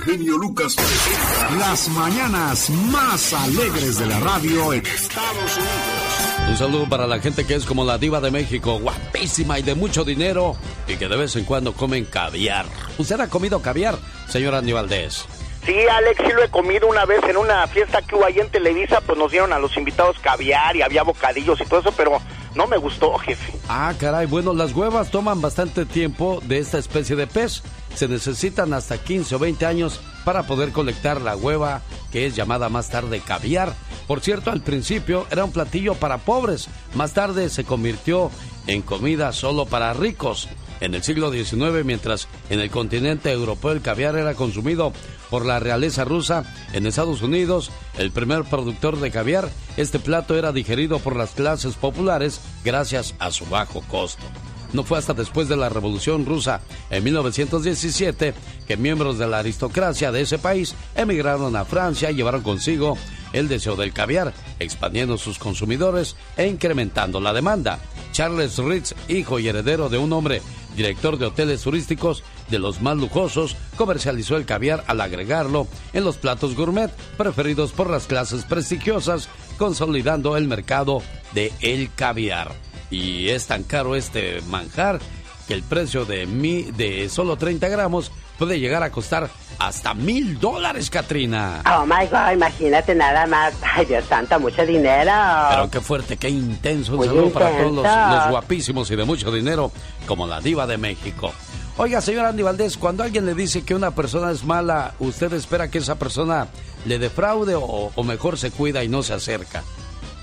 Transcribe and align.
genio 0.00 0.38
Lucas 0.38 0.74
presenta 0.74 1.56
las 1.56 1.88
mañanas 1.90 2.70
más 2.70 3.32
alegres 3.32 3.98
de 3.98 4.06
la 4.06 4.18
radio 4.20 4.72
en 4.72 4.86
Estados 4.86 5.56
Unidos. 5.56 6.48
Un 6.48 6.56
saludo 6.56 6.88
para 6.88 7.06
la 7.06 7.20
gente 7.20 7.46
que 7.46 7.54
es 7.54 7.64
como 7.64 7.84
la 7.84 7.98
diva 7.98 8.20
de 8.20 8.30
México, 8.30 8.78
guapísima 8.78 9.58
y 9.58 9.62
de 9.62 9.74
mucho 9.74 10.04
dinero 10.04 10.56
y 10.88 10.96
que 10.96 11.08
de 11.08 11.16
vez 11.16 11.36
en 11.36 11.44
cuando 11.44 11.74
comen 11.74 12.04
caviar. 12.04 12.66
¿Usted 12.98 13.20
ha 13.20 13.28
comido 13.28 13.60
caviar, 13.60 13.96
señor 14.28 14.54
Andy 14.54 14.72
Valdés? 14.72 15.26
Sí, 15.64 15.76
Alex, 15.90 16.22
sí 16.26 16.32
lo 16.32 16.42
he 16.42 16.48
comido 16.48 16.88
una 16.88 17.04
vez 17.04 17.22
en 17.24 17.36
una 17.36 17.66
fiesta 17.66 18.00
que 18.00 18.14
hubo 18.14 18.24
ahí 18.24 18.38
en 18.38 18.48
Televisa, 18.48 19.00
pues 19.02 19.18
nos 19.18 19.30
dieron 19.30 19.52
a 19.52 19.58
los 19.58 19.76
invitados 19.76 20.18
caviar 20.20 20.74
y 20.74 20.82
había 20.82 21.02
bocadillos 21.02 21.60
y 21.60 21.64
todo 21.66 21.80
eso, 21.80 21.92
pero 21.92 22.18
no 22.54 22.66
me 22.66 22.78
gustó, 22.78 23.16
jefe. 23.18 23.52
Ah, 23.68 23.92
caray, 23.98 24.26
bueno, 24.26 24.54
las 24.54 24.72
huevas 24.72 25.10
toman 25.10 25.40
bastante 25.42 25.84
tiempo 25.84 26.40
de 26.44 26.58
esta 26.58 26.78
especie 26.78 27.14
de 27.14 27.26
pez. 27.26 27.62
Se 27.94 28.08
necesitan 28.08 28.72
hasta 28.72 28.98
15 28.98 29.34
o 29.34 29.38
20 29.38 29.66
años 29.66 30.00
para 30.24 30.44
poder 30.44 30.72
colectar 30.72 31.20
la 31.20 31.36
hueva, 31.36 31.82
que 32.12 32.26
es 32.26 32.36
llamada 32.36 32.68
más 32.68 32.88
tarde 32.90 33.20
caviar. 33.20 33.74
Por 34.06 34.20
cierto, 34.20 34.50
al 34.50 34.62
principio 34.62 35.26
era 35.30 35.44
un 35.44 35.52
platillo 35.52 35.94
para 35.94 36.18
pobres, 36.18 36.68
más 36.94 37.12
tarde 37.12 37.48
se 37.48 37.64
convirtió 37.64 38.30
en 38.66 38.82
comida 38.82 39.32
solo 39.32 39.66
para 39.66 39.92
ricos. 39.92 40.48
En 40.80 40.94
el 40.94 41.02
siglo 41.02 41.30
XIX, 41.30 41.84
mientras 41.84 42.26
en 42.48 42.58
el 42.58 42.70
continente 42.70 43.30
europeo 43.30 43.72
el 43.72 43.82
caviar 43.82 44.16
era 44.16 44.34
consumido 44.34 44.92
por 45.28 45.44
la 45.44 45.60
realeza 45.60 46.04
rusa, 46.04 46.44
en 46.72 46.86
Estados 46.86 47.20
Unidos, 47.20 47.70
el 47.98 48.10
primer 48.10 48.44
productor 48.44 48.98
de 48.98 49.10
caviar, 49.10 49.50
este 49.76 49.98
plato 49.98 50.36
era 50.36 50.52
digerido 50.52 50.98
por 50.98 51.16
las 51.16 51.30
clases 51.32 51.74
populares 51.74 52.40
gracias 52.64 53.14
a 53.18 53.30
su 53.30 53.44
bajo 53.46 53.82
costo. 53.82 54.24
No 54.72 54.84
fue 54.84 54.98
hasta 54.98 55.14
después 55.14 55.48
de 55.48 55.56
la 55.56 55.68
Revolución 55.68 56.24
Rusa, 56.24 56.60
en 56.90 57.02
1917, 57.04 58.34
que 58.66 58.76
miembros 58.76 59.18
de 59.18 59.26
la 59.26 59.38
aristocracia 59.38 60.12
de 60.12 60.22
ese 60.22 60.38
país 60.38 60.74
emigraron 60.94 61.56
a 61.56 61.64
Francia 61.64 62.10
y 62.10 62.14
llevaron 62.14 62.42
consigo 62.42 62.96
el 63.32 63.48
deseo 63.48 63.76
del 63.76 63.92
caviar, 63.92 64.32
expandiendo 64.58 65.18
sus 65.18 65.38
consumidores 65.38 66.16
e 66.36 66.46
incrementando 66.46 67.20
la 67.20 67.32
demanda. 67.32 67.78
Charles 68.12 68.58
Ritz, 68.58 68.94
hijo 69.08 69.38
y 69.38 69.48
heredero 69.48 69.88
de 69.88 69.98
un 69.98 70.12
hombre 70.12 70.42
director 70.76 71.18
de 71.18 71.26
hoteles 71.26 71.62
turísticos 71.62 72.22
de 72.48 72.58
los 72.58 72.80
más 72.80 72.96
lujosos, 72.96 73.56
comercializó 73.76 74.36
el 74.36 74.46
caviar 74.46 74.84
al 74.86 75.00
agregarlo 75.00 75.66
en 75.92 76.04
los 76.04 76.16
platos 76.16 76.54
gourmet 76.54 76.90
preferidos 77.16 77.72
por 77.72 77.90
las 77.90 78.06
clases 78.06 78.44
prestigiosas, 78.44 79.28
consolidando 79.58 80.36
el 80.36 80.48
mercado 80.48 81.02
de 81.34 81.52
el 81.60 81.92
caviar. 81.94 82.69
Y 82.90 83.28
es 83.28 83.46
tan 83.46 83.62
caro 83.62 83.94
este 83.94 84.40
manjar 84.48 84.98
que 85.46 85.54
el 85.54 85.62
precio 85.62 86.04
de, 86.04 86.26
mi, 86.26 86.62
de 86.62 87.08
solo 87.08 87.36
30 87.36 87.68
gramos 87.68 88.12
puede 88.38 88.58
llegar 88.58 88.82
a 88.82 88.90
costar 88.90 89.28
hasta 89.58 89.94
mil 89.94 90.38
dólares, 90.38 90.88
Katrina. 90.88 91.62
Oh 91.66 91.84
my 91.84 92.06
God, 92.06 92.32
imagínate 92.32 92.94
nada 92.94 93.26
más. 93.26 93.52
Ay, 93.76 93.84
Dios 93.84 94.04
santo, 94.08 94.40
mucho 94.40 94.64
dinero. 94.64 95.12
Pero 95.50 95.70
qué 95.70 95.80
fuerte, 95.80 96.16
qué 96.16 96.30
intenso. 96.30 96.96
Un 96.96 97.04
saludo 97.04 97.30
para 97.30 97.50
todos 97.50 97.72
los, 97.72 97.84
los, 97.84 98.30
guapísimos 98.30 98.90
y 98.90 98.96
de 98.96 99.04
mucho 99.04 99.30
dinero, 99.30 99.70
como 100.06 100.26
la 100.26 100.40
Diva 100.40 100.66
de 100.66 100.78
México. 100.78 101.32
Oiga, 101.76 102.00
señor 102.00 102.26
Andy 102.26 102.42
Valdés, 102.42 102.76
cuando 102.76 103.02
alguien 103.02 103.26
le 103.26 103.34
dice 103.34 103.62
que 103.62 103.74
una 103.74 103.90
persona 103.90 104.30
es 104.30 104.44
mala, 104.44 104.94
¿usted 104.98 105.32
espera 105.32 105.70
que 105.70 105.78
esa 105.78 105.96
persona 105.96 106.48
le 106.86 106.98
defraude 106.98 107.54
o, 107.54 107.90
o 107.94 108.04
mejor 108.04 108.38
se 108.38 108.50
cuida 108.50 108.82
y 108.84 108.88
no 108.88 109.02
se 109.02 109.14
acerca? 109.14 109.62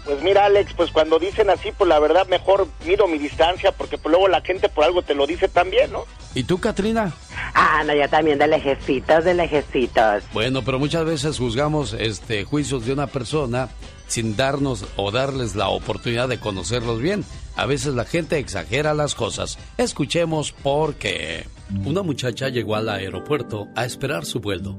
Pues 0.07 0.23
mira, 0.23 0.45
Alex, 0.45 0.73
pues 0.73 0.89
cuando 0.91 1.19
dicen 1.19 1.49
así, 1.49 1.73
pues 1.77 1.89
la 1.89 1.99
verdad 1.99 2.25
mejor 2.27 2.65
mido 2.85 3.07
mi 3.07 3.17
distancia, 3.17 3.73
porque 3.73 3.97
pues 3.97 4.09
luego 4.09 4.29
la 4.29 4.39
gente 4.39 4.69
por 4.69 4.85
algo 4.85 5.01
te 5.01 5.13
lo 5.13 5.27
dice 5.27 5.49
también, 5.49 5.91
¿no? 5.91 6.05
¿Y 6.33 6.43
tú, 6.43 6.59
Katrina? 6.59 7.13
Ah, 7.53 7.83
no, 7.85 7.93
yo 7.93 8.07
también 8.07 8.39
de 8.39 8.47
lejecitos, 8.47 9.25
de 9.25 9.33
lejecitos. 9.33 10.23
Bueno, 10.31 10.63
pero 10.63 10.79
muchas 10.79 11.03
veces 11.03 11.37
juzgamos 11.37 11.91
este 11.91 12.45
juicios 12.45 12.85
de 12.85 12.93
una 12.93 13.07
persona 13.07 13.67
sin 14.07 14.37
darnos 14.37 14.85
o 14.95 15.11
darles 15.11 15.55
la 15.55 15.67
oportunidad 15.67 16.29
de 16.29 16.39
conocerlos 16.39 17.01
bien. 17.01 17.25
A 17.57 17.65
veces 17.65 17.93
la 17.93 18.05
gente 18.05 18.37
exagera 18.37 18.93
las 18.93 19.13
cosas. 19.13 19.59
Escuchemos 19.77 20.53
por 20.53 20.95
qué. 20.95 21.45
Una 21.83 22.01
muchacha 22.01 22.47
llegó 22.47 22.77
al 22.77 22.87
aeropuerto 22.87 23.67
a 23.75 23.83
esperar 23.83 24.23
su 24.23 24.39
vuelo 24.39 24.77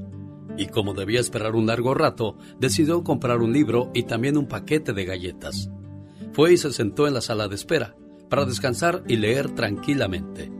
y 0.58 0.66
como 0.66 0.92
debía 0.92 1.20
esperar 1.20 1.54
un 1.54 1.66
largo 1.66 1.94
rato, 1.94 2.36
decidió 2.58 3.02
comprar 3.04 3.38
un 3.38 3.52
libro 3.52 3.91
y 3.94 4.02
también 4.02 4.36
un 4.36 4.48
paquete 4.48 4.92
de 4.92 5.04
galletas. 5.04 5.70
Fue 6.32 6.52
y 6.52 6.56
se 6.58 6.72
sentó 6.72 7.06
en 7.06 7.14
la 7.14 7.20
sala 7.20 7.48
de 7.48 7.54
espera 7.54 7.96
para 8.28 8.44
descansar 8.44 9.02
y 9.08 9.16
leer 9.16 9.54
tranquilamente. 9.54 10.52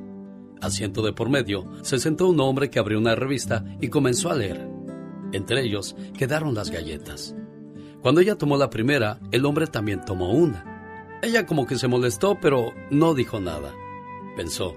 Asiento 0.61 1.03
de 1.03 1.13
por 1.13 1.29
medio, 1.29 1.71
se 1.83 1.99
sentó 1.99 2.29
un 2.29 2.41
hombre 2.41 2.71
que 2.71 2.79
abrió 2.79 2.99
una 2.99 3.15
revista 3.15 3.65
y 3.81 3.89
comenzó 3.89 4.31
a 4.31 4.37
leer. 4.37 4.69
Entre 5.33 5.63
ellos 5.63 5.95
quedaron 6.17 6.55
las 6.55 6.71
galletas. 6.71 7.35
Cuando 8.01 8.21
ella 8.21 8.37
tomó 8.37 8.57
la 8.57 8.71
primera, 8.71 9.21
el 9.31 9.45
hombre 9.45 9.67
también 9.67 10.05
tomó 10.05 10.33
una. 10.33 11.19
Ella 11.23 11.47
como 11.47 11.67
que 11.67 11.77
se 11.77 11.89
molestó, 11.89 12.39
pero 12.41 12.73
no 12.91 13.15
dijo 13.15 13.41
nada. 13.41 13.73
Pensó, 14.37 14.77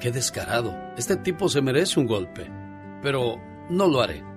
qué 0.00 0.10
descarado, 0.10 0.74
este 0.96 1.16
tipo 1.16 1.48
se 1.48 1.62
merece 1.62 2.00
un 2.00 2.06
golpe. 2.06 2.50
Pero 3.02 3.36
no 3.70 3.88
lo 3.88 4.00
haré. 4.00 4.31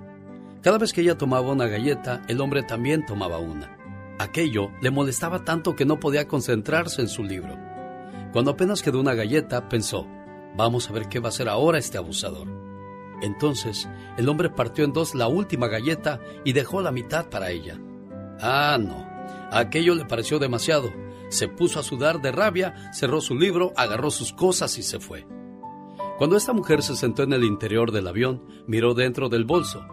Cada 0.65 0.79
vez 0.79 0.93
que 0.93 1.01
ella 1.01 1.15
tomaba 1.15 1.51
una 1.51 1.67
galleta, 1.67 2.23
el 2.27 2.41
hombre 2.41 2.63
también 2.63 3.05
tomaba 3.05 3.37
una. 3.37 3.77
Aquello 4.17 4.71
le 4.81 4.89
molestaba 4.89 5.45
tanto 5.45 5.75
que 5.75 5.85
no 5.85 5.99
podía 5.99 6.27
concentrarse 6.27 7.03
en 7.03 7.07
su 7.07 7.23
libro. 7.23 7.55
Cuando 8.33 8.49
apenas 8.49 8.81
quedó 8.81 8.99
una 8.99 9.13
galleta, 9.13 9.69
pensó, 9.69 10.07
vamos 10.57 10.89
a 10.89 10.93
ver 10.93 11.07
qué 11.07 11.19
va 11.19 11.27
a 11.27 11.29
hacer 11.29 11.49
ahora 11.49 11.77
este 11.77 11.99
abusador. 11.99 12.47
Entonces, 13.21 13.87
el 14.17 14.27
hombre 14.27 14.49
partió 14.49 14.85
en 14.85 14.91
dos 14.91 15.13
la 15.13 15.27
última 15.27 15.67
galleta 15.67 16.19
y 16.43 16.53
dejó 16.53 16.81
la 16.81 16.91
mitad 16.91 17.29
para 17.29 17.51
ella. 17.51 17.79
Ah, 18.41 18.79
no. 18.81 19.07
Aquello 19.51 19.93
le 19.93 20.05
pareció 20.05 20.39
demasiado. 20.39 20.91
Se 21.29 21.47
puso 21.47 21.79
a 21.79 21.83
sudar 21.83 22.23
de 22.23 22.31
rabia, 22.31 22.91
cerró 22.91 23.21
su 23.21 23.35
libro, 23.35 23.71
agarró 23.77 24.09
sus 24.09 24.33
cosas 24.33 24.79
y 24.79 24.81
se 24.81 24.99
fue. 24.99 25.27
Cuando 26.17 26.35
esta 26.35 26.53
mujer 26.53 26.81
se 26.81 26.95
sentó 26.95 27.21
en 27.21 27.33
el 27.33 27.43
interior 27.43 27.91
del 27.91 28.07
avión, 28.07 28.41
miró 28.65 28.95
dentro 28.95 29.29
del 29.29 29.45
bolso 29.45 29.85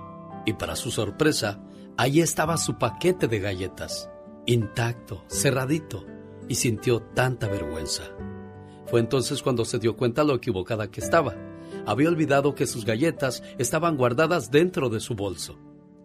y 0.44 0.54
para 0.54 0.76
su 0.76 0.90
sorpresa, 0.90 1.60
ahí 1.96 2.20
estaba 2.20 2.56
su 2.56 2.78
paquete 2.78 3.28
de 3.28 3.40
galletas, 3.40 4.10
intacto, 4.46 5.24
cerradito, 5.28 6.04
y 6.48 6.56
sintió 6.56 7.00
tanta 7.00 7.48
vergüenza. 7.48 8.04
Fue 8.86 9.00
entonces 9.00 9.42
cuando 9.42 9.64
se 9.64 9.78
dio 9.78 9.96
cuenta 9.96 10.24
lo 10.24 10.34
equivocada 10.34 10.90
que 10.90 11.00
estaba. 11.00 11.34
Había 11.86 12.08
olvidado 12.08 12.54
que 12.54 12.66
sus 12.66 12.84
galletas 12.84 13.42
estaban 13.58 13.96
guardadas 13.96 14.50
dentro 14.50 14.88
de 14.90 15.00
su 15.00 15.14
bolso. 15.14 15.58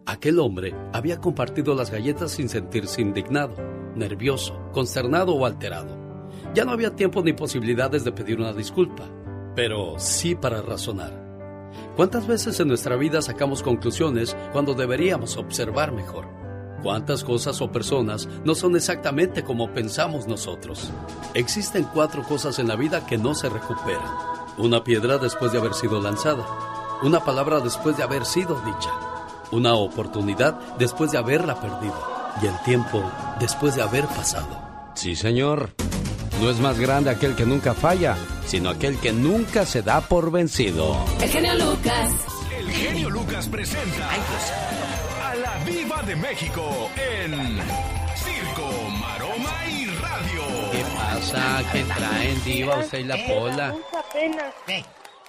Aquel 0.06 0.38
hombre 0.38 0.74
había 0.92 1.20
compartido 1.20 1.74
las 1.74 1.90
galletas 1.90 2.32
sin 2.32 2.48
sentirse 2.48 3.02
indignado, 3.02 3.54
nervioso, 3.94 4.58
consternado 4.72 5.34
o 5.34 5.44
alterado. 5.44 5.98
Ya 6.54 6.64
no 6.64 6.72
había 6.72 6.96
tiempo 6.96 7.22
ni 7.22 7.34
posibilidades 7.34 8.04
de 8.04 8.12
pedir 8.12 8.38
una 8.38 8.54
disculpa, 8.54 9.04
pero 9.54 9.98
sí 9.98 10.34
para 10.34 10.62
razonar. 10.62 11.27
¿Cuántas 11.98 12.28
veces 12.28 12.60
en 12.60 12.68
nuestra 12.68 12.94
vida 12.94 13.20
sacamos 13.20 13.60
conclusiones 13.60 14.36
cuando 14.52 14.72
deberíamos 14.72 15.36
observar 15.36 15.90
mejor? 15.90 16.28
¿Cuántas 16.80 17.24
cosas 17.24 17.60
o 17.60 17.72
personas 17.72 18.28
no 18.44 18.54
son 18.54 18.76
exactamente 18.76 19.42
como 19.42 19.74
pensamos 19.74 20.28
nosotros? 20.28 20.92
Existen 21.34 21.88
cuatro 21.92 22.22
cosas 22.22 22.60
en 22.60 22.68
la 22.68 22.76
vida 22.76 23.04
que 23.04 23.18
no 23.18 23.34
se 23.34 23.48
recuperan. 23.48 24.14
Una 24.58 24.84
piedra 24.84 25.18
después 25.18 25.50
de 25.50 25.58
haber 25.58 25.74
sido 25.74 26.00
lanzada. 26.00 26.46
Una 27.02 27.18
palabra 27.24 27.58
después 27.58 27.96
de 27.96 28.04
haber 28.04 28.24
sido 28.24 28.62
dicha. 28.64 28.92
Una 29.50 29.74
oportunidad 29.74 30.76
después 30.78 31.10
de 31.10 31.18
haberla 31.18 31.60
perdido. 31.60 32.00
Y 32.40 32.46
el 32.46 32.56
tiempo 32.62 33.02
después 33.40 33.74
de 33.74 33.82
haber 33.82 34.06
pasado. 34.06 34.46
Sí, 34.94 35.16
señor. 35.16 35.70
No 36.40 36.48
es 36.48 36.60
más 36.60 36.78
grande 36.78 37.10
aquel 37.10 37.34
que 37.34 37.44
nunca 37.44 37.74
falla, 37.74 38.16
sino 38.48 38.70
aquel 38.70 38.98
que 38.98 39.12
nunca 39.12 39.66
se 39.66 39.82
da 39.82 40.00
por 40.00 40.32
vencido. 40.32 40.96
El 41.20 41.28
genio 41.28 41.54
Lucas. 41.54 42.10
El 42.58 42.70
genio 42.70 43.10
Lucas 43.10 43.46
presenta 43.48 44.08
a 45.22 45.34
la 45.34 45.64
Viva 45.64 46.02
de 46.02 46.16
México 46.16 46.90
en 46.96 47.58
Circo, 48.16 48.70
Maroma 49.00 49.54
y 49.70 49.86
Radio. 49.86 50.42
¿Qué 50.72 50.84
pasa? 50.96 51.62
¿Qué 51.72 51.84
traen, 51.84 52.44
Diva? 52.44 52.78
Usted 52.78 52.98
y 53.00 53.04
la 53.04 53.16
pola. 53.26 53.74
Apenas. 53.98 54.54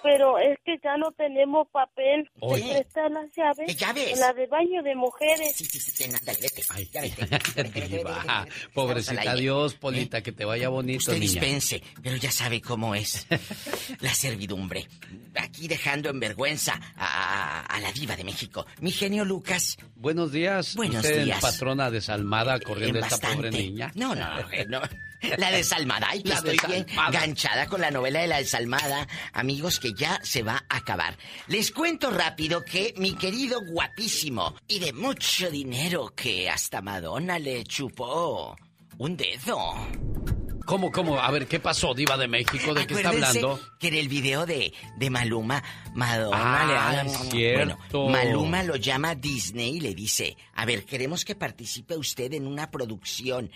Pero 0.01 0.37
es 0.39 0.57
que 0.65 0.77
ya 0.83 0.95
no 0.97 1.11
tenemos 1.11 1.67
papel. 1.69 2.29
Oye. 2.39 2.79
Está 2.79 3.09
las 3.09 3.25
llaves. 3.35 3.67
¿Qué 3.67 3.75
llaves? 3.75 4.17
La 4.19 4.31
de 4.33 4.47
baño 4.47 4.81
de 4.81 4.95
mujeres. 4.95 5.55
Sí, 5.55 5.65
sí, 5.65 5.79
sí, 5.79 5.91
ten, 5.97 6.11
vete. 6.25 6.63
Ay, 6.69 6.89
Ya 6.93 7.01
vete. 7.01 8.03
Pobrecita. 8.73 9.35
Dios, 9.35 9.75
Polita, 9.75 10.19
¿Eh? 10.19 10.23
que 10.23 10.31
te 10.31 10.45
vaya 10.45 10.69
bonito, 10.69 10.99
Usted 10.99 11.13
niña. 11.13 11.23
dispense, 11.23 11.83
pero 12.01 12.15
ya 12.15 12.31
sabe 12.31 12.61
cómo 12.61 12.95
es 12.95 13.27
la 13.99 14.13
servidumbre. 14.13 14.87
Aquí 15.35 15.67
dejando 15.67 16.09
en 16.09 16.19
vergüenza 16.19 16.79
a, 16.95 17.05
a- 17.05 17.61
a 17.65 17.79
la 17.79 17.91
diva 17.91 18.15
de 18.15 18.23
México. 18.23 18.65
Mi 18.81 18.91
genio 18.91 19.25
Lucas. 19.25 19.77
Buenos 19.95 20.31
días. 20.31 20.75
Buenos 20.75 21.03
Usted, 21.03 21.25
días. 21.25 21.41
patrona 21.41 21.91
desalmada, 21.91 22.59
corriendo 22.59 22.99
en 22.99 23.05
esta 23.05 23.17
pobre 23.17 23.49
bastante. 23.49 23.57
niña. 23.57 23.91
No, 23.95 24.15
no, 24.15 24.25
no. 24.67 24.81
La 25.37 25.51
desalmada. 25.51 26.07
Ay, 26.09 26.23
que 26.23 26.29
La 26.29 26.35
estoy 26.35 26.57
bien 26.67 26.85
desalmada. 26.85 27.11
ganchada 27.19 27.67
con 27.67 27.81
la 27.81 27.91
novela 27.91 28.21
de 28.21 28.27
la 28.27 28.37
desalmada. 28.37 29.07
Amigos, 29.33 29.79
que 29.79 29.93
ya 29.93 30.19
se 30.23 30.43
va 30.43 30.63
a 30.69 30.77
acabar. 30.77 31.17
Les 31.47 31.71
cuento 31.71 32.09
rápido 32.11 32.63
que 32.63 32.93
mi 32.97 33.13
querido 33.15 33.59
guapísimo 33.65 34.55
y 34.67 34.79
de 34.79 34.93
mucho 34.93 35.49
dinero 35.51 36.13
que 36.15 36.49
hasta 36.49 36.81
Madonna 36.81 37.37
le 37.39 37.63
chupó 37.63 38.55
un 38.97 39.17
dedo. 39.17 40.38
¿Cómo, 40.69 40.91
cómo? 40.91 41.19
A 41.19 41.31
ver, 41.31 41.47
¿qué 41.47 41.59
pasó, 41.59 41.95
Diva 41.95 42.15
de 42.15 42.27
México? 42.27 42.75
¿De 42.75 42.85
qué 42.85 42.93
está 42.93 43.09
hablando? 43.09 43.59
que 43.79 43.87
en 43.87 43.95
el 43.95 44.07
video 44.07 44.45
de, 44.45 44.71
de 44.97 45.09
Maluma, 45.09 45.63
Madonna 45.95 46.61
Ah, 46.61 46.67
le 46.67 46.77
habla- 46.77 47.09
cierto. 47.31 48.03
Bueno, 48.03 48.11
Maluma 48.11 48.61
lo 48.61 48.75
llama 48.75 49.09
a 49.09 49.15
Disney 49.15 49.77
y 49.77 49.79
le 49.79 49.95
dice, 49.95 50.37
a 50.53 50.65
ver, 50.65 50.85
queremos 50.85 51.25
que 51.25 51.33
participe 51.33 51.97
usted 51.97 52.31
en 52.33 52.45
una 52.45 52.69
producción 52.69 53.49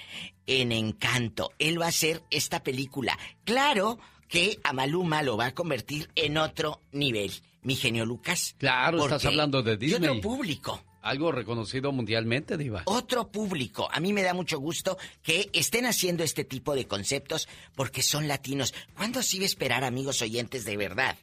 en 0.47 0.71
Encanto. 0.71 1.51
Él 1.59 1.79
va 1.79 1.85
a 1.85 1.89
hacer 1.89 2.23
esta 2.31 2.63
película. 2.63 3.15
Claro 3.43 3.99
que 4.27 4.57
a 4.63 4.73
Maluma 4.73 5.21
lo 5.21 5.37
va 5.37 5.45
a 5.45 5.53
convertir 5.53 6.09
en 6.15 6.39
otro 6.39 6.81
nivel. 6.93 7.31
Mi 7.61 7.75
genio 7.75 8.05
Lucas. 8.07 8.55
Claro, 8.57 9.03
estás 9.03 9.23
hablando 9.25 9.61
de 9.61 9.73
y 9.73 9.77
Disney. 9.77 10.09
otro 10.09 10.21
público. 10.21 10.83
Algo 11.03 11.33
reconocido 11.33 11.91
mundialmente, 11.91 12.57
Diva. 12.57 12.83
Otro 12.85 13.29
público. 13.29 13.89
A 13.91 13.99
mí 13.99 14.13
me 14.13 14.23
da 14.23 14.33
mucho 14.33 14.57
gusto 14.57 14.97
que 15.21 15.49
estén 15.51 15.85
haciendo 15.85 16.23
este 16.23 16.45
tipo 16.45 16.73
de 16.75 16.87
conceptos 16.87 17.49
porque 17.75 18.01
son 18.01 18.29
latinos. 18.29 18.73
¿Cuándo 18.95 19.21
se 19.21 19.35
iba 19.35 19.43
a 19.43 19.47
esperar, 19.47 19.83
amigos 19.83 20.21
oyentes, 20.21 20.63
de 20.63 20.77
verdad? 20.77 21.17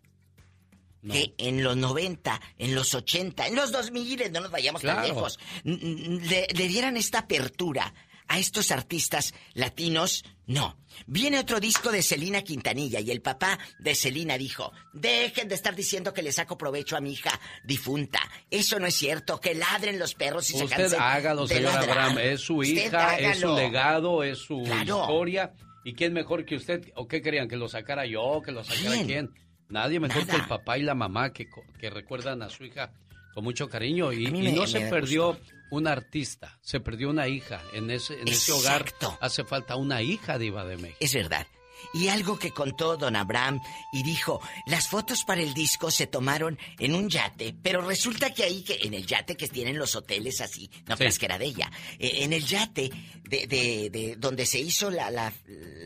No. 1.00 1.14
Que 1.14 1.32
en 1.38 1.64
los 1.64 1.78
90, 1.78 2.38
en 2.58 2.74
los 2.74 2.92
80, 2.94 3.46
en 3.46 3.56
los 3.56 3.72
2000, 3.72 4.30
no 4.30 4.40
nos 4.42 4.50
vayamos 4.50 4.82
tan 4.82 5.02
lejos, 5.02 5.38
le 5.64 6.68
dieran 6.68 6.98
esta 6.98 7.20
apertura 7.20 7.94
a 8.30 8.38
estos 8.38 8.70
artistas 8.70 9.34
latinos. 9.54 10.24
No. 10.46 10.78
Viene 11.06 11.38
otro 11.40 11.58
disco 11.58 11.90
de 11.90 12.00
Celina 12.02 12.42
Quintanilla 12.42 13.00
y 13.00 13.10
el 13.10 13.22
papá 13.22 13.58
de 13.80 13.94
Celina 13.96 14.38
dijo, 14.38 14.72
dejen 14.92 15.48
de 15.48 15.56
estar 15.56 15.74
diciendo 15.74 16.14
que 16.14 16.22
le 16.22 16.30
saco 16.30 16.56
provecho 16.56 16.96
a 16.96 17.00
mi 17.00 17.12
hija 17.12 17.38
difunta. 17.64 18.20
Eso 18.50 18.78
no 18.78 18.86
es 18.86 18.94
cierto, 18.94 19.40
que 19.40 19.54
ladren 19.54 19.98
los 19.98 20.14
perros 20.14 20.48
y 20.50 20.54
se 20.58 20.64
Usted 20.64 20.76
cansen 20.76 21.00
hágalo, 21.00 21.46
de 21.46 21.56
señor 21.56 21.72
ladrar. 21.74 21.90
Abraham. 21.98 22.18
Es 22.18 22.40
su 22.40 22.56
Usted 22.58 22.86
hija, 22.86 23.18
es 23.18 23.40
su 23.40 23.54
legado, 23.54 24.22
es 24.22 24.38
su 24.38 24.62
Claro. 24.62 25.00
historia. 25.02 25.52
¿Y 25.84 25.94
quién 25.94 26.12
mejor 26.12 26.44
que 26.44 26.54
usted? 26.56 26.92
¿O 26.94 27.08
qué 27.08 27.22
querían? 27.22 27.48
¿Que 27.48 27.56
lo 27.56 27.68
sacara 27.68 28.06
yo? 28.06 28.42
¿Que 28.44 28.52
lo 28.52 28.62
sacara 28.62 28.90
¿Quién? 28.94 29.06
quién? 29.06 29.30
Nadie 29.68 29.98
mejor 29.98 30.26
Nada. 30.26 30.32
que 30.34 30.42
el 30.42 30.48
papá 30.48 30.78
y 30.78 30.82
la 30.82 30.94
mamá 30.94 31.32
que, 31.32 31.46
que 31.80 31.90
recuerdan 31.90 32.42
a 32.42 32.48
su 32.50 32.64
hija 32.64 32.92
con 33.34 33.44
mucho 33.44 33.68
cariño. 33.68 34.12
Y, 34.12 34.26
no 34.52 34.66
se 34.66 34.80
perdió 34.82 35.38
un 35.70 35.86
artista, 35.86 36.58
se 36.60 36.80
perdió 36.80 37.10
una 37.10 37.28
hija. 37.28 37.62
En 37.72 37.90
ese, 37.90 38.20
en 38.20 38.28
ese 38.28 38.52
hogar 38.52 38.84
hace 39.20 39.44
falta 39.44 39.76
una 39.76 40.02
hija 40.02 40.38
diva 40.38 40.64
de 40.64 40.76
México. 40.76 40.98
Es 41.00 41.14
verdad. 41.14 41.46
Y 41.92 42.08
algo 42.08 42.38
que 42.38 42.52
contó 42.52 42.96
don 42.96 43.16
Abraham 43.16 43.60
y 43.92 44.02
dijo, 44.02 44.40
las 44.66 44.88
fotos 44.88 45.24
para 45.24 45.40
el 45.42 45.54
disco 45.54 45.90
se 45.90 46.06
tomaron 46.06 46.58
en 46.78 46.94
un 46.94 47.08
yate, 47.08 47.54
pero 47.62 47.80
resulta 47.82 48.32
que 48.32 48.44
ahí, 48.44 48.62
que 48.62 48.78
en 48.82 48.94
el 48.94 49.06
yate 49.06 49.36
que 49.36 49.48
tienen 49.48 49.76
los 49.78 49.96
hoteles 49.96 50.40
así, 50.40 50.70
no 50.86 50.94
Sí. 50.94 50.98
creas 50.98 51.18
que 51.18 51.26
era 51.26 51.38
de 51.38 51.46
ella, 51.46 51.70
eh, 51.98 52.18
en 52.22 52.32
el 52.32 52.44
yate 52.46 52.90
de, 53.24 53.46
de- 53.46 53.90
de 53.90 54.16
donde 54.18 54.46
se 54.46 54.58
hizo 54.60 54.90
la, 54.90 55.10
la, 55.10 55.32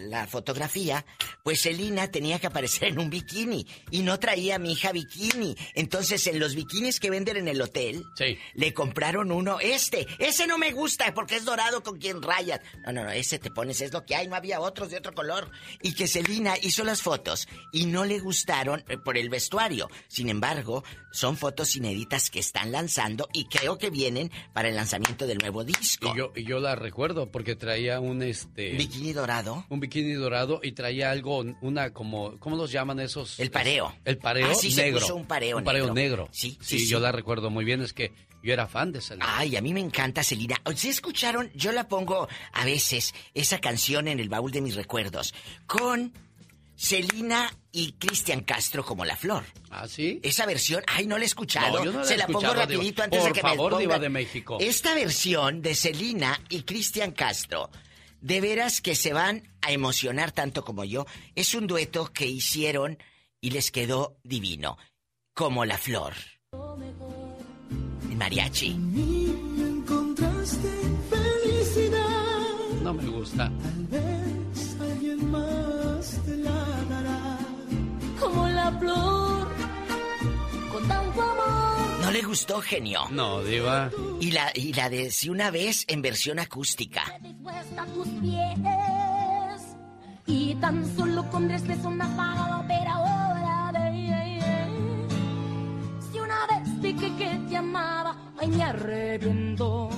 la 0.08 0.26
fotografía, 0.26 1.04
pues 1.42 1.60
Selina 1.62 2.10
tenía 2.10 2.38
que 2.38 2.46
aparecer 2.48 2.88
en 2.88 2.98
un 2.98 3.10
bikini 3.10 3.66
y 3.90 4.00
no 4.02 4.18
traía 4.18 4.56
a 4.56 4.58
mi 4.58 4.72
hija 4.72 4.92
bikini. 4.92 5.56
Entonces 5.74 6.26
en 6.26 6.38
los 6.38 6.54
bikinis 6.54 7.00
que 7.00 7.10
venden 7.10 7.36
en 7.38 7.48
el 7.48 7.60
hotel, 7.62 8.04
Sí. 8.16 8.38
le 8.54 8.72
compraron 8.74 9.32
uno, 9.32 9.58
este, 9.60 10.06
ese 10.18 10.46
no 10.46 10.58
me 10.58 10.72
gusta 10.72 11.12
porque 11.14 11.36
es 11.36 11.44
dorado 11.44 11.82
con 11.82 11.98
quien 11.98 12.22
rayas. 12.22 12.60
No, 12.86 12.92
no, 12.92 13.04
no, 13.04 13.10
ese 13.10 13.38
te 13.38 13.50
pones, 13.50 13.80
es 13.80 13.92
lo 13.92 14.04
que 14.04 14.14
hay, 14.14 14.28
no 14.28 14.36
había 14.36 14.60
otros 14.60 14.90
de 14.90 14.98
otro 14.98 15.14
color. 15.14 15.50
Y 15.82 15.93
que 15.94 16.08
Celina 16.08 16.54
hizo 16.60 16.84
las 16.84 17.02
fotos 17.02 17.48
y 17.72 17.86
no 17.86 18.04
le 18.04 18.18
gustaron 18.18 18.84
eh, 18.88 18.98
por 18.98 19.16
el 19.16 19.28
vestuario. 19.28 19.88
Sin 20.08 20.28
embargo, 20.28 20.84
son 21.14 21.36
fotos 21.36 21.76
inéditas 21.76 22.28
que 22.28 22.40
están 22.40 22.72
lanzando 22.72 23.28
y 23.32 23.44
creo 23.44 23.78
que 23.78 23.88
vienen 23.90 24.32
para 24.52 24.68
el 24.68 24.74
lanzamiento 24.74 25.26
del 25.28 25.38
nuevo 25.38 25.62
disco. 25.62 26.12
Y 26.12 26.18
yo, 26.18 26.32
y 26.34 26.44
yo 26.44 26.58
la 26.58 26.74
recuerdo 26.74 27.30
porque 27.30 27.54
traía 27.54 28.00
un 28.00 28.22
este 28.22 28.72
Bikini 28.72 29.12
dorado. 29.12 29.64
un 29.68 29.78
bikini 29.78 30.12
dorado 30.14 30.58
y 30.62 30.72
traía 30.72 31.10
algo, 31.12 31.44
una 31.60 31.92
como, 31.92 32.36
¿cómo 32.40 32.56
los 32.56 32.72
llaman 32.72 32.98
esos? 32.98 33.38
El 33.38 33.50
pareo. 33.52 33.94
El 34.04 34.18
pareo 34.18 34.48
Ah, 34.50 34.54
sí, 34.56 34.72
se 34.72 34.82
negro. 34.82 35.00
puso 35.00 35.14
un 35.14 35.26
pareo 35.26 35.58
Un 35.58 35.64
pareo 35.64 35.84
negro. 35.84 35.94
negro. 36.24 36.28
Sí, 36.32 36.58
sí, 36.60 36.80
sí, 36.80 36.88
yo 36.88 36.98
la 36.98 37.12
recuerdo 37.12 37.48
muy 37.50 37.64
bien. 37.64 37.80
Es 37.80 37.92
que 37.92 38.12
yo 38.42 38.52
era 38.52 38.66
fan 38.66 38.90
de 38.92 38.98
esa. 38.98 39.14
Ay, 39.20 39.56
a 39.56 39.62
mí 39.62 39.72
me 39.72 39.80
encanta 39.80 40.22
Celina. 40.24 40.60
¿Sí 40.74 40.88
escucharon? 40.88 41.50
Yo 41.54 41.70
la 41.72 41.88
pongo 41.88 42.28
a 42.52 42.64
veces, 42.64 43.14
esa 43.34 43.58
canción 43.60 44.08
en 44.08 44.18
el 44.20 44.28
baúl 44.28 44.50
de 44.50 44.60
mis 44.60 44.74
recuerdos, 44.74 45.32
con 45.66 46.12
Celina 46.76 47.50
y 47.72 47.92
Cristian 47.92 48.42
Castro 48.42 48.84
como 48.84 49.04
la 49.04 49.16
flor. 49.16 49.44
¿Ah, 49.70 49.86
sí? 49.88 50.20
Esa 50.22 50.46
versión, 50.46 50.82
ay, 50.86 51.06
no 51.06 51.16
la 51.18 51.24
he 51.24 51.26
escuchado. 51.26 51.78
No, 51.78 51.84
yo 51.84 51.92
no 51.92 51.98
la 52.00 52.04
Se 52.04 52.14
he 52.14 52.18
la 52.18 52.26
pongo 52.26 52.52
rapidito 52.54 53.02
Diva. 53.02 53.04
antes 53.04 53.20
Por 53.20 53.28
de 53.28 53.34
que 53.34 53.40
favor, 53.40 53.72
me 53.74 53.78
Diva 53.80 53.98
de 53.98 54.08
México. 54.08 54.58
Esta 54.60 54.94
versión 54.94 55.62
de 55.62 55.74
Celina 55.74 56.40
y 56.48 56.62
Cristian 56.62 57.12
Castro, 57.12 57.70
de 58.20 58.40
veras 58.40 58.80
que 58.80 58.94
se 58.94 59.12
van 59.12 59.42
a 59.62 59.72
emocionar 59.72 60.32
tanto 60.32 60.64
como 60.64 60.84
yo. 60.84 61.06
Es 61.34 61.54
un 61.54 61.66
dueto 61.66 62.12
que 62.12 62.26
hicieron 62.26 62.98
y 63.40 63.50
les 63.50 63.70
quedó 63.70 64.16
divino, 64.24 64.78
como 65.34 65.64
la 65.64 65.78
flor. 65.78 66.14
El 68.10 68.16
mariachi. 68.16 68.70
encontraste 68.70 70.68
felicidad. 71.10 72.00
No 72.82 72.94
me 72.94 73.06
gusta. 73.06 73.50
Tal 73.62 73.86
vez 73.86 74.76
alguien 74.80 75.30
más. 75.30 75.73
Como 78.34 78.48
la 78.48 78.70
flor, 78.72 79.48
con 80.72 80.88
tanto 80.88 81.22
amor. 81.22 82.00
¿No 82.00 82.10
le 82.10 82.22
gustó, 82.22 82.60
genio? 82.60 83.00
No, 83.10 83.42
Diva. 83.42 83.90
Y 84.20 84.32
la, 84.32 84.50
y 84.54 84.72
la 84.72 84.90
de 84.90 85.10
Si 85.10 85.28
una 85.28 85.50
vez 85.50 85.84
en 85.88 86.02
versión 86.02 86.38
acústica. 86.38 87.02
tus 87.94 88.08
pies. 88.20 88.58
Y 90.26 90.54
tan 90.56 90.96
solo 90.96 91.28
con 91.30 91.46
tres 91.48 91.66
besos 91.66 91.86
una 91.86 92.08
paga 92.16 92.64
pero 92.66 92.90
ahora 92.90 93.72
de 93.72 94.70
Si 96.10 96.18
una 96.18 96.46
vez 96.46 96.82
dije 96.82 97.12
que 97.16 97.38
te 97.48 97.56
amaba, 97.56 98.16
ay 98.38 98.48
me 98.48 98.62
arrepiento. 98.64 99.90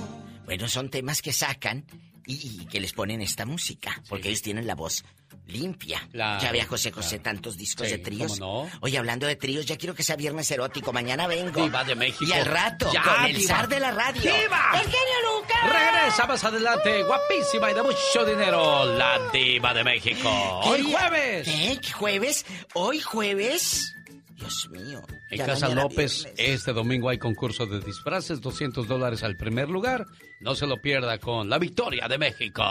Bueno, 0.45 0.67
son 0.67 0.89
temas 0.89 1.21
que 1.21 1.33
sacan 1.33 1.85
y, 2.27 2.61
y 2.61 2.65
que 2.67 2.79
les 2.79 2.93
ponen 2.93 3.21
esta 3.21 3.45
música, 3.45 4.01
porque 4.09 4.27
ellos 4.29 4.41
tienen 4.41 4.67
la 4.67 4.75
voz 4.75 5.03
limpia. 5.47 6.05
Claro, 6.11 6.41
ya 6.41 6.49
había 6.49 6.65
José 6.65 6.91
José 6.91 7.19
claro. 7.21 7.23
tantos 7.35 7.55
discos 7.57 7.87
Sí, 7.87 7.93
de 7.93 7.99
tríos. 7.99 8.37
¿cómo 8.39 8.65
no? 8.65 8.69
Oye, 8.81 8.97
hablando 8.97 9.25
de 9.27 9.37
tríos, 9.37 9.65
ya 9.65 9.77
quiero 9.77 9.95
que 9.95 10.03
sea 10.03 10.17
viernes 10.17 10.51
erótico. 10.51 10.91
Mañana 10.91 11.25
vengo. 11.25 11.63
Diva 11.63 11.85
de 11.85 11.95
México. 11.95 12.25
Y 12.27 12.33
al 12.33 12.45
rato, 12.45 12.91
Ya, 12.91 13.01
con 13.01 13.25
el 13.25 13.37
Diva. 13.37 13.55
zar 13.55 13.67
de 13.69 13.79
la 13.79 13.91
radio. 13.91 14.21
¡Diva! 14.21 14.71
¡El 14.73 14.81
genio 14.81 15.37
Lucas! 15.39 15.57
Regresa 15.63 16.25
más 16.27 16.43
adelante, 16.43 17.03
guapísima 17.03 17.71
y 17.71 17.73
de 17.75 17.81
mucho 17.83 18.25
dinero, 18.25 18.85
la 18.97 19.29
Diva 19.31 19.73
de 19.73 19.83
México. 19.85 20.29
Hoy 20.65 20.83
¿Qué? 20.85 20.91
jueves. 20.91 21.47
¿Eh? 21.47 21.79
¿Qué 21.81 21.91
jueves? 21.93 22.45
Hoy 22.73 22.99
jueves. 22.99 23.93
Dios 24.37 24.69
mío. 24.69 25.01
En 25.31 25.45
Casa 25.45 25.69
López, 25.69 26.23
viernes. 26.23 26.49
este 26.49 26.73
domingo 26.73 27.09
hay 27.09 27.17
concurso 27.17 27.65
de 27.65 27.79
disfraces, 27.79 28.39
200 28.39 28.87
dólares 28.87 29.23
al 29.23 29.35
primer 29.35 29.67
lugar. 29.69 30.05
No 30.39 30.55
se 30.55 30.67
lo 30.67 30.79
pierda 30.81 31.17
con 31.17 31.49
la 31.49 31.57
victoria 31.57 32.07
de 32.07 32.17
México. 32.17 32.63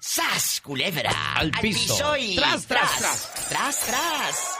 ¡Sas, 0.00 0.60
culebra! 0.60 1.12
Al 1.36 1.50
piso. 1.52 2.16
y 2.16 2.34
Tras, 2.36 2.66
tras, 2.66 2.98
tras, 2.98 3.48
tras, 3.48 3.86
tras. 3.86 4.58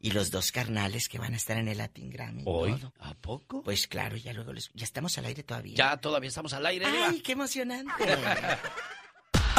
Y 0.00 0.10
los 0.12 0.30
dos 0.30 0.50
carnales 0.50 1.08
que 1.08 1.18
van 1.18 1.34
a 1.34 1.36
estar 1.36 1.56
en 1.58 1.68
el 1.68 1.78
Latin 1.78 2.10
Grammy. 2.10 2.42
¿Hoy? 2.46 2.74
todo. 2.74 2.92
¿A 3.00 3.14
poco? 3.14 3.62
Pues 3.62 3.86
claro, 3.86 4.16
ya 4.16 4.32
luego 4.32 4.52
les... 4.52 4.70
Ya 4.72 4.84
estamos 4.84 5.16
al 5.18 5.26
aire 5.26 5.42
todavía. 5.42 5.74
Ya 5.76 5.96
todavía 5.98 6.28
estamos 6.28 6.52
al 6.54 6.64
aire. 6.66 6.86
¡Ay, 6.86 7.20
qué 7.20 7.32
emocionante! 7.32 7.92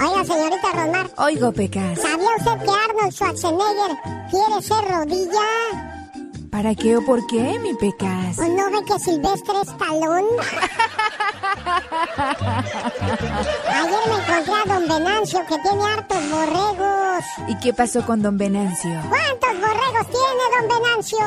Oiga, 0.00 0.24
señorita 0.24 0.72
Rosmar, 0.72 1.10
Oigo, 1.18 1.52
Pecas. 1.52 2.00
¿sabía 2.00 2.28
usted 2.38 2.64
que 2.64 2.70
Arnold 2.70 3.12
Schwarzenegger 3.12 3.92
quiere 4.30 4.62
ser 4.62 4.84
rodilla? 4.88 5.89
¿Para 6.50 6.74
qué 6.74 6.96
o 6.96 7.04
por 7.04 7.24
qué, 7.26 7.58
mi 7.60 7.74
pecas? 7.74 8.38
¿O 8.38 8.42
no 8.42 8.70
ve 8.70 8.84
que 8.84 8.98
Silvestre 8.98 9.54
es 9.62 9.78
talón? 9.78 10.24
Ayer 13.68 14.02
me 14.08 14.16
encontré 14.16 14.54
a 14.54 14.64
don 14.66 14.88
Venancio 14.88 15.40
que 15.46 15.58
tiene 15.58 15.84
hartos 15.84 16.30
borregos. 16.30 17.24
¿Y 17.48 17.58
qué 17.60 17.72
pasó 17.72 18.04
con 18.04 18.20
don 18.22 18.36
Venancio? 18.36 18.90
¿Cuántos 19.08 19.60
borregos 19.60 20.06
tiene 20.08 20.42
don 20.56 20.68
Venancio? 20.68 21.18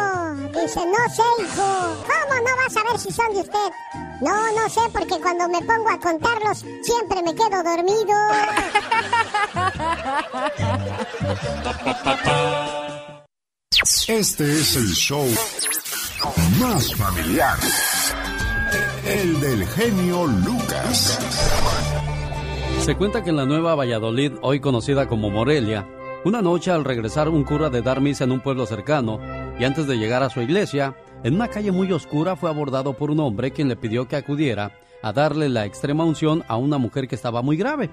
Dice, 0.61 0.85
no 0.85 1.09
sé, 1.13 1.23
hijo. 1.41 1.69
¿Cómo 2.03 2.35
no 2.41 2.51
vas 2.57 2.75
a 2.75 2.83
ver 2.83 2.99
si 2.99 3.11
son 3.11 3.33
de 3.33 3.41
usted? 3.41 3.71
No, 4.21 4.51
no 4.51 4.69
sé, 4.69 4.81
porque 4.91 5.19
cuando 5.21 5.47
me 5.47 5.61
pongo 5.61 5.89
a 5.89 5.99
contarlos 5.99 6.65
siempre 6.81 7.21
me 7.23 7.33
quedo 7.33 7.63
dormido. 7.63 8.13
Este 14.07 14.43
es 14.43 14.75
el 14.75 14.87
show 14.87 15.25
más 16.59 16.93
familiar. 16.93 17.57
El 19.07 19.39
del 19.39 19.65
genio 19.65 20.25
Lucas. 20.27 21.17
Se 22.79 22.95
cuenta 22.95 23.23
que 23.23 23.29
en 23.29 23.37
la 23.37 23.45
nueva 23.45 23.75
Valladolid, 23.75 24.33
hoy 24.41 24.59
conocida 24.59 25.07
como 25.07 25.29
Morelia, 25.29 25.87
una 26.25 26.41
noche 26.41 26.71
al 26.71 26.83
regresar 26.83 27.29
un 27.29 27.45
cura 27.45 27.69
de 27.69 27.81
dar 27.81 28.01
misa 28.01 28.25
en 28.25 28.33
un 28.33 28.41
pueblo 28.41 28.65
cercano 28.65 29.21
y 29.57 29.63
antes 29.63 29.87
de 29.87 29.97
llegar 29.97 30.21
a 30.21 30.29
su 30.29 30.41
iglesia, 30.41 30.97
en 31.23 31.35
una 31.35 31.47
calle 31.47 31.71
muy 31.71 31.89
oscura 31.93 32.35
fue 32.35 32.49
abordado 32.49 32.97
por 32.97 33.09
un 33.09 33.21
hombre 33.21 33.51
quien 33.51 33.69
le 33.69 33.77
pidió 33.77 34.09
que 34.09 34.17
acudiera 34.17 34.73
a 35.01 35.13
darle 35.13 35.47
la 35.47 35.65
extrema 35.65 36.03
unción 36.03 36.43
a 36.49 36.57
una 36.57 36.77
mujer 36.77 37.07
que 37.07 37.15
estaba 37.15 37.41
muy 37.41 37.55
grave. 37.55 37.89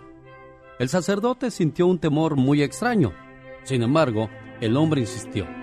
El 0.81 0.89
sacerdote 0.89 1.53
sintió 1.53 1.87
un 1.87 2.01
temor 2.01 2.35
muy 2.35 2.65
extraño. 2.65 3.13
Sin 3.63 3.85
embargo, 3.85 4.29
el 4.61 4.77
hombre 4.77 5.03
insistió 5.03 5.60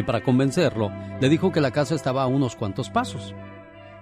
y 0.00 0.02
para 0.02 0.22
convencerlo 0.22 0.90
le 1.20 1.28
dijo 1.28 1.52
que 1.52 1.60
la 1.60 1.70
casa 1.70 1.94
estaba 1.94 2.22
a 2.22 2.26
unos 2.26 2.56
cuantos 2.56 2.90
pasos. 2.90 3.34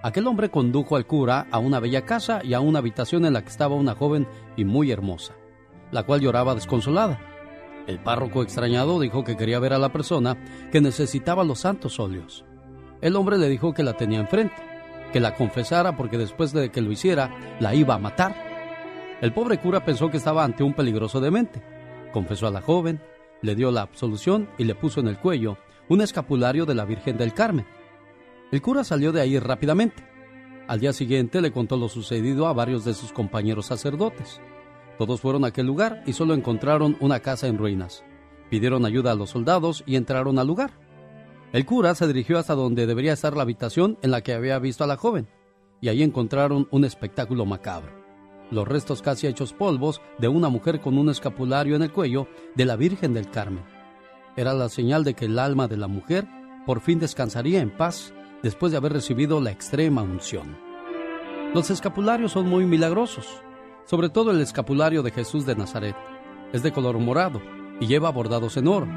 Aquel 0.01 0.27
hombre 0.27 0.49
condujo 0.49 0.95
al 0.95 1.05
cura 1.05 1.47
a 1.51 1.59
una 1.59 1.79
bella 1.81 2.05
casa 2.05 2.39
y 2.43 2.53
a 2.53 2.61
una 2.61 2.79
habitación 2.79 3.25
en 3.25 3.33
la 3.33 3.41
que 3.41 3.49
estaba 3.49 3.75
una 3.75 3.95
joven 3.95 4.27
y 4.55 4.63
muy 4.63 4.91
hermosa, 4.91 5.33
la 5.91 6.03
cual 6.03 6.21
lloraba 6.21 6.55
desconsolada. 6.55 7.19
El 7.85 7.99
párroco 7.99 8.43
extrañado 8.43 8.99
dijo 8.99 9.25
que 9.25 9.35
quería 9.35 9.59
ver 9.59 9.73
a 9.73 9.77
la 9.77 9.91
persona 9.91 10.37
que 10.71 10.79
necesitaba 10.79 11.43
los 11.43 11.59
santos 11.59 11.99
óleos. 11.99 12.45
El 13.01 13.15
hombre 13.17 13.37
le 13.37 13.49
dijo 13.49 13.73
que 13.73 13.83
la 13.83 13.93
tenía 13.93 14.19
enfrente, 14.19 14.55
que 15.11 15.19
la 15.19 15.35
confesara 15.35 15.97
porque 15.97 16.17
después 16.17 16.53
de 16.53 16.69
que 16.71 16.81
lo 16.81 16.91
hiciera 16.91 17.57
la 17.59 17.75
iba 17.75 17.95
a 17.95 17.99
matar. 17.99 18.35
El 19.21 19.33
pobre 19.33 19.57
cura 19.57 19.83
pensó 19.83 20.09
que 20.09 20.17
estaba 20.17 20.45
ante 20.45 20.63
un 20.63 20.73
peligroso 20.73 21.19
demente. 21.19 21.61
Confesó 22.13 22.47
a 22.47 22.51
la 22.51 22.61
joven, 22.61 23.01
le 23.41 23.55
dio 23.55 23.69
la 23.71 23.81
absolución 23.81 24.49
y 24.57 24.63
le 24.63 24.75
puso 24.75 25.01
en 25.01 25.09
el 25.09 25.17
cuello 25.17 25.57
un 25.89 26.01
escapulario 26.01 26.67
de 26.67 26.75
la 26.75 26.85
Virgen 26.85 27.17
del 27.17 27.33
Carmen. 27.33 27.65
El 28.51 28.61
cura 28.61 28.83
salió 28.83 29.11
de 29.11 29.21
ahí 29.21 29.39
rápidamente. 29.39 30.07
Al 30.67 30.79
día 30.79 30.93
siguiente 30.93 31.41
le 31.41 31.51
contó 31.51 31.77
lo 31.77 31.89
sucedido 31.89 32.47
a 32.47 32.53
varios 32.53 32.85
de 32.85 32.93
sus 32.93 33.11
compañeros 33.11 33.65
sacerdotes. 33.65 34.39
Todos 34.99 35.19
fueron 35.19 35.43
a 35.43 35.47
aquel 35.47 35.65
lugar 35.65 36.03
y 36.05 36.13
solo 36.13 36.35
encontraron 36.35 36.95
una 36.99 37.21
casa 37.21 37.47
en 37.47 37.57
ruinas. 37.57 38.03
Pidieron 38.51 38.85
ayuda 38.85 39.11
a 39.11 39.15
los 39.15 39.31
soldados 39.31 39.83
y 39.87 39.95
entraron 39.95 40.37
al 40.37 40.45
lugar. 40.45 40.71
El 41.53 41.65
cura 41.65 41.95
se 41.95 42.05
dirigió 42.05 42.37
hasta 42.37 42.53
donde 42.53 42.85
debería 42.85 43.13
estar 43.13 43.35
la 43.35 43.41
habitación 43.41 43.97
en 44.03 44.11
la 44.11 44.21
que 44.21 44.33
había 44.33 44.59
visto 44.59 44.83
a 44.83 44.87
la 44.87 44.97
joven, 44.97 45.27
y 45.81 45.87
ahí 45.87 46.03
encontraron 46.03 46.67
un 46.69 46.85
espectáculo 46.85 47.47
macabro. 47.47 47.97
Los 48.51 48.67
restos 48.67 49.01
casi 49.01 49.25
hechos 49.25 49.53
polvos 49.53 50.01
de 50.19 50.27
una 50.27 50.49
mujer 50.49 50.81
con 50.81 50.99
un 50.99 51.09
escapulario 51.09 51.75
en 51.75 51.81
el 51.81 51.91
cuello 51.91 52.27
de 52.55 52.65
la 52.65 52.75
Virgen 52.75 53.15
del 53.15 53.31
Carmen. 53.31 53.78
Era 54.39 54.53
la 54.53 54.69
señal 54.69 55.03
de 55.03 55.15
que 55.15 55.25
el 55.25 55.37
alma 55.37 55.67
de 55.67 55.75
la 55.75 55.89
mujer 55.89 56.25
por 56.65 56.79
fin 56.79 56.97
descansaría 56.97 57.59
en 57.59 57.75
paz 57.75 58.13
después 58.41 58.71
de 58.71 58.77
haber 58.77 58.93
recibido 58.93 59.41
la 59.41 59.51
extrema 59.51 60.01
unción. 60.01 60.57
Los 61.53 61.69
escapularios 61.69 62.31
son 62.31 62.47
muy 62.47 62.63
milagrosos, 62.63 63.27
sobre 63.83 64.07
todo 64.07 64.31
el 64.31 64.39
escapulario 64.39 65.03
de 65.03 65.11
Jesús 65.11 65.45
de 65.45 65.57
Nazaret. 65.57 65.97
Es 66.53 66.63
de 66.63 66.71
color 66.71 66.97
morado 66.99 67.41
y 67.81 67.87
lleva 67.87 68.11
bordados 68.11 68.55
en 68.55 68.69
oro. 68.69 68.87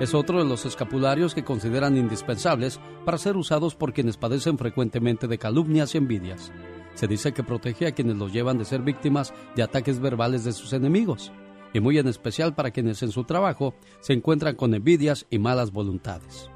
Es 0.00 0.12
otro 0.12 0.36
de 0.36 0.44
los 0.44 0.66
escapularios 0.66 1.34
que 1.34 1.44
consideran 1.44 1.96
indispensables 1.96 2.78
para 3.06 3.16
ser 3.16 3.38
usados 3.38 3.74
por 3.74 3.94
quienes 3.94 4.18
padecen 4.18 4.58
frecuentemente 4.58 5.26
de 5.28 5.38
calumnias 5.38 5.94
y 5.94 5.98
envidias. 5.98 6.52
Se 6.92 7.06
dice 7.06 7.32
que 7.32 7.42
protege 7.42 7.86
a 7.86 7.92
quienes 7.92 8.16
los 8.16 8.34
llevan 8.34 8.58
de 8.58 8.66
ser 8.66 8.82
víctimas 8.82 9.32
de 9.56 9.62
ataques 9.62 9.98
verbales 9.98 10.44
de 10.44 10.52
sus 10.52 10.74
enemigos, 10.74 11.32
y 11.72 11.80
muy 11.80 11.98
en 11.98 12.08
especial 12.08 12.54
para 12.54 12.70
quienes 12.70 13.02
en 13.02 13.12
su 13.12 13.24
trabajo 13.24 13.74
se 14.00 14.12
encuentran 14.12 14.56
con 14.56 14.74
envidias 14.74 15.26
y 15.30 15.38
malas 15.38 15.72
voluntades. 15.72 16.50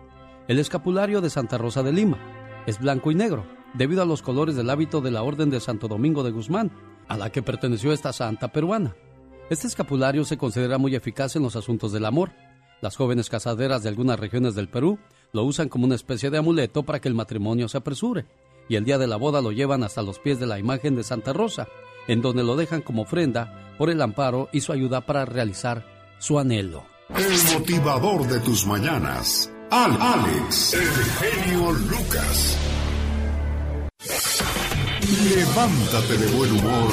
El 0.49 0.59
escapulario 0.59 1.21
de 1.21 1.31
Santa 1.31 1.59
Rosa 1.59 1.83
de 1.83 1.93
Lima 1.93 2.19
es 2.67 2.79
blanco 2.79 3.11
y 3.11 3.15
negro, 3.15 3.47
debido 3.75 4.03
a 4.03 4.07
los 4.07 4.23
colores 4.23 4.57
del 4.57 4.71
hábito 4.71 5.01
de 5.01 5.11
la 5.11 5.23
Orden 5.23 5.51
de 5.51 5.61
Santo 5.61 5.89
Domingo 5.89 6.23
de 6.23 6.31
Guzmán, 6.31 6.71
a 7.09 7.17
la 7.17 7.31
que 7.31 7.43
perteneció 7.43 7.93
esta 7.93 8.13
santa 8.13 8.49
peruana. 8.49 8.95
Este 9.51 9.67
escapulario 9.67 10.25
se 10.25 10.39
considera 10.39 10.79
muy 10.79 10.95
eficaz 10.95 11.37
en 11.37 11.43
los 11.43 11.57
asuntos 11.57 11.93
del 11.93 12.07
amor. 12.07 12.33
Las 12.81 12.97
jóvenes 12.97 13.29
casaderas 13.29 13.83
de 13.83 13.89
algunas 13.89 14.19
regiones 14.19 14.55
del 14.55 14.69
Perú 14.69 14.99
lo 15.33 15.45
usan 15.45 15.69
como 15.69 15.85
una 15.85 15.95
especie 15.95 16.31
de 16.31 16.39
amuleto 16.39 16.83
para 16.83 17.01
que 17.01 17.09
el 17.09 17.15
matrimonio 17.15 17.69
se 17.69 17.79
apresure, 17.79 18.27
y 18.69 18.77
el 18.77 18.85
día 18.85 18.99
de 18.99 19.07
la 19.07 19.17
boda 19.17 19.43
lo 19.43 19.53
llevan 19.53 19.83
hasta 19.83 20.03
los 20.03 20.19
pies 20.19 20.39
de 20.41 20.47
la 20.47 20.59
imagen 20.59 20.97
de 20.97 21.03
Santa 21.03 21.33
Rosa, 21.33 21.69
en 22.09 22.23
donde 22.23 22.43
lo 22.43 22.57
dejan 22.57 22.83
como 22.83 23.03
ofrenda 23.03 23.75
por 23.79 23.91
el 23.91 24.01
amparo 24.03 24.49
y 24.53 24.61
su 24.61 24.73
ayuda 24.73 25.01
para 25.03 25.25
realizar 25.25 25.85
su 26.19 26.39
anhelo. 26.39 26.85
El 27.17 27.59
motivador 27.59 28.27
de 28.27 28.41
tus 28.41 28.67
mañanas. 28.67 29.51
Al 29.71 30.01
Alex, 30.01 30.75
el 30.75 30.89
genio 30.89 31.73
Lucas. 31.73 32.59
Levántate 35.35 36.19
de 36.19 36.37
buen 36.37 36.53
humor. 36.53 36.93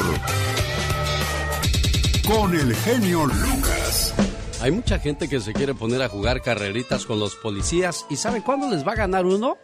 Con 2.27 2.55
el 2.55 2.75
genio 2.75 3.25
Lucas. 3.25 4.13
Hay 4.61 4.71
mucha 4.71 4.99
gente 4.99 5.27
que 5.27 5.39
se 5.39 5.53
quiere 5.53 5.73
poner 5.73 6.01
a 6.01 6.09
jugar 6.09 6.41
carreritas 6.41 7.05
con 7.05 7.19
los 7.19 7.35
policías 7.35 8.05
y 8.09 8.15
¿sabe 8.15 8.43
cuándo 8.43 8.69
les 8.69 8.87
va 8.87 8.91
a 8.93 8.95
ganar 8.95 9.25
uno? 9.25 9.57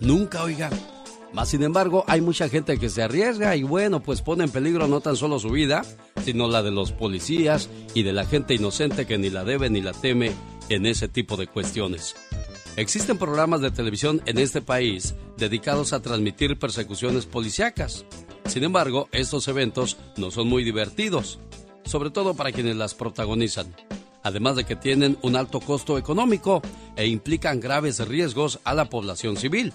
Nunca, 0.00 0.42
oigan. 0.42 0.72
Más 1.32 1.48
sin 1.48 1.62
embargo, 1.62 2.04
hay 2.08 2.20
mucha 2.20 2.48
gente 2.48 2.78
que 2.78 2.90
se 2.90 3.02
arriesga 3.02 3.56
y 3.56 3.62
bueno, 3.62 4.02
pues 4.02 4.20
pone 4.20 4.44
en 4.44 4.50
peligro 4.50 4.86
no 4.86 5.00
tan 5.00 5.16
solo 5.16 5.38
su 5.38 5.48
vida, 5.48 5.82
sino 6.24 6.46
la 6.46 6.62
de 6.62 6.70
los 6.70 6.92
policías 6.92 7.70
y 7.94 8.02
de 8.02 8.12
la 8.12 8.26
gente 8.26 8.54
inocente 8.54 9.06
que 9.06 9.16
ni 9.16 9.30
la 9.30 9.42
debe 9.42 9.70
ni 9.70 9.80
la 9.80 9.92
teme 9.92 10.32
en 10.68 10.84
ese 10.84 11.08
tipo 11.08 11.36
de 11.36 11.46
cuestiones. 11.46 12.14
Existen 12.76 13.16
programas 13.16 13.62
de 13.62 13.70
televisión 13.70 14.20
en 14.26 14.38
este 14.38 14.60
país 14.60 15.14
dedicados 15.38 15.92
a 15.92 16.00
transmitir 16.00 16.58
persecuciones 16.58 17.24
policíacas. 17.24 18.04
Sin 18.46 18.64
embargo, 18.64 19.08
estos 19.12 19.48
eventos 19.48 19.96
no 20.16 20.30
son 20.30 20.48
muy 20.48 20.64
divertidos, 20.64 21.38
sobre 21.84 22.10
todo 22.10 22.34
para 22.34 22.52
quienes 22.52 22.76
las 22.76 22.94
protagonizan, 22.94 23.74
además 24.22 24.56
de 24.56 24.64
que 24.64 24.76
tienen 24.76 25.16
un 25.22 25.36
alto 25.36 25.60
costo 25.60 25.96
económico 25.96 26.60
e 26.96 27.06
implican 27.06 27.60
graves 27.60 28.06
riesgos 28.06 28.60
a 28.64 28.74
la 28.74 28.90
población 28.90 29.36
civil. 29.36 29.72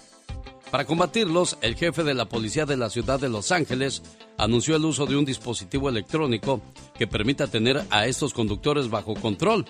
Para 0.71 0.85
combatirlos, 0.85 1.57
el 1.61 1.75
jefe 1.75 2.03
de 2.03 2.13
la 2.13 2.27
policía 2.27 2.65
de 2.65 2.75
la 2.75 2.89
ciudad 2.89 3.19
de 3.19 3.29
Los 3.29 3.51
Ángeles 3.53 4.01
anunció 4.37 4.75
el 4.75 4.83
uso 4.83 5.05
de 5.05 5.15
un 5.15 5.23
dispositivo 5.23 5.87
electrónico 5.87 6.61
que 6.97 7.07
permita 7.07 7.47
tener 7.47 7.83
a 7.89 8.05
estos 8.05 8.33
conductores 8.33 8.89
bajo 8.89 9.13
control. 9.15 9.65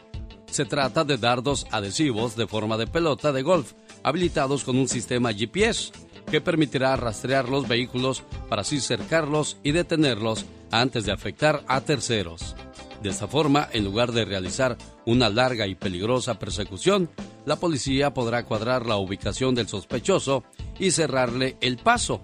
Se 0.50 0.66
trata 0.66 1.04
de 1.04 1.18
dardos 1.18 1.68
adhesivos 1.72 2.36
de 2.36 2.48
forma 2.48 2.78
de 2.78 2.88
pelota 2.88 3.32
de 3.32 3.44
golf, 3.44 3.74
habilitados 4.02 4.64
con 4.64 4.78
un 4.78 4.88
sistema 4.88 5.34
GPS 5.34 5.92
que 6.32 6.42
permitirá 6.42 6.96
rastrear 6.96 7.48
los 7.48 7.68
vehículos 7.68 8.24
para 8.50 8.64
así 8.64 8.82
cercarlos 8.82 9.58
y 9.64 9.74
detenerlos 9.74 10.46
antes 10.72 11.06
de 11.06 11.12
afectar 11.12 11.64
a 11.68 11.82
terceros. 11.82 12.56
De 13.04 13.10
esta 13.10 13.28
forma, 13.28 13.70
en 13.72 13.86
lugar 13.86 14.12
de 14.12 14.26
realizar 14.26 14.78
una 15.06 15.30
larga 15.30 15.68
y 15.68 15.76
peligrosa 15.76 16.40
persecución, 16.40 17.10
la 17.46 17.58
policía 17.58 18.14
podrá 18.14 18.44
cuadrar 18.44 18.86
la 18.86 18.98
ubicación 18.98 19.54
del 19.54 19.68
sospechoso 19.68 20.44
y 20.80 20.92
cerrarle 20.92 21.58
el 21.62 21.78
paso. 21.78 22.22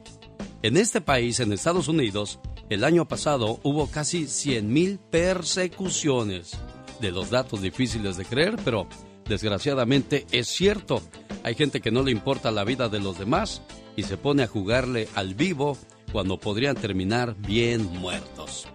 En 0.62 0.78
este 0.78 1.02
país, 1.02 1.40
en 1.40 1.52
Estados 1.52 1.88
Unidos, 1.88 2.40
el 2.70 2.84
año 2.84 3.08
pasado 3.08 3.60
hubo 3.64 3.90
casi 3.92 4.24
100.000 4.24 5.00
persecuciones. 5.10 6.52
De 7.02 7.12
los 7.12 7.30
datos 7.30 7.62
difíciles 7.62 8.16
de 8.18 8.26
creer, 8.26 8.56
pero 8.64 8.88
desgraciadamente 9.28 10.26
es 10.32 10.48
cierto. 10.48 11.02
Hay 11.44 11.56
gente 11.56 11.82
que 11.82 11.92
no 11.92 12.02
le 12.02 12.12
importa 12.12 12.52
la 12.52 12.64
vida 12.64 12.88
de 12.88 13.00
los 13.00 13.20
demás 13.20 13.62
y 13.96 14.04
se 14.04 14.18
pone 14.18 14.44
a 14.44 14.48
jugarle 14.48 15.10
al 15.16 15.36
vivo 15.36 15.78
cuando 16.12 16.40
podrían 16.40 16.76
terminar 16.76 17.36
bien 17.36 17.86
muertos. 18.00 18.68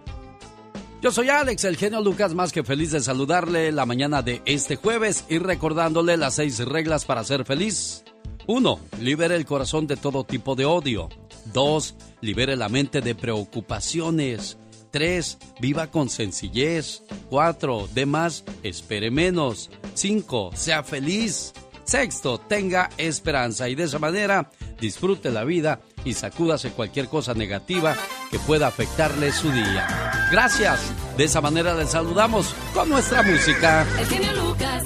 Yo 1.01 1.11
soy 1.11 1.29
Alex, 1.29 1.63
el 1.63 1.77
genio 1.77 2.01
Lucas, 2.01 2.33
más 2.33 2.51
que 2.51 2.63
feliz 2.63 2.91
de 2.91 2.99
saludarle 2.99 3.71
la 3.71 3.85
mañana 3.85 4.21
de 4.21 4.41
este 4.45 4.75
jueves 4.75 5.23
y 5.29 5.39
recordándole 5.39 6.17
las 6.17 6.35
seis 6.35 6.59
reglas 6.59 7.05
para 7.05 7.23
ser 7.23 7.45
feliz. 7.45 8.03
1. 8.49 8.79
Libere 8.99 9.35
el 9.35 9.45
corazón 9.45 9.85
de 9.85 9.95
todo 9.95 10.23
tipo 10.23 10.55
de 10.55 10.65
odio. 10.65 11.07
2. 11.53 11.95
Libere 12.21 12.55
la 12.55 12.67
mente 12.67 12.99
de 12.99 13.13
preocupaciones. 13.13 14.57
3. 14.89 15.37
Viva 15.61 15.91
con 15.91 16.09
sencillez. 16.09 17.03
4. 17.29 17.89
De 17.93 18.07
más, 18.07 18.43
espere 18.63 19.11
menos. 19.11 19.69
5. 19.93 20.49
Sea 20.55 20.83
feliz. 20.83 21.53
Sexto, 21.83 22.39
tenga 22.39 22.89
esperanza 22.97 23.69
y 23.69 23.75
de 23.75 23.83
esa 23.83 23.99
manera 23.99 24.49
disfrute 24.79 25.29
la 25.29 25.43
vida 25.43 25.81
y 26.03 26.13
sacúdase 26.13 26.71
cualquier 26.71 27.07
cosa 27.07 27.35
negativa 27.35 27.95
que 28.31 28.39
pueda 28.39 28.65
afectarle 28.65 29.31
su 29.31 29.51
día. 29.51 30.27
Gracias. 30.31 30.79
De 31.17 31.25
esa 31.25 31.39
manera 31.39 31.75
le 31.75 31.85
saludamos 31.85 32.55
con 32.73 32.89
nuestra 32.89 33.21
música. 33.21 33.85
El 33.99 34.07
genio 34.07 34.33
Lucas. 34.33 34.85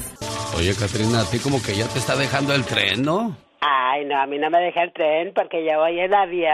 Oye, 0.58 0.76
Katrina, 0.76 1.22
a 1.22 1.26
ti 1.26 1.40
como 1.40 1.62
que 1.62 1.78
ya 1.78 1.88
te 1.88 2.00
está 2.00 2.18
dejando 2.18 2.54
el 2.54 2.66
tren, 2.66 3.02
¿no? 3.04 3.43
Ay, 3.66 4.04
no, 4.06 4.20
a 4.20 4.26
mí 4.26 4.38
no 4.38 4.50
me 4.50 4.60
deja 4.60 4.84
el 4.84 4.92
tren 4.92 5.32
porque 5.34 5.64
ya 5.64 5.78
voy 5.78 5.98
en 5.98 6.14
avión. 6.14 6.52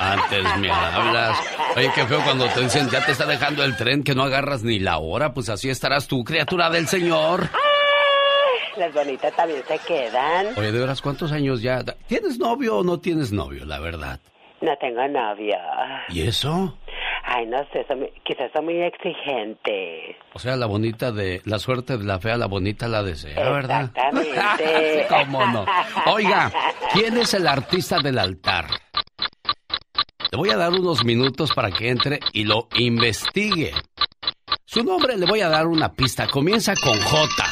Antes 0.00 0.44
me 0.58 0.70
hablas. 0.70 1.38
Oye, 1.76 1.90
qué 1.94 2.04
feo 2.04 2.20
cuando 2.24 2.46
te 2.48 2.62
dicen 2.62 2.88
ya 2.90 3.04
te 3.04 3.12
está 3.12 3.26
dejando 3.26 3.62
el 3.62 3.76
tren 3.76 4.02
que 4.02 4.14
no 4.14 4.24
agarras 4.24 4.64
ni 4.64 4.80
la 4.80 4.98
hora. 4.98 5.32
Pues 5.32 5.48
así 5.48 5.70
estarás 5.70 6.08
tú, 6.08 6.24
criatura 6.24 6.68
del 6.68 6.88
Señor. 6.88 7.48
Las 8.76 8.92
bonitas 8.92 9.32
también 9.36 9.62
se 9.68 9.78
quedan. 9.78 10.48
Oye, 10.56 10.72
de 10.72 10.80
veras, 10.80 11.00
¿cuántos 11.00 11.30
años 11.30 11.62
ya? 11.62 11.84
¿Tienes 12.08 12.38
novio 12.38 12.78
o 12.78 12.82
no 12.82 12.98
tienes 12.98 13.30
novio, 13.30 13.64
la 13.64 13.78
verdad? 13.78 14.18
No 14.64 14.74
tengo 14.78 15.06
novio. 15.08 15.58
¿Y 16.08 16.22
eso? 16.22 16.74
Ay, 17.22 17.44
no 17.46 17.58
sé, 17.70 17.84
soy 17.86 18.10
quizás 18.24 18.50
soy 18.54 18.64
muy 18.64 18.82
exigente. 18.82 20.16
O 20.32 20.38
sea, 20.38 20.56
la 20.56 20.64
bonita 20.64 21.12
de... 21.12 21.42
La 21.44 21.58
suerte 21.58 21.98
de 21.98 22.04
la 22.04 22.18
fea, 22.18 22.38
la 22.38 22.46
bonita 22.46 22.88
la 22.88 23.02
desea, 23.02 23.34
¿verdad? 23.50 23.90
Exactamente. 23.94 25.06
¿Cómo 25.10 25.46
no? 25.48 25.66
Oiga, 26.06 26.50
¿quién 26.94 27.18
es 27.18 27.34
el 27.34 27.46
artista 27.46 27.98
del 27.98 28.18
altar? 28.18 28.64
Le 30.32 30.38
voy 30.38 30.48
a 30.48 30.56
dar 30.56 30.72
unos 30.72 31.04
minutos 31.04 31.52
para 31.54 31.70
que 31.70 31.90
entre 31.90 32.20
y 32.32 32.44
lo 32.44 32.68
investigue. 32.76 33.72
Su 34.64 34.82
nombre 34.82 35.18
le 35.18 35.26
voy 35.26 35.42
a 35.42 35.50
dar 35.50 35.66
una 35.66 35.92
pista. 35.92 36.26
Comienza 36.26 36.72
con 36.82 36.98
J. 36.98 37.44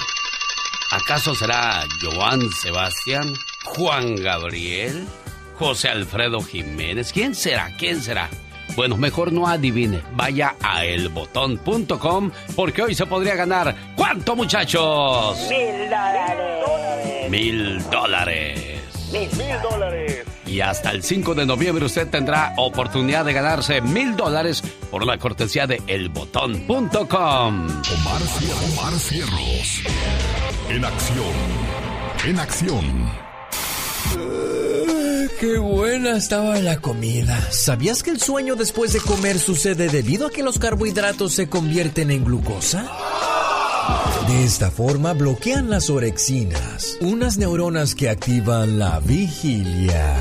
¿Acaso 0.92 1.34
será 1.34 1.82
Joan 2.00 2.40
Sebastián? 2.52 3.26
¿Juan 3.64 4.14
Gabriel? 4.16 5.06
¿José 5.54 5.88
Alfredo 5.88 6.40
Jiménez? 6.40 7.12
¿Quién 7.12 7.34
será? 7.34 7.70
¿Quién 7.78 8.00
será? 8.00 8.28
Bueno, 8.76 8.96
mejor 8.96 9.32
no 9.32 9.46
adivine. 9.46 10.00
Vaya 10.14 10.54
a 10.62 10.84
elbotón.com 10.84 12.30
porque 12.56 12.82
hoy 12.82 12.94
se 12.94 13.06
podría 13.06 13.34
ganar. 13.34 13.74
¿Cuánto, 13.96 14.34
muchachos? 14.34 15.38
Mil 15.48 15.90
dólares. 15.90 17.30
Mil 17.30 17.90
dólares. 17.90 18.82
Mil, 19.12 19.28
dólares. 19.62 20.24
Y 20.46 20.60
hasta 20.60 20.90
el 20.90 21.02
5 21.02 21.34
de 21.34 21.44
noviembre 21.44 21.84
usted 21.84 22.08
tendrá 22.08 22.54
oportunidad 22.56 23.26
de 23.26 23.34
ganarse 23.34 23.82
mil 23.82 24.16
dólares 24.16 24.62
por 24.90 25.04
la 25.04 25.18
cortesía 25.18 25.66
de 25.66 25.82
elbotón.com. 25.86 27.04
Omar, 27.08 28.22
Omar 28.72 28.92
Cierros. 28.94 29.82
En 30.70 30.84
acción. 30.84 31.32
En 32.24 32.38
acción. 32.38 33.22
Qué 35.38 35.58
buena 35.58 36.16
estaba 36.16 36.58
la 36.58 36.78
comida. 36.80 37.40
¿Sabías 37.50 38.02
que 38.02 38.10
el 38.10 38.20
sueño 38.20 38.56
después 38.56 38.92
de 38.92 39.00
comer 39.00 39.38
sucede 39.38 39.88
debido 39.88 40.26
a 40.26 40.30
que 40.30 40.42
los 40.42 40.58
carbohidratos 40.58 41.32
se 41.34 41.48
convierten 41.48 42.10
en 42.10 42.24
glucosa? 42.24 42.90
De 44.26 44.44
esta 44.44 44.70
forma 44.70 45.12
bloquean 45.12 45.68
las 45.68 45.90
orexinas, 45.90 46.96
unas 47.00 47.36
neuronas 47.36 47.94
que 47.94 48.08
activan 48.08 48.78
la 48.78 49.00
vigilia. 49.00 50.16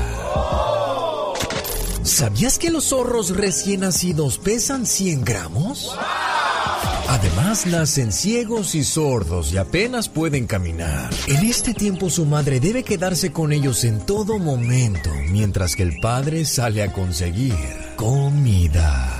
¿Sabías 2.02 2.58
que 2.58 2.70
los 2.70 2.86
zorros 2.86 3.36
recién 3.36 3.80
nacidos 3.80 4.38
pesan 4.38 4.86
100 4.86 5.24
gramos? 5.24 5.96
Además, 7.12 7.66
nacen 7.66 8.10
ciegos 8.10 8.74
y 8.74 8.84
sordos 8.84 9.52
y 9.52 9.58
apenas 9.58 10.08
pueden 10.08 10.46
caminar. 10.46 11.10
En 11.28 11.44
este 11.44 11.74
tiempo 11.74 12.08
su 12.08 12.24
madre 12.24 12.58
debe 12.58 12.84
quedarse 12.84 13.32
con 13.32 13.52
ellos 13.52 13.84
en 13.84 14.00
todo 14.06 14.38
momento, 14.38 15.10
mientras 15.28 15.76
que 15.76 15.82
el 15.82 16.00
padre 16.00 16.46
sale 16.46 16.82
a 16.82 16.90
conseguir 16.90 17.54
comida. 17.96 19.10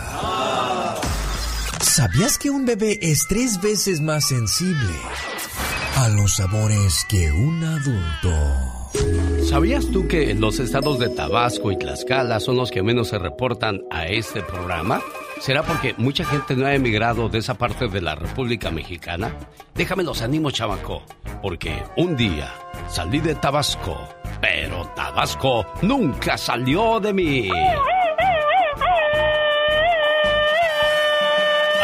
¿Sabías 1.83 2.39
que 2.39 2.49
un 2.49 2.65
bebé 2.65 2.99
es 3.03 3.27
tres 3.29 3.61
veces 3.61 4.01
más 4.01 4.27
sensible 4.27 4.95
a 5.97 6.09
los 6.09 6.37
sabores 6.37 7.05
que 7.11 7.31
un 7.31 7.63
adulto? 7.63 8.89
¿Sabías 9.47 9.85
tú 9.89 10.09
que 10.09 10.35
los 10.35 10.61
estados 10.61 10.99
de 10.99 11.11
Tabasco 11.11 11.71
y 11.71 11.77
Tlaxcala 11.77 12.41
son 12.41 12.57
los 12.57 12.71
que 12.71 12.83
menos 12.83 13.09
se 13.09 13.19
reportan 13.19 13.83
a 13.91 14.07
este 14.07 14.41
programa? 14.41 15.03
¿Será 15.43 15.65
porque 15.65 15.93
mucha 15.99 16.25
gente 16.25 16.55
no 16.55 16.67
ha 16.67 16.73
emigrado 16.73 17.29
de 17.29 17.41
esa 17.41 17.55
parte 17.55 17.89
de 17.89 18.01
la 18.01 18.15
República 18.15 18.71
Mexicana? 18.71 19.37
Déjame 19.75 20.05
los 20.05 20.23
ánimos, 20.23 20.53
chamaco, 20.53 21.03
porque 21.43 21.83
un 21.97 22.17
día 22.17 22.55
salí 22.87 23.19
de 23.19 23.35
Tabasco, 23.35 24.09
pero 24.41 24.87
Tabasco 24.95 25.67
nunca 25.83 26.39
salió 26.39 27.01
de 27.01 27.13
mí. 27.13 27.51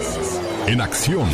En 0.68 0.80
acción. 0.80 1.28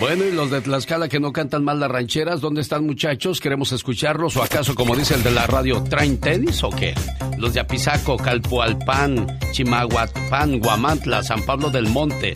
Bueno, 0.00 0.24
y 0.24 0.30
los 0.30 0.52
de 0.52 0.60
Tlaxcala 0.60 1.08
que 1.08 1.18
no 1.18 1.32
cantan 1.32 1.64
mal 1.64 1.80
las 1.80 1.90
rancheras, 1.90 2.40
¿dónde 2.40 2.60
están 2.60 2.86
muchachos? 2.86 3.40
¿Queremos 3.40 3.72
escucharlos 3.72 4.36
o 4.36 4.44
acaso, 4.44 4.76
como 4.76 4.94
dice 4.94 5.14
el 5.14 5.24
de 5.24 5.32
la 5.32 5.48
radio, 5.48 5.82
traen 5.82 6.20
tenis 6.20 6.62
o 6.62 6.70
qué? 6.70 6.94
Los 7.36 7.54
de 7.54 7.60
Apizaco, 7.60 8.16
Calpualpan, 8.16 9.26
Chimahuatpan, 9.50 10.60
Guamantla, 10.60 11.24
San 11.24 11.42
Pablo 11.42 11.70
del 11.70 11.88
Monte, 11.88 12.34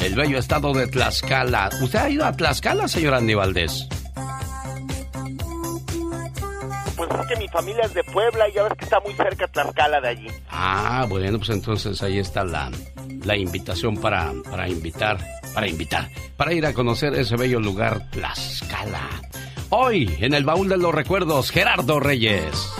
el 0.00 0.16
bello 0.16 0.38
estado 0.38 0.72
de 0.72 0.88
Tlaxcala. 0.88 1.70
¿Usted 1.80 1.98
ha 2.00 2.10
ido 2.10 2.24
a 2.24 2.32
Tlaxcala, 2.32 2.88
señor 2.88 3.14
Andy 3.14 3.34
Valdés? 3.34 3.86
Pues 6.96 7.10
es 7.10 7.26
que 7.26 7.36
mi 7.36 7.48
familia 7.48 7.84
es 7.84 7.94
de 7.94 8.04
Puebla 8.04 8.48
y 8.48 8.52
ya 8.52 8.62
ves 8.64 8.72
que 8.78 8.84
está 8.84 9.00
muy 9.00 9.12
cerca 9.14 9.46
Tlaxcala 9.48 10.00
de 10.00 10.08
allí. 10.08 10.26
Ah, 10.50 11.06
bueno, 11.08 11.38
pues 11.38 11.50
entonces 11.50 12.00
ahí 12.02 12.18
está 12.18 12.44
la, 12.44 12.70
la 13.24 13.36
invitación 13.36 13.96
para, 13.96 14.32
para 14.50 14.68
invitar, 14.68 15.18
para 15.54 15.66
invitar, 15.68 16.08
para 16.36 16.52
ir 16.52 16.66
a 16.66 16.72
conocer 16.72 17.14
ese 17.14 17.36
bello 17.36 17.60
lugar, 17.60 18.10
Tlaxcala. 18.10 19.08
Hoy, 19.70 20.14
en 20.20 20.34
el 20.34 20.44
baúl 20.44 20.68
de 20.68 20.76
los 20.76 20.94
recuerdos, 20.94 21.50
Gerardo 21.50 21.98
Reyes. 21.98 22.72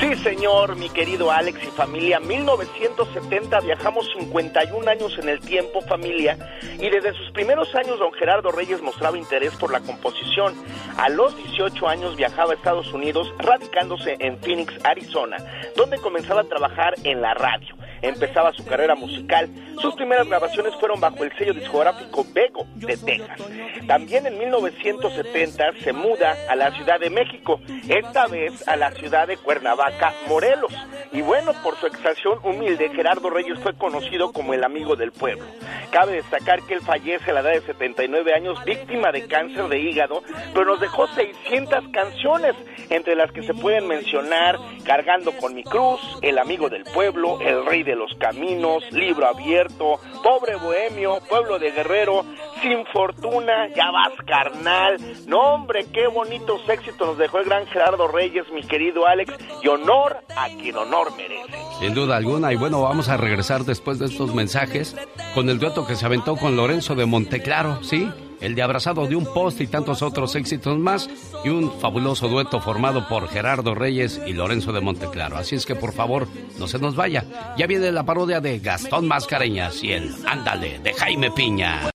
Sí, 0.00 0.14
señor, 0.16 0.76
mi 0.76 0.88
querido 0.90 1.30
Alex 1.30 1.62
y 1.62 1.70
familia. 1.70 2.18
1970 2.20 3.60
viajamos 3.60 4.08
51 4.18 4.90
años 4.90 5.16
en 5.18 5.28
el 5.28 5.40
tiempo, 5.40 5.80
familia, 5.82 6.36
y 6.78 6.90
desde 6.90 7.12
sus 7.14 7.30
primeros 7.32 7.74
años 7.74 7.98
don 7.98 8.12
Gerardo 8.12 8.50
Reyes 8.50 8.82
mostraba 8.82 9.16
interés 9.16 9.54
por 9.56 9.70
la 9.72 9.80
composición. 9.80 10.54
A 10.96 11.08
los 11.08 11.36
18 11.36 11.88
años 11.88 12.16
viajaba 12.16 12.52
a 12.52 12.54
Estados 12.54 12.92
Unidos, 12.92 13.32
radicándose 13.38 14.16
en 14.18 14.38
Phoenix, 14.38 14.74
Arizona, 14.84 15.36
donde 15.76 15.98
comenzaba 15.98 16.42
a 16.42 16.44
trabajar 16.44 16.94
en 17.04 17.22
la 17.22 17.34
radio. 17.34 17.74
Empezaba 18.02 18.52
su 18.52 18.64
carrera 18.64 18.96
musical. 18.96 19.48
Sus 19.80 19.94
primeras 19.94 20.26
grabaciones 20.26 20.74
fueron 20.80 21.00
bajo 21.00 21.22
el 21.22 21.32
sello 21.38 21.54
discográfico 21.54 22.26
Bego 22.32 22.66
de 22.74 22.96
Texas. 22.96 23.38
También 23.86 24.26
en 24.26 24.38
1970 24.38 25.72
se 25.82 25.92
muda 25.92 26.36
a 26.48 26.56
la 26.56 26.72
Ciudad 26.72 26.98
de 26.98 27.10
México, 27.10 27.60
esta 27.88 28.26
vez 28.26 28.66
a 28.66 28.76
la 28.76 28.90
ciudad 28.92 29.28
de 29.28 29.36
Cuernavaca, 29.36 29.81
Morelos. 30.28 30.72
Y 31.12 31.20
bueno, 31.22 31.52
por 31.62 31.76
su 31.76 31.86
extracción 31.86 32.38
humilde, 32.42 32.90
Gerardo 32.94 33.28
Reyes 33.30 33.58
fue 33.60 33.76
conocido 33.76 34.32
como 34.32 34.54
el 34.54 34.64
amigo 34.64 34.96
del 34.96 35.12
pueblo. 35.12 35.44
Cabe 35.90 36.12
destacar 36.12 36.62
que 36.62 36.74
él 36.74 36.80
fallece 36.80 37.30
a 37.30 37.34
la 37.34 37.40
edad 37.40 37.52
de 37.52 37.60
79 37.62 38.32
años, 38.34 38.64
víctima 38.64 39.12
de 39.12 39.26
cáncer 39.26 39.68
de 39.68 39.78
hígado, 39.78 40.22
pero 40.54 40.64
nos 40.64 40.80
dejó 40.80 41.06
600 41.08 41.88
canciones, 41.92 42.54
entre 42.88 43.14
las 43.14 43.30
que 43.32 43.42
se 43.42 43.54
pueden 43.54 43.86
mencionar 43.86 44.58
Cargando 44.84 45.32
con 45.32 45.54
mi 45.54 45.62
cruz, 45.62 46.00
El 46.22 46.38
amigo 46.38 46.68
del 46.68 46.84
pueblo, 46.84 47.40
El 47.40 47.64
rey 47.66 47.82
de 47.82 47.94
los 47.94 48.14
caminos, 48.16 48.90
Libro 48.90 49.26
abierto, 49.26 50.00
Pobre 50.22 50.56
bohemio, 50.56 51.20
Pueblo 51.28 51.58
de 51.58 51.70
guerrero, 51.70 52.24
Sin 52.60 52.84
fortuna, 52.86 53.68
Ya 53.68 53.90
vas 53.90 54.12
carnal. 54.26 54.98
No 55.26 55.54
hombre, 55.54 55.86
qué 55.92 56.06
bonitos 56.08 56.68
éxitos 56.68 57.06
nos 57.06 57.18
dejó 57.18 57.38
el 57.38 57.44
gran 57.44 57.66
Gerardo 57.66 58.08
Reyes, 58.08 58.50
mi 58.52 58.62
querido 58.62 59.06
Alex, 59.06 59.32
y 59.62 59.68
honor 59.72 60.18
a 60.36 60.48
quien 60.48 60.76
honor 60.76 61.12
merece. 61.16 61.58
Sin 61.80 61.94
duda 61.94 62.16
alguna, 62.16 62.52
y 62.52 62.56
bueno, 62.56 62.82
vamos 62.82 63.08
a 63.08 63.16
regresar 63.16 63.64
después 63.64 63.98
de 63.98 64.06
estos 64.06 64.34
mensajes 64.34 64.96
con 65.34 65.48
el 65.48 65.58
dueto 65.58 65.86
que 65.86 65.96
se 65.96 66.06
aventó 66.06 66.36
con 66.36 66.56
Lorenzo 66.56 66.94
de 66.94 67.06
Monteclaro, 67.06 67.82
¿sí? 67.82 68.08
el 68.42 68.56
de 68.56 68.62
Abrazado 68.62 69.06
de 69.06 69.16
un 69.16 69.24
Poste 69.24 69.64
y 69.64 69.66
tantos 69.68 70.02
otros 70.02 70.34
éxitos 70.34 70.76
más, 70.78 71.08
y 71.44 71.48
un 71.48 71.72
fabuloso 71.80 72.28
dueto 72.28 72.60
formado 72.60 73.08
por 73.08 73.28
Gerardo 73.28 73.74
Reyes 73.74 74.20
y 74.26 74.32
Lorenzo 74.32 74.72
de 74.72 74.80
Monteclaro. 74.80 75.36
Así 75.36 75.54
es 75.54 75.64
que 75.64 75.76
por 75.76 75.92
favor, 75.92 76.26
no 76.58 76.66
se 76.66 76.78
nos 76.78 76.96
vaya. 76.96 77.24
Ya 77.56 77.66
viene 77.66 77.92
la 77.92 78.04
parodia 78.04 78.40
de 78.40 78.58
Gastón 78.58 79.06
Mascareñas 79.06 79.82
y 79.82 79.92
el 79.92 80.14
Ándale 80.26 80.80
de 80.80 80.92
Jaime 80.92 81.30
Piña. 81.30 81.90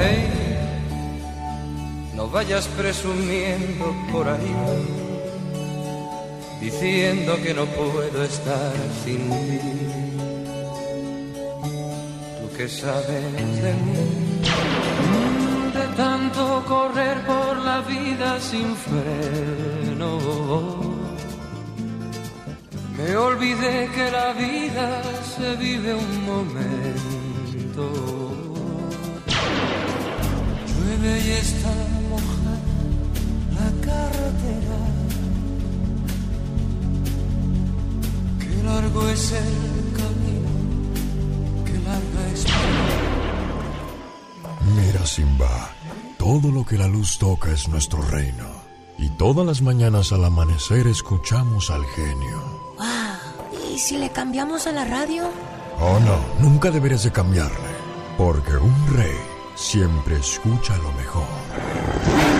Hey, 0.00 0.28
no 2.14 2.28
vayas 2.28 2.66
presumiendo 2.68 3.94
por 4.12 4.28
ahí, 4.28 4.54
diciendo 6.60 7.36
que 7.42 7.54
no 7.54 7.66
puedo 7.66 8.22
estar 8.24 8.72
sin 9.04 9.30
ti. 9.30 9.60
Tú 12.40 12.56
que 12.56 12.68
sabes 12.68 13.62
de 13.62 13.72
mí, 13.74 14.42
de 15.74 15.86
tanto 15.96 16.64
correr 16.66 17.18
por 17.26 17.56
la 17.58 17.80
vida 17.82 18.40
sin 18.40 18.74
freno. 18.76 20.18
Me 22.96 23.16
olvidé 23.16 23.88
que 23.94 24.10
la 24.10 24.32
vida 24.32 25.02
se 25.36 25.54
vive 25.56 25.94
un 25.94 26.24
momento. 26.26 27.84
Llueve 30.66 31.20
y 31.26 31.30
está 31.30 31.72
mojada 32.10 32.56
la 33.54 33.86
carretera. 33.86 34.97
Qué 38.58 38.64
largo 38.64 39.08
es 39.08 39.32
el 39.32 39.92
camino, 39.96 40.48
qué 41.64 41.78
larga 41.78 42.32
es 42.32 42.44
Mira, 44.74 45.06
Simba, 45.06 45.70
todo 46.18 46.50
lo 46.50 46.66
que 46.66 46.76
la 46.76 46.88
luz 46.88 47.18
toca 47.18 47.52
es 47.52 47.68
nuestro 47.68 48.02
reino. 48.02 48.46
Y 48.98 49.10
todas 49.10 49.46
las 49.46 49.62
mañanas 49.62 50.10
al 50.10 50.24
amanecer 50.24 50.88
escuchamos 50.88 51.70
al 51.70 51.84
genio. 51.86 52.74
Wow. 52.78 53.72
¿Y 53.72 53.78
si 53.78 53.96
le 53.96 54.10
cambiamos 54.10 54.66
a 54.66 54.72
la 54.72 54.84
radio? 54.84 55.30
Oh, 55.78 56.00
no, 56.00 56.18
nunca 56.40 56.72
deberías 56.72 57.04
de 57.04 57.12
cambiarle. 57.12 57.70
Porque 58.16 58.56
un 58.56 58.96
rey 58.96 59.16
siempre 59.54 60.16
escucha 60.16 60.76
lo 60.78 60.90
mejor. 60.94 62.37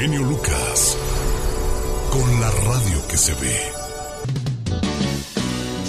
Genio 0.00 0.22
Lucas. 0.22 0.96
Con 2.10 2.40
la 2.40 2.50
radio 2.50 3.06
que 3.06 3.18
se 3.18 3.34
ve. 3.34 3.54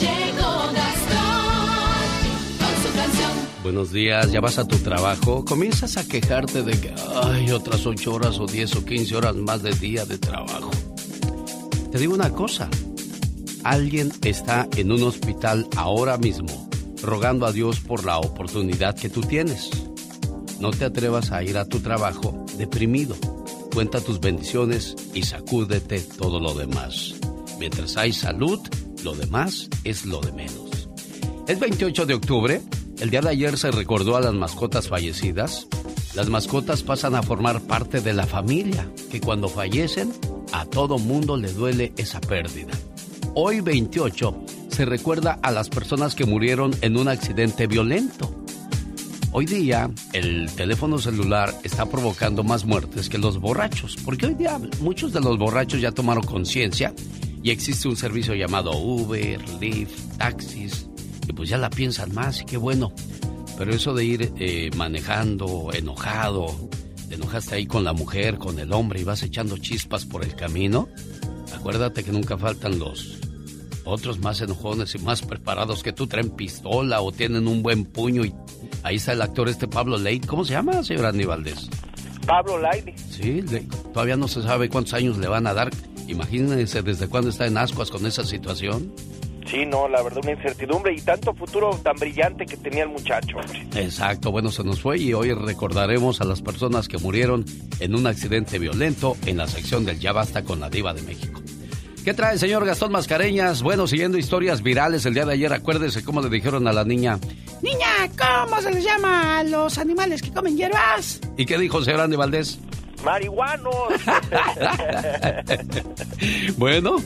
Llegó 0.01 0.51
Gastón 0.73 2.11
con 2.59 2.83
su 2.83 2.97
canción. 2.97 3.31
Buenos 3.63 3.93
días, 3.93 4.29
ya 4.33 4.41
vas 4.41 4.57
a 4.57 4.67
tu 4.67 4.75
trabajo, 4.79 5.45
comienzas 5.45 5.95
a 5.95 6.05
quejarte 6.05 6.61
de 6.61 6.73
que 6.73 6.93
hay 7.23 7.51
otras 7.51 7.85
ocho 7.85 8.13
horas 8.13 8.37
o 8.39 8.47
10 8.47 8.75
o 8.75 8.85
15 8.85 9.15
horas 9.15 9.35
más 9.37 9.63
de 9.63 9.71
día 9.71 10.03
de 10.03 10.17
trabajo. 10.17 10.71
Te 11.89 11.97
digo 11.97 12.13
una 12.13 12.31
cosa, 12.31 12.69
alguien 13.63 14.11
está 14.23 14.67
en 14.75 14.91
un 14.91 15.03
hospital 15.03 15.69
ahora 15.77 16.17
mismo 16.17 16.69
rogando 17.01 17.45
a 17.45 17.53
Dios 17.53 17.79
por 17.79 18.03
la 18.03 18.17
oportunidad 18.17 18.93
que 18.93 19.09
tú 19.09 19.21
tienes. 19.21 19.69
No 20.59 20.71
te 20.71 20.83
atrevas 20.83 21.31
a 21.31 21.43
ir 21.43 21.57
a 21.57 21.63
tu 21.63 21.79
trabajo 21.79 22.45
deprimido. 22.57 23.15
Cuenta 23.73 24.01
tus 24.01 24.19
bendiciones 24.19 24.95
y 25.13 25.23
sacúdete 25.23 26.01
todo 26.01 26.39
lo 26.41 26.53
demás. 26.53 27.15
Mientras 27.57 27.95
hay 27.95 28.11
salud, 28.11 28.59
lo 29.03 29.15
demás 29.15 29.69
es 29.85 30.05
lo 30.05 30.19
de 30.19 30.33
menos. 30.33 30.89
Es 31.47 31.59
28 31.59 32.05
de 32.05 32.13
octubre. 32.13 32.61
El 32.99 33.09
día 33.09 33.21
de 33.21 33.29
ayer 33.29 33.57
se 33.57 33.71
recordó 33.71 34.17
a 34.17 34.21
las 34.21 34.33
mascotas 34.33 34.89
fallecidas. 34.89 35.67
Las 36.15 36.27
mascotas 36.27 36.83
pasan 36.83 37.15
a 37.15 37.23
formar 37.23 37.61
parte 37.61 38.01
de 38.01 38.13
la 38.13 38.27
familia, 38.27 38.91
que 39.09 39.21
cuando 39.21 39.47
fallecen, 39.47 40.11
a 40.51 40.65
todo 40.65 40.97
mundo 40.97 41.37
le 41.37 41.53
duele 41.53 41.93
esa 41.95 42.19
pérdida. 42.19 42.73
Hoy 43.35 43.61
28 43.61 44.45
se 44.67 44.83
recuerda 44.83 45.39
a 45.41 45.51
las 45.51 45.69
personas 45.69 46.13
que 46.13 46.25
murieron 46.25 46.75
en 46.81 46.97
un 46.97 47.07
accidente 47.07 47.67
violento. 47.67 48.40
Hoy 49.33 49.45
día 49.45 49.89
el 50.11 50.51
teléfono 50.55 50.97
celular 50.97 51.55
está 51.63 51.85
provocando 51.85 52.43
más 52.43 52.65
muertes 52.65 53.07
que 53.07 53.17
los 53.17 53.39
borrachos, 53.39 53.95
porque 54.03 54.25
hoy 54.25 54.33
día 54.33 54.59
muchos 54.81 55.13
de 55.13 55.21
los 55.21 55.37
borrachos 55.37 55.79
ya 55.79 55.93
tomaron 55.93 56.25
conciencia 56.25 56.93
y 57.41 57.49
existe 57.51 57.87
un 57.87 57.95
servicio 57.95 58.35
llamado 58.35 58.77
Uber, 58.77 59.39
Lyft, 59.61 60.17
taxis, 60.17 60.89
y 61.29 61.31
pues 61.31 61.47
ya 61.47 61.57
la 61.57 61.69
piensan 61.69 62.13
más 62.13 62.41
y 62.41 62.45
qué 62.45 62.57
bueno. 62.57 62.91
Pero 63.57 63.73
eso 63.73 63.93
de 63.93 64.03
ir 64.03 64.33
eh, 64.37 64.69
manejando 64.75 65.69
enojado, 65.73 66.69
te 67.07 67.15
enojaste 67.15 67.55
ahí 67.55 67.67
con 67.67 67.85
la 67.85 67.93
mujer, 67.93 68.37
con 68.37 68.59
el 68.59 68.73
hombre 68.73 68.99
y 68.99 69.05
vas 69.05 69.23
echando 69.23 69.57
chispas 69.57 70.05
por 70.05 70.25
el 70.25 70.35
camino, 70.35 70.89
acuérdate 71.55 72.03
que 72.03 72.11
nunca 72.11 72.37
faltan 72.37 72.79
los 72.79 73.17
otros 73.85 74.19
más 74.19 74.41
enojones 74.41 74.93
y 74.95 74.99
más 74.99 75.21
preparados 75.21 75.83
que 75.83 75.93
tú 75.93 76.07
traen 76.07 76.29
pistola 76.31 77.01
o 77.01 77.11
tienen 77.11 77.47
un 77.47 77.63
buen 77.63 77.85
puño 77.85 78.23
y 78.25 78.33
ahí 78.83 78.95
está 78.97 79.13
el 79.13 79.21
actor 79.21 79.49
este 79.49 79.67
Pablo 79.67 79.97
Leite. 79.97 80.27
¿Cómo 80.27 80.45
se 80.45 80.53
llama, 80.53 80.83
señor 80.83 81.05
Andy 81.05 81.25
Valdés? 81.25 81.69
Pablo 82.25 82.59
Laidi. 82.59 82.93
Sí, 83.09 83.41
le- 83.41 83.61
todavía 83.93 84.15
no 84.15 84.27
se 84.27 84.41
sabe 84.43 84.69
cuántos 84.69 84.93
años 84.93 85.17
le 85.17 85.27
van 85.27 85.47
a 85.47 85.53
dar. 85.53 85.71
Imagínense 86.07 86.81
desde 86.81 87.07
cuándo 87.07 87.29
está 87.29 87.47
en 87.47 87.57
ascuas 87.57 87.89
con 87.89 88.05
esa 88.05 88.23
situación. 88.23 88.93
Sí, 89.49 89.65
no, 89.65 89.87
la 89.89 90.01
verdad, 90.03 90.19
una 90.23 90.33
incertidumbre 90.33 90.93
y 90.95 91.01
tanto 91.01 91.33
futuro 91.33 91.71
tan 91.83 91.95
brillante 91.97 92.45
que 92.45 92.55
tenía 92.57 92.83
el 92.83 92.89
muchacho. 92.89 93.37
hombre. 93.37 93.67
Exacto, 93.75 94.31
bueno, 94.31 94.49
se 94.51 94.63
nos 94.63 94.79
fue 94.79 94.97
y 94.99 95.13
hoy 95.13 95.33
recordaremos 95.33 96.21
a 96.21 96.25
las 96.25 96.41
personas 96.41 96.87
que 96.87 96.97
murieron 96.99 97.43
en 97.79 97.95
un 97.95 98.05
accidente 98.07 98.59
violento 98.59 99.17
en 99.25 99.37
la 99.37 99.47
sección 99.47 99.83
del 99.83 99.99
Ya 99.99 100.13
Basta 100.13 100.43
con 100.43 100.59
la 100.59 100.69
Diva 100.69 100.93
de 100.93 101.01
México. 101.01 101.41
¿Qué 102.03 102.15
trae, 102.15 102.39
señor 102.39 102.65
Gastón 102.65 102.91
Mascareñas? 102.91 103.61
Bueno, 103.61 103.85
siguiendo 103.85 104.17
historias 104.17 104.63
virales 104.63 105.05
el 105.05 105.13
día 105.13 105.23
de 105.23 105.33
ayer, 105.33 105.53
acuérdese 105.53 106.03
cómo 106.03 106.19
le 106.21 106.29
dijeron 106.29 106.67
a 106.67 106.73
la 106.73 106.83
niña. 106.83 107.19
Niña, 107.61 108.09
¿cómo 108.17 108.59
se 108.59 108.71
les 108.71 108.83
llama 108.83 109.37
a 109.37 109.43
los 109.43 109.77
animales 109.77 110.23
que 110.23 110.31
comen 110.31 110.57
hierbas? 110.57 111.21
¿Y 111.37 111.45
qué 111.45 111.59
dijo 111.59 111.83
señor 111.83 112.01
Andy 112.01 112.15
Valdés? 112.15 112.57
Marihuanos. 113.03 113.73
Bueno, 116.57 116.97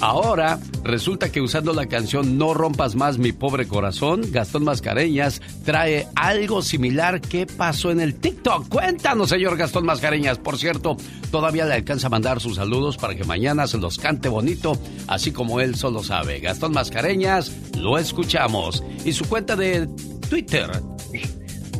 ahora 0.00 0.58
resulta 0.82 1.30
que 1.30 1.42
usando 1.42 1.74
la 1.74 1.86
canción 1.86 2.38
No 2.38 2.54
rompas 2.54 2.94
más 2.94 3.18
mi 3.18 3.32
pobre 3.32 3.68
corazón, 3.68 4.22
Gastón 4.30 4.64
Mascareñas 4.64 5.42
trae 5.64 6.08
algo 6.14 6.62
similar 6.62 7.20
que 7.20 7.46
pasó 7.46 7.90
en 7.90 8.00
el 8.00 8.14
TikTok. 8.14 8.68
Cuéntanos, 8.68 9.28
señor 9.28 9.58
Gastón 9.58 9.84
Mascareñas. 9.84 10.38
Por 10.38 10.56
cierto, 10.56 10.96
todavía 11.30 11.66
le 11.66 11.74
alcanza 11.74 12.06
a 12.06 12.10
mandar 12.10 12.40
sus 12.40 12.56
saludos 12.56 12.96
para 12.96 13.14
que 13.14 13.24
mañana 13.24 13.66
se 13.66 13.78
los 13.78 13.98
cante 13.98 14.30
bonito, 14.30 14.78
así 15.06 15.32
como 15.32 15.60
él 15.60 15.74
solo 15.74 16.02
sabe. 16.02 16.40
Gastón 16.40 16.72
Mascareñas, 16.72 17.52
lo 17.76 17.98
escuchamos. 17.98 18.82
Y 19.04 19.12
su 19.12 19.26
cuenta 19.26 19.56
de 19.56 19.86
Twitter 20.30 20.70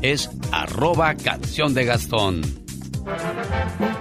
es 0.03 0.29
arroba 0.51 1.15
canción 1.15 1.73
de 1.73 1.85
Gastón. 1.85 2.62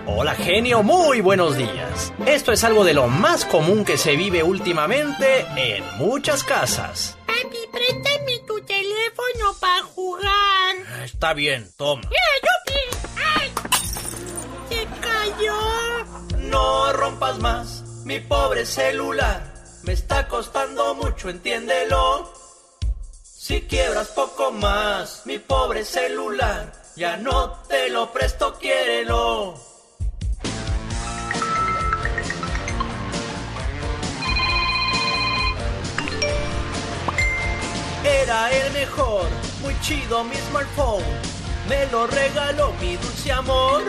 Hola 0.06 0.36
genio, 0.36 0.84
muy 0.84 1.22
buenos 1.22 1.58
días. 1.58 2.14
Esto 2.26 2.52
es 2.52 2.64
algo 2.64 2.84
de 2.84 2.94
lo 2.94 3.08
más 3.08 3.46
común 3.46 3.84
que 3.84 3.98
se 3.98 4.16
vive 4.16 4.44
últimamente 4.44 5.46
en 5.56 5.84
muchas 5.98 6.44
casas. 6.44 7.18
Papi, 7.26 7.58
préstame 7.72 8.40
tu 8.46 8.62
teléfono 8.62 9.54
para 9.60 9.82
jugar. 9.84 10.76
Está 11.04 11.34
bien, 11.34 11.68
toma. 11.78 12.04
¡Ay! 13.36 13.52
¡Se 14.70 14.88
cayó! 15.02 15.58
No 16.38 16.94
rompas 16.94 17.40
más 17.40 17.84
mi 18.06 18.20
pobre 18.20 18.66
celular. 18.66 19.52
Me 19.84 19.94
está 19.94 20.28
costando 20.28 20.94
mucho, 20.96 21.30
entiéndelo. 21.30 22.32
Si 23.24 23.62
quiebras 23.62 24.10
poco 24.10 24.52
más 24.52 25.24
mi 25.26 25.40
pobre 25.40 25.84
celular, 25.86 26.72
ya 26.96 27.18
no 27.18 27.52
te 27.68 27.90
lo 27.90 28.12
presto, 28.12 28.58
quiérelo. 28.60 29.56
Era 38.04 38.52
el 38.52 38.74
mejor, 38.74 39.26
muy 39.62 39.80
chido 39.82 40.24
mi 40.24 40.36
smartphone. 40.36 41.04
Me 41.70 41.86
lo 41.88 42.08
regaló 42.08 42.74
mi 42.82 42.98
dulce 42.98 43.32
amor. 43.32 43.84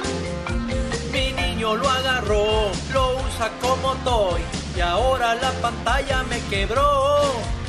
Mi 1.13 1.33
niño 1.33 1.77
lo 1.77 1.89
agarró, 1.89 2.71
lo 2.93 3.17
usa 3.17 3.51
como 3.61 3.95
toy. 4.05 4.41
Y 4.77 4.81
ahora 4.81 5.35
la 5.35 5.51
pantalla 5.61 6.23
me 6.25 6.41
quebró. 6.49 7.62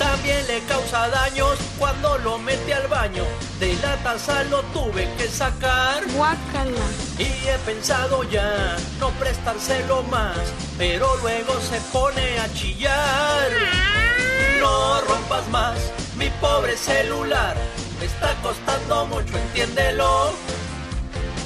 También 0.00 0.44
le 0.48 0.60
causa 0.60 1.08
daños 1.08 1.58
cuando 1.78 2.16
lo 2.18 2.38
mete 2.38 2.72
al 2.72 2.88
baño. 2.88 3.24
De 3.60 3.74
la 3.74 3.96
taza 3.98 4.42
lo 4.44 4.62
tuve 4.74 5.06
que 5.18 5.28
sacar. 5.28 6.02
Guácala. 6.16 6.86
Y 7.18 7.28
he 7.46 7.58
pensado 7.66 8.24
ya 8.24 8.76
no 8.98 9.10
prestárselo 9.20 10.02
más, 10.04 10.38
pero 10.78 11.06
luego 11.18 11.52
se 11.60 11.78
pone 11.92 12.38
a 12.38 12.52
chillar. 12.54 13.48
No 14.60 15.00
rompas 15.02 15.46
más 15.48 15.76
mi 16.16 16.30
pobre 16.40 16.76
celular, 16.76 17.56
me 17.98 18.06
está 18.06 18.34
costando 18.42 19.06
mucho, 19.06 19.36
entiéndelo. 19.36 20.32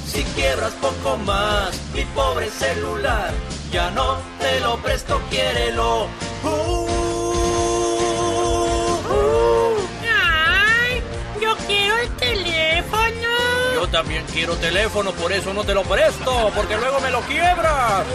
Si 0.05 0.23
quiebras 0.35 0.73
poco 0.81 1.17
más 1.17 1.71
mi 1.93 2.05
pobre 2.15 2.49
celular, 2.49 3.31
ya 3.71 3.91
no 3.91 4.17
te 4.39 4.59
lo 4.61 4.77
presto, 4.77 5.21
quiérelo. 5.29 6.07
Uh, 6.43 7.04
Ay, 10.03 11.01
yo 11.41 11.55
quiero 11.67 11.97
el 11.97 12.09
teléfono. 12.17 13.29
Yo 13.73 13.87
también 13.87 14.25
quiero 14.31 14.55
teléfono, 14.55 15.11
por 15.11 15.31
eso 15.31 15.53
no 15.53 15.63
te 15.63 15.73
lo 15.73 15.83
presto, 15.83 16.51
porque 16.55 16.77
luego 16.77 16.99
me 17.01 17.11
lo 17.11 17.21
quiebras. 17.21 18.05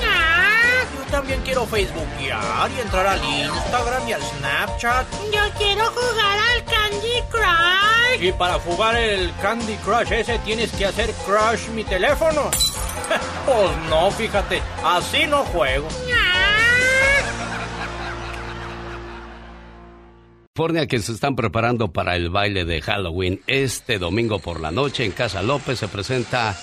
Yo 0.96 1.10
también 1.10 1.40
quiero 1.42 1.66
Facebookear 1.66 2.70
y 2.76 2.80
entrar 2.80 3.06
al 3.06 3.24
Instagram 3.24 4.08
y 4.08 4.12
al 4.12 4.22
Snapchat. 4.22 5.06
Yo 5.32 5.42
quiero 5.58 5.84
jugar 5.86 6.38
al 6.38 6.64
Candy 6.64 7.22
Crush. 7.30 8.22
Y 8.22 8.32
para 8.32 8.54
jugar 8.60 8.96
el 8.96 9.32
Candy 9.40 9.76
Crush 9.76 10.12
ese 10.12 10.38
tienes 10.40 10.70
que 10.72 10.86
hacer 10.86 11.10
crush 11.26 11.68
mi 11.74 11.84
teléfono. 11.84 12.50
pues 13.46 13.76
no, 13.88 14.10
fíjate, 14.10 14.62
así 14.84 15.26
no 15.26 15.44
juego. 15.44 15.88
California 20.52 20.88
que 20.88 20.98
se 20.98 21.12
están 21.12 21.36
preparando 21.36 21.92
para 21.92 22.16
el 22.16 22.28
baile 22.28 22.64
de 22.64 22.82
Halloween. 22.82 23.40
Este 23.46 24.00
domingo 24.00 24.40
por 24.40 24.58
la 24.58 24.72
noche 24.72 25.04
en 25.04 25.12
Casa 25.12 25.42
López 25.42 25.78
se 25.78 25.86
presenta 25.86 26.58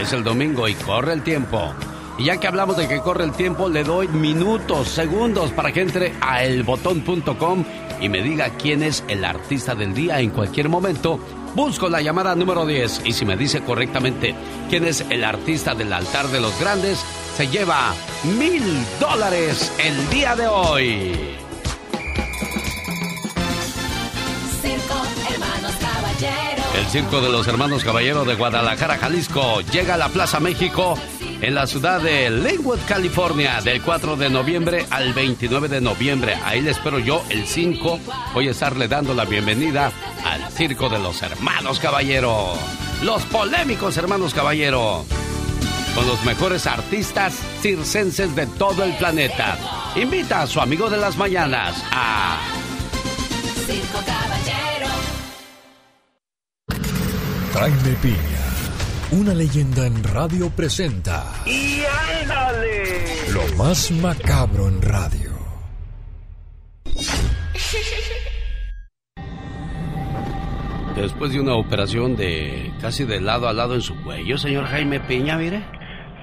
Es 0.00 0.14
el 0.14 0.24
domingo 0.24 0.66
y 0.66 0.72
corre 0.72 1.12
el 1.12 1.22
tiempo. 1.22 1.70
Y 2.18 2.24
ya 2.24 2.38
que 2.38 2.48
hablamos 2.48 2.76
de 2.76 2.88
que 2.88 3.00
corre 3.00 3.24
el 3.24 3.32
tiempo, 3.32 3.68
le 3.68 3.84
doy 3.84 4.08
minutos, 4.08 4.88
segundos 4.88 5.52
para 5.52 5.70
que 5.70 5.82
entre 5.82 6.14
a 6.20 6.44
elbotón.com 6.44 7.64
y 8.00 8.08
me 8.08 8.22
diga 8.22 8.50
quién 8.50 8.82
es 8.82 9.04
el 9.06 9.24
artista 9.24 9.76
del 9.76 9.94
día 9.94 10.20
en 10.20 10.30
cualquier 10.30 10.68
momento. 10.68 11.20
Busco 11.54 11.88
la 11.88 12.02
llamada 12.02 12.34
número 12.34 12.66
10 12.66 13.02
y 13.04 13.12
si 13.12 13.24
me 13.24 13.36
dice 13.36 13.62
correctamente 13.62 14.34
quién 14.68 14.84
es 14.84 15.04
el 15.10 15.22
artista 15.22 15.74
del 15.74 15.92
altar 15.92 16.26
de 16.28 16.40
los 16.40 16.58
grandes, 16.60 17.04
se 17.36 17.46
lleva 17.46 17.94
mil 18.36 18.64
dólares 18.98 19.72
el 19.78 20.10
día 20.10 20.34
de 20.34 20.46
hoy. 20.48 21.38
Hermanos. 25.30 25.87
El 26.20 26.86
Circo 26.86 27.20
de 27.20 27.28
los 27.28 27.46
Hermanos 27.46 27.84
Caballeros 27.84 28.26
de 28.26 28.34
Guadalajara, 28.34 28.98
Jalisco, 28.98 29.60
llega 29.60 29.94
a 29.94 29.96
la 29.96 30.08
Plaza 30.08 30.40
México 30.40 30.98
en 31.40 31.54
la 31.54 31.68
ciudad 31.68 32.00
de 32.00 32.28
Linwood, 32.28 32.80
California, 32.88 33.60
del 33.60 33.80
4 33.82 34.16
de 34.16 34.28
noviembre 34.28 34.84
al 34.90 35.12
29 35.12 35.68
de 35.68 35.80
noviembre. 35.80 36.34
Ahí 36.44 36.60
le 36.60 36.72
espero 36.72 36.98
yo 36.98 37.22
el 37.28 37.46
5. 37.46 38.00
Voy 38.34 38.48
a 38.48 38.50
estarle 38.50 38.88
dando 38.88 39.14
la 39.14 39.26
bienvenida 39.26 39.92
al 40.24 40.50
Circo 40.50 40.88
de 40.88 40.98
los 40.98 41.22
Hermanos 41.22 41.78
Caballero. 41.78 42.54
Los 43.02 43.22
polémicos 43.26 43.96
Hermanos 43.96 44.34
Caballero. 44.34 45.04
Con 45.94 46.04
los 46.08 46.24
mejores 46.24 46.66
artistas 46.66 47.34
circenses 47.60 48.34
de 48.34 48.46
todo 48.46 48.82
el 48.82 48.96
planeta. 48.96 49.56
Invita 49.94 50.42
a 50.42 50.46
su 50.48 50.60
amigo 50.60 50.90
de 50.90 50.96
las 50.96 51.16
mañanas 51.16 51.80
a 51.92 52.38
Circo 53.66 53.98
caballero. 54.04 54.37
Jaime 57.54 57.96
Piña, 58.02 58.44
una 59.10 59.34
leyenda 59.34 59.86
en 59.86 60.04
radio 60.04 60.50
presenta 60.50 61.32
¡Y 61.46 61.82
ándale! 62.20 63.30
lo 63.32 63.56
más 63.56 63.90
macabro 63.90 64.68
en 64.68 64.82
radio. 64.82 65.30
Después 70.94 71.32
de 71.32 71.40
una 71.40 71.54
operación 71.54 72.16
de 72.16 72.72
casi 72.80 73.04
de 73.04 73.20
lado 73.20 73.48
a 73.48 73.52
lado 73.52 73.74
en 73.74 73.82
su 73.82 73.94
cuello, 74.02 74.36
señor 74.36 74.66
Jaime 74.66 75.00
Piña, 75.00 75.36
mire. 75.36 75.77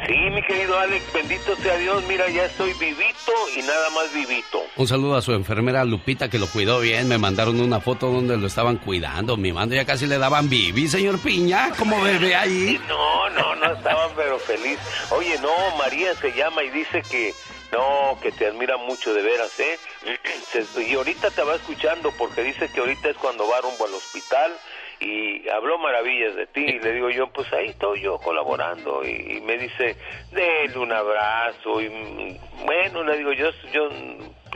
Sí, 0.07 0.13
mi 0.29 0.41
querido 0.43 0.77
Alex, 0.77 1.03
bendito 1.13 1.55
sea 1.55 1.77
Dios, 1.77 2.03
mira, 2.07 2.29
ya 2.29 2.45
estoy 2.45 2.73
vivito 2.73 3.31
y 3.55 3.61
nada 3.61 3.89
más 3.89 4.13
vivito. 4.13 4.61
Un 4.75 4.87
saludo 4.87 5.15
a 5.15 5.21
su 5.23 5.31
enfermera 5.33 5.83
Lupita 5.83 6.29
que 6.29 6.37
lo 6.37 6.47
cuidó 6.47 6.79
bien. 6.79 7.07
Me 7.07 7.17
mandaron 7.17 7.59
una 7.59 7.79
foto 7.79 8.11
donde 8.11 8.37
lo 8.37 8.45
estaban 8.45 8.77
cuidando. 8.77 9.35
Mi 9.35 9.51
mando 9.51 9.73
ya 9.73 9.83
casi 9.83 10.05
le 10.05 10.19
daban 10.19 10.47
bibi, 10.47 10.87
señor 10.87 11.19
Piña. 11.19 11.71
¿Cómo 11.77 12.01
bebé 12.03 12.35
ahí? 12.35 12.79
No, 12.87 13.29
no, 13.31 13.55
no 13.55 13.73
estaban 13.73 14.11
pero 14.15 14.37
feliz. 14.37 14.77
Oye, 15.09 15.39
no, 15.39 15.75
María 15.77 16.13
se 16.15 16.31
llama 16.33 16.63
y 16.63 16.69
dice 16.69 17.01
que 17.09 17.33
no, 17.71 18.19
que 18.21 18.31
te 18.31 18.45
admira 18.45 18.77
mucho 18.77 19.11
de 19.13 19.23
veras, 19.23 19.59
¿eh? 19.59 19.79
Y 20.87 20.93
ahorita 20.93 21.31
te 21.31 21.41
va 21.41 21.55
escuchando 21.55 22.11
porque 22.17 22.43
dice 22.43 22.69
que 22.69 22.79
ahorita 22.79 23.09
es 23.09 23.17
cuando 23.17 23.47
va 23.47 23.59
rumbo 23.61 23.85
al 23.85 23.93
hospital 23.93 24.53
y 25.05 25.49
habló 25.49 25.77
maravillas 25.77 26.35
de 26.35 26.47
ti 26.47 26.61
y 26.61 26.79
le 26.79 26.93
digo 26.93 27.09
yo, 27.09 27.27
pues 27.27 27.51
ahí 27.53 27.67
estoy 27.67 28.01
yo 28.01 28.17
colaborando 28.17 29.03
y, 29.05 29.37
y 29.37 29.41
me 29.41 29.57
dice, 29.57 29.95
déle 30.31 30.77
un 30.77 30.91
abrazo 30.91 31.79
y 31.81 31.89
bueno, 32.65 33.03
le 33.03 33.17
digo 33.17 33.31
yo, 33.33 33.51
yo, 33.71 33.89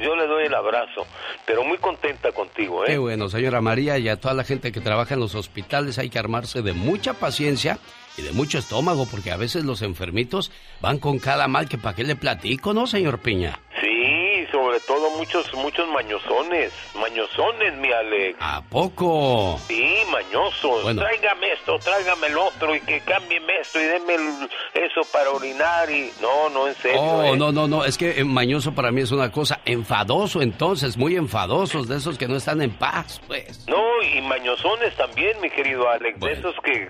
yo 0.01 0.15
le 0.15 0.25
doy 0.25 0.45
el 0.45 0.55
abrazo, 0.55 1.05
pero 1.45 1.63
muy 1.63 1.77
contenta 1.77 2.31
contigo, 2.31 2.83
¿eh? 2.83 2.87
Qué 2.87 2.97
bueno, 2.97 3.29
señora 3.29 3.61
María, 3.61 3.97
y 3.99 4.09
a 4.09 4.19
toda 4.19 4.33
la 4.33 4.43
gente 4.43 4.71
que 4.71 4.81
trabaja 4.81 5.13
en 5.13 5.19
los 5.19 5.35
hospitales 5.35 5.99
hay 5.99 6.09
que 6.09 6.17
armarse 6.19 6.61
de 6.63 6.73
mucha 6.73 7.13
paciencia 7.13 7.77
y 8.17 8.23
de 8.23 8.31
mucho 8.31 8.57
estómago, 8.57 9.05
porque 9.09 9.31
a 9.31 9.37
veces 9.37 9.65
los 9.65 9.81
enfermitos 9.81 10.51
van 10.81 10.97
con 10.97 11.19
cada 11.19 11.47
mal 11.47 11.69
que 11.69 11.77
para 11.77 11.95
qué 11.95 12.03
le 12.03 12.15
platico, 12.15 12.73
¿no, 12.73 12.87
señor 12.87 13.19
Piña? 13.19 13.59
Sí, 13.81 14.18
sobre 14.51 14.79
todo 14.81 15.09
muchos, 15.17 15.53
muchos 15.55 15.87
mañosones, 15.89 16.73
mañosones, 16.95 17.73
mi 17.77 17.91
Alex. 17.91 18.37
¿A 18.41 18.61
poco? 18.61 19.59
Sí, 19.67 19.95
mañosos. 20.11 20.83
Bueno. 20.83 21.01
Tráigame 21.01 21.53
esto, 21.53 21.77
tráigame 21.79 22.27
el 22.27 22.37
otro 22.37 22.75
y 22.75 22.81
que 22.81 22.99
cámbieme 23.01 23.59
esto 23.61 23.79
y 23.79 23.83
deme 23.83 24.15
el- 24.15 24.49
eso 24.73 25.01
para 25.11 25.31
orinar 25.31 25.89
y... 25.89 26.11
No, 26.21 26.49
no, 26.49 26.67
en 26.67 26.75
serio. 26.75 27.01
Oh, 27.01 27.23
¿eh? 27.33 27.37
no, 27.37 27.51
no, 27.51 27.67
no, 27.67 27.85
es 27.85 27.97
que 27.97 28.19
eh, 28.19 28.23
mañoso 28.23 28.73
para 28.73 28.91
mí 28.91 29.01
es 29.01 29.11
una 29.11 29.31
cosa, 29.31 29.59
enfadoso 29.65 30.41
entonces, 30.41 30.97
muy 30.97 31.15
enfadosos, 31.15 31.87
de 31.87 31.97
esos 31.97 32.17
que 32.17 32.27
no 32.27 32.35
están 32.37 32.61
en 32.61 32.71
paz, 32.71 33.21
pues. 33.27 33.65
No, 33.67 34.01
y 34.01 34.21
mañosones 34.21 34.95
también, 34.95 35.39
mi 35.41 35.49
querido 35.49 35.89
Alex, 35.89 36.19
de 36.19 36.31
esos 36.33 36.55
que 36.63 36.89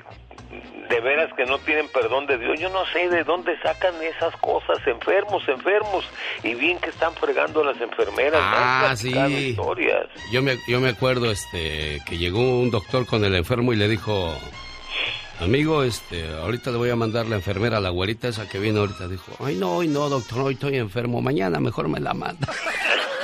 de 0.90 1.00
veras 1.02 1.32
que 1.36 1.46
no 1.46 1.60
tienen 1.60 1.88
perdón 1.90 2.26
de 2.26 2.38
Dios. 2.38 2.60
Yo 2.60 2.70
no 2.70 2.86
sé 2.88 3.10
de 3.10 3.24
dónde 3.24 3.58
sacan 3.62 3.94
esas 4.02 4.36
cosas, 4.38 4.80
enfermos, 4.88 5.48
enfermos, 5.48 6.06
y 6.44 6.56
bien 6.56 6.80
que 6.80 6.90
están 6.90 7.14
fregando 7.14 7.62
a 7.62 7.66
las 7.66 7.80
enfermeras. 7.80 8.42
Ah, 8.44 8.94
sí. 8.96 9.10
historias. 9.10 10.08
Yo 10.32 10.42
me, 10.42 10.58
yo 10.68 10.82
me 10.82 10.90
acuerdo 10.90 11.32
este 11.32 12.02
que 12.06 12.18
llegó 12.18 12.60
un 12.60 12.72
doctor 12.72 13.06
con 13.06 13.24
el 13.24 13.36
enfermo 13.36 13.72
y 13.72 13.76
le 13.76 13.88
dijo, 13.88 14.36
amigo, 15.40 15.84
este, 15.84 16.28
ahorita 16.38 16.72
le 16.72 16.78
voy 16.78 16.90
a 16.90 16.96
mandar 16.96 17.28
la 17.28 17.36
enfermera 17.36 17.78
a 17.78 17.82
la 17.82 17.90
güerita 17.90 18.28
esa 18.28 18.48
que 18.48 18.60
viene 18.60 18.80
ahorita. 18.80 19.08
Dijo, 19.08 19.32
ay 19.40 19.56
no, 19.56 19.78
hoy 19.78 19.88
no, 19.88 20.10
doctor, 20.10 20.42
hoy 20.42 20.56
estoy 20.56 20.78
enfermo, 20.78 21.22
mañana 21.22 21.60
mejor 21.60 21.88
me 21.88 22.00
la 22.00 22.14
manda. 22.14 22.48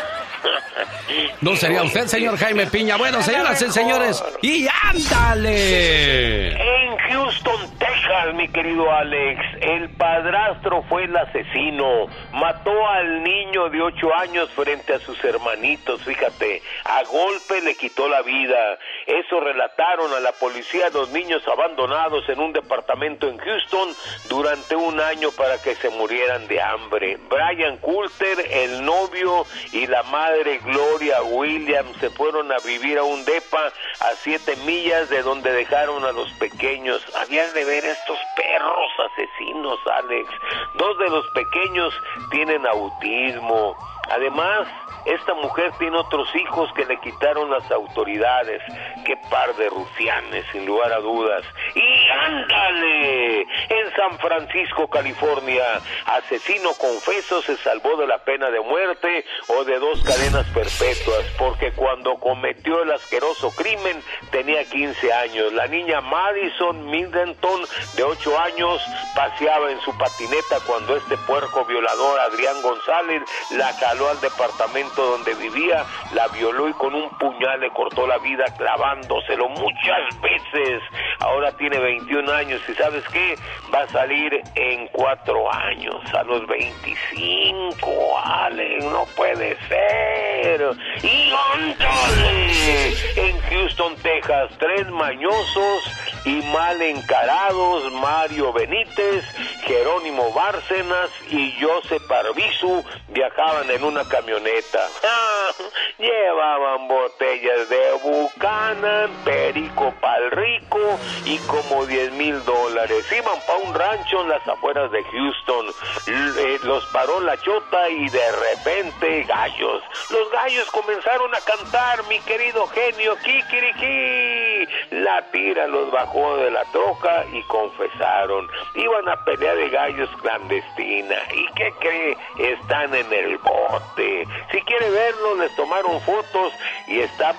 No 1.41 1.55
sería 1.55 1.83
usted, 1.83 2.07
señor 2.07 2.37
Jaime 2.37 2.65
Piña. 2.67 2.97
Bueno, 2.97 3.21
señoras 3.21 3.61
y 3.61 3.71
señores, 3.71 4.23
y 4.41 4.67
ándale. 4.83 6.51
En 6.51 6.97
Houston, 6.97 7.77
Texas, 7.77 8.33
mi 8.33 8.47
querido 8.49 8.91
Alex, 8.91 9.41
el 9.61 9.89
padrastro 9.91 10.83
fue 10.83 11.05
el 11.05 11.15
asesino. 11.15 12.07
Mató 12.33 12.87
al 12.87 13.23
niño 13.23 13.69
de 13.69 13.81
ocho 13.81 14.13
años 14.15 14.49
frente 14.51 14.93
a 14.93 14.99
sus 14.99 15.23
hermanitos, 15.23 16.01
fíjate. 16.03 16.61
A 16.85 17.03
golpe 17.03 17.61
le 17.61 17.75
quitó 17.75 18.07
la 18.07 18.21
vida. 18.21 18.79
Eso 19.05 19.39
relataron 19.39 20.13
a 20.13 20.19
la 20.19 20.31
policía 20.33 20.89
los 20.93 21.09
niños 21.11 21.43
abandonados 21.47 22.27
en 22.29 22.39
un 22.39 22.53
departamento 22.53 23.27
en 23.27 23.37
Houston 23.37 23.89
durante 24.29 24.75
un 24.75 24.99
año 24.99 25.29
para 25.31 25.61
que 25.61 25.75
se 25.75 25.89
murieran 25.89 26.47
de 26.47 26.61
hambre. 26.61 27.17
Brian 27.29 27.77
Coulter, 27.77 28.39
el 28.51 28.83
novio 28.83 29.45
y 29.71 29.87
la 29.87 30.03
madre 30.03 30.34
Gloria 30.43 31.23
Williams 31.23 31.95
se 31.99 32.09
fueron 32.09 32.51
a 32.51 32.57
vivir 32.59 32.97
a 32.97 33.03
un 33.03 33.23
depa 33.23 33.71
a 34.01 34.15
siete 34.21 34.55
millas 34.65 35.09
de 35.09 35.21
donde 35.21 35.51
dejaron 35.51 36.03
a 36.03 36.11
los 36.11 36.29
pequeños. 36.33 37.01
Habían 37.15 37.53
de 37.53 37.63
ver 37.63 37.85
estos 37.85 38.17
perros 38.35 38.91
asesinos, 39.11 39.79
Alex. 39.87 40.29
Dos 40.75 40.97
de 40.99 41.09
los 41.09 41.25
pequeños 41.29 41.93
tienen 42.31 42.65
autismo. 42.65 43.77
Además, 44.11 44.67
esta 45.05 45.35
mujer 45.35 45.71
tiene 45.77 45.97
otros 45.97 46.27
hijos 46.35 46.71
que 46.73 46.85
le 46.85 46.99
quitaron 46.99 47.49
las 47.51 47.69
autoridades. 47.71 48.61
Qué 49.05 49.15
par 49.29 49.55
de 49.55 49.69
rufianes, 49.69 50.45
sin 50.51 50.65
lugar 50.65 50.91
a 50.91 50.99
dudas. 50.99 51.43
Y 51.75 52.09
ándale, 52.09 53.41
en 53.41 53.95
San 53.95 54.17
Francisco, 54.17 54.87
California, 54.89 55.63
asesino 56.05 56.71
confeso 56.73 57.41
se 57.43 57.55
salvó 57.57 57.97
de 57.97 58.07
la 58.07 58.23
pena 58.23 58.49
de 58.49 58.59
muerte 58.61 59.25
o 59.47 59.63
de 59.63 59.77
dos 59.77 60.03
cadenas 60.03 60.47
perpetuas, 60.47 61.25
porque 61.37 61.71
cuando 61.73 62.15
cometió 62.15 62.81
el 62.81 62.91
asqueroso 62.91 63.51
crimen 63.55 64.01
tenía 64.31 64.63
15 64.63 65.13
años. 65.13 65.53
La 65.53 65.67
niña 65.67 66.01
Madison 66.01 66.89
Middleton, 66.89 67.61
de 67.95 68.03
8 68.03 68.39
años, 68.39 68.81
paseaba 69.15 69.69
en 69.71 69.79
su 69.81 69.95
patineta 69.97 70.59
cuando 70.65 70.95
este 70.95 71.17
puerco 71.17 71.63
violador, 71.65 72.19
Adrián 72.21 72.61
González, 72.63 73.21
la 73.51 73.71
jaló 73.73 74.09
al 74.09 74.19
departamento 74.21 74.94
donde 75.03 75.33
vivía, 75.35 75.83
la 76.13 76.27
violó 76.29 76.69
y 76.69 76.73
con 76.73 76.93
un 76.93 77.09
puñal 77.17 77.59
le 77.59 77.69
cortó 77.71 78.07
la 78.07 78.17
vida 78.19 78.45
clavándoselo 78.57 79.49
muchas 79.49 80.21
veces. 80.21 80.81
Ahora 81.19 81.51
tiene 81.53 81.79
21 81.79 82.31
años 82.31 82.61
y 82.67 82.73
¿sabes 82.73 83.03
qué? 83.11 83.35
Va 83.73 83.81
a 83.81 83.87
salir 83.87 84.41
en 84.55 84.87
4 84.87 85.53
años, 85.53 85.95
a 86.13 86.23
los 86.23 86.45
25, 86.47 88.19
Ale, 88.23 88.79
no 88.79 89.05
puede 89.15 89.57
ser. 89.67 90.75
Y 91.03 91.31
ándale, 91.55 92.93
en 93.15 93.39
Houston, 93.49 93.95
Texas, 93.97 94.51
tres 94.59 94.87
mañosos 94.89 95.83
y 96.25 96.41
mal 96.51 96.81
encarados, 96.81 97.91
Mario 97.93 98.51
Benítez, 98.51 99.23
Jerónimo 99.65 100.31
Bárcenas 100.33 101.09
y 101.29 101.53
Josep 101.61 102.11
Arbizu 102.11 102.83
viajaban 103.09 103.69
en 103.69 103.83
una 103.83 104.03
camioneta. 104.07 104.84
Llevaban 105.97 106.87
botellas 106.87 107.69
de 107.69 107.91
Buchanan, 108.03 109.09
Perico 109.23 109.93
Palrico 110.01 110.99
y 111.25 111.37
como 111.39 111.85
10 111.85 112.11
mil 112.13 112.43
dólares. 112.45 113.05
Iban 113.11 113.39
para 113.47 113.59
un 113.59 113.73
rancho 113.73 114.21
en 114.21 114.29
las 114.29 114.47
afueras 114.47 114.91
de 114.91 115.03
Houston. 115.03 115.67
Eh, 116.07 116.59
los 116.63 116.85
paró 116.87 117.19
la 117.21 117.37
chota 117.41 117.89
y 117.89 118.09
de 118.09 118.31
repente 118.31 119.23
gallos. 119.23 119.83
Los 120.09 120.31
gallos 120.31 120.69
comenzaron 120.71 121.33
a 121.33 121.39
cantar, 121.41 122.05
mi 122.07 122.19
querido 122.21 122.67
genio, 122.67 123.15
Kikiriki. 123.17 124.67
La 124.91 125.21
tira 125.31 125.67
los 125.67 125.91
bajó 125.91 126.37
de 126.37 126.51
la 126.51 126.63
troca 126.65 127.25
y 127.31 127.41
confesaron. 127.43 128.49
Iban 128.75 129.09
a 129.09 129.23
pelea 129.23 129.55
de 129.55 129.69
gallos 129.69 130.09
clandestina. 130.21 131.15
¿Y 131.33 131.47
qué 131.53 131.73
cree? 131.79 132.17
Están 132.37 132.93
en 132.93 133.11
el 133.11 133.37
bote. 133.37 134.27
Si 134.51 134.61
quiere 134.77 134.91
verlo, 134.91 135.35
les 135.35 135.55
tomaron 135.55 136.01
fotos 136.01 136.53
y 136.87 136.99
están... 136.99 137.35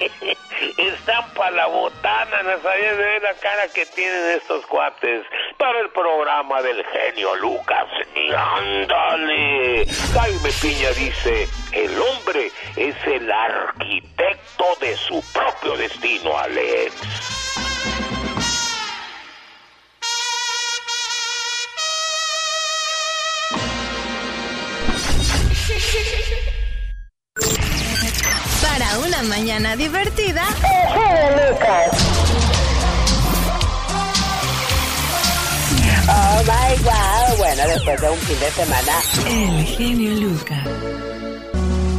Están 0.78 1.32
para 1.34 1.50
la 1.50 1.66
botana, 1.66 2.42
sabía 2.62 2.94
de 2.94 3.20
la 3.20 3.34
cara 3.34 3.68
que 3.74 3.84
tienen 3.86 4.30
estos 4.30 4.64
cuates 4.66 5.24
para 5.56 5.80
el 5.80 5.90
programa 5.90 6.62
del 6.62 6.84
genio 6.86 7.34
Lucas. 7.36 7.86
Y 8.14 8.32
ándale. 8.32 9.86
Jaime 10.14 10.50
Piña 10.60 10.90
dice, 10.90 11.48
el 11.72 12.00
hombre 12.00 12.50
es 12.76 12.96
el 13.06 13.30
arquitecto 13.30 14.64
de 14.80 14.96
su 14.96 15.22
propio 15.32 15.76
destino, 15.76 16.38
Alex. 16.38 17.33
Para 28.62 28.98
una 28.98 29.22
mañana 29.22 29.76
divertida. 29.76 30.44
Oh 36.06 36.42
my 36.42 36.76
god. 36.82 37.38
Bueno, 37.38 37.62
después 37.66 38.00
de 38.00 38.10
un 38.10 38.18
fin 38.18 38.40
de 38.40 38.50
semana. 38.50 38.92
El 39.26 39.64
genio 39.64 40.14
Lucas. 40.14 40.66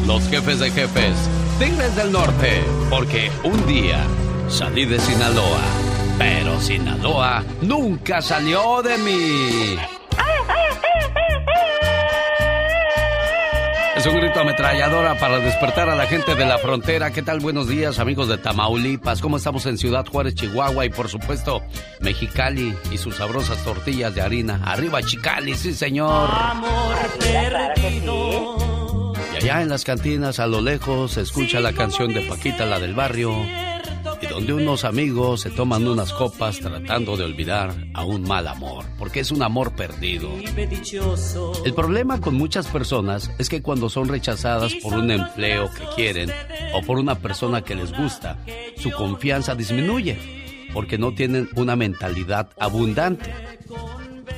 Los 0.06 0.28
jefes 0.30 0.60
de 0.60 0.70
jefes, 0.70 1.16
Tigres 1.58 1.96
del 1.96 2.12
Norte, 2.12 2.64
porque 2.90 3.32
un 3.44 3.66
día 3.66 4.06
salí 4.48 4.86
de 4.86 5.00
Sinaloa, 5.00 5.62
pero 6.20 6.62
Sinaloa 6.62 7.44
nunca 7.62 8.22
salió 8.22 8.84
de 8.84 8.98
mí. 9.00 9.78
Un 14.08 14.18
grito 14.18 14.40
ametralladora 14.40 15.18
para 15.18 15.40
despertar 15.40 15.90
a 15.90 15.96
la 15.96 16.06
gente 16.06 16.36
de 16.36 16.46
la 16.46 16.60
frontera. 16.60 17.10
¿Qué 17.10 17.24
tal? 17.24 17.40
Buenos 17.40 17.68
días, 17.68 17.98
amigos 17.98 18.28
de 18.28 18.38
Tamaulipas. 18.38 19.20
¿Cómo 19.20 19.38
estamos 19.38 19.66
en 19.66 19.80
Ciudad 19.80 20.06
Juárez, 20.06 20.36
Chihuahua? 20.36 20.86
Y 20.86 20.90
por 20.90 21.10
supuesto, 21.10 21.64
Mexicali 22.02 22.76
y 22.92 23.00
sus 23.00 23.16
sabrosas 23.16 23.64
tortillas 23.64 24.14
de 24.14 24.22
harina. 24.22 24.62
Arriba, 24.64 25.02
Chicali, 25.02 25.56
sí, 25.56 25.74
señor. 25.74 26.30
Y 29.34 29.38
allá 29.38 29.62
en 29.64 29.70
las 29.70 29.84
cantinas, 29.84 30.40
a 30.40 30.46
lo 30.46 30.62
lejos, 30.62 31.14
se 31.14 31.22
escucha 31.22 31.60
la 31.60 31.74
canción 31.74 32.14
de 32.14 32.22
Paquita, 32.22 32.68
la 32.68 32.80
del 32.80 32.94
barrio, 32.94 33.36
y 34.22 34.28
donde 34.28 34.54
unos 34.54 34.86
amigos 34.86 35.42
se 35.42 35.50
toman 35.50 35.88
unas 35.88 36.14
copas 36.14 36.60
tratando 36.60 37.18
de 37.18 37.24
olvidar 37.24 37.74
a 37.94 38.04
un 38.04 38.24
mal 38.24 38.48
amor, 38.48 38.86
porque 38.98 39.20
es 39.20 39.32
un 39.32 39.44
amor 39.44 39.76
perdido. 39.76 40.30
El 41.66 41.74
problema 41.74 42.22
con 42.22 42.36
muchas 42.36 42.68
personas 42.68 43.32
es 43.38 43.50
que 43.50 43.62
cuando 43.62 43.90
son 43.90 44.08
rechazadas 44.08 44.74
por 44.76 44.94
un 44.94 45.12
empleo 45.12 45.70
que 45.72 45.86
quieren 45.96 46.32
o 46.74 46.82
por 46.82 47.00
una 47.00 47.16
persona 47.16 47.62
que 47.62 47.76
les 47.76 47.92
gusta, 47.96 48.38
su 48.78 48.92
confianza 48.92 49.56
disminuye, 49.56 50.18
porque 50.74 50.98
no 50.98 51.14
tienen 51.14 51.50
una 51.56 51.76
mentalidad 51.76 52.50
abundante. 52.60 53.34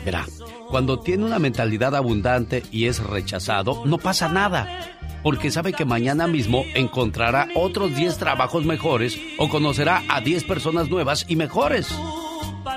Verá, 0.05 0.25
cuando 0.69 0.99
tiene 0.99 1.25
una 1.25 1.39
mentalidad 1.39 1.95
abundante 1.95 2.63
y 2.71 2.85
es 2.85 2.99
rechazado, 2.99 3.83
no 3.85 3.97
pasa 3.97 4.29
nada. 4.29 4.96
Porque 5.27 5.51
sabe 5.51 5.73
que 5.73 5.83
mañana 5.83 6.25
mismo 6.25 6.63
encontrará 6.73 7.49
otros 7.53 7.93
10 7.97 8.17
trabajos 8.17 8.63
mejores 8.63 9.19
o 9.37 9.49
conocerá 9.49 10.01
a 10.07 10.21
10 10.21 10.45
personas 10.45 10.87
nuevas 10.89 11.25
y 11.27 11.35
mejores. 11.35 11.93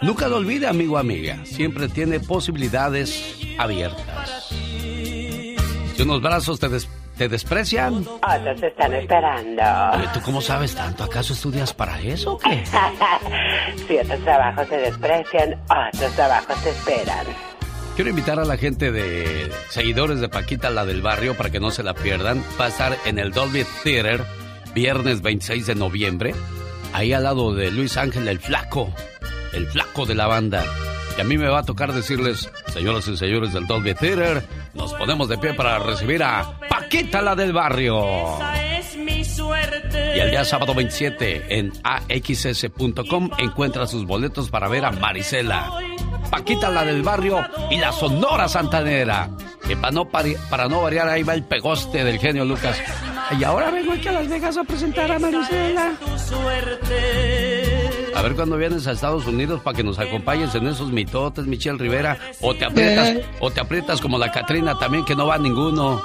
Nunca 0.02 0.26
lo 0.26 0.38
olvide, 0.38 0.66
amigo 0.66 0.98
amiga. 0.98 1.38
Siempre 1.44 1.88
tiene 1.88 2.18
posibilidades 2.18 3.36
abiertas. 3.56 4.48
Si 5.94 6.02
unos 6.02 6.20
brazos 6.20 6.58
te, 6.58 6.68
des- 6.68 6.88
te 7.16 7.28
desprecian, 7.28 7.98
Otros 8.04 8.60
están 8.64 8.94
esperando. 8.94 9.62
Oye, 9.94 10.08
¿tú 10.12 10.20
cómo 10.24 10.40
sabes 10.40 10.74
tanto? 10.74 11.04
¿Acaso 11.04 11.34
estudias 11.34 11.72
para 11.72 12.00
eso 12.00 12.32
o 12.32 12.38
qué? 12.38 12.64
si 13.86 13.96
otros 13.96 14.18
trabajos 14.24 14.66
se 14.66 14.76
desprecian, 14.76 15.54
otros 15.92 16.12
trabajos 16.16 16.60
te 16.64 16.70
esperan. 16.70 17.26
Quiero 18.00 18.16
invitar 18.16 18.40
a 18.40 18.46
la 18.46 18.56
gente 18.56 18.92
de 18.92 19.52
seguidores 19.68 20.20
de 20.20 20.30
Paquita, 20.30 20.70
la 20.70 20.86
del 20.86 21.02
barrio, 21.02 21.36
para 21.36 21.50
que 21.50 21.60
no 21.60 21.70
se 21.70 21.82
la 21.82 21.92
pierdan. 21.92 22.42
Va 22.58 22.64
a 22.64 22.68
estar 22.68 22.96
en 23.04 23.18
el 23.18 23.30
Dolby 23.30 23.66
Theater, 23.84 24.24
viernes 24.74 25.20
26 25.20 25.66
de 25.66 25.74
noviembre, 25.74 26.34
ahí 26.94 27.12
al 27.12 27.24
lado 27.24 27.54
de 27.54 27.70
Luis 27.70 27.98
Ángel 27.98 28.26
el 28.26 28.38
Flaco, 28.38 28.90
el 29.52 29.66
Flaco 29.66 30.06
de 30.06 30.14
la 30.14 30.26
banda. 30.26 30.64
Y 31.18 31.20
a 31.20 31.24
mí 31.24 31.36
me 31.36 31.48
va 31.48 31.58
a 31.58 31.62
tocar 31.62 31.92
decirles, 31.92 32.48
señoras 32.72 33.06
y 33.06 33.18
señores 33.18 33.52
del 33.52 33.66
Dolby 33.66 33.92
Theater, 33.92 34.44
nos 34.72 34.94
ponemos 34.94 35.28
de 35.28 35.36
pie 35.36 35.52
para 35.52 35.78
recibir 35.78 36.22
a 36.22 36.58
Paquita, 36.70 37.20
la 37.20 37.36
del 37.36 37.52
barrio. 37.52 38.38
Y 40.14 40.18
el 40.18 40.30
día 40.30 40.46
sábado 40.46 40.72
27 40.72 41.58
en 41.58 41.70
axs.com 41.82 43.30
encuentra 43.36 43.86
sus 43.86 44.06
boletos 44.06 44.48
para 44.48 44.68
ver 44.68 44.86
a 44.86 44.90
Marisela, 44.90 45.70
Paquita 46.30 46.70
la 46.70 46.84
del 46.84 47.02
barrio 47.02 47.44
y 47.70 47.76
la 47.78 47.92
Sonora 47.92 48.48
Santanera. 48.48 49.28
Que 49.66 49.76
para 49.76 49.92
no, 49.92 50.08
para 50.08 50.68
no 50.68 50.82
variar 50.82 51.08
ahí 51.08 51.22
va 51.22 51.34
el 51.34 51.44
pegoste 51.44 52.02
del 52.04 52.18
genio 52.18 52.44
Lucas. 52.44 52.76
Y 53.38 53.44
ahora 53.44 53.70
vengo 53.70 53.92
aquí 53.92 54.08
a 54.08 54.12
Las 54.12 54.28
Vegas 54.28 54.56
a 54.56 54.64
presentar 54.64 55.10
a 55.12 55.18
Marisela. 55.18 55.92
A 58.16 58.22
ver 58.22 58.34
cuando 58.34 58.56
vienes 58.56 58.86
a 58.86 58.92
Estados 58.92 59.26
Unidos 59.26 59.60
para 59.62 59.76
que 59.76 59.84
nos 59.84 59.98
acompañes 59.98 60.54
en 60.54 60.66
esos 60.66 60.90
mitotes, 60.92 61.46
Michelle 61.46 61.78
Rivera. 61.78 62.18
O 62.40 62.54
te 62.54 62.64
aprietas, 62.64 63.08
Eh. 63.08 63.24
o 63.40 63.50
te 63.50 63.60
aprietas 63.60 64.00
como 64.00 64.18
la 64.18 64.30
Catrina 64.32 64.78
también, 64.78 65.04
que 65.04 65.14
no 65.14 65.26
va 65.26 65.38
ninguno. 65.38 66.02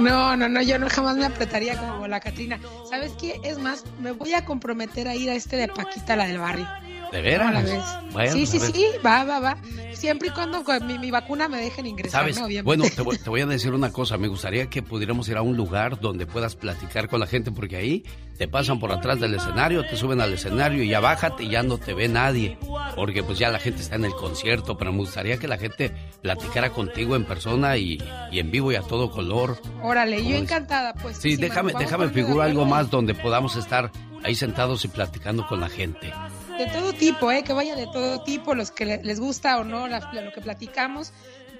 No, 0.00 0.36
no, 0.36 0.48
no, 0.48 0.60
yo 0.62 0.76
no 0.80 0.88
jamás 0.90 1.16
me 1.16 1.24
apretaría 1.26 1.78
como 1.78 2.08
la 2.08 2.18
Catrina. 2.18 2.58
¿Sabes 2.90 3.12
qué? 3.20 3.40
Es 3.44 3.58
más, 3.58 3.84
me 4.00 4.10
voy 4.10 4.34
a 4.34 4.44
comprometer 4.44 5.06
a 5.06 5.14
ir 5.14 5.30
a 5.30 5.34
este 5.34 5.56
de 5.56 5.68
Paquita, 5.68 6.16
la 6.16 6.26
del 6.26 6.38
barrio. 6.38 6.66
¿De 7.12 7.22
veras? 7.22 7.64
Bueno, 8.12 8.32
sí, 8.32 8.46
sí, 8.46 8.58
ver. 8.58 8.72
sí, 8.72 8.86
va, 9.04 9.24
va, 9.24 9.40
va. 9.40 9.56
Siempre 9.92 10.28
y 10.28 10.30
cuando 10.32 10.64
con 10.64 10.86
mi, 10.86 10.98
mi 10.98 11.10
vacuna 11.10 11.48
me 11.48 11.58
dejen 11.58 11.86
ingresar, 11.86 12.22
¿Sabes? 12.22 12.38
¿no? 12.38 12.46
Obviamente. 12.46 12.64
Bueno, 12.64 12.84
te 12.94 13.02
voy, 13.02 13.18
te 13.22 13.30
voy 13.30 13.40
a 13.40 13.46
decir 13.46 13.72
una 13.72 13.92
cosa. 13.92 14.18
Me 14.18 14.28
gustaría 14.28 14.68
que 14.68 14.82
pudiéramos 14.82 15.28
ir 15.28 15.36
a 15.36 15.42
un 15.42 15.56
lugar 15.56 16.00
donde 16.00 16.26
puedas 16.26 16.56
platicar 16.56 17.08
con 17.08 17.20
la 17.20 17.26
gente, 17.26 17.52
porque 17.52 17.76
ahí 17.76 18.04
te 18.36 18.48
pasan 18.48 18.80
por 18.80 18.90
atrás 18.92 19.20
del 19.20 19.34
escenario, 19.34 19.84
te 19.86 19.96
suben 19.96 20.20
al 20.20 20.32
escenario 20.32 20.82
y 20.82 20.88
ya 20.88 21.00
bájate 21.00 21.44
y 21.44 21.50
ya 21.50 21.62
no 21.62 21.78
te 21.78 21.94
ve 21.94 22.08
nadie. 22.08 22.58
Porque 22.96 23.22
pues 23.22 23.38
ya 23.38 23.50
la 23.50 23.58
gente 23.58 23.80
está 23.80 23.96
en 23.96 24.04
el 24.04 24.14
concierto, 24.14 24.76
pero 24.76 24.92
me 24.92 24.98
gustaría 24.98 25.38
que 25.38 25.48
la 25.48 25.58
gente 25.58 25.92
platicara 26.22 26.70
contigo 26.70 27.16
en 27.16 27.24
persona 27.24 27.76
y, 27.76 28.02
y 28.30 28.38
en 28.40 28.50
vivo 28.50 28.72
y 28.72 28.76
a 28.76 28.82
todo 28.82 29.10
color. 29.10 29.60
Órale, 29.82 30.24
yo 30.24 30.36
encantada, 30.36 30.94
pues. 30.94 31.16
Sí, 31.16 31.32
sí, 31.32 31.36
déjame, 31.36 31.72
déjame 31.78 32.08
figurar 32.08 32.48
algo 32.48 32.64
más 32.66 32.90
donde 32.90 33.14
podamos 33.14 33.56
estar 33.56 33.90
ahí 34.24 34.34
sentados 34.34 34.84
y 34.84 34.88
platicando 34.88 35.46
con 35.46 35.60
la 35.60 35.68
gente. 35.68 36.12
De 36.58 36.66
todo 36.66 36.92
tipo, 36.92 37.32
¿eh? 37.32 37.42
Que 37.42 37.52
vaya 37.52 37.74
de 37.74 37.86
todo 37.86 38.22
tipo, 38.22 38.54
los 38.54 38.70
que 38.70 38.84
le- 38.84 39.02
les 39.02 39.18
gusta 39.20 39.58
o 39.58 39.64
no 39.64 39.88
la- 39.88 40.08
lo 40.12 40.32
que 40.32 40.40
platicamos. 40.40 41.12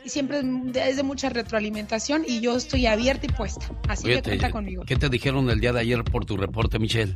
Y 0.05 0.11
siempre 0.11 0.41
es 0.75 0.97
de 0.97 1.03
mucha 1.03 1.31
retroalimentación 1.31 2.25
y 2.29 2.41
yo 2.41 2.57
estoy 2.57 2.87
abierta 2.87 3.27
y 3.27 3.31
puesta. 3.31 3.67
Así 3.89 4.07
Oye, 4.07 4.17
que 4.17 4.23
te- 4.23 4.31
cuenta 4.31 4.51
conmigo. 4.51 4.85
¿Qué 4.87 4.97
te 4.97 5.09
dijeron 5.09 5.49
el 5.51 5.61
día 5.61 5.73
de 5.73 5.81
ayer 5.81 6.05
por 6.05 6.27
tu 6.27 6.37
reporte, 6.37 6.79
Michelle? 6.79 7.15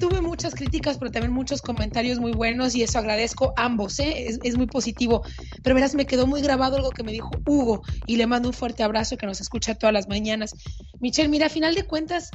Tuve 0.00 0.20
muchas 0.20 0.54
críticas, 0.54 0.98
pero 0.98 1.12
también 1.12 1.32
muchos 1.32 1.62
comentarios 1.62 2.18
muy 2.18 2.32
buenos 2.32 2.74
y 2.74 2.82
eso 2.82 2.98
agradezco 2.98 3.52
ambos, 3.56 3.98
¿eh? 4.00 4.28
es, 4.28 4.40
es 4.42 4.56
muy 4.56 4.66
positivo. 4.66 5.22
Pero 5.62 5.74
verás, 5.74 5.94
me 5.94 6.06
quedó 6.06 6.26
muy 6.26 6.42
grabado 6.42 6.76
algo 6.76 6.90
que 6.90 7.04
me 7.04 7.12
dijo 7.12 7.30
Hugo 7.46 7.82
y 8.06 8.16
le 8.16 8.26
mando 8.26 8.48
un 8.48 8.54
fuerte 8.54 8.82
abrazo 8.82 9.16
que 9.16 9.26
nos 9.26 9.40
escucha 9.40 9.76
todas 9.76 9.92
las 9.92 10.08
mañanas. 10.08 10.54
Michelle, 11.00 11.28
mira, 11.28 11.46
a 11.46 11.50
final 11.50 11.74
de 11.76 11.84
cuentas, 11.84 12.30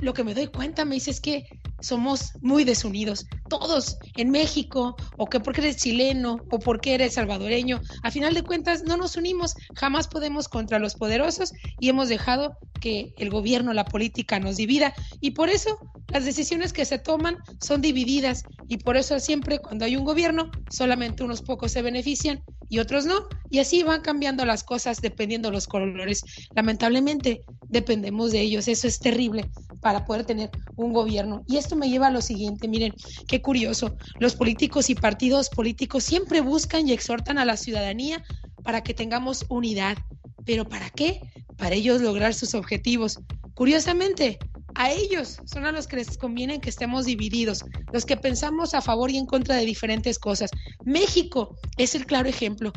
lo 0.00 0.14
que 0.14 0.24
me 0.24 0.34
doy 0.34 0.46
cuenta, 0.48 0.84
me 0.84 0.94
dice 0.94 1.10
es 1.10 1.20
que 1.20 1.46
somos 1.80 2.32
muy 2.40 2.64
desunidos, 2.64 3.26
todos 3.48 3.98
en 4.16 4.30
México, 4.30 4.96
o 5.16 5.26
que 5.26 5.40
porque 5.40 5.60
eres 5.60 5.76
chileno, 5.76 6.38
o 6.50 6.58
porque 6.58 6.94
eres 6.94 7.14
salvadoreño, 7.14 7.80
a 8.02 8.10
final 8.10 8.34
de 8.34 8.42
cuentas 8.42 8.82
no 8.82 8.96
nos 8.96 9.16
unimos, 9.16 9.54
jamás 9.74 10.08
podemos 10.08 10.48
contra 10.48 10.78
los 10.78 10.94
poderosos 10.94 11.52
y 11.78 11.88
hemos 11.88 12.08
dejado 12.08 12.56
que 12.80 13.14
el 13.18 13.30
gobierno, 13.30 13.72
la 13.72 13.84
política 13.84 14.40
nos 14.40 14.56
divida 14.56 14.94
y 15.20 15.32
por 15.32 15.48
eso 15.48 15.78
las 16.16 16.24
decisiones 16.24 16.72
que 16.72 16.86
se 16.86 16.98
toman 16.98 17.36
son 17.60 17.82
divididas 17.82 18.46
y 18.68 18.78
por 18.78 18.96
eso 18.96 19.20
siempre 19.20 19.58
cuando 19.58 19.84
hay 19.84 19.96
un 19.96 20.04
gobierno 20.06 20.50
solamente 20.70 21.22
unos 21.22 21.42
pocos 21.42 21.72
se 21.72 21.82
benefician 21.82 22.42
y 22.70 22.78
otros 22.78 23.04
no 23.04 23.26
y 23.50 23.58
así 23.58 23.82
van 23.82 24.00
cambiando 24.00 24.46
las 24.46 24.64
cosas 24.64 25.02
dependiendo 25.02 25.50
los 25.50 25.66
colores. 25.68 26.24
Lamentablemente 26.54 27.42
dependemos 27.68 28.32
de 28.32 28.40
ellos, 28.40 28.66
eso 28.66 28.88
es 28.88 28.98
terrible 28.98 29.46
para 29.82 30.06
poder 30.06 30.24
tener 30.24 30.50
un 30.74 30.94
gobierno. 30.94 31.44
Y 31.46 31.58
esto 31.58 31.76
me 31.76 31.90
lleva 31.90 32.06
a 32.06 32.10
lo 32.10 32.22
siguiente, 32.22 32.66
miren, 32.66 32.94
qué 33.28 33.42
curioso, 33.42 33.94
los 34.18 34.34
políticos 34.36 34.88
y 34.88 34.94
partidos 34.94 35.50
políticos 35.50 36.02
siempre 36.02 36.40
buscan 36.40 36.88
y 36.88 36.94
exhortan 36.94 37.36
a 37.36 37.44
la 37.44 37.58
ciudadanía 37.58 38.24
para 38.62 38.82
que 38.82 38.94
tengamos 38.94 39.44
unidad. 39.50 39.98
¿Pero 40.46 40.66
para 40.66 40.88
qué? 40.88 41.20
Para 41.58 41.74
ellos 41.74 42.00
lograr 42.00 42.32
sus 42.32 42.54
objetivos. 42.54 43.20
Curiosamente, 43.52 44.38
a 44.76 44.92
ellos 44.92 45.38
son 45.46 45.64
a 45.64 45.72
los 45.72 45.86
que 45.86 45.96
les 45.96 46.18
conviene 46.18 46.60
que 46.60 46.68
estemos 46.68 47.06
divididos, 47.06 47.64
los 47.92 48.04
que 48.04 48.18
pensamos 48.18 48.74
a 48.74 48.82
favor 48.82 49.10
y 49.10 49.16
en 49.16 49.24
contra 49.24 49.56
de 49.56 49.64
diferentes 49.64 50.18
cosas. 50.18 50.50
México 50.84 51.56
es 51.78 51.94
el 51.94 52.04
claro 52.04 52.28
ejemplo. 52.28 52.72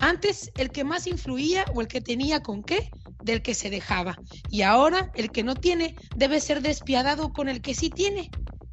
Antes 0.00 0.50
el 0.56 0.70
que 0.70 0.82
más 0.82 1.06
influía 1.06 1.64
o 1.72 1.80
el 1.80 1.86
que 1.86 2.00
tenía 2.00 2.42
con 2.42 2.64
qué, 2.64 2.90
del 3.22 3.42
que 3.42 3.54
se 3.54 3.70
dejaba. 3.70 4.18
Y 4.50 4.62
ahora 4.62 5.12
el 5.14 5.30
que 5.30 5.44
no 5.44 5.54
tiene 5.54 5.94
debe 6.16 6.40
ser 6.40 6.62
despiadado 6.62 7.32
con 7.32 7.48
el 7.48 7.62
que 7.62 7.74
sí 7.74 7.90
tiene. 7.90 8.28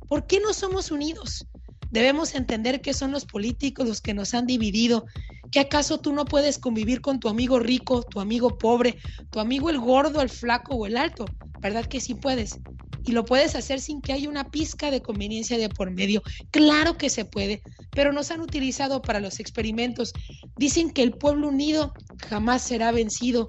¿Por 0.10 0.26
qué 0.26 0.40
no 0.40 0.52
somos 0.52 0.90
unidos? 0.90 1.46
Debemos 1.92 2.34
entender 2.34 2.82
que 2.82 2.96
son 2.96 3.12
los 3.12 3.26
políticos 3.26 3.88
los 3.88 4.02
que 4.02 4.16
nos 4.16 4.34
han 4.34 4.48
dividido. 4.48 5.06
¿Que 5.52 5.60
acaso 5.60 6.00
tú 6.00 6.12
no 6.12 6.26
puedes 6.26 6.58
convivir 6.58 7.02
con 7.02 7.20
tu 7.20 7.30
amigo 7.30 7.60
rico, 7.60 8.02
tu 8.02 8.20
amigo 8.20 8.58
pobre, 8.58 8.98
tu 9.30 9.40
amigo 9.40 9.70
el 9.70 9.80
gordo, 9.80 10.22
el 10.22 10.30
flaco 10.30 10.74
o 10.76 10.88
el 10.88 10.98
alto? 10.98 11.26
¿Verdad 11.64 11.86
que 11.86 12.02
sí 12.02 12.14
puedes? 12.14 12.60
Y 13.06 13.14
lo 13.14 13.24
puedes 13.24 13.56
hacer 13.56 13.80
sin 13.80 14.02
que 14.02 14.12
haya 14.12 14.30
una 14.30 14.52
pizca 14.52 14.92
de 14.92 15.02
conveniencia 15.02 15.58
de 15.58 15.70
por 15.70 15.92
medio. 15.92 16.22
Claro 16.52 16.98
que 16.98 17.10
se 17.10 17.24
puede, 17.24 17.62
pero 17.92 18.12
nos 18.12 18.32
han 18.32 18.42
utilizado 18.42 19.02
para 19.02 19.22
los 19.22 19.40
experimentos. 19.40 20.12
Dicen 20.58 20.92
que 20.92 21.04
el 21.04 21.14
pueblo 21.14 21.48
unido 21.48 21.94
jamás 22.30 22.64
será 22.64 22.92
vencido. 22.92 23.48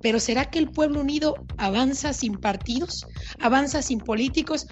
Pero 0.00 0.20
¿será 0.20 0.46
que 0.46 0.58
el 0.58 0.70
pueblo 0.70 1.00
unido 1.00 1.34
avanza 1.58 2.12
sin 2.12 2.34
partidos? 2.34 3.06
¿Avanza 3.40 3.82
sin 3.82 3.98
políticos? 3.98 4.66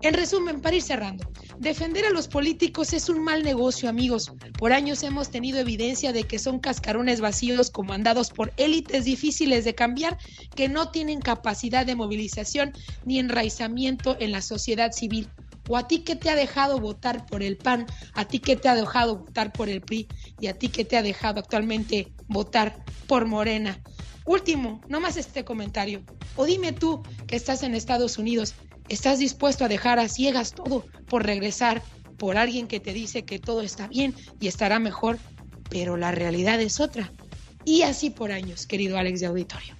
En 0.00 0.14
resumen, 0.14 0.60
para 0.60 0.76
ir 0.76 0.82
cerrando, 0.82 1.30
defender 1.58 2.04
a 2.04 2.10
los 2.10 2.28
políticos 2.28 2.92
es 2.92 3.08
un 3.08 3.22
mal 3.22 3.42
negocio, 3.42 3.88
amigos. 3.88 4.32
Por 4.58 4.72
años 4.72 5.02
hemos 5.02 5.30
tenido 5.30 5.58
evidencia 5.58 6.12
de 6.12 6.24
que 6.24 6.38
son 6.38 6.58
cascarones 6.58 7.20
vacíos 7.20 7.70
comandados 7.70 8.30
por 8.30 8.52
élites 8.56 9.04
difíciles 9.04 9.64
de 9.64 9.74
cambiar 9.74 10.18
que 10.54 10.68
no 10.68 10.90
tienen 10.90 11.20
capacidad 11.20 11.86
de 11.86 11.96
movilización 11.96 12.72
ni 13.04 13.18
enraizamiento 13.18 14.16
en 14.20 14.32
la 14.32 14.42
sociedad 14.42 14.92
civil. 14.92 15.28
¿O 15.68 15.78
a 15.78 15.88
ti 15.88 16.00
que 16.00 16.16
te 16.16 16.28
ha 16.28 16.36
dejado 16.36 16.78
votar 16.78 17.24
por 17.24 17.42
el 17.42 17.56
PAN? 17.56 17.86
¿A 18.12 18.26
ti 18.26 18.38
que 18.38 18.56
te 18.56 18.68
ha 18.68 18.74
dejado 18.74 19.18
votar 19.18 19.52
por 19.52 19.70
el 19.70 19.80
PRI? 19.80 20.08
¿Y 20.38 20.48
a 20.48 20.58
ti 20.58 20.68
que 20.68 20.84
te 20.84 20.98
ha 20.98 21.02
dejado 21.02 21.40
actualmente 21.40 22.12
votar 22.28 22.84
por 23.06 23.24
Morena? 23.24 23.82
Último, 24.26 24.80
no 24.88 25.00
más 25.00 25.16
este 25.16 25.44
comentario. 25.44 26.02
O 26.36 26.44
dime 26.44 26.72
tú 26.72 27.02
que 27.26 27.36
estás 27.36 27.62
en 27.62 27.74
Estados 27.74 28.18
Unidos, 28.18 28.54
¿estás 28.88 29.18
dispuesto 29.18 29.64
a 29.64 29.68
dejar 29.68 29.98
a 29.98 30.08
ciegas 30.08 30.52
todo 30.52 30.84
por 31.06 31.24
regresar 31.24 31.82
por 32.18 32.36
alguien 32.36 32.66
que 32.66 32.80
te 32.80 32.92
dice 32.92 33.24
que 33.24 33.38
todo 33.38 33.62
está 33.62 33.88
bien 33.88 34.14
y 34.40 34.48
estará 34.48 34.78
mejor? 34.78 35.18
Pero 35.70 35.96
la 35.96 36.12
realidad 36.12 36.60
es 36.60 36.80
otra. 36.80 37.12
Y 37.64 37.82
así 37.82 38.10
por 38.10 38.30
años, 38.30 38.66
querido 38.66 38.98
Alex 38.98 39.20
de 39.20 39.26
Auditorio. 39.26 39.74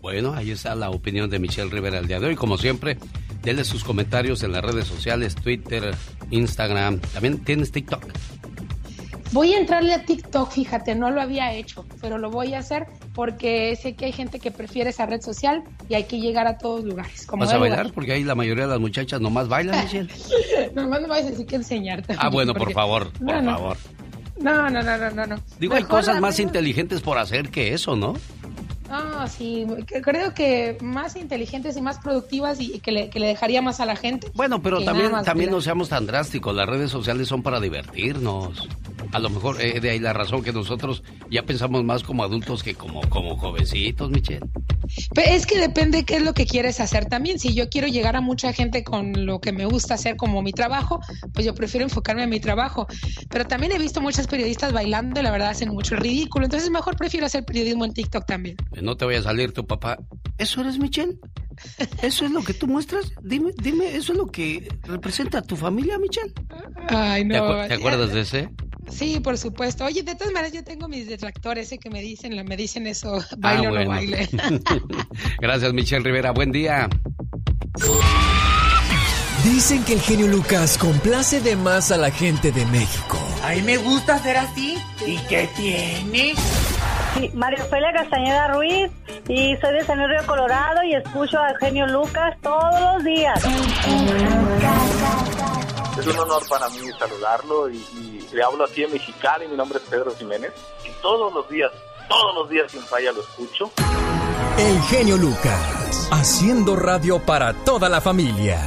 Bueno, 0.00 0.34
ahí 0.34 0.50
está 0.50 0.74
la 0.74 0.90
opinión 0.90 1.28
de 1.30 1.38
Michelle 1.38 1.70
Rivera 1.70 1.98
el 1.98 2.06
día 2.06 2.20
de 2.20 2.26
hoy. 2.26 2.36
Como 2.36 2.58
siempre, 2.58 2.96
denle 3.42 3.64
sus 3.64 3.84
comentarios 3.84 4.42
en 4.42 4.52
las 4.52 4.64
redes 4.64 4.86
sociales, 4.86 5.34
Twitter, 5.34 5.94
Instagram. 6.30 7.00
También 7.00 7.42
tienes 7.44 7.72
TikTok. 7.72 8.04
Voy 9.32 9.52
a 9.54 9.58
entrarle 9.58 9.92
a 9.92 10.02
TikTok, 10.04 10.50
fíjate, 10.50 10.94
no 10.94 11.10
lo 11.10 11.20
había 11.20 11.52
hecho, 11.52 11.84
pero 12.00 12.16
lo 12.16 12.30
voy 12.30 12.54
a 12.54 12.60
hacer 12.60 12.86
porque 13.14 13.76
sé 13.76 13.94
que 13.94 14.06
hay 14.06 14.12
gente 14.12 14.38
que 14.38 14.50
prefiere 14.50 14.90
esa 14.90 15.04
red 15.04 15.20
social 15.20 15.62
y 15.88 15.94
hay 15.94 16.04
que 16.04 16.18
llegar 16.20 16.46
a 16.46 16.58
todos 16.58 16.84
lugares. 16.84 17.26
Como 17.26 17.44
¿Vas 17.44 17.52
a 17.52 17.58
bailar? 17.58 17.80
lugar. 17.80 17.94
Porque 17.94 18.12
ahí 18.12 18.24
la 18.24 18.34
mayoría 18.34 18.64
de 18.64 18.70
las 18.70 18.80
muchachas 18.80 19.20
nomás 19.20 19.48
bailan, 19.48 19.82
Michelle. 19.84 20.10
Nomás 20.74 21.00
me 21.02 21.08
vas 21.08 21.20
a 21.22 21.30
decir 21.30 21.44
que 21.46 21.56
enseñarte. 21.56 22.14
Ah, 22.18 22.28
bueno, 22.28 22.54
por 22.54 22.72
favor, 22.72 23.10
por 23.12 23.20
No, 23.22 23.42
no. 23.42 23.50
favor. 23.56 23.76
No, 24.38 24.68
no, 24.70 24.82
no, 24.82 24.96
no, 24.98 25.10
no. 25.10 25.26
no. 25.26 25.36
Digo, 25.58 25.74
hay 25.74 25.84
cosas 25.84 26.20
más 26.20 26.38
menos- 26.38 26.40
inteligentes 26.40 27.00
por 27.00 27.18
hacer 27.18 27.48
que 27.50 27.72
eso, 27.74 27.96
¿no? 27.96 28.14
Ah, 28.90 29.26
sí, 29.28 29.66
creo 30.02 30.34
que 30.34 30.78
más 30.80 31.16
inteligentes 31.16 31.76
y 31.76 31.82
más 31.82 31.98
productivas 31.98 32.60
y, 32.60 32.78
que, 32.80 32.92
le, 32.92 33.10
que 33.10 33.20
le 33.20 33.26
dejaría 33.28 33.62
más 33.62 33.80
a 33.80 33.86
la 33.86 33.96
gente. 33.96 34.30
Bueno, 34.34 34.62
pero 34.62 34.82
también, 34.84 35.12
también 35.24 35.50
no 35.50 35.60
seamos 35.60 35.88
tan 35.88 36.06
drásticos. 36.06 36.54
Las 36.54 36.68
redes 36.68 36.90
sociales 36.90 37.28
son 37.28 37.42
para 37.42 37.60
divertirnos. 37.60 38.68
A 39.12 39.18
lo 39.18 39.30
mejor 39.30 39.60
eh, 39.60 39.80
de 39.80 39.90
ahí 39.90 39.98
la 39.98 40.12
razón 40.12 40.42
que 40.42 40.52
nosotros 40.52 41.02
ya 41.30 41.42
pensamos 41.42 41.84
más 41.84 42.02
como 42.02 42.24
adultos 42.24 42.62
que 42.62 42.74
como, 42.74 43.00
como 43.08 43.36
jovencitos, 43.36 44.10
Michelle. 44.10 44.46
Pero 45.14 45.30
es 45.30 45.46
que 45.46 45.58
depende 45.58 46.04
qué 46.04 46.16
es 46.16 46.22
lo 46.22 46.34
que 46.34 46.46
quieres 46.46 46.80
hacer 46.80 47.06
también. 47.06 47.38
Si 47.38 47.54
yo 47.54 47.68
quiero 47.68 47.88
llegar 47.88 48.16
a 48.16 48.20
mucha 48.20 48.52
gente 48.52 48.84
con 48.84 49.26
lo 49.26 49.40
que 49.40 49.52
me 49.52 49.66
gusta 49.66 49.94
hacer 49.94 50.16
como 50.16 50.42
mi 50.42 50.52
trabajo, 50.52 51.00
pues 51.32 51.44
yo 51.44 51.54
prefiero 51.54 51.84
enfocarme 51.84 52.24
en 52.24 52.30
mi 52.30 52.40
trabajo. 52.40 52.86
Pero 53.28 53.46
también 53.46 53.72
he 53.72 53.78
visto 53.78 54.00
muchas 54.00 54.26
periodistas 54.26 54.72
bailando 54.72 55.20
y 55.20 55.22
la 55.22 55.30
verdad 55.30 55.50
hacen 55.50 55.70
mucho 55.70 55.96
ridículo. 55.96 56.44
Entonces 56.44 56.70
mejor 56.70 56.96
prefiero 56.96 57.26
hacer 57.26 57.44
periodismo 57.44 57.84
en 57.84 57.92
TikTok 57.92 58.26
también. 58.26 58.56
No 58.82 58.96
te 58.96 59.04
vaya 59.04 59.20
a 59.20 59.22
salir 59.22 59.52
tu 59.52 59.66
papá. 59.66 59.98
¿Eso 60.38 60.60
eres 60.60 60.78
Michelle? 60.78 61.18
¿Eso 62.02 62.26
es 62.26 62.30
lo 62.30 62.42
que 62.44 62.52
tú 62.52 62.66
muestras? 62.66 63.12
Dime, 63.22 63.52
dime, 63.62 63.96
¿eso 63.96 64.12
es 64.12 64.18
lo 64.18 64.26
que 64.26 64.68
representa 64.82 65.38
a 65.38 65.42
tu 65.42 65.56
familia, 65.56 65.98
Michelle? 65.98 66.32
Ay, 66.88 67.22
¿Te, 67.26 67.28
no. 67.38 67.44
acu- 67.48 67.68
te 67.68 67.74
acuerdas 67.74 68.12
de 68.12 68.20
ese? 68.20 68.48
Sí, 68.88 69.18
por 69.18 69.36
supuesto. 69.36 69.84
Oye, 69.84 70.04
de 70.04 70.14
todas 70.14 70.32
maneras 70.32 70.52
yo 70.52 70.62
tengo 70.62 70.86
mis 70.86 71.08
detractores 71.08 71.72
eh, 71.72 71.78
que 71.78 71.90
me 71.90 72.00
dicen, 72.00 72.32
me 72.46 72.56
dicen 72.56 72.86
eso, 72.86 73.18
baile 73.38 73.66
Ah, 73.66 73.70
o 73.70 73.72
bueno. 73.72 73.84
no 73.86 73.96
baile. 73.96 74.28
Gracias, 75.40 75.72
Michelle 75.72 76.04
Rivera. 76.04 76.30
Buen 76.30 76.52
día. 76.52 76.88
Dicen 79.44 79.82
que 79.84 79.94
el 79.94 80.00
genio 80.00 80.28
Lucas 80.28 80.78
complace 80.78 81.40
de 81.40 81.56
más 81.56 81.90
a 81.90 81.96
la 81.96 82.12
gente 82.12 82.52
de 82.52 82.64
México. 82.66 83.18
A 83.42 83.54
mí 83.54 83.62
me 83.62 83.76
gusta 83.76 84.22
ser 84.22 84.36
así. 84.36 84.76
¿Y 85.04 85.16
qué 85.28 85.48
tiene? 85.56 86.34
Sí, 87.16 87.30
María 87.34 87.64
Ofelia 87.64 87.92
Castañeda 87.92 88.48
Ruiz 88.48 88.90
y 89.28 89.56
soy 89.56 89.74
de 89.74 89.84
San 89.84 89.98
Luis 89.98 90.10
Río 90.10 90.26
Colorado 90.26 90.82
y 90.84 90.94
escucho 90.94 91.38
al 91.38 91.56
genio 91.58 91.86
Lucas 91.86 92.36
todos 92.42 92.80
los 92.80 93.04
días. 93.04 93.44
Es 95.98 96.06
un 96.06 96.18
honor 96.18 96.42
para 96.48 96.68
mí 96.68 96.90
saludarlo 96.98 97.70
y, 97.70 97.76
y 97.76 98.28
le 98.32 98.42
hablo 98.42 98.64
aquí 98.64 98.84
en 98.84 98.92
Mexicali. 98.92 99.48
Mi 99.48 99.56
nombre 99.56 99.78
es 99.78 99.84
Pedro 99.88 100.14
Jiménez 100.16 100.52
y 100.84 100.90
todos 101.00 101.32
los 101.32 101.48
días, 101.48 101.70
todos 102.08 102.34
los 102.34 102.50
días 102.50 102.70
sin 102.70 102.82
falla 102.82 103.12
lo 103.12 103.22
escucho. 103.22 103.70
El 104.58 104.80
genio 104.82 105.16
Lucas, 105.16 106.08
haciendo 106.12 106.76
radio 106.76 107.18
para 107.18 107.54
toda 107.64 107.88
la 107.88 108.00
familia. 108.00 108.60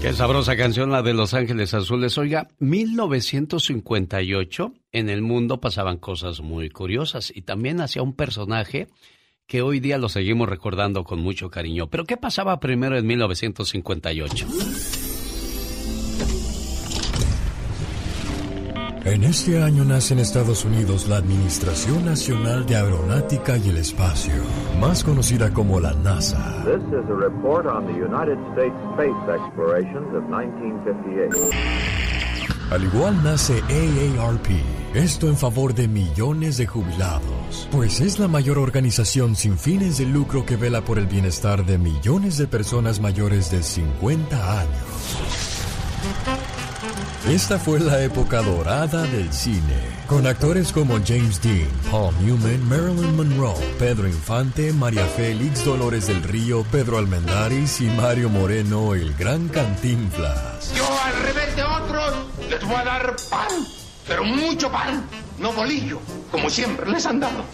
Qué 0.00 0.12
sabrosa 0.12 0.56
canción 0.56 0.90
la 0.90 1.02
de 1.02 1.14
Los 1.14 1.34
Ángeles 1.34 1.74
Azules. 1.74 2.16
Oiga, 2.16 2.48
1958 2.58 4.72
en 4.92 5.08
el 5.08 5.22
mundo 5.22 5.60
pasaban 5.60 5.98
cosas 5.98 6.40
muy 6.40 6.70
curiosas 6.70 7.32
y 7.34 7.42
también 7.42 7.80
hacía 7.80 8.02
un 8.02 8.14
personaje 8.14 8.88
que 9.46 9.62
hoy 9.62 9.80
día 9.80 9.98
lo 9.98 10.08
seguimos 10.08 10.48
recordando 10.48 11.04
con 11.04 11.20
mucho 11.20 11.50
cariño. 11.50 11.88
Pero 11.88 12.04
¿qué 12.04 12.16
pasaba 12.16 12.60
primero 12.60 12.96
en 12.96 13.06
1958? 13.06 14.46
En 19.04 19.24
este 19.24 19.60
año 19.62 19.84
nace 19.84 20.12
en 20.12 20.20
Estados 20.20 20.64
Unidos 20.64 21.08
la 21.08 21.16
Administración 21.16 22.04
Nacional 22.04 22.66
de 22.66 22.76
Aeronáutica 22.76 23.56
y 23.56 23.70
el 23.70 23.78
Espacio, 23.78 24.34
más 24.78 25.02
conocida 25.02 25.52
como 25.52 25.80
la 25.80 25.94
NASA. 25.94 26.62
This 26.64 26.82
is 26.88 27.08
a 27.08 27.14
report 27.14 27.66
on 27.66 27.86
the 27.86 27.94
United 27.94 28.38
States 28.52 28.76
space 28.92 29.16
explorations 29.26 30.14
of 30.14 30.22
1958. 30.28 32.20
Al 32.70 32.84
igual 32.84 33.24
nace 33.24 33.62
AARP, 33.62 34.48
esto 34.94 35.28
en 35.28 35.36
favor 35.36 35.74
de 35.74 35.86
millones 35.86 36.56
de 36.56 36.66
jubilados, 36.66 37.68
pues 37.70 38.00
es 38.00 38.18
la 38.18 38.26
mayor 38.26 38.58
organización 38.58 39.36
sin 39.36 39.56
fines 39.56 39.98
de 39.98 40.06
lucro 40.06 40.44
que 40.44 40.56
vela 40.56 40.82
por 40.82 40.98
el 40.98 41.06
bienestar 41.06 41.64
de 41.64 41.78
millones 41.78 42.38
de 42.38 42.46
personas 42.46 43.00
mayores 43.00 43.50
de 43.50 43.62
50 43.62 44.60
años. 44.60 44.70
Esta 47.28 47.58
fue 47.58 47.78
la 47.78 48.02
época 48.02 48.42
dorada 48.42 49.02
del 49.04 49.32
cine, 49.32 49.76
con 50.08 50.26
actores 50.26 50.72
como 50.72 50.94
James 50.94 51.40
Dean, 51.40 51.68
Paul 51.90 52.14
Newman, 52.24 52.68
Marilyn 52.68 53.14
Monroe, 53.14 53.54
Pedro 53.78 54.08
Infante, 54.08 54.72
María 54.72 55.06
Félix, 55.06 55.64
Dolores 55.64 56.08
del 56.08 56.22
Río, 56.22 56.64
Pedro 56.72 56.98
Almendaris 56.98 57.82
y 57.82 57.84
Mario 57.84 58.30
Moreno, 58.30 58.94
el 58.94 59.14
gran 59.14 59.48
Cantinflas. 59.48 60.72
Yo 60.74 60.84
al 61.04 61.22
revés 61.22 61.54
de 61.54 61.62
otros 61.62 62.14
les 62.48 62.64
voy 62.64 62.74
a 62.74 62.84
dar 62.84 63.16
pan, 63.30 63.66
pero 64.10 64.24
mucho 64.24 64.68
pan, 64.72 65.04
no 65.38 65.52
bolillo, 65.52 66.00
como 66.32 66.50
siempre 66.50 66.90
les 66.90 67.06
han 67.06 67.20
dado. 67.20 67.44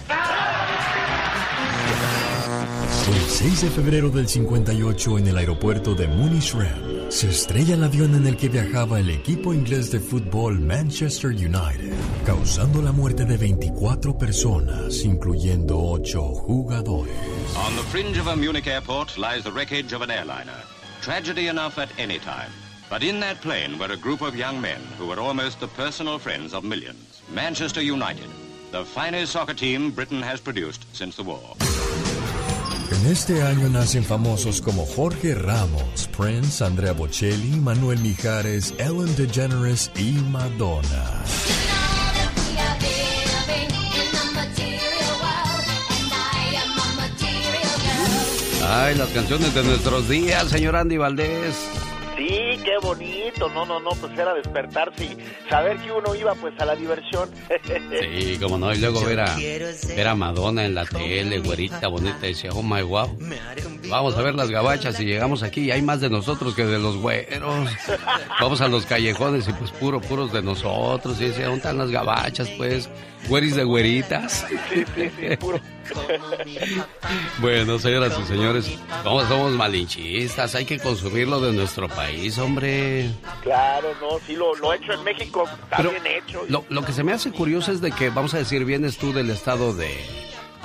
El 3.15 3.21
6 3.29 3.61
de 3.61 3.71
febrero 3.71 4.09
del 4.09 4.27
58 4.27 5.19
en 5.19 5.27
el 5.27 5.37
aeropuerto 5.37 5.95
de 5.95 6.09
Munich-Rem 6.09 7.11
se 7.11 7.29
estrella 7.29 7.75
el 7.75 7.85
avión 7.85 8.15
en 8.15 8.27
el 8.27 8.39
que 8.39 8.49
viajaba 8.49 8.99
el 9.01 9.11
equipo 9.11 9.53
inglés 9.53 9.91
de 9.91 10.01
fútbol 10.01 10.59
Manchester 10.59 11.31
United, 11.31 11.93
causando 12.25 12.81
la 12.81 12.91
muerte 12.91 13.27
de 13.27 13.37
24 13.37 14.17
personas, 14.17 15.05
incluyendo 15.05 15.79
8 15.79 16.23
jugadores. 16.23 17.15
On 17.55 17.77
the 17.77 17.83
fringe 17.91 18.19
of 18.19 18.29
a 18.29 18.35
Munich 18.35 18.67
airport 18.67 19.19
lies 19.19 19.45
the 19.45 19.51
wreckage 19.51 19.95
of 19.95 20.01
an 20.01 20.11
airliner. 20.11 20.65
Tragedy 21.03 21.49
enough 21.49 21.79
at 21.79 21.91
any 21.99 22.19
time. 22.19 22.66
But 22.89 23.03
in 23.03 23.19
that 23.21 23.41
plane 23.41 23.79
were 23.79 23.91
a 23.93 23.97
group 23.97 24.23
of 24.23 24.37
young 24.37 24.61
men 24.61 24.81
who 24.97 25.07
were 25.09 25.19
almost 25.19 25.59
the 25.59 25.67
personal 25.67 26.19
friends 26.19 26.55
of 26.55 26.63
millions. 26.63 27.23
Manchester 27.35 27.83
United, 27.83 28.29
the 28.71 28.85
finest 28.85 29.33
soccer 29.33 29.55
team 29.55 29.91
Britain 29.91 30.23
has 30.23 30.41
produced 30.41 30.87
since 30.93 31.17
the 31.17 31.25
war. 31.25 31.57
En 32.93 33.11
este 33.11 33.43
año 33.43 33.69
nacen 33.69 34.05
famosos 34.05 34.61
como 34.61 34.87
Jorge 34.87 35.35
Ramos, 35.35 36.09
Prince, 36.17 36.65
Andrea 36.65 36.93
Bocelli, 36.93 37.59
Manuel 37.61 37.99
Mijares, 37.99 38.73
Ellen 38.79 39.15
DeGeneres 39.17 39.91
y 39.97 40.13
Madonna. 40.31 41.25
Ay, 48.69 48.95
las 48.95 49.09
canciones 49.09 49.55
de 49.55 49.63
nuestros 49.65 50.09
días, 50.09 50.49
señor 50.49 50.77
Andy 50.77 50.97
Valdés. 50.97 51.57
Sí, 52.17 52.59
qué 52.65 52.79
bonito. 52.83 53.49
No, 53.51 53.67
no, 53.67 53.79
no, 53.81 53.91
pues 53.91 54.19
era 54.19 54.33
despertarse 54.35 55.05
y 55.05 55.17
saber 55.51 55.77
que 55.79 55.93
uno 55.93 56.15
iba 56.15 56.35
pues 56.35 56.55
a 56.59 56.65
la 56.65 56.75
diversión. 56.75 57.31
Sí, 57.67 58.39
como 58.41 58.59
no, 58.59 58.73
y 58.73 58.79
luego 58.79 59.03
ver 59.05 59.21
a, 59.21 59.37
ver 59.37 60.09
a 60.09 60.15
Madonna 60.15 60.65
en 60.65 60.75
la 60.75 60.85
tele, 60.85 61.39
güerita, 61.41 61.89
bonita, 61.89 62.27
y 62.27 62.29
decía, 62.29 62.51
oh 62.53 62.63
my 62.63 62.83
wow. 62.83 63.17
Vamos 63.89 64.17
a 64.17 64.23
ver 64.23 64.35
las 64.35 64.51
gabachas 64.51 64.99
y 65.01 65.05
llegamos 65.05 65.43
aquí 65.43 65.63
y 65.63 65.71
hay 65.71 65.83
más 65.83 66.01
de 66.01 66.11
nosotros 66.11 66.55
que 66.55 66.65
de 66.65 66.79
los 66.79 66.97
güeros. 66.97 67.69
Vamos 68.41 68.61
a 68.61 68.69
los 68.69 68.87
callejones 68.87 69.49
y 69.49 69.53
pues 69.53 69.71
puro, 69.73 70.01
puros 70.01 70.33
de 70.33 70.43
nosotros. 70.43 71.21
Y 71.21 71.27
decía, 71.27 71.45
¿dónde 71.45 71.59
están 71.59 71.79
las 71.79 71.91
gabachas? 71.91 72.49
Pues, 72.57 72.89
güeris 73.29 73.57
de 73.57 73.65
güeritas. 73.65 74.47
Sí, 74.49 74.85
sí, 74.95 75.11
sí, 75.19 75.37
puro. 75.37 75.61
Bueno, 77.39 77.79
señoras 77.79 78.19
y 78.21 78.25
señores, 78.27 78.71
como 79.05 79.25
somos 79.27 79.53
malinchistas, 79.53 80.55
hay 80.55 80.65
que 80.65 80.79
consumirlo 80.79 81.41
de 81.41 81.53
nuestro 81.53 81.89
país, 81.89 82.39
hombre. 82.39 83.11
Claro, 83.43 83.89
no, 84.01 84.19
sí, 84.27 84.35
lo, 84.35 84.55
lo 84.57 84.73
hecho 84.73 84.93
en 84.93 85.05
México 85.05 85.45
está 85.45 85.77
Pero 85.77 85.91
bien 85.91 86.07
hecho. 86.07 86.45
Lo, 86.49 86.65
lo 86.69 86.83
que 86.85 86.93
se 86.93 87.05
me 87.05 87.13
hace 87.13 87.31
curioso 87.31 87.73
es 87.73 87.81
de 87.81 87.93
que, 87.93 88.11
vamos 88.11 88.35
a 88.35 88.39
decir, 88.39 88.65
vienes 88.65 88.99
tú 88.99 89.13
del 89.13 89.31
estado 89.31 89.75
de, 89.75 89.95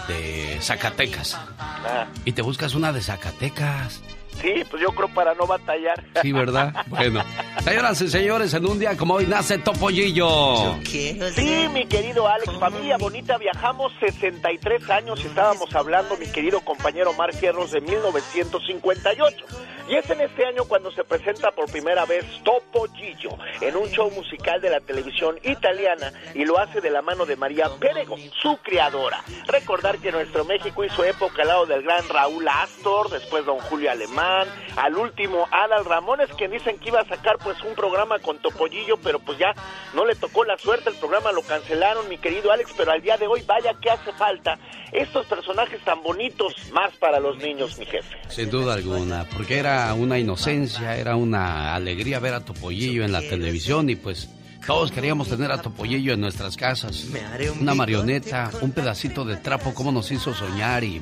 de 0.08 0.58
Zacatecas 0.62 1.38
Ah, 1.60 2.08
y 2.26 2.32
te 2.32 2.42
buscas 2.42 2.74
una 2.76 2.92
de 2.92 3.02
Zacatecas. 3.02 4.02
Sí, 4.42 4.64
pues 4.70 4.82
yo 4.82 4.90
creo 4.90 5.08
para 5.10 5.34
no 5.36 5.48
batallar. 5.48 6.04
Sí, 6.22 6.32
¿verdad? 6.32 6.74
Bueno, 6.88 7.24
señoras 7.64 8.02
y 8.02 8.10
señores, 8.10 8.54
en 8.54 8.66
un 8.66 8.78
día 8.78 8.98
como 8.98 9.16
hoy 9.16 9.26
nace 9.26 9.58
Topollillo. 9.58 10.78
Sí, 10.84 11.68
mi 11.74 11.86
querido 11.86 12.28
Alex, 12.28 12.52
familia 12.60 12.98
bonita, 12.98 13.38
viajamos 13.38 13.94
63 14.00 14.90
años 14.90 15.22
y 15.24 15.28
estábamos 15.28 15.74
hablando, 15.74 16.18
mi 16.18 16.28
querido 16.28 16.60
compañero 16.62 17.14
Mar 17.14 17.34
Fierros, 17.34 17.72
de 17.72 17.82
1958. 17.82 19.46
Y 19.90 19.96
es 19.96 20.10
en 20.10 20.22
este 20.22 20.46
año 20.46 20.66
cuando 20.66 20.92
se 20.92 21.04
presenta 21.04 21.52
por 21.52 21.70
primera 21.70 22.06
vez 22.06 22.26
Topollillo 22.44 23.32
en 23.60 23.76
un 23.76 23.90
show 23.90 24.10
musical 24.12 24.62
de 24.62 24.70
la 24.70 24.80
televisión 24.80 25.38
italiana 25.44 26.14
y 26.34 26.46
lo 26.46 26.58
hace 26.60 26.82
de 26.82 26.90
la 26.90 27.02
mano 27.02 27.26
de 27.26 27.36
María 27.36 27.70
Pérego, 27.80 28.16
su 28.42 28.58
creadora. 28.64 29.24
Recordar 29.48 29.98
que 29.98 30.12
nuestro 30.12 30.46
México 30.46 30.84
hizo 30.86 31.04
época 31.04 31.42
al 31.42 31.48
lado 31.50 31.66
del 31.66 31.84
gran 31.84 32.08
Raúl 32.08 32.48
Astor, 32.48 33.10
después 33.10 33.46
don 33.46 33.60
Julio 33.60 33.92
Alemán, 33.92 34.31
al 34.76 34.96
último 34.96 35.48
Adal 35.52 35.86
Ramones, 35.86 36.30
que 36.38 36.48
dicen 36.48 36.78
que 36.80 36.90
iba 36.90 37.02
a 37.02 37.06
sacar 37.06 37.38
pues 37.38 37.62
un 37.64 37.76
programa 37.76 38.20
con 38.20 38.38
Topollillo, 38.40 38.98
pero 38.98 39.20
pues 39.20 39.38
ya 39.38 39.54
no 39.94 40.06
le 40.06 40.16
tocó 40.16 40.44
la 40.44 40.58
suerte, 40.58 40.90
el 40.90 40.96
programa 40.96 41.32
lo 41.32 41.42
cancelaron, 41.42 42.08
mi 42.10 42.18
querido 42.18 42.52
Alex, 42.52 42.72
pero 42.78 42.92
al 42.92 43.02
día 43.02 43.18
de 43.18 43.28
hoy 43.28 43.44
vaya 43.46 43.74
que 43.82 43.90
hace 43.90 44.12
falta 44.14 44.58
estos 44.92 45.26
personajes 45.26 45.84
tan 45.84 46.02
bonitos 46.04 46.54
más 46.72 46.92
para 46.98 47.20
los 47.20 47.38
niños, 47.38 47.78
mi 47.78 47.86
jefe. 47.86 48.18
Sin 48.30 48.50
duda 48.50 48.74
alguna, 48.74 49.28
porque 49.36 49.58
era 49.58 49.94
una 49.94 50.20
inocencia, 50.20 50.98
era 50.98 51.16
una 51.16 51.76
alegría 51.76 52.20
ver 52.20 52.34
a 52.34 52.46
Topollillo 52.46 53.04
en 53.04 53.12
la 53.12 53.22
televisión 53.22 53.90
y 53.90 53.96
pues 53.96 54.30
todos 54.66 54.92
queríamos 54.92 55.28
tener 55.28 55.52
a 55.52 55.62
Topollillo 55.62 56.14
en 56.14 56.22
nuestras 56.22 56.56
casas. 56.56 57.08
Una 57.60 57.74
marioneta, 57.74 58.52
un 58.62 58.72
pedacito 58.72 59.26
de 59.26 59.38
trapo, 59.38 59.74
como 59.74 59.92
nos 59.92 60.12
hizo 60.12 60.34
soñar 60.34 60.84
y, 60.84 61.02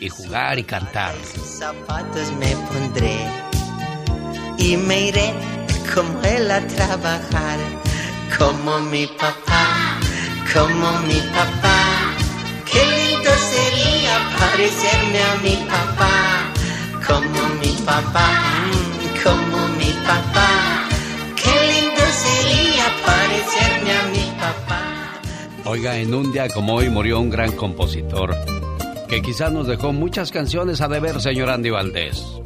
y 0.00 0.08
jugar 0.08 0.58
y 0.58 0.64
cantar. 0.64 1.14
zapatos 1.24 2.32
me 2.38 2.56
pondré 2.68 3.16
y 4.58 4.76
me 4.76 5.08
iré 5.08 5.32
como 5.94 6.22
él 6.22 6.50
a 6.50 6.66
trabajar, 6.66 7.58
como 8.38 8.78
mi 8.90 9.06
papá, 9.06 9.98
como 10.52 10.90
mi 11.06 11.20
papá. 11.36 12.16
Qué 12.70 12.78
lindo 12.78 13.30
sería 13.52 14.14
parecerme 14.38 15.22
a 15.22 15.34
mi 15.42 15.56
papá, 15.68 16.12
como 17.06 17.48
mi 17.60 17.72
papá, 17.84 18.28
como 19.22 19.68
mi 19.76 19.92
papá. 20.06 20.88
Qué 21.36 21.52
lindo 21.72 22.02
sería 22.24 22.86
parecerme 23.04 23.92
a 23.92 24.02
mi 24.14 24.40
papá. 24.40 25.20
Oiga, 25.64 25.96
en 25.96 26.14
un 26.14 26.32
día 26.32 26.48
como 26.48 26.76
hoy 26.76 26.88
murió 26.88 27.20
un 27.20 27.28
gran 27.28 27.52
compositor 27.52 28.34
que 29.10 29.22
quizás 29.22 29.52
nos 29.52 29.66
dejó 29.66 29.92
muchas 29.92 30.30
canciones 30.30 30.80
a 30.80 30.86
deber, 30.86 31.20
señor 31.20 31.50
Andy 31.50 31.70
Valdés. 31.70 32.40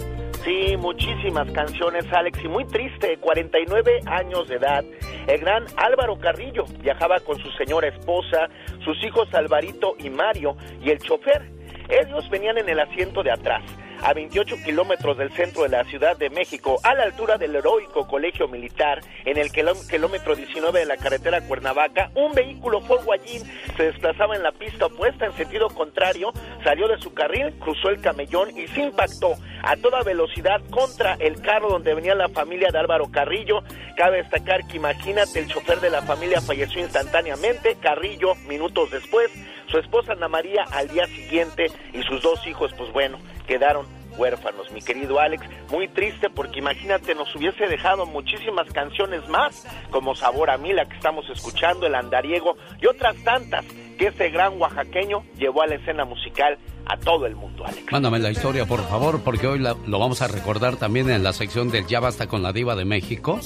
Sí, 0.47 0.77
muchísimas 0.79 1.51
canciones, 1.51 2.07
Alex, 2.11 2.39
y 2.43 2.49
muy 2.49 2.65
triste, 2.65 3.19
49 3.19 4.01
años 4.07 4.49
de 4.49 4.57
edad. 4.57 4.83
El 5.27 5.41
gran 5.41 5.65
Álvaro 5.77 6.19
Carrillo 6.19 6.65
viajaba 6.83 7.21
con 7.21 7.39
su 7.39 7.51
señora 7.53 7.89
esposa, 7.89 8.49
sus 8.83 8.97
hijos 9.05 9.29
Alvarito 9.35 9.95
y 9.99 10.09
Mario 10.09 10.57
y 10.83 10.89
el 10.89 10.99
chofer. 11.01 11.51
Ellos 11.91 12.29
venían 12.31 12.57
en 12.57 12.71
el 12.71 12.81
asiento 12.81 13.23
de 13.23 13.33
atrás, 13.33 13.63
a 14.03 14.13
28 14.13 14.57
kilómetros 14.65 15.17
del 15.19 15.33
centro 15.33 15.63
de 15.63 15.69
la 15.71 15.85
Ciudad 15.85 16.17
de 16.17 16.31
México, 16.31 16.79
a 16.83 16.95
la 16.95 17.05
altura 17.05 17.39
del 17.39 17.57
heroico 17.57 18.07
Colegio 18.07 18.49
Militar, 18.49 19.01
en 19.25 19.39
el 19.39 19.51
kiló- 19.53 19.75
kilómetro 19.89 20.35
19 20.37 20.81
de 20.81 20.87
la 20.87 20.97
carretera 20.97 21.41
Cuernavaca, 21.47 22.11
un 22.15 22.33
vehículo 22.33 22.81
Ford 22.83 23.05
Wallin 23.07 23.43
se 23.77 23.83
desplazaba 23.85 24.37
en 24.37 24.43
la 24.43 24.53
pista 24.53 24.87
opuesta 24.87 25.27
en 25.27 25.33
sentido 25.35 25.69
contrario, 25.69 26.33
salió 26.63 26.89
de 26.89 26.99
su 26.99 27.13
carril, 27.15 27.55
cruzó 27.59 27.89
el 27.89 28.01
camellón 28.01 28.57
y 28.59 28.67
se 28.69 28.83
impactó 28.83 29.35
a 29.63 29.77
toda 29.77 30.03
velocidad 30.03 30.61
contra 30.71 31.15
el 31.21 31.41
carro 31.41 31.69
donde 31.71 31.95
venía 31.95 32.15
la 32.15 32.29
familia 32.29 32.69
de 32.71 32.79
Álvaro 32.79 33.11
Carrillo. 33.11 33.61
Cabe 33.97 34.19
destacar 34.19 34.67
que 34.67 34.77
imagínate, 34.77 35.39
el 35.39 35.49
chofer 35.49 35.81
de 35.81 35.91
la 35.91 36.03
familia 36.03 36.41
falleció 36.41 36.81
instantáneamente, 36.81 37.77
Carrillo 37.81 38.35
minutos 38.47 38.91
después, 38.91 39.31
su 39.71 39.79
esposa 39.79 40.13
Ana 40.13 40.29
María 40.29 40.65
al 40.71 40.89
día 40.89 41.07
siguiente 41.07 41.67
y 41.93 42.03
sus 42.03 42.23
dos 42.23 42.47
hijos, 42.47 42.73
pues 42.77 42.93
bueno, 42.93 43.19
quedaron 43.47 43.87
huérfanos, 44.17 44.71
mi 44.73 44.81
querido 44.81 45.19
Alex. 45.21 45.45
Muy 45.71 45.89
triste 45.89 46.31
porque 46.31 46.61
imagínate, 46.61 47.15
nos 47.15 47.35
hubiese 47.35 47.67
dejado 47.67 48.07
muchísimas 48.07 48.71
canciones 48.73 49.29
más, 49.29 49.67
como 49.91 50.15
Sabor 50.15 50.51
a 50.51 50.59
mí, 50.59 50.71
que 50.89 50.97
estamos 50.97 51.29
escuchando, 51.31 51.87
El 51.87 51.95
Andariego 51.95 52.57
y 52.81 52.87
otras 52.87 53.17
tantas 53.25 53.65
que 53.99 54.09
ese 54.09 54.31
gran 54.31 54.61
oaxaqueño 54.61 55.25
llevó 55.39 55.63
a 55.63 55.67
la 55.67 55.77
escena 55.77 56.05
musical 56.05 56.59
a 56.87 56.97
todo 56.97 57.27
el 57.27 57.37
mundo, 57.37 57.65
Alex. 57.65 57.91
Mándame 57.91 58.19
la 58.19 58.31
historia, 58.31 58.67
por 58.67 58.83
favor, 58.89 59.23
porque 59.23 59.47
hoy 59.47 59.59
lo 59.59 59.99
vamos 59.99 60.21
a 60.21 60.29
recordar 60.29 60.77
también 60.77 61.11
en 61.11 61.23
la 61.23 61.33
sección 61.33 61.71
del 61.71 61.87
Ya 61.87 62.01
Basta 62.01 62.27
con 62.27 62.43
la 62.43 62.53
Diva 62.53 62.75
de 62.77 62.85
México, 62.85 63.41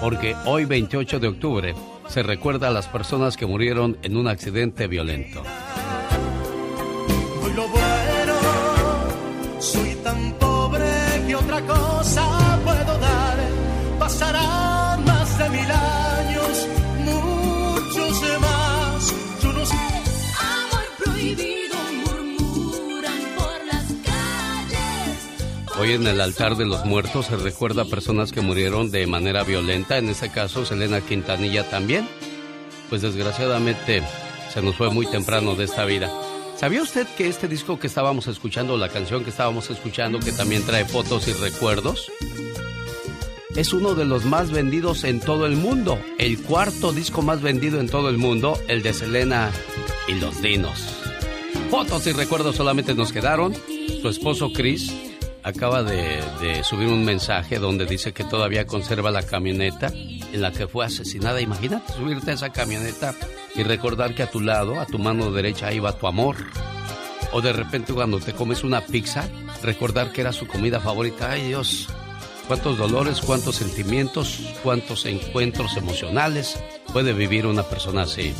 porque 0.00 0.34
hoy, 0.46 0.64
28 0.64 1.20
de 1.20 1.28
octubre, 1.28 1.74
se 2.10 2.24
recuerda 2.24 2.66
a 2.66 2.72
las 2.72 2.88
personas 2.88 3.36
que 3.36 3.46
murieron 3.46 3.96
en 4.02 4.16
un 4.16 4.26
accidente 4.26 4.88
violento. 4.88 5.44
Hoy 25.80 25.92
en 25.92 26.06
el 26.06 26.20
altar 26.20 26.58
de 26.58 26.66
los 26.66 26.84
muertos 26.84 27.24
se 27.24 27.38
recuerda 27.38 27.82
a 27.82 27.84
personas 27.86 28.32
que 28.32 28.42
murieron 28.42 28.90
de 28.90 29.06
manera 29.06 29.44
violenta, 29.44 29.96
en 29.96 30.10
este 30.10 30.30
caso 30.30 30.66
Selena 30.66 31.00
Quintanilla 31.00 31.70
también. 31.70 32.06
Pues 32.90 33.00
desgraciadamente 33.00 34.02
se 34.52 34.60
nos 34.60 34.76
fue 34.76 34.90
muy 34.90 35.06
temprano 35.06 35.54
de 35.54 35.64
esta 35.64 35.86
vida. 35.86 36.12
¿Sabía 36.58 36.82
usted 36.82 37.06
que 37.16 37.28
este 37.28 37.48
disco 37.48 37.78
que 37.78 37.86
estábamos 37.86 38.26
escuchando, 38.26 38.76
la 38.76 38.90
canción 38.90 39.24
que 39.24 39.30
estábamos 39.30 39.70
escuchando, 39.70 40.20
que 40.20 40.32
también 40.32 40.66
trae 40.66 40.84
fotos 40.84 41.26
y 41.28 41.32
recuerdos, 41.32 42.12
es 43.56 43.72
uno 43.72 43.94
de 43.94 44.04
los 44.04 44.26
más 44.26 44.50
vendidos 44.50 45.04
en 45.04 45.18
todo 45.18 45.46
el 45.46 45.56
mundo? 45.56 45.98
El 46.18 46.42
cuarto 46.42 46.92
disco 46.92 47.22
más 47.22 47.40
vendido 47.40 47.80
en 47.80 47.88
todo 47.88 48.10
el 48.10 48.18
mundo, 48.18 48.60
el 48.68 48.82
de 48.82 48.92
Selena 48.92 49.50
y 50.08 50.12
los 50.16 50.42
Dinos. 50.42 50.94
Fotos 51.70 52.06
y 52.06 52.12
recuerdos 52.12 52.56
solamente 52.56 52.94
nos 52.94 53.14
quedaron. 53.14 53.54
Su 54.02 54.10
esposo 54.10 54.52
Chris 54.52 54.92
acaba 55.42 55.82
de, 55.82 56.62
subir 56.64 56.88
un 56.88 57.04
mensaje 57.04 57.58
donde 57.58 57.86
dice 57.86 58.12
que 58.12 58.24
todavía 58.24 58.66
conserva 58.66 59.10
la 59.10 59.22
camioneta 59.22 59.88
en 59.88 60.40
la 60.40 60.52
que 60.52 60.68
fue 60.68 60.84
asesinada. 60.84 61.40
Imagínate 61.40 61.92
subirte 61.92 62.30
a 62.30 62.34
esa 62.34 62.50
camioneta 62.50 63.14
y 63.54 63.62
recordar 63.62 64.14
que 64.14 64.22
a 64.22 64.30
tu 64.30 64.40
lado, 64.40 64.80
a 64.80 64.86
tu 64.86 64.98
mano 64.98 65.30
derecha, 65.30 65.72
iba 65.72 65.98
tu 65.98 66.06
amor. 66.06 66.36
O 67.32 67.40
de 67.40 67.52
repente 67.52 67.92
cuando 67.92 68.18
te 68.18 68.32
comes 68.32 68.64
una 68.64 68.80
pizza, 68.80 69.28
recordar 69.62 70.12
que 70.12 70.20
era 70.20 70.32
su 70.32 70.46
comida 70.46 70.80
favorita. 70.80 71.30
Ay 71.30 71.48
Dios, 71.48 71.88
cuántos 72.48 72.76
dolores, 72.76 73.20
cuántos 73.20 73.56
sentimientos, 73.56 74.40
cuántos 74.62 75.06
encuentros 75.06 75.76
emocionales 75.76 76.60
puede 76.92 77.12
vivir 77.12 77.46
una 77.46 77.62
persona 77.62 78.02
así. 78.02 78.34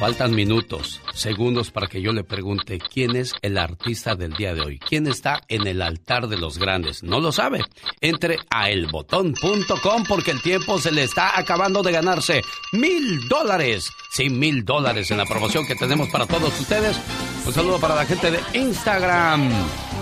Faltan 0.00 0.34
minutos, 0.34 1.00
segundos 1.14 1.70
para 1.70 1.86
que 1.86 2.02
yo 2.02 2.12
le 2.12 2.24
pregunte 2.24 2.78
quién 2.78 3.16
es 3.16 3.32
el 3.42 3.56
artista 3.56 4.16
del 4.16 4.34
día 4.34 4.52
de 4.52 4.60
hoy. 4.60 4.78
¿Quién 4.78 5.06
está 5.06 5.40
en 5.48 5.66
el 5.66 5.80
altar 5.80 6.26
de 6.28 6.36
los 6.36 6.58
grandes? 6.58 7.02
¿No 7.02 7.20
lo 7.20 7.32
sabe? 7.32 7.62
Entre 8.00 8.38
a 8.50 8.70
elbotón.com 8.70 10.04
porque 10.06 10.32
el 10.32 10.42
tiempo 10.42 10.78
se 10.78 10.90
le 10.92 11.04
está 11.04 11.38
acabando 11.38 11.82
de 11.82 11.92
ganarse 11.92 12.42
mil 12.72 13.28
dólares. 13.28 13.88
Sí, 14.10 14.28
mil 14.28 14.64
dólares 14.64 15.10
en 15.10 15.18
la 15.18 15.26
promoción 15.26 15.64
que 15.66 15.76
tenemos 15.76 16.08
para 16.08 16.26
todos 16.26 16.60
ustedes. 16.60 16.98
Un 17.46 17.52
saludo 17.52 17.78
para 17.78 17.94
la 17.94 18.04
gente 18.04 18.30
de 18.32 18.40
Instagram. 18.58 19.48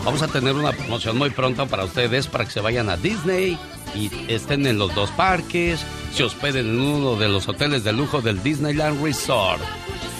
Vamos 0.04 0.22
a 0.22 0.28
tener 0.28 0.54
una 0.54 0.72
promoción 0.72 1.16
muy 1.16 1.30
pronto 1.30 1.68
para 1.68 1.84
ustedes 1.84 2.26
para 2.26 2.44
que 2.44 2.50
se 2.50 2.60
vayan 2.60 2.90
a 2.90 2.96
Disney 2.96 3.56
y 3.94 4.10
estén 4.26 4.66
en 4.66 4.76
los 4.76 4.92
dos 4.94 5.10
parques, 5.12 5.84
se 6.12 6.24
hospeden 6.24 6.70
en 6.70 6.80
uno 6.80 7.14
de 7.16 7.28
los 7.28 7.46
hoteles 7.48 7.84
de 7.84 7.92
lujo 7.92 8.20
del 8.20 8.42
Disneyland 8.42 9.02
Resort. 9.02 9.62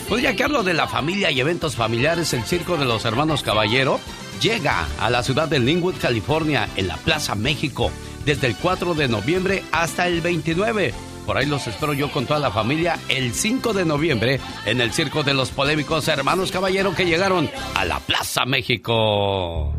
Pues 0.07 0.23
ya 0.23 0.35
que 0.35 0.43
hablo 0.43 0.63
de 0.63 0.73
la 0.73 0.87
familia 0.87 1.31
y 1.31 1.41
eventos 1.41 1.75
familiares, 1.75 2.33
el 2.33 2.43
Circo 2.43 2.77
de 2.77 2.85
los 2.85 3.03
Hermanos 3.03 3.43
Caballero 3.43 3.99
llega 4.41 4.87
a 4.99 5.09
la 5.09 5.21
ciudad 5.21 5.49
de 5.49 5.59
Linwood, 5.59 5.95
California, 5.99 6.69
en 6.77 6.87
la 6.87 6.97
Plaza 6.97 7.35
México, 7.35 7.91
desde 8.25 8.47
el 8.47 8.55
4 8.55 8.93
de 8.93 9.09
noviembre 9.09 9.63
hasta 9.73 10.07
el 10.07 10.21
29. 10.21 10.93
Por 11.25 11.37
ahí 11.37 11.45
los 11.45 11.67
espero 11.67 11.93
yo 11.93 12.11
con 12.11 12.25
toda 12.25 12.39
la 12.39 12.51
familia 12.51 12.99
el 13.09 13.33
5 13.33 13.73
de 13.73 13.85
noviembre 13.85 14.39
en 14.65 14.81
el 14.81 14.91
Circo 14.91 15.23
de 15.23 15.33
los 15.33 15.51
Polémicos 15.51 16.07
Hermanos 16.07 16.51
Caballero 16.51 16.93
que 16.93 17.05
llegaron 17.05 17.49
a 17.75 17.85
la 17.85 17.99
Plaza 17.99 18.45
México. 18.45 19.73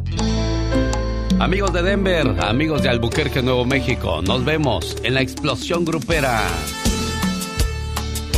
Amigos 1.39 1.73
de 1.73 1.83
Denver, 1.83 2.37
amigos 2.41 2.83
de 2.83 2.89
Albuquerque, 2.89 3.43
Nuevo 3.43 3.65
México, 3.65 4.23
nos 4.23 4.45
vemos 4.45 4.97
en 5.03 5.15
la 5.15 5.21
explosión 5.21 5.85
grupera. 5.85 6.43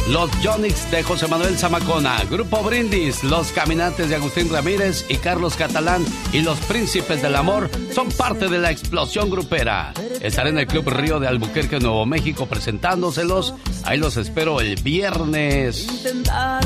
Los 0.08 0.30
Jonix 0.40 0.88
de 0.92 1.02
José 1.02 1.26
Manuel 1.26 1.58
Zamacona, 1.58 2.22
Grupo 2.30 2.62
Brindis, 2.62 3.24
Los 3.24 3.50
Caminantes 3.50 4.08
de 4.08 4.14
Agustín 4.14 4.48
Ramírez 4.48 5.04
y 5.08 5.16
Carlos 5.16 5.56
Catalán 5.56 6.04
y 6.32 6.42
Los 6.42 6.58
Príncipes 6.60 7.22
del 7.22 7.34
Amor 7.34 7.68
son 7.92 8.08
parte 8.12 8.48
de 8.48 8.58
la 8.58 8.70
explosión 8.70 9.30
grupera. 9.30 9.92
Estaré 10.20 10.50
en 10.50 10.58
el 10.58 10.68
Club 10.68 10.88
Río 10.90 11.18
de 11.18 11.26
Albuquerque, 11.26 11.80
Nuevo 11.80 12.06
México 12.06 12.46
presentándoselos. 12.46 13.54
Ahí 13.84 13.98
los 13.98 14.16
espero 14.16 14.60
el 14.60 14.76
viernes 14.80 16.04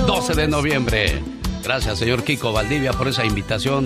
12 0.06 0.34
de 0.34 0.46
noviembre. 0.46 1.22
Gracias, 1.64 1.98
señor 1.98 2.24
Kiko 2.24 2.52
Valdivia, 2.52 2.92
por 2.92 3.08
esa 3.08 3.24
invitación 3.24 3.84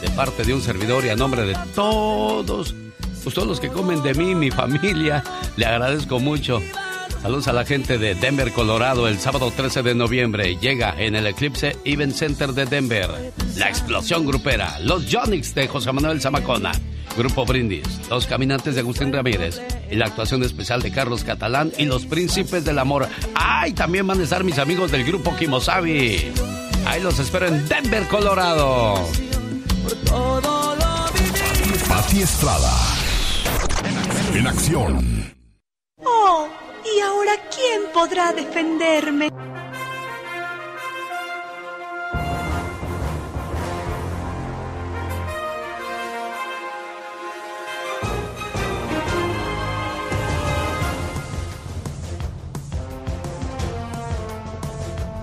de 0.00 0.10
parte 0.16 0.42
de 0.42 0.52
un 0.52 0.62
servidor 0.62 1.04
y 1.04 1.10
a 1.10 1.16
nombre 1.16 1.42
de 1.42 1.56
todos, 1.76 2.74
pues 3.22 3.34
todos 3.34 3.46
los 3.46 3.60
que 3.60 3.68
comen 3.68 4.02
de 4.02 4.14
mí, 4.14 4.34
mi 4.34 4.50
familia, 4.50 5.22
le 5.56 5.64
agradezco 5.64 6.18
mucho. 6.18 6.60
Saludos 7.22 7.48
a 7.48 7.52
la 7.52 7.64
gente 7.64 7.98
de 7.98 8.14
Denver, 8.14 8.52
Colorado, 8.52 9.08
el 9.08 9.18
sábado 9.18 9.52
13 9.54 9.82
de 9.82 9.94
noviembre. 9.94 10.56
Llega 10.56 10.94
en 10.98 11.16
el 11.16 11.26
Eclipse 11.26 11.76
Event 11.84 12.14
Center 12.14 12.52
de 12.52 12.66
Denver. 12.66 13.32
La 13.56 13.68
explosión 13.68 14.26
grupera, 14.26 14.78
los 14.80 15.06
Jonix 15.10 15.54
de 15.54 15.66
José 15.66 15.92
Manuel 15.92 16.20
Zamacona, 16.20 16.72
Grupo 17.16 17.44
Brindis, 17.44 18.08
los 18.10 18.26
Caminantes 18.26 18.74
de 18.74 18.80
Agustín 18.80 19.12
Ramírez 19.12 19.60
y 19.90 19.96
la 19.96 20.06
actuación 20.06 20.42
especial 20.44 20.82
de 20.82 20.92
Carlos 20.92 21.24
Catalán 21.24 21.72
y 21.78 21.86
los 21.86 22.06
Príncipes 22.06 22.64
del 22.64 22.78
Amor. 22.78 23.08
¡Ay! 23.34 23.72
También 23.72 24.06
van 24.06 24.20
a 24.20 24.24
estar 24.24 24.44
mis 24.44 24.58
amigos 24.58 24.92
del 24.92 25.04
Grupo 25.04 25.34
Kimosabi. 25.34 26.32
Ahí 26.86 27.02
los 27.02 27.18
espero 27.18 27.48
en 27.48 27.66
Denver, 27.68 28.06
Colorado. 28.06 29.08
Pati 31.88 32.20
Estrada. 32.20 32.72
En 34.34 34.46
acción. 34.46 35.34
Oh, 36.04 36.48
¿y 36.94 37.00
ahora 37.00 37.32
quién 37.50 37.92
podrá 37.92 38.32
defenderme? 38.32 39.30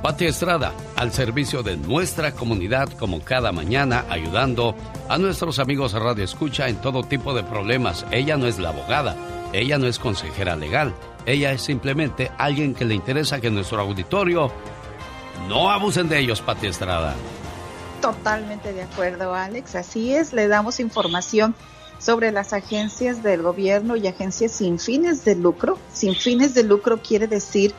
Pati 0.02 0.26
Estrada, 0.26 0.74
al 0.98 1.14
servicio 1.14 1.64
de 1.64 1.78
nuestra 1.78 2.34
comunidad, 2.34 2.90
como 3.00 3.22
cada 3.22 3.54
mañana, 3.54 4.04
ayudando 4.10 4.76
a 5.08 5.18
nuestros 5.18 5.60
amigos 5.60 5.94
Radio 5.94 6.26
Escucha 6.26 6.68
en 6.68 6.76
todo 6.82 7.04
tipo 7.04 7.34
de 7.34 7.42
problemas. 7.42 8.06
Ella 8.12 8.36
no 8.36 8.48
es 8.48 8.60
la 8.60 8.70
abogada, 8.70 9.16
ella 9.54 9.78
no 9.78 9.88
es 9.88 10.00
consejera 10.00 10.58
legal, 10.58 10.94
ella 11.26 11.52
es 11.52 11.62
simplemente 11.62 12.32
alguien 12.38 12.74
que 12.74 12.86
le 12.86 12.96
interesa 12.96 13.40
que 13.40 13.50
nuestro 13.50 13.80
auditorio 13.80 14.52
no 15.48 15.70
abusen 15.70 16.10
de 16.10 16.20
ellos, 16.20 16.42
Pati 16.42 16.68
Estrada. 16.68 17.16
Totalmente 18.02 18.74
de 18.74 18.84
acuerdo, 18.84 19.34
Alex. 19.34 19.76
Así 19.76 20.14
es, 20.14 20.34
le 20.34 20.48
damos 20.48 20.80
información 20.80 21.56
sobre 22.00 22.32
las 22.32 22.52
agencias 22.52 23.24
del 23.24 23.42
gobierno 23.42 23.96
y 23.96 24.08
agencias 24.08 24.52
sin 24.52 24.80
fines 24.80 25.24
de 25.24 25.36
lucro. 25.36 25.78
Sin 25.94 26.16
fines 26.16 26.54
de 26.54 26.64
lucro 26.64 27.02
quiere 27.02 27.28
decir 27.28 27.74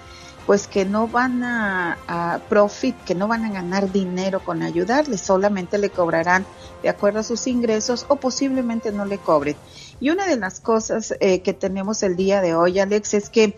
pues 0.46 0.66
que 0.66 0.84
no 0.84 1.08
van 1.08 1.42
a, 1.42 1.98
a, 2.06 2.38
profit, 2.48 2.94
que 3.04 3.14
no 3.14 3.28
van 3.28 3.44
a 3.44 3.50
ganar 3.50 3.90
dinero 3.90 4.40
con 4.40 4.62
ayudarle, 4.62 5.16
solamente 5.16 5.78
le 5.78 5.88
cobrarán 5.88 6.44
de 6.82 6.90
acuerdo 6.90 7.20
a 7.20 7.22
sus 7.22 7.46
ingresos 7.46 8.04
o 8.08 8.16
posiblemente 8.16 8.92
no 8.92 9.06
le 9.06 9.18
cobren. 9.18 9.56
Y 10.00 10.10
una 10.10 10.26
de 10.26 10.36
las 10.36 10.60
cosas 10.60 11.14
eh, 11.20 11.40
que 11.40 11.52
tenemos 11.52 12.02
el 12.02 12.16
día 12.16 12.40
de 12.40 12.54
hoy, 12.54 12.78
Alex, 12.78 13.14
es 13.14 13.30
que 13.30 13.56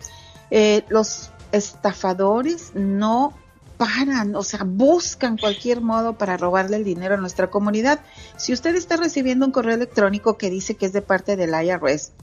eh, 0.51 0.83
los 0.89 1.31
estafadores 1.51 2.71
no 2.73 3.33
paran, 3.77 4.35
o 4.35 4.43
sea, 4.43 4.61
buscan 4.65 5.37
cualquier 5.37 5.81
modo 5.81 6.17
para 6.17 6.37
robarle 6.37 6.77
el 6.77 6.83
dinero 6.83 7.15
a 7.15 7.17
nuestra 7.17 7.49
comunidad. 7.49 7.99
Si 8.37 8.53
usted 8.53 8.75
está 8.75 8.97
recibiendo 8.97 9.45
un 9.45 9.51
correo 9.51 9.75
electrónico 9.75 10.37
que 10.37 10.49
dice 10.49 10.75
que 10.75 10.87
es 10.87 10.93
de 10.93 11.01
parte 11.01 11.35
del 11.35 11.51
IRS 11.51 12.13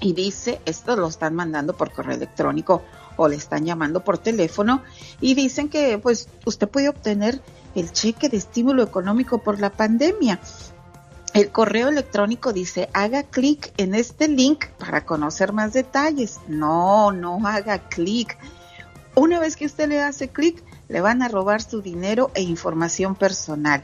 y 0.00 0.14
dice, 0.14 0.60
esto 0.64 0.96
lo 0.96 1.08
están 1.08 1.34
mandando 1.34 1.76
por 1.76 1.92
correo 1.92 2.16
electrónico, 2.16 2.82
o 3.16 3.28
le 3.28 3.36
están 3.36 3.64
llamando 3.64 4.04
por 4.04 4.18
teléfono 4.18 4.82
y 5.20 5.34
dicen 5.34 5.68
que 5.68 5.98
pues 5.98 6.28
usted 6.44 6.68
puede 6.68 6.88
obtener 6.88 7.40
el 7.74 7.92
cheque 7.92 8.28
de 8.28 8.36
estímulo 8.36 8.82
económico 8.82 9.38
por 9.38 9.60
la 9.60 9.70
pandemia. 9.70 10.40
El 11.34 11.50
correo 11.50 11.88
electrónico 11.88 12.52
dice, 12.52 12.88
haga 12.92 13.24
clic 13.24 13.72
en 13.76 13.96
este 13.96 14.28
link 14.28 14.66
para 14.78 15.04
conocer 15.04 15.52
más 15.52 15.72
detalles. 15.72 16.38
No, 16.46 17.10
no 17.10 17.44
haga 17.44 17.88
clic. 17.88 18.38
Una 19.16 19.40
vez 19.40 19.56
que 19.56 19.66
usted 19.66 19.88
le 19.88 20.00
hace 20.00 20.28
clic, 20.28 20.62
le 20.88 21.00
van 21.00 21.22
a 21.22 21.28
robar 21.28 21.60
su 21.60 21.82
dinero 21.82 22.30
e 22.34 22.42
información 22.42 23.16
personal. 23.16 23.82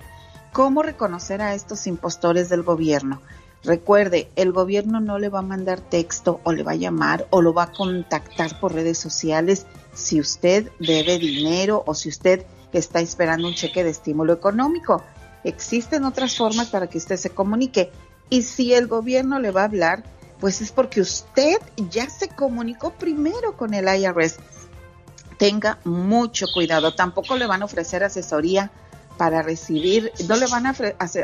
¿Cómo 0.52 0.84
reconocer 0.84 1.42
a 1.42 1.54
estos 1.54 1.88
impostores 1.88 2.48
del 2.48 2.62
gobierno? 2.62 3.20
Recuerde, 3.64 4.30
el 4.36 4.52
gobierno 4.52 5.00
no 5.00 5.18
le 5.18 5.28
va 5.28 5.40
a 5.40 5.42
mandar 5.42 5.80
texto 5.80 6.40
o 6.44 6.52
le 6.52 6.62
va 6.62 6.72
a 6.72 6.76
llamar 6.76 7.26
o 7.30 7.42
lo 7.42 7.52
va 7.52 7.64
a 7.64 7.72
contactar 7.72 8.60
por 8.60 8.74
redes 8.74 8.98
sociales 8.98 9.66
si 9.92 10.20
usted 10.20 10.70
debe 10.78 11.18
dinero 11.18 11.82
o 11.84 11.94
si 11.96 12.10
usted 12.10 12.46
está 12.72 13.00
esperando 13.00 13.48
un 13.48 13.54
cheque 13.54 13.82
de 13.82 13.90
estímulo 13.90 14.32
económico. 14.32 15.02
Existen 15.44 16.04
otras 16.04 16.36
formas 16.36 16.68
para 16.68 16.88
que 16.88 16.98
usted 16.98 17.16
se 17.16 17.30
comunique. 17.30 17.90
Y 18.28 18.42
si 18.42 18.74
el 18.74 18.86
gobierno 18.86 19.38
le 19.40 19.50
va 19.50 19.62
a 19.62 19.64
hablar, 19.64 20.04
pues 20.38 20.60
es 20.60 20.72
porque 20.72 21.00
usted 21.00 21.58
ya 21.90 22.08
se 22.08 22.28
comunicó 22.28 22.92
primero 22.92 23.56
con 23.56 23.74
el 23.74 23.86
IRS. 23.88 24.36
Tenga 25.38 25.78
mucho 25.84 26.46
cuidado. 26.52 26.94
Tampoco 26.94 27.36
le 27.36 27.46
van 27.46 27.62
a 27.62 27.64
ofrecer 27.66 28.04
asesoría 28.04 28.70
para 29.20 29.42
recibir, 29.42 30.12
no 30.28 30.36
le 30.36 30.46
van 30.46 30.64
a 30.66 30.74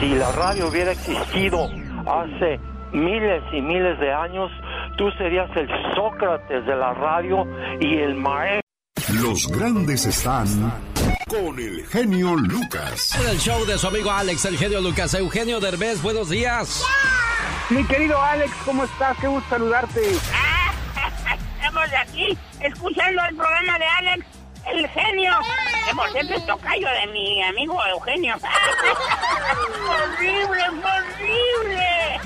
Si 0.00 0.08
la 0.08 0.32
radio 0.32 0.68
hubiera 0.68 0.92
existido 0.92 1.68
hace 2.06 2.58
miles 2.92 3.42
y 3.52 3.60
miles 3.60 3.98
de 4.00 4.12
años, 4.12 4.50
tú 4.96 5.10
serías 5.18 5.48
el 5.56 5.68
Sócrates 5.94 6.66
de 6.66 6.76
la 6.76 6.94
radio 6.94 7.46
y 7.80 7.98
el 7.98 8.14
maestro. 8.14 8.62
Los 9.20 9.46
grandes 9.48 10.06
están 10.06 10.46
con 11.28 11.58
el 11.58 11.86
genio 11.86 12.34
Lucas. 12.36 13.18
En 13.20 13.28
el 13.28 13.38
show 13.38 13.64
de 13.64 13.78
su 13.78 13.86
amigo 13.86 14.10
Alex, 14.10 14.44
el 14.44 14.58
genio 14.58 14.80
Lucas. 14.80 15.14
Eugenio 15.14 15.60
Derbez, 15.60 16.02
buenos 16.02 16.28
días. 16.28 16.84
Mi 17.70 17.84
querido 17.84 18.20
Alex, 18.20 18.52
¿cómo 18.64 18.84
estás? 18.84 19.16
Qué 19.18 19.28
gusto 19.28 19.48
saludarte. 19.48 20.00
estamos 21.56 21.90
de 21.90 21.96
aquí 21.96 22.38
escuchando 22.60 23.22
el 23.28 23.36
programa 23.36 23.78
de 23.78 23.84
Alex, 23.86 24.26
el 24.70 24.88
genio, 24.88 25.32
que 25.88 25.94
por 25.94 26.10
cierto 26.12 26.34
es 26.34 26.46
tocayo 26.46 26.88
de 26.88 27.12
mi 27.12 27.42
amigo 27.42 27.78
Eugenio. 27.86 28.34
¡Horrible, 29.88 30.62
horrible! 30.68 32.20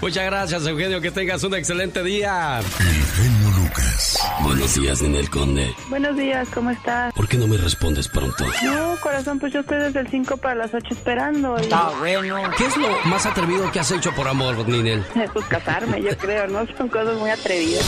Muchas 0.00 0.24
gracias, 0.26 0.66
Eugenio, 0.66 1.00
que 1.00 1.10
tengas 1.10 1.42
un 1.42 1.54
excelente 1.54 2.02
día. 2.04 2.60
El 2.60 3.04
genio 3.04 3.50
Lucas. 3.58 4.18
Buenos 4.40 4.74
días, 4.74 5.02
Ninel 5.02 5.28
Conde. 5.28 5.74
Buenos 5.88 6.16
días, 6.16 6.48
¿cómo 6.54 6.70
estás? 6.70 7.12
¿Por 7.14 7.26
qué 7.26 7.36
no 7.36 7.48
me 7.48 7.56
respondes 7.56 8.06
pronto? 8.06 8.44
No, 8.62 8.96
corazón, 9.00 9.40
pues 9.40 9.52
yo 9.52 9.60
estoy 9.60 9.78
desde 9.78 10.00
el 10.00 10.08
5 10.08 10.36
para 10.36 10.54
las 10.54 10.72
8 10.72 10.86
esperando. 10.90 11.56
Está 11.56 11.90
bueno. 11.98 12.50
¿Qué 12.56 12.66
es 12.66 12.76
lo 12.76 12.88
más 13.06 13.26
atrevido 13.26 13.70
que 13.72 13.80
has 13.80 13.90
hecho 13.90 14.12
por 14.14 14.28
amor, 14.28 14.68
Ninel? 14.68 15.04
Pues 15.32 15.44
casarme, 15.46 16.00
yo 16.00 16.16
creo, 16.16 16.46
¿no? 16.46 16.64
Son 16.76 16.88
cosas 16.88 17.16
muy 17.16 17.30
atrevidas. 17.30 17.84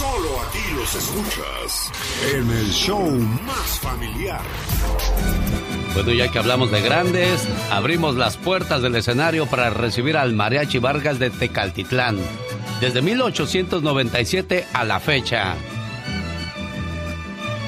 Solo 0.00 0.40
aquí 0.48 0.74
los 0.74 0.94
escuchas 0.94 1.92
en 2.34 2.50
el 2.50 2.70
show 2.70 3.06
más 3.44 3.78
familiar. 3.80 4.40
Bueno, 5.92 6.12
ya 6.12 6.32
que 6.32 6.38
hablamos 6.38 6.70
de 6.70 6.80
grandes, 6.80 7.46
abrimos 7.70 8.16
las 8.16 8.38
puertas 8.38 8.80
del 8.80 8.96
escenario 8.96 9.44
para 9.44 9.68
recibir 9.68 10.16
al 10.16 10.32
Mariachi 10.32 10.78
Vargas 10.78 11.18
de 11.18 11.28
Tecaltitlán. 11.28 12.16
Desde 12.80 13.02
1897 13.02 14.64
a 14.72 14.84
la 14.86 15.00
fecha. 15.00 15.54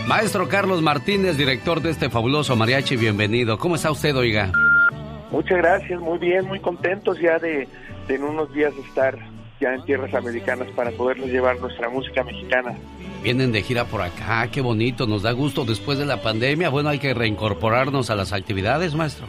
Maestro 0.06 0.48
Carlos 0.48 0.80
Martínez, 0.80 1.36
director 1.36 1.82
de 1.82 1.90
este 1.90 2.08
fabuloso 2.08 2.56
mariachi, 2.56 2.96
bienvenido. 2.96 3.58
¿Cómo 3.58 3.74
está 3.74 3.90
usted, 3.90 4.16
oiga? 4.16 4.50
Muchas 5.30 5.58
gracias, 5.58 6.00
muy 6.00 6.16
bien, 6.16 6.46
muy 6.46 6.60
contentos 6.60 7.20
ya 7.20 7.38
de, 7.38 7.68
de 8.08 8.14
en 8.14 8.24
unos 8.24 8.50
días 8.54 8.72
estar 8.88 9.18
ya 9.62 9.74
en 9.74 9.84
tierras 9.84 10.12
americanas 10.12 10.68
para 10.74 10.90
poderles 10.90 11.30
llevar 11.30 11.58
nuestra 11.60 11.88
música 11.88 12.24
mexicana. 12.24 12.74
Vienen 13.22 13.52
de 13.52 13.62
gira 13.62 13.84
por 13.84 14.02
acá, 14.02 14.48
qué 14.50 14.60
bonito, 14.60 15.06
nos 15.06 15.22
da 15.22 15.30
gusto 15.30 15.64
después 15.64 15.98
de 15.98 16.04
la 16.04 16.20
pandemia. 16.20 16.68
Bueno, 16.70 16.88
hay 16.88 16.98
que 16.98 17.14
reincorporarnos 17.14 18.10
a 18.10 18.16
las 18.16 18.32
actividades, 18.32 18.94
maestro. 18.94 19.26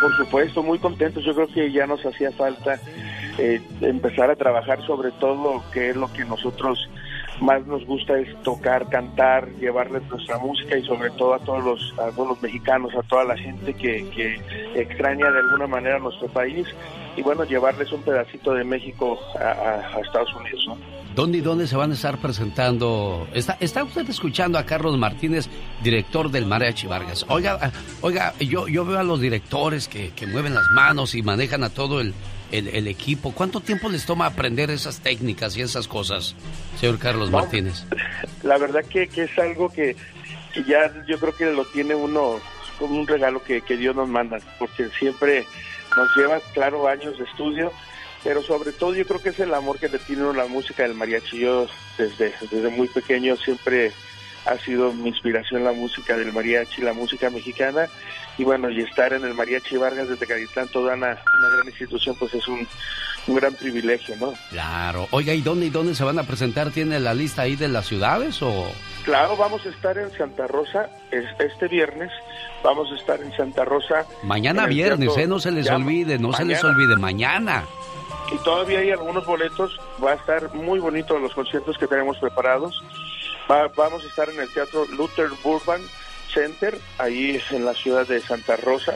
Por 0.00 0.16
supuesto, 0.16 0.62
muy 0.62 0.78
contentos. 0.78 1.22
Yo 1.24 1.34
creo 1.34 1.48
que 1.48 1.70
ya 1.70 1.86
nos 1.86 2.04
hacía 2.06 2.32
falta 2.32 2.80
eh, 3.38 3.60
empezar 3.82 4.30
a 4.30 4.36
trabajar 4.36 4.84
sobre 4.86 5.10
todo, 5.12 5.62
que 5.72 5.90
es 5.90 5.96
lo 5.96 6.10
que 6.10 6.24
nosotros 6.24 6.88
más 7.40 7.66
nos 7.66 7.84
gusta 7.86 8.18
es 8.18 8.42
tocar, 8.42 8.88
cantar, 8.88 9.48
llevarles 9.60 10.02
nuestra 10.08 10.38
música 10.38 10.76
y 10.76 10.84
sobre 10.84 11.10
todo 11.10 11.34
a 11.34 11.38
todos 11.40 11.64
los, 11.64 11.94
a 11.98 12.10
todos 12.10 12.28
los 12.28 12.42
mexicanos, 12.42 12.92
a 12.94 13.02
toda 13.02 13.24
la 13.24 13.36
gente 13.36 13.74
que, 13.74 14.08
que 14.10 14.40
extraña 14.74 15.30
de 15.30 15.38
alguna 15.38 15.66
manera 15.66 15.98
nuestro 15.98 16.28
país 16.28 16.66
y 17.16 17.22
bueno, 17.22 17.44
llevarles 17.44 17.90
un 17.92 18.02
pedacito 18.02 18.54
de 18.54 18.64
México 18.64 19.18
a, 19.38 20.00
Estados 20.00 20.34
Unidos. 20.34 20.64
¿no? 20.66 20.76
¿Dónde 21.14 21.38
y 21.38 21.40
dónde 21.40 21.66
se 21.66 21.76
van 21.76 21.90
a 21.90 21.94
estar 21.94 22.18
presentando? 22.18 23.26
¿Está, 23.34 23.56
está 23.60 23.82
usted 23.82 24.08
escuchando 24.08 24.58
a 24.58 24.64
Carlos 24.64 24.96
Martínez, 24.96 25.48
director 25.82 26.30
del 26.30 26.46
Mariachi 26.46 26.86
Vargas? 26.86 27.26
Oiga, 27.28 27.72
oiga 28.00 28.34
yo, 28.38 28.68
yo 28.68 28.84
veo 28.84 28.98
a 28.98 29.02
los 29.02 29.20
directores 29.20 29.88
que, 29.88 30.10
que 30.10 30.26
mueven 30.26 30.54
las 30.54 30.66
manos 30.74 31.14
y 31.14 31.22
manejan 31.22 31.64
a 31.64 31.70
todo 31.70 32.00
el, 32.00 32.14
el, 32.50 32.88
equipo. 32.88 33.32
¿Cuánto 33.32 33.60
tiempo 33.60 33.88
les 33.88 34.06
toma 34.06 34.26
aprender 34.26 34.70
esas 34.70 35.00
técnicas 35.00 35.56
y 35.56 35.62
esas 35.62 35.88
cosas, 35.88 36.34
señor 36.78 36.98
Carlos 36.98 37.30
Martínez? 37.30 37.84
La 38.42 38.58
verdad 38.58 38.84
que, 38.84 39.08
que 39.08 39.24
es 39.24 39.38
algo 39.38 39.70
que, 39.70 39.96
que, 40.52 40.64
ya 40.64 40.92
yo 41.06 41.18
creo 41.18 41.34
que 41.34 41.46
lo 41.46 41.64
tiene 41.66 41.94
uno 41.94 42.40
como 42.78 42.98
un 42.98 43.06
regalo 43.06 43.42
que, 43.42 43.62
que 43.62 43.76
Dios 43.76 43.94
nos 43.94 44.08
manda, 44.08 44.38
porque 44.58 44.88
siempre 44.98 45.46
nos 45.96 46.16
lleva, 46.16 46.40
claro, 46.54 46.88
años 46.88 47.18
de 47.18 47.24
estudio, 47.24 47.72
pero 48.22 48.42
sobre 48.42 48.72
todo 48.72 48.94
yo 48.94 49.06
creo 49.06 49.20
que 49.20 49.30
es 49.30 49.40
el 49.40 49.54
amor 49.54 49.78
que 49.78 49.88
le 49.88 49.98
tiene 49.98 50.22
uno 50.22 50.32
la 50.32 50.46
música 50.46 50.82
del 50.82 50.94
mariachi. 50.94 51.38
Yo 51.38 51.66
desde, 51.96 52.34
desde 52.50 52.68
muy 52.68 52.88
pequeño 52.88 53.36
siempre 53.36 53.92
ha 54.46 54.56
sido 54.58 54.92
mi 54.92 55.08
inspiración 55.08 55.64
la 55.64 55.72
música 55.72 56.16
del 56.16 56.32
mariachi, 56.32 56.82
la 56.82 56.92
música 56.92 57.30
mexicana, 57.30 57.88
y 58.40 58.44
bueno, 58.44 58.70
y 58.70 58.80
estar 58.80 59.12
en 59.12 59.22
el 59.22 59.34
Mariachi 59.34 59.76
Vargas 59.76 60.08
de 60.08 60.16
Tecalitlán, 60.16 60.66
toda 60.68 60.94
una, 60.94 61.08
una 61.08 61.48
gran 61.56 61.66
institución, 61.66 62.16
pues 62.18 62.32
es 62.32 62.48
un, 62.48 62.66
un 63.26 63.34
gran 63.34 63.52
privilegio, 63.52 64.16
¿no? 64.16 64.32
Claro. 64.48 65.08
Oiga, 65.10 65.34
¿y 65.34 65.42
dónde 65.42 65.66
y 65.66 65.70
dónde 65.70 65.94
se 65.94 66.04
van 66.04 66.18
a 66.18 66.22
presentar? 66.22 66.70
¿Tiene 66.70 66.98
la 67.00 67.12
lista 67.12 67.42
ahí 67.42 67.54
de 67.54 67.68
las 67.68 67.86
ciudades 67.86 68.40
o...? 68.40 68.72
Claro, 69.04 69.36
vamos 69.36 69.66
a 69.66 69.68
estar 69.68 69.98
en 69.98 70.10
Santa 70.12 70.46
Rosa 70.46 70.88
este 71.10 71.68
viernes. 71.68 72.10
Vamos 72.64 72.90
a 72.90 72.94
estar 72.94 73.20
en 73.20 73.30
Santa 73.36 73.66
Rosa. 73.66 74.06
Mañana 74.22 74.64
viernes, 74.64 75.14
¿eh? 75.18 75.26
No 75.26 75.38
se 75.38 75.50
les 75.50 75.68
olvide, 75.68 76.18
no 76.18 76.32
se 76.32 76.46
les 76.46 76.64
olvide, 76.64 76.96
mañana. 76.96 77.64
Y 78.32 78.38
todavía 78.42 78.78
hay 78.78 78.90
algunos 78.90 79.26
boletos. 79.26 79.78
Va 80.02 80.12
a 80.12 80.14
estar 80.14 80.54
muy 80.54 80.78
bonito 80.78 81.18
los 81.18 81.34
conciertos 81.34 81.76
que 81.76 81.86
tenemos 81.86 82.16
preparados. 82.16 82.82
vamos 83.76 84.02
a 84.02 84.06
estar 84.06 84.30
en 84.30 84.40
el 84.40 84.48
Teatro 84.48 84.86
Luther 84.96 85.28
Burbank 85.44 85.82
Center, 86.32 86.78
ahí 86.98 87.40
en 87.50 87.64
la 87.64 87.74
ciudad 87.74 88.06
de 88.06 88.20
Santa 88.20 88.56
Rosa, 88.56 88.94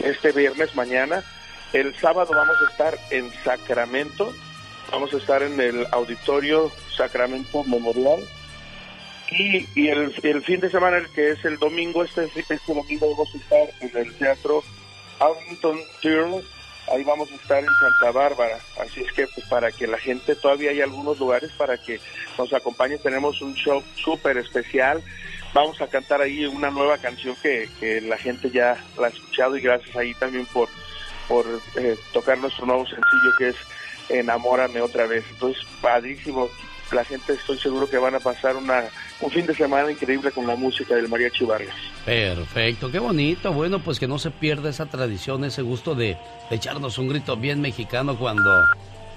este 0.00 0.32
viernes 0.32 0.74
mañana. 0.74 1.24
El 1.72 1.94
sábado 1.96 2.32
vamos 2.34 2.56
a 2.60 2.70
estar 2.70 2.98
en 3.10 3.30
Sacramento. 3.44 4.32
Vamos 4.90 5.12
a 5.12 5.16
estar 5.16 5.42
en 5.42 5.60
el 5.60 5.86
Auditorio 5.90 6.70
Sacramento 6.96 7.64
Memorial. 7.64 8.20
Y, 9.30 9.88
el, 9.88 10.12
fin 10.42 10.60
de 10.60 10.70
semana, 10.70 10.98
el 10.98 11.08
que 11.08 11.30
es 11.30 11.44
el 11.44 11.58
domingo, 11.58 12.04
este, 12.04 12.30
este 12.36 12.60
domingo 12.68 13.10
vamos 13.10 13.28
a 13.34 13.38
estar 13.38 13.74
en 13.80 14.06
el 14.06 14.14
Teatro 14.14 14.62
Arlington 15.18 15.78
Theater, 16.00 16.44
ahí 16.92 17.02
vamos 17.04 17.30
a 17.32 17.34
estar 17.34 17.58
en 17.58 17.68
Santa 17.80 18.12
Bárbara, 18.12 18.58
así 18.80 19.00
es 19.00 19.12
que 19.12 19.26
pues 19.26 19.46
para 19.48 19.72
que 19.72 19.86
la 19.86 19.98
gente, 19.98 20.36
todavía 20.36 20.70
hay 20.70 20.80
algunos 20.80 21.18
lugares 21.18 21.50
para 21.52 21.78
que 21.78 22.00
nos 22.38 22.52
acompañe, 22.52 22.98
tenemos 22.98 23.40
un 23.42 23.54
show 23.54 23.82
súper 23.96 24.36
especial, 24.38 25.02
vamos 25.56 25.80
a 25.80 25.86
cantar 25.86 26.20
ahí 26.20 26.44
una 26.44 26.70
nueva 26.70 26.98
canción 26.98 27.34
que, 27.42 28.02
la 28.02 28.18
gente 28.18 28.50
ya 28.50 28.76
la 28.98 29.06
ha 29.06 29.10
escuchado 29.10 29.56
y 29.56 29.62
gracias 29.62 29.96
ahí 29.96 30.12
también 30.14 30.44
por, 30.52 30.68
por 31.26 31.46
eh, 31.76 31.96
tocar 32.12 32.36
nuestro 32.36 32.66
nuevo 32.66 32.84
sencillo 32.84 33.32
que 33.38 33.48
es 33.48 33.56
Enamórame 34.08 34.80
otra 34.82 35.06
vez, 35.06 35.24
entonces 35.30 35.64
padrísimo, 35.80 36.48
la 36.92 37.04
gente 37.04 37.32
estoy 37.32 37.58
seguro 37.58 37.90
que 37.90 37.98
van 37.98 38.14
a 38.14 38.20
pasar 38.20 38.54
una 38.54 38.84
un 39.20 39.30
fin 39.30 39.46
de 39.46 39.54
semana 39.54 39.90
increíble 39.90 40.30
con 40.30 40.46
la 40.46 40.54
música 40.54 40.94
del 40.94 41.08
Mariachi 41.08 41.44
Vargas. 41.44 41.74
Perfecto, 42.04 42.92
qué 42.92 43.00
bonito. 43.00 43.52
Bueno, 43.52 43.80
pues 43.80 43.98
que 43.98 44.06
no 44.06 44.18
se 44.18 44.30
pierda 44.30 44.68
esa 44.70 44.86
tradición, 44.86 45.44
ese 45.44 45.62
gusto 45.62 45.94
de, 45.96 46.16
echarnos 46.50 46.98
un 46.98 47.08
grito 47.08 47.36
bien 47.36 47.60
mexicano 47.60 48.16
cuando, 48.16 48.62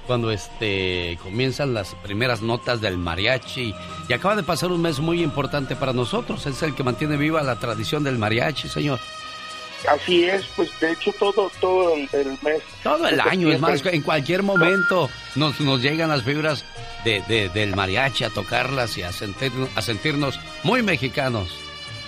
cuando 0.09 0.31
este, 0.31 1.19
comienzan 1.21 1.75
las 1.75 1.93
primeras 1.93 2.41
notas 2.41 2.81
del 2.81 2.97
mariachi. 2.97 3.75
Y 4.07 4.13
acaba 4.13 4.35
de 4.35 4.41
pasar 4.41 4.71
un 4.71 4.81
mes 4.81 4.97
muy 4.99 5.21
importante 5.21 5.75
para 5.75 5.93
nosotros. 5.93 6.47
Es 6.47 6.63
el 6.63 6.73
que 6.73 6.81
mantiene 6.81 7.15
viva 7.15 7.43
la 7.43 7.59
tradición 7.59 8.03
del 8.03 8.17
mariachi, 8.17 8.69
señor. 8.69 8.99
Así 9.87 10.23
es, 10.23 10.43
pues 10.55 10.67
de 10.79 10.93
hecho 10.93 11.13
todo 11.19 11.51
todo 11.61 11.93
el, 11.93 12.09
mes. 12.41 12.63
Todo 12.81 13.07
el 13.07 13.19
año, 13.19 13.51
es 13.51 13.59
más, 13.59 13.85
en 13.85 14.01
cualquier 14.01 14.41
momento 14.41 15.11
nos, 15.35 15.59
nos 15.59 15.79
llegan 15.79 16.09
las 16.09 16.23
fibras 16.23 16.65
de, 17.05 17.51
del 17.53 17.75
mariachi 17.75 18.23
a 18.23 18.31
tocarlas 18.31 18.97
y 18.97 19.03
a, 19.03 19.11
sentirnos, 19.11 19.69
a 19.75 19.83
sentirnos 19.83 20.39
muy 20.63 20.81
mexicanos. 20.81 21.55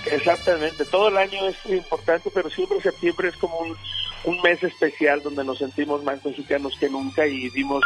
Exactamente, 0.08 0.86
todo 0.86 1.10
el 1.10 1.18
año 1.18 1.48
es 1.48 1.56
importante, 1.68 2.32
pero 2.34 2.50
siempre 2.50 2.82
septiembre 2.82 3.30
es 3.30 3.38
como 3.38 3.60
un, 3.60 3.78
un 4.24 4.42
mes 4.42 4.62
especial 4.64 5.22
donde 5.22 5.44
nos 5.44 5.58
sentimos 5.58 6.04
más 6.04 6.24
mexicanos 6.24 6.76
que 6.80 6.90
nunca 6.90 7.26
y 7.26 7.50
dimos 7.50 7.84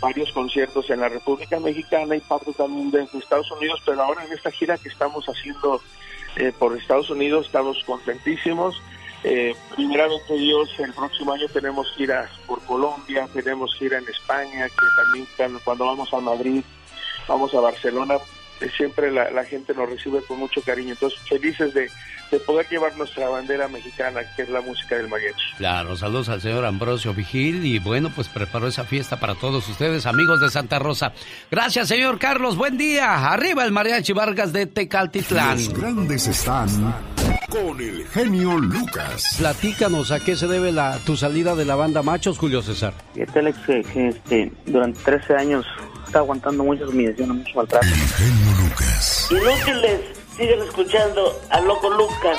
varios 0.00 0.32
conciertos 0.32 0.90
en 0.90 1.00
la 1.00 1.08
República 1.08 1.60
Mexicana 1.60 2.16
y 2.16 2.20
parte 2.20 2.52
también 2.52 2.90
de 2.90 3.06
Estados 3.14 3.50
Unidos, 3.52 3.80
pero 3.84 4.02
ahora 4.02 4.24
en 4.24 4.32
esta 4.32 4.50
gira 4.50 4.76
que 4.78 4.88
estamos 4.88 5.24
haciendo 5.26 5.80
eh, 6.36 6.52
por 6.58 6.76
Estados 6.76 7.10
Unidos 7.10 7.46
estamos 7.46 7.82
contentísimos 7.84 8.80
eh, 9.24 9.54
primeramente 9.76 10.34
Dios, 10.34 10.68
el 10.78 10.92
próximo 10.92 11.32
año 11.32 11.46
tenemos 11.48 11.92
giras 11.94 12.28
por 12.46 12.60
Colombia, 12.62 13.28
tenemos 13.32 13.74
gira 13.76 13.98
en 13.98 14.08
España, 14.08 14.68
que 14.68 14.86
también 14.96 15.26
cuando 15.64 15.86
vamos 15.86 16.12
a 16.12 16.20
Madrid, 16.20 16.64
vamos 17.28 17.54
a 17.54 17.60
Barcelona, 17.60 18.16
eh, 18.60 18.68
siempre 18.76 19.12
la, 19.12 19.44
gente 19.44 19.74
nos 19.74 19.88
recibe 19.88 20.22
con 20.22 20.38
mucho 20.38 20.60
cariño. 20.62 20.94
Entonces, 20.94 21.20
felices 21.28 21.72
de, 21.72 21.88
poder 22.40 22.68
llevar 22.68 22.96
nuestra 22.96 23.28
bandera 23.28 23.68
mexicana, 23.68 24.20
que 24.36 24.42
es 24.42 24.48
la 24.48 24.60
música 24.60 24.96
del 24.96 25.08
mariachi. 25.08 25.56
Claro, 25.56 25.96
saludos 25.96 26.28
al 26.28 26.40
señor 26.40 26.64
Ambrosio 26.64 27.14
Vigil 27.14 27.64
y 27.64 27.78
bueno, 27.78 28.10
pues 28.14 28.28
preparó 28.28 28.68
esa 28.68 28.84
fiesta 28.84 29.18
para 29.18 29.34
todos 29.34 29.68
ustedes, 29.68 30.06
amigos 30.06 30.40
de 30.40 30.50
Santa 30.50 30.78
Rosa. 30.78 31.12
Gracias, 31.50 31.88
señor 31.88 32.18
Carlos, 32.18 32.56
buen 32.56 32.76
día. 32.78 33.28
Arriba 33.30 33.64
el 33.64 33.72
mariachi 33.72 34.12
Vargas 34.12 34.52
de 34.52 34.66
Tecaltitlán. 34.66 35.56
Los 35.58 35.72
grandes 35.74 36.26
están 36.26 36.68
con 37.48 37.80
el 37.80 38.06
genio 38.08 38.56
Lucas. 38.58 39.36
Platícanos 39.38 40.10
a 40.10 40.20
qué 40.20 40.36
se 40.36 40.46
debe 40.46 40.72
la, 40.72 40.98
tu 41.04 41.16
salida 41.16 41.54
de 41.54 41.64
la 41.64 41.74
banda 41.74 42.02
Machos, 42.02 42.38
Julio 42.38 42.62
César. 42.62 42.94
Este 43.14 43.38
Alex, 43.40 43.58
que 43.66 44.08
este, 44.08 44.52
durante 44.66 45.00
13 45.00 45.34
años 45.34 45.66
está 46.06 46.20
aguantando 46.20 46.64
muchas 46.64 46.88
humillaciones, 46.88 47.36
mucho 47.36 47.56
maltrato. 47.56 47.86
El 47.86 47.94
genio 47.94 48.62
Lucas. 48.62 49.28
Inútiles, 49.30 50.00
siguen 50.36 50.62
escuchando 50.62 51.40
al 51.50 51.66
loco 51.66 51.90
Lucas. 51.90 52.38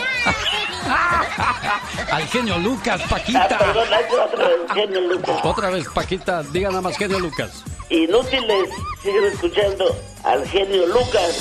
al 2.12 2.28
genio 2.28 2.58
Lucas, 2.60 3.02
Paquita. 3.10 3.48
Ah, 3.50 3.58
perdón, 3.58 3.88
otra 4.26 4.48
vez, 4.48 4.58
genio 4.74 5.02
Lucas. 5.02 5.40
Otra 5.44 5.70
vez, 5.70 5.88
Paquita, 5.94 6.44
diga 6.44 6.70
nada 6.70 6.82
más 6.82 6.98
genio 6.98 7.20
Lucas. 7.20 7.64
Inútiles, 7.90 8.70
siguen 9.02 9.26
escuchando 9.26 9.96
al 10.24 10.48
genio 10.48 10.88
Lucas. 10.88 11.38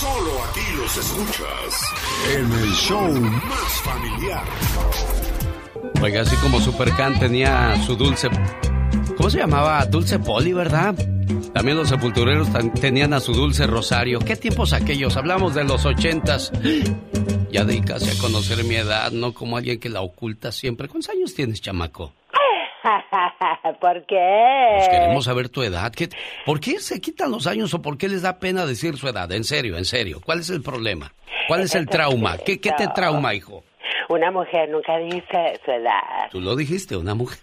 Solo 0.00 0.30
aquí 0.50 0.60
los 0.76 0.96
escuchas 0.96 1.80
en 2.34 2.52
el 2.52 2.72
show 2.72 3.08
más 3.08 3.72
familiar. 3.82 4.44
Oiga, 6.02 6.22
así 6.22 6.36
como 6.36 6.60
Supercan 6.60 7.18
tenía 7.18 7.74
su 7.86 7.96
dulce. 7.96 8.28
¿Cómo 9.16 9.30
se 9.30 9.38
llamaba? 9.38 9.84
Dulce 9.86 10.18
Poli, 10.18 10.52
¿verdad? 10.52 10.94
También 11.54 11.76
los 11.76 11.88
sepultureros 11.88 12.48
tenían 12.80 13.12
a 13.14 13.20
su 13.20 13.32
dulce 13.32 13.66
Rosario. 13.66 14.18
¿Qué 14.18 14.36
tiempos 14.36 14.72
aquellos? 14.72 15.16
Hablamos 15.16 15.54
de 15.54 15.64
los 15.64 15.84
ochentas. 15.84 16.52
Ya 17.48 17.64
de 17.64 17.80
casi 17.80 18.10
a 18.10 18.20
conocer 18.20 18.64
mi 18.64 18.74
edad, 18.74 19.12
no 19.12 19.32
como 19.32 19.56
alguien 19.56 19.80
que 19.80 19.88
la 19.88 20.02
oculta 20.02 20.52
siempre. 20.52 20.88
¿Cuántos 20.88 21.08
años 21.10 21.32
tienes, 21.32 21.62
chamaco? 21.62 22.12
¿Por 23.80 24.04
qué? 24.04 24.74
Pues 24.76 24.88
queremos 24.88 25.24
saber 25.24 25.48
tu 25.48 25.62
edad. 25.62 25.92
¿Por 26.44 26.60
qué 26.60 26.78
se 26.80 27.00
quitan 27.00 27.30
los 27.30 27.46
años 27.46 27.72
o 27.72 27.80
por 27.80 27.96
qué 27.96 28.08
les 28.08 28.22
da 28.22 28.38
pena 28.38 28.66
decir 28.66 28.96
su 28.96 29.08
edad? 29.08 29.30
En 29.32 29.44
serio, 29.44 29.78
en 29.78 29.84
serio. 29.84 30.20
¿Cuál 30.22 30.40
es 30.40 30.50
el 30.50 30.62
problema? 30.62 31.12
¿Cuál 31.48 31.62
es 31.62 31.74
el 31.74 31.86
trauma? 31.88 32.36
¿Qué, 32.38 32.60
qué 32.60 32.72
te 32.72 32.88
trauma, 32.88 33.32
hijo? 33.32 33.64
Una 34.08 34.30
mujer 34.30 34.68
nunca 34.68 34.98
dice 34.98 35.60
su 35.64 35.70
edad. 35.70 36.28
Tú 36.30 36.40
lo 36.40 36.54
dijiste, 36.56 36.96
una 36.96 37.14
mujer. 37.14 37.38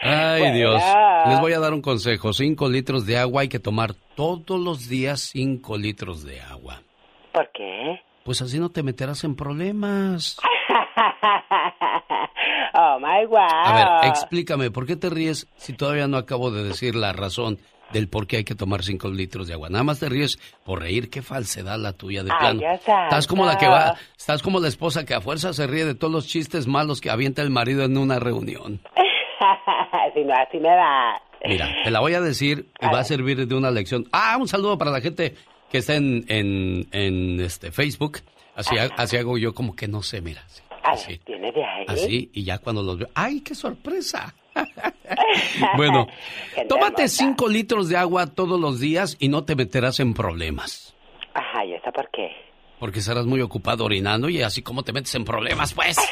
Ay, 0.00 0.52
Dios. 0.52 0.82
Les 1.26 1.40
voy 1.40 1.52
a 1.52 1.60
dar 1.60 1.72
un 1.72 1.82
consejo. 1.82 2.32
Cinco 2.32 2.68
litros 2.68 3.06
de 3.06 3.18
agua 3.18 3.42
hay 3.42 3.48
que 3.48 3.58
tomar 3.58 3.94
todos 4.14 4.60
los 4.60 4.88
días 4.88 5.30
cinco 5.32 5.76
litros 5.76 6.24
de 6.24 6.40
agua. 6.40 6.82
¿Por 7.32 7.50
qué? 7.52 8.00
Pues 8.24 8.42
así 8.42 8.58
no 8.58 8.70
te 8.70 8.82
meterás 8.82 9.24
en 9.24 9.36
problemas. 9.36 10.36
oh 12.74 12.98
my 13.00 13.26
God. 13.26 13.38
A 13.38 14.00
ver, 14.02 14.10
explícame, 14.10 14.70
¿por 14.70 14.86
qué 14.86 14.96
te 14.96 15.10
ríes 15.10 15.48
si 15.56 15.72
todavía 15.72 16.08
no 16.08 16.16
acabo 16.16 16.50
de 16.50 16.64
decir 16.64 16.94
la 16.94 17.12
razón 17.12 17.58
del 17.92 18.08
por 18.08 18.26
qué 18.26 18.38
hay 18.38 18.44
que 18.44 18.54
tomar 18.54 18.82
cinco 18.82 19.08
litros 19.08 19.46
de 19.46 19.54
agua? 19.54 19.68
Nada 19.68 19.84
más 19.84 20.00
te 20.00 20.08
ríes 20.08 20.38
por 20.64 20.80
reír, 20.80 21.10
qué 21.10 21.22
falsedad 21.22 21.78
la 21.78 21.92
tuya 21.92 22.22
de 22.22 22.30
plano. 22.30 22.60
estás 22.72 23.26
como 23.26 23.44
la 23.44 23.58
que 23.58 23.68
va, 23.68 23.96
estás 24.16 24.42
como 24.42 24.60
la 24.60 24.68
esposa 24.68 25.04
que 25.04 25.14
a 25.14 25.20
fuerza 25.20 25.52
se 25.52 25.66
ríe 25.66 25.84
de 25.84 25.94
todos 25.94 26.12
los 26.12 26.26
chistes 26.26 26.66
malos 26.66 27.00
que 27.00 27.10
avienta 27.10 27.42
el 27.42 27.50
marido 27.50 27.84
en 27.84 27.96
una 27.96 28.18
reunión. 28.18 28.80
si 30.14 30.24
no, 30.24 30.34
así 30.34 30.58
me 30.58 30.68
da. 30.68 31.22
Mira, 31.44 31.68
te 31.84 31.90
la 31.90 32.00
voy 32.00 32.14
a 32.14 32.20
decir 32.20 32.66
y 32.80 32.86
va 32.86 33.00
a 33.00 33.04
servir 33.04 33.46
de 33.46 33.54
una 33.54 33.70
lección. 33.70 34.06
Ah, 34.12 34.36
un 34.38 34.48
saludo 34.48 34.76
para 34.76 34.90
la 34.90 35.00
gente 35.00 35.34
que 35.70 35.78
está 35.78 35.94
en, 35.94 36.24
en, 36.28 37.40
este 37.40 37.70
Facebook. 37.70 38.18
Así, 38.54 38.76
así 38.76 39.16
hago 39.16 39.38
yo 39.38 39.54
como 39.54 39.76
que 39.76 39.86
no 39.86 40.02
sé, 40.02 40.20
mira. 40.20 40.42
Así. 40.82 41.18
¿Tiene 41.18 41.52
de 41.52 41.64
ahí? 41.64 41.84
Así, 41.86 42.30
y 42.32 42.44
ya 42.44 42.58
cuando 42.58 42.82
los 42.82 42.98
veo, 42.98 43.08
¡ay, 43.14 43.40
qué 43.40 43.54
sorpresa! 43.54 44.34
bueno, 45.76 46.06
tómate 46.68 47.08
cinco 47.08 47.48
litros 47.48 47.88
de 47.88 47.96
agua 47.96 48.26
todos 48.26 48.58
los 48.60 48.80
días 48.80 49.16
y 49.18 49.28
no 49.28 49.44
te 49.44 49.54
meterás 49.56 50.00
en 50.00 50.14
problemas. 50.14 50.94
Ajá, 51.34 51.64
¿y 51.64 51.74
eso 51.74 51.90
por 51.92 52.10
qué? 52.10 52.30
Porque 52.78 53.00
estarás 53.00 53.26
muy 53.26 53.40
ocupado 53.40 53.84
orinando 53.84 54.28
y 54.28 54.42
así 54.42 54.62
como 54.62 54.82
te 54.82 54.92
metes 54.92 55.14
en 55.14 55.24
problemas, 55.24 55.74
pues. 55.74 55.96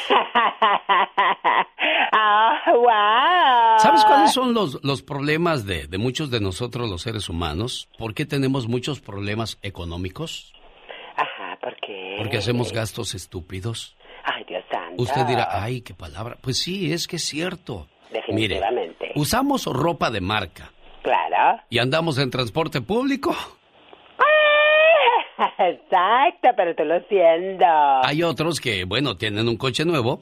Ah, 2.11 2.61
wow. 2.73 3.79
¿Sabes 3.79 4.03
cuáles 4.05 4.31
son 4.31 4.53
los, 4.53 4.83
los 4.83 5.01
problemas 5.03 5.65
de, 5.65 5.87
de 5.87 5.97
muchos 5.97 6.31
de 6.31 6.39
nosotros 6.39 6.89
los 6.89 7.01
seres 7.01 7.29
humanos? 7.29 7.89
¿Por 7.97 8.13
qué 8.13 8.25
tenemos 8.25 8.67
muchos 8.67 8.99
problemas 8.99 9.59
económicos? 9.61 10.53
Ajá, 11.15 11.57
¿por 11.61 11.75
qué? 11.77 12.15
Porque 12.17 12.37
hacemos 12.37 12.71
gastos 12.71 13.13
estúpidos. 13.13 13.95
Ay, 14.23 14.43
Dios 14.47 14.63
santo. 14.71 15.01
Usted 15.01 15.25
dirá, 15.25 15.47
ay, 15.51 15.81
qué 15.81 15.93
palabra. 15.93 16.37
Pues 16.41 16.57
sí, 16.57 16.91
es 16.91 17.07
que 17.07 17.17
es 17.17 17.23
cierto. 17.23 17.87
Definitivamente. 18.11 18.75
Mire, 18.75 18.86
usamos 19.17 19.65
ropa 19.65 20.11
de 20.11 20.21
marca. 20.21 20.71
Claro. 21.01 21.61
¿Y 21.69 21.79
andamos 21.79 22.17
en 22.17 22.29
transporte 22.29 22.81
público? 22.81 23.35
Exacto, 25.57 26.49
pero 26.55 26.75
tú 26.75 26.83
lo 26.83 26.99
siento. 27.07 27.65
Hay 28.03 28.23
otros 28.23 28.59
que, 28.59 28.85
bueno, 28.85 29.17
tienen 29.17 29.47
un 29.47 29.57
coche 29.57 29.85
nuevo, 29.85 30.21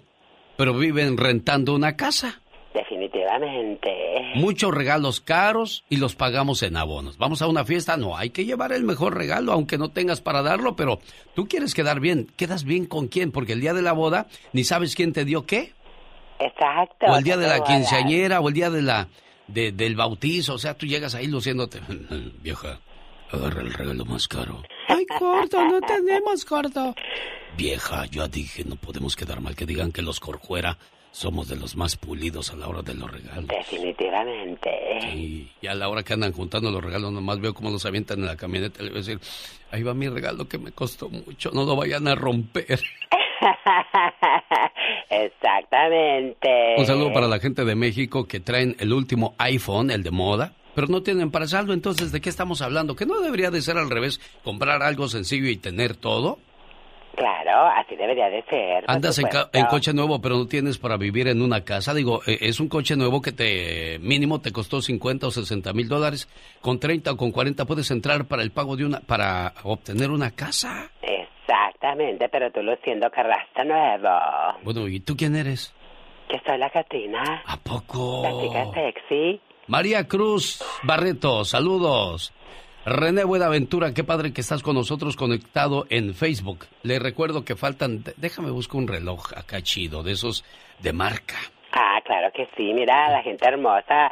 pero 0.58 0.74
viven 0.74 1.18
rentando 1.18 1.74
una 1.74 1.96
casa. 1.96 2.42
Definitivamente. 2.74 3.90
Muchos 4.36 4.74
regalos 4.74 5.22
caros 5.22 5.86
y 5.90 5.96
los 5.96 6.16
pagamos 6.16 6.62
en 6.62 6.76
abonos. 6.76 7.18
Vamos 7.18 7.42
a 7.42 7.48
una 7.48 7.64
fiesta, 7.64 7.96
no, 7.96 8.18
hay 8.18 8.32
que 8.32 8.44
llevar 8.44 8.74
el 8.74 8.84
mejor 8.84 9.16
regalo, 9.16 9.54
aunque 9.54 9.78
no 9.78 9.92
tengas 9.92 10.20
para 10.20 10.42
darlo, 10.42 10.76
pero 10.76 11.00
tú 11.34 11.48
quieres 11.48 11.74
quedar 11.74 12.02
bien. 12.02 12.28
¿Quedas 12.36 12.66
bien 12.66 12.86
con 12.86 13.08
quién? 13.08 13.32
Porque 13.32 13.54
el 13.54 13.62
día 13.62 13.74
de 13.74 13.82
la 13.82 13.94
boda 13.94 14.28
ni 14.52 14.66
sabes 14.66 14.94
quién 14.94 15.14
te 15.14 15.24
dio 15.24 15.46
qué. 15.46 15.72
Exacto. 16.40 17.06
O 17.08 17.18
el 17.18 17.24
día 17.24 17.38
de 17.38 17.48
la 17.48 17.64
quinceañera, 17.64 18.40
o 18.42 18.48
el 18.50 18.54
día 18.54 18.70
de 18.70 18.82
la 18.82 19.08
de- 19.48 19.72
del 19.72 19.96
bautizo. 19.96 20.56
O 20.56 20.58
sea, 20.58 20.74
tú 20.74 20.86
llegas 20.86 21.16
ahí 21.16 21.28
luciéndote. 21.28 21.80
Vieja, 22.42 22.80
agarra 23.32 23.62
el 23.62 23.74
regalo 23.74 24.06
más 24.06 24.28
caro. 24.28 24.64
Ay, 24.88 25.06
corto, 25.20 25.64
no 25.66 25.80
tenemos 25.82 26.44
corto. 26.46 26.94
Vieja, 27.58 28.06
yo 28.08 28.28
dije, 28.28 28.64
no 28.66 28.76
podemos 28.76 29.16
quedar 29.16 29.40
mal 29.42 29.56
que 29.56 29.66
digan 29.66 29.92
que 29.92 30.02
los 30.02 30.20
Corjuera 30.20 30.78
somos 31.12 31.48
de 31.48 31.56
los 31.56 31.78
más 31.78 31.96
pulidos 31.96 32.52
a 32.52 32.58
la 32.58 32.68
hora 32.68 32.82
de 32.82 32.94
los 32.94 33.10
regalos. 33.10 33.48
Definitivamente. 33.48 34.70
Sí, 35.02 35.50
y 35.62 35.68
a 35.68 35.74
la 35.74 35.88
hora 35.88 36.04
que 36.04 36.12
andan 36.14 36.34
juntando 36.34 36.70
los 36.72 36.84
regalos, 36.84 37.14
nomás 37.14 37.40
veo 37.40 37.54
cómo 37.54 37.70
los 37.70 37.86
avientan 37.86 38.20
en 38.20 38.26
la 38.26 38.36
camioneta. 38.36 38.84
Le 38.84 38.90
voy 38.90 38.98
a 38.98 39.02
decir, 39.02 39.20
ahí 39.72 39.82
va 39.84 39.94
mi 39.94 40.10
regalo 40.10 40.50
que 40.50 40.58
me 40.58 40.74
costó 40.74 41.08
mucho, 41.08 41.52
no 41.52 41.64
lo 41.64 41.78
vayan 41.78 42.08
a 42.10 42.16
romper. 42.16 42.82
Exactamente. 45.10 46.76
Un 46.78 46.86
saludo 46.86 47.14
para 47.14 47.28
la 47.28 47.40
gente 47.40 47.66
de 47.66 47.76
México 47.76 48.26
que 48.28 48.40
traen 48.40 48.76
el 48.80 48.94
último 48.94 49.36
iPhone, 49.38 49.92
el 49.92 50.04
de 50.04 50.12
moda, 50.12 50.54
pero 50.74 50.88
no 50.88 51.02
tienen 51.02 51.32
para 51.32 51.48
saldo. 51.48 51.74
Entonces, 51.74 52.12
¿de 52.12 52.22
qué 52.22 52.30
estamos 52.30 52.62
hablando? 52.62 52.96
¿Que 52.96 53.06
no 53.06 53.20
debería 53.20 53.52
de 53.52 53.62
ser 53.62 53.78
al 53.78 53.90
revés, 53.90 54.20
comprar 54.44 54.82
algo 54.82 55.08
sencillo 55.08 55.50
y 55.50 55.58
tener 55.58 55.96
todo? 55.96 56.40
Claro, 57.16 57.68
así 57.68 57.96
debería 57.96 58.30
de 58.30 58.44
ser. 58.44 58.84
Andas 58.88 59.18
en, 59.20 59.28
en 59.54 59.66
coche 59.68 59.94
nuevo, 59.94 60.20
pero 60.20 60.38
no 60.38 60.48
tienes 60.48 60.78
para 60.78 60.98
vivir 60.98 61.30
en 61.30 61.42
una 61.42 61.62
casa. 61.62 61.94
Digo, 61.94 62.22
eh, 62.28 62.40
es 62.42 62.60
un 62.60 62.68
coche 62.68 62.98
nuevo 62.98 63.22
que 63.22 63.32
te 63.32 64.00
mínimo 64.00 64.42
te 64.42 64.52
costó 64.52 64.82
50 64.82 65.28
o 65.28 65.32
60 65.32 65.72
mil 65.72 65.88
dólares. 65.88 66.28
Con 66.60 66.78
30 66.78 67.14
o 67.14 67.18
con 67.18 67.32
40 67.32 67.64
puedes 67.66 67.90
entrar 67.92 68.26
para 68.26 68.44
el 68.44 68.52
pago 68.52 68.76
de 68.76 68.86
una, 68.86 69.00
para 69.00 69.54
obtener 69.64 70.12
una 70.12 70.32
casa. 70.32 70.92
Exactamente, 71.86 72.30
pero 72.30 72.52
tú 72.52 72.64
luciendo 72.64 73.12
carrasco 73.12 73.64
nuevo. 73.64 74.10
Bueno, 74.64 74.88
¿y 74.88 75.00
tú 75.02 75.16
quién 75.16 75.36
eres? 75.36 75.72
Que 76.28 76.42
soy 76.44 76.58
la 76.58 76.72
Catina. 76.72 77.44
¿A 77.46 77.58
poco? 77.58 78.24
La 78.24 78.32
chica 78.42 78.74
sexy. 78.74 79.40
María 79.68 80.08
Cruz 80.08 80.64
Barreto, 80.82 81.46
saludos. 81.46 82.34
René 82.88 83.24
Buenaventura, 83.24 83.94
qué 83.94 84.04
padre 84.04 84.34
que 84.34 84.42
estás 84.42 84.64
con 84.64 84.74
nosotros 84.74 85.16
conectado 85.16 85.86
en 85.92 86.16
Facebook. 86.16 86.66
Le 86.82 86.98
recuerdo 86.98 87.46
que 87.46 87.56
faltan, 87.56 88.04
déjame 88.18 88.50
buscar 88.50 88.82
un 88.82 88.88
reloj 88.88 89.34
acá 89.38 89.62
chido, 89.62 90.02
de 90.02 90.14
esos 90.14 90.44
de 90.80 90.92
marca. 90.92 91.36
Ah, 91.72 92.00
claro 92.04 92.32
que 92.34 92.48
sí, 92.58 92.74
mira, 92.74 93.12
la 93.12 93.22
gente 93.22 93.48
hermosa. 93.48 94.12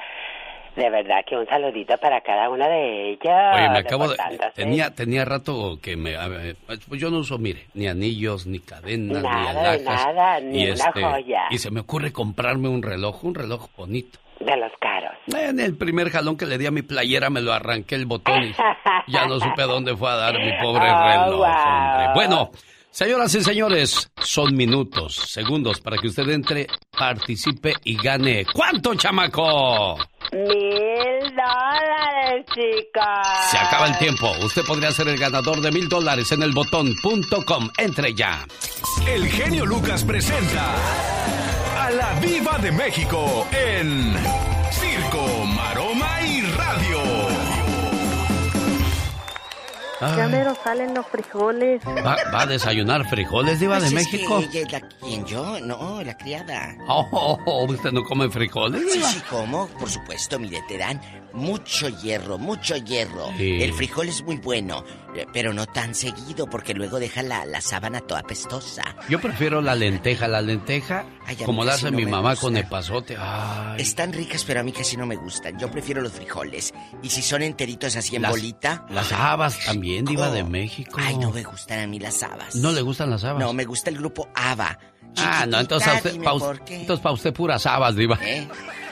De 0.76 0.90
verdad 0.90 1.18
que 1.28 1.36
un 1.38 1.46
saludito 1.46 1.96
para 2.00 2.22
cada 2.22 2.50
una 2.50 2.68
de 2.68 3.12
ellas. 3.12 3.56
Oye, 3.56 3.70
me 3.70 3.78
acabo 3.80 4.08
de... 4.08 4.16
portándose. 4.16 4.52
Tenía, 4.56 4.90
tenía 4.96 5.24
rato 5.24 5.78
que 5.82 5.96
me... 5.96 6.18
ver, 6.30 6.56
Pues 6.66 7.00
yo 7.00 7.12
no 7.12 7.20
uso, 7.20 7.38
mire, 7.38 7.68
ni 7.76 7.88
anillos, 7.88 8.48
ni 8.48 8.60
cadenas, 8.60 9.22
Nada, 9.22 9.52
ni 9.54 9.86
alhajas. 9.86 10.06
nada, 10.16 10.40
ni 10.40 10.64
y 10.64 10.72
una 10.72 10.92
joya. 10.92 11.44
Y 11.52 11.58
se 11.60 11.70
me 11.70 11.82
ocurre 11.82 12.12
comprarme 12.12 12.70
un 12.70 12.82
reloj, 12.82 13.24
un 13.24 13.36
reloj 13.36 13.68
bonito. 13.78 14.18
De 14.40 14.58
los 14.58 14.72
caros. 14.80 15.14
En 15.28 15.60
el 15.60 15.78
primer 15.78 16.10
jalón 16.10 16.36
que 16.38 16.46
le 16.48 16.58
di 16.58 16.66
a 16.66 16.72
mi 16.72 16.82
playera 16.82 17.30
me 17.30 17.40
lo 17.42 17.54
arranqué 17.54 17.96
el 17.96 18.06
botón 18.08 18.44
y 18.44 18.54
ya 19.12 19.26
no 19.28 19.40
supe 19.40 19.62
dónde 19.62 19.96
fue 19.96 20.10
a 20.12 20.16
dar 20.16 20.34
mi 20.34 20.52
pobre 20.62 20.90
Oh, 20.92 21.26
reloj, 21.28 21.38
wow. 21.38 22.14
Bueno, 22.16 22.50
señoras 22.94 23.36
y 23.36 23.44
señores, 23.44 24.12
son 24.22 24.56
minutos, 24.56 25.16
segundos 25.16 25.82
para 25.82 25.98
que 25.98 26.08
usted 26.08 26.30
entre, 26.30 26.68
participe 26.98 27.74
y 27.84 27.98
gane. 27.98 28.46
¿Cuánto, 28.54 28.96
chamaco? 28.96 29.98
Mil 30.32 31.36
dólares, 31.36 32.46
chicas. 32.54 33.52
Se 33.52 33.58
acaba 33.58 33.88
el 33.88 33.98
tiempo. 33.98 34.32
Usted 34.44 34.62
podría 34.66 34.92
ser 34.92 35.08
el 35.10 35.18
ganador 35.18 35.60
de 35.60 35.72
mil 35.72 35.90
dólares 35.90 36.32
en 36.32 36.44
el 36.44 36.54
botón.com. 36.54 37.70
Entre 37.78 38.14
ya. 38.14 38.46
El 39.08 39.28
genio 39.28 39.66
Lucas 39.66 40.04
presenta 40.04 40.76
a 41.78 41.92
la 41.92 42.14
Viva 42.20 42.58
de 42.60 42.72
México 42.72 43.48
en 43.52 44.16
Circo, 44.72 45.46
Ya 50.18 50.28
mero 50.28 50.56
salen 50.64 50.94
los 50.94 51.06
frijoles. 51.08 51.82
¿Va, 51.86 52.16
va 52.34 52.42
a 52.42 52.46
desayunar 52.46 53.08
frijoles, 53.10 53.60
Diva 53.60 53.80
de 53.80 53.90
Pues 53.92 53.94
es 53.94 54.08
que 54.08 54.18
México? 54.18 54.40
ella 54.40 54.62
es 54.62 54.72
la 54.72 54.82
quien 54.82 55.26
yo, 55.26 55.60
no, 55.62 56.02
la 56.04 56.18
criada. 56.18 56.76
Oh, 56.88 57.08
oh, 57.12 57.40
oh, 57.46 57.66
¿Usted 57.66 57.92
no 57.92 58.04
come 58.04 58.30
frijoles? 58.30 58.82
Sí, 58.92 58.98
Diva? 59.00 59.10
sí, 59.10 59.22
como, 59.30 59.68
por 59.68 59.90
supuesto, 59.90 60.40
mire, 60.40 60.62
te 60.68 60.78
dan 60.78 61.00
mucho 61.34 61.90
hierro, 61.90 62.38
mucho 62.38 62.76
hierro. 62.78 63.28
Sí. 63.38 63.62
El 63.62 63.74
frijol 63.74 64.08
es 64.10 64.24
muy 64.24 64.38
bueno, 64.38 64.84
eh, 65.16 65.26
pero 65.34 65.54
no 65.54 65.66
tan 65.66 65.94
seguido 65.96 66.48
porque 66.48 66.74
luego 66.74 67.00
deja 67.00 67.22
la, 67.24 67.46
la 67.46 67.62
sábana 67.62 68.02
toda 68.02 68.24
pestosa. 68.24 68.96
Yo 69.10 69.20
prefiero 69.20 69.62
la 69.62 69.76
lenteja. 69.76 70.28
La 70.28 70.42
lenteja, 70.42 71.06
Ay, 71.26 71.36
como 71.38 71.64
la 71.66 71.74
hace 71.74 71.92
no 71.92 71.98
mi 71.98 72.06
mamá 72.06 72.32
gusta. 72.32 72.46
con 72.46 72.58
epazote. 72.58 73.16
Ay. 73.20 73.82
Están 73.82 74.14
ricas, 74.14 74.44
pero 74.46 74.60
a 74.60 74.64
mí 74.64 74.72
casi 74.72 74.96
no 74.98 75.06
me 75.06 75.16
gustan. 75.16 75.58
Yo 75.60 75.70
prefiero 75.72 76.02
los 76.02 76.14
frijoles. 76.14 76.74
Y 77.02 77.10
si 77.10 77.22
son 77.22 77.42
enteritos 77.42 77.96
así 77.96 78.16
en 78.16 78.22
Las- 78.24 78.32
bolita. 78.32 78.86
Las 78.90 79.12
habas 79.12 79.60
también, 79.66 80.06
Diva 80.06 80.30
de. 80.30 80.44
México. 80.44 80.98
Ay, 81.02 81.18
no 81.18 81.32
me 81.32 81.42
gustan 81.44 81.80
a 81.80 81.88
mí 81.88 82.00
las 82.00 82.22
habas. 82.22 82.56
¿No 82.56 82.72
le 82.72 82.82
gustan 82.82 83.10
las 83.10 83.24
habas? 83.24 83.40
No, 83.42 83.54
me 83.54 83.66
gusta 83.66 83.90
el 83.90 83.98
grupo 83.98 84.28
Ah, 85.18 85.46
no, 85.48 85.60
entonces, 85.60 85.88
a 85.88 86.02
Chiquitita, 86.02 86.34
usted, 86.34 86.88
pa' 86.88 87.02
para 87.02 87.14
usted 87.14 87.34
puras 87.34 87.66
habas, 87.66 87.96
Diva. 87.96 88.18
¿Eh? 88.22 88.48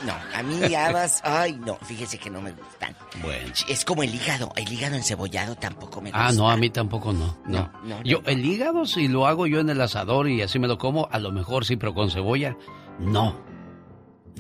No, 0.06 0.14
a 0.36 0.42
mí 0.44 0.74
habas, 0.74 1.22
ay, 1.24 1.54
no, 1.66 1.76
fíjese 1.78 2.18
que 2.18 2.30
no 2.30 2.42
me 2.42 2.52
gustan. 2.52 2.96
Bueno. 3.22 3.54
Es 3.68 3.86
como 3.86 4.04
el 4.04 4.14
hígado, 4.14 4.52
el 4.56 4.72
hígado 4.72 4.96
encebollado 4.96 5.56
tampoco 5.56 6.02
me 6.02 6.10
gusta. 6.10 6.28
Ah, 6.28 6.32
no, 6.32 6.50
a 6.50 6.58
mí 6.58 6.70
tampoco 6.70 7.14
no. 7.14 7.38
No. 7.46 7.72
No, 7.84 7.98
no, 7.98 8.04
yo, 8.04 8.22
el 8.26 8.44
hígado, 8.44 8.86
si 8.86 9.08
lo 9.08 9.28
hago 9.28 9.46
yo 9.46 9.60
en 9.60 9.70
el 9.70 9.80
asador 9.82 10.28
y 10.28 10.42
así 10.42 10.58
me 10.58 10.68
lo 10.68 10.78
como, 10.78 11.08
a 11.12 11.20
lo 11.20 11.32
mejor 11.32 11.66
sí, 11.66 11.76
pero 11.76 11.94
con 11.94 12.10
cebolla, 12.10 12.56
no. 13.00 13.36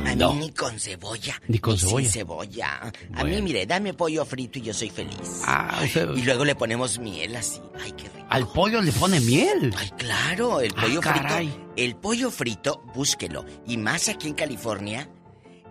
A 0.05 0.15
No. 0.15 0.33
mí 0.33 0.39
ni 0.39 0.51
con 0.51 0.79
cebolla. 0.79 1.39
Ni 1.47 1.59
con 1.59 1.77
cebolla. 1.77 2.03
Sin 2.03 2.11
cebolla. 2.11 2.91
A 3.15 3.23
mí, 3.23 3.41
mire, 3.41 3.65
dame 3.65 3.93
pollo 3.93 4.25
frito 4.25 4.59
y 4.59 4.61
yo 4.63 4.73
soy 4.73 4.89
feliz. 4.89 5.41
Ah, 5.45 5.83
Y 6.15 6.21
luego 6.23 6.45
le 6.45 6.55
ponemos 6.55 6.99
miel 6.99 7.35
así. 7.35 7.59
Ay, 7.83 7.91
qué 7.93 8.03
rico. 8.09 8.25
Al 8.29 8.47
pollo 8.47 8.81
le 8.81 8.91
pone 8.93 9.19
miel. 9.19 9.73
Ay, 9.77 9.89
claro, 9.97 10.61
el 10.61 10.73
Ah, 10.77 10.81
pollo 10.81 11.01
caray. 11.01 11.47
frito. 11.49 11.73
El 11.75 11.95
pollo 11.95 12.31
frito, 12.31 12.83
búsquelo. 12.95 13.45
Y 13.67 13.77
más 13.77 14.07
aquí 14.09 14.27
en 14.29 14.33
California, 14.35 15.09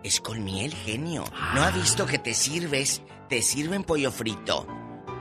es 0.03 0.21
con 0.21 0.45
miel, 0.45 0.75
genio. 0.75 1.25
¿No 1.55 1.63
Ah. 1.63 1.69
ha 1.69 1.71
visto 1.71 2.07
que 2.07 2.19
te 2.19 2.35
sirves? 2.35 3.03
Te 3.29 3.43
sirven 3.43 3.85
pollo 3.85 4.11
frito. 4.13 4.67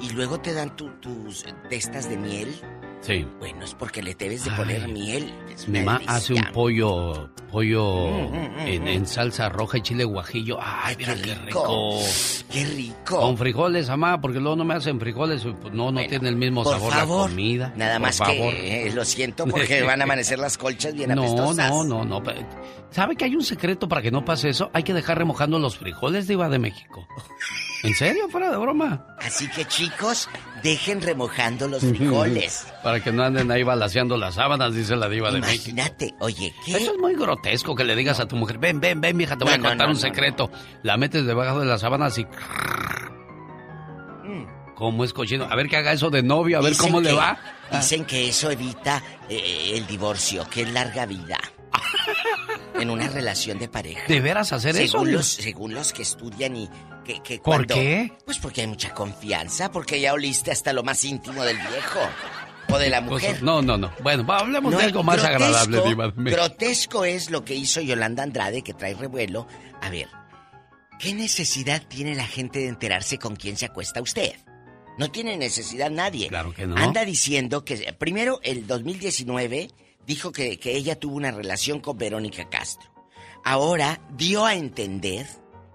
Y 0.02 0.10
luego 0.12 0.39
te 0.39 0.54
dan 0.54 0.76
tu- 0.76 1.00
tus 1.00 1.45
testas 1.70 2.10
de 2.10 2.18
miel. 2.18 2.54
Sí. 3.02 3.26
Bueno, 3.39 3.64
es 3.64 3.74
porque 3.74 4.04
le 4.04 4.14
debes 4.14 4.43
de 4.43 4.52
Ay. 4.52 4.58
poner 4.58 4.88
miel. 4.89 5.34
Mi 5.68 5.80
mamá 5.82 6.02
hace 6.06 6.34
un 6.34 6.43
pollo, 6.54 7.30
pollo 7.52 8.08
Mm, 8.30 8.34
mm, 8.34 8.60
en, 8.68 8.84
mm. 8.84 8.88
en 8.88 9.06
salsa 9.08 9.47
roja 9.50 9.78
y 9.78 9.82
chile 9.82 10.04
guajillo. 10.04 10.58
Ay, 10.62 10.95
mira 10.97 11.16
qué 11.16 11.34
rico. 11.36 11.97
Qué 12.52 12.66
rico. 12.66 13.20
Con 13.22 13.38
frijoles, 13.38 13.88
mamá, 13.89 14.20
porque 14.20 14.39
luego 14.39 14.58
no 14.58 14.66
me 14.66 14.74
hacen 14.76 15.00
frijoles, 15.00 15.43
pues 15.62 15.74
no, 15.74 15.91
no 15.91 16.06
tiene 16.08 16.28
el 16.30 16.36
mismo 16.36 16.64
Por 16.64 16.74
sabor 16.74 16.93
favor. 16.93 17.22
la 17.24 17.30
comida. 17.36 17.74
Nada 17.78 17.93
Por 17.93 18.02
más 18.02 18.18
favor. 18.18 18.54
que 18.54 18.88
eh, 18.88 18.93
lo 18.93 19.06
siento 19.06 19.45
porque 19.47 19.82
van 19.84 20.02
a 20.02 20.04
amanecer 20.04 20.38
las 20.39 20.58
colchas 20.58 20.93
bien 20.93 21.10
No, 21.16 21.24
apestosas. 21.24 21.70
no, 21.72 21.84
no, 21.86 22.04
no. 22.06 22.22
pe- 22.22 22.45
¿Sabe 22.91 23.16
que 23.16 23.24
hay 23.26 23.36
un 23.36 23.43
secreto 23.43 23.88
para 23.88 24.02
que 24.02 24.12
no 24.12 24.26
pase 24.26 24.50
eso? 24.50 24.70
Hay 24.74 24.84
que 24.84 24.93
dejar 24.93 25.18
remojando 25.18 25.58
los 25.60 25.78
frijoles 25.78 26.28
de 26.28 26.34
Iba 26.34 26.50
de 26.50 26.60
México. 26.60 27.08
¿En 27.84 27.95
serio? 27.95 28.27
Fuera 28.30 28.51
de 28.51 28.57
broma. 28.57 29.05
Así 29.19 29.47
que 29.47 29.65
chicos, 29.65 30.27
dejen 30.63 31.01
remojando 31.01 31.67
los 31.67 31.82
frijoles. 31.82 32.67
Para 32.84 33.01
que 33.01 33.11
no 33.11 33.23
anden 33.23 33.49
ahí 33.51 33.63
balaseando 33.63 34.17
las 34.17 34.36
sábanas, 34.36 34.73
dice 34.73 34.95
la 34.95 35.07
diva 35.07 35.32
de 35.32 35.39
México. 35.39 35.71
Imagínate, 35.71 36.13
oye, 36.19 36.53
¿qué? 36.65 36.77
Eso 36.77 36.91
es 36.93 36.97
muy 36.99 37.15
grotesco 37.15 37.75
que 37.75 37.84
le 37.84 37.95
digas 37.95 38.19
a 38.19 38.27
tu 38.27 38.36
mujer, 38.36 38.57
ven, 38.57 38.80
ven, 38.80 38.99
ven, 38.99 39.17
vieja, 39.17 39.38
te 39.38 39.45
voy 39.45 39.57
No, 39.57 39.67
a 39.67 39.69
contar 39.69 39.88
no, 39.88 39.93
un 39.93 39.99
secreto. 39.99 40.51
La 40.84 40.97
metes 40.97 41.25
debajo 41.25 41.59
de 41.59 41.65
las 41.65 41.82
sábanas 41.82 42.17
y... 42.17 42.25
Mm. 44.25 44.75
¿Cómo 44.75 45.03
es 45.03 45.13
cochino? 45.13 45.45
A 45.49 45.55
ver 45.55 45.67
que 45.67 45.77
haga 45.77 45.93
eso 45.93 46.09
de 46.09 46.23
novio, 46.23 46.57
a 46.57 46.61
ver 46.61 46.71
Dicen 46.71 46.86
cómo 46.86 47.01
le 47.01 47.13
va. 47.13 47.38
Dicen 47.71 48.05
que 48.05 48.30
eso 48.30 48.49
evita 48.51 49.01
eh, 49.30 49.71
el 49.75 49.88
divorcio, 49.88 50.47
que 50.49 50.63
es 50.63 50.71
larga 50.71 51.05
vida. 51.05 51.38
en 52.80 52.89
una 52.89 53.07
relación 53.07 53.59
de 53.59 53.67
pareja. 53.67 54.01
¿De 54.07 54.21
veras 54.21 54.53
hacer 54.53 54.73
según 54.75 55.09
eso? 55.09 55.17
Los, 55.17 55.27
según 55.27 55.73
los 55.73 55.93
que 55.93 56.01
estudian 56.01 56.55
y 56.55 56.69
que, 57.14 57.22
que 57.24 57.36
¿Por 57.38 57.43
cuando- 57.66 57.74
qué? 57.76 58.12
Pues 58.26 58.38
porque 58.38 58.62
hay 58.62 58.68
mucha 58.68 58.93
confianza, 58.93 59.72
porque 59.72 59.99
ya 59.99 60.14
oliste 60.14 60.51
hasta 60.51 60.74
lo 60.74 60.84
más 60.84 61.03
íntimo 61.03 61.43
del 61.43 61.57
viejo 61.57 61.99
o 62.72 62.78
de 62.78 62.89
la 62.89 63.01
mujer. 63.01 63.32
Pues, 63.32 63.41
no, 63.41 63.62
no, 63.64 63.78
no. 63.78 63.91
Bueno, 64.03 64.32
hablemos 64.32 64.72
No, 64.72 64.78
de 64.78 64.84
algo 64.86 65.01
más 65.01 65.18
grotesco, 65.18 65.43
agradable, 65.43 65.82
diva. 65.89 66.14
Grotesco 66.16 67.05
es 67.05 67.32
lo 67.32 67.43
que 67.43 67.55
hizo 67.55 67.82
Yolanda 67.82 68.22
Andrade, 68.22 68.62
que 68.62 68.76
trae 68.76 68.93
revuelo. 68.93 69.47
A 69.82 69.89
ver, 69.89 70.07
¿qué 70.99 71.14
necesidad 71.16 71.82
tiene 71.88 72.14
la 72.14 72.26
gente 72.28 72.60
de 72.60 72.68
enterarse 72.68 73.18
con 73.18 73.36
quién 73.36 73.57
se 73.57 73.66
acuesta 73.66 74.01
usted? 74.01 74.36
No 74.99 75.10
tiene 75.10 75.36
necesidad 75.38 75.89
nadie. 75.89 76.28
Claro 76.28 76.53
que 76.53 76.68
no. 76.68 76.76
Anda 76.78 77.05
diciendo 77.05 77.66
que, 77.66 77.91
primero, 77.97 78.39
el 78.43 78.68
2019 78.68 79.70
dijo 80.05 80.32
que, 80.32 80.60
que 80.60 80.74
ella 80.76 80.99
tuvo 80.99 81.16
una 81.16 81.32
relación 81.32 81.80
con 81.80 81.97
Verónica 81.97 82.49
Castro. 82.49 82.89
ahora 83.45 83.99
dio 84.16 84.45
a 84.45 84.53
entender 84.53 85.26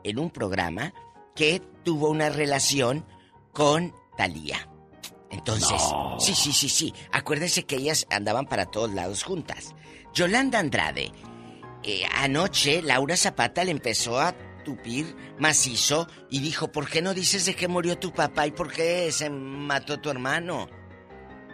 en 0.05 0.19
un 0.19 0.29
programa 0.31 0.93
que 1.35 1.61
tuvo 1.85 2.11
una 2.11 2.29
relación 2.29 3.05
con 3.53 3.95
Talía. 4.17 4.69
Entonces, 5.31 5.83
sí, 6.19 6.35
sí, 6.35 6.53
sí, 6.53 6.69
sí. 6.69 6.95
Acuérdense 7.13 7.65
que 7.65 7.77
ellas 7.77 8.07
andaban 8.11 8.47
para 8.47 8.67
todos 8.67 8.93
lados 8.93 9.25
juntas. 9.25 9.75
Yolanda 10.13 10.61
Andrade, 10.61 11.11
eh, 11.83 12.05
anoche 12.15 12.83
Laura 12.83 13.17
Zapata 13.17 13.65
le 13.65 13.73
empezó 13.73 14.21
a 14.21 14.35
tupir 14.65 15.15
macizo 15.39 16.09
y 16.31 16.41
dijo, 16.41 16.71
¿por 16.71 16.89
qué 16.89 17.03
no 17.03 17.15
dices 17.15 17.47
de 17.47 17.55
qué 17.55 17.67
murió 17.67 17.99
tu 17.99 18.13
papá 18.13 18.47
y 18.47 18.53
por 18.53 18.73
qué 18.73 19.11
se 19.11 19.29
mató 19.29 20.01
tu 20.01 20.11
hermano? 20.11 20.69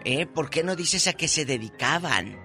¿Eh? 0.05 0.27
¿Por 0.27 0.51
qué 0.51 0.63
no 0.63 0.77
dices 0.77 1.07
a 1.07 1.15
qué 1.15 1.27
se 1.27 1.47
dedicaban? 1.47 2.39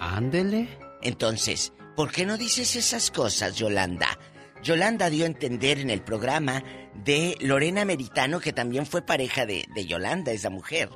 Ándele. 0.00 0.68
Entonces, 1.02 1.72
¿por 1.94 2.10
qué 2.10 2.26
no 2.26 2.36
dices 2.36 2.74
esas 2.74 3.10
cosas, 3.10 3.56
Yolanda? 3.56 4.18
Yolanda 4.62 5.08
dio 5.08 5.24
a 5.24 5.28
entender 5.28 5.78
en 5.78 5.90
el 5.90 6.02
programa 6.02 6.62
de 6.94 7.36
Lorena 7.40 7.84
Meritano, 7.84 8.40
que 8.40 8.52
también 8.52 8.86
fue 8.86 9.02
pareja 9.02 9.46
de, 9.46 9.66
de 9.74 9.86
Yolanda, 9.86 10.32
esa 10.32 10.50
mujer. 10.50 10.90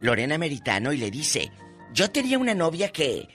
Lorena 0.00 0.38
Meritano, 0.38 0.92
y 0.92 0.96
le 0.96 1.10
dice, 1.10 1.50
yo 1.92 2.10
tenía 2.10 2.38
una 2.38 2.54
novia 2.54 2.90
que 2.90 3.28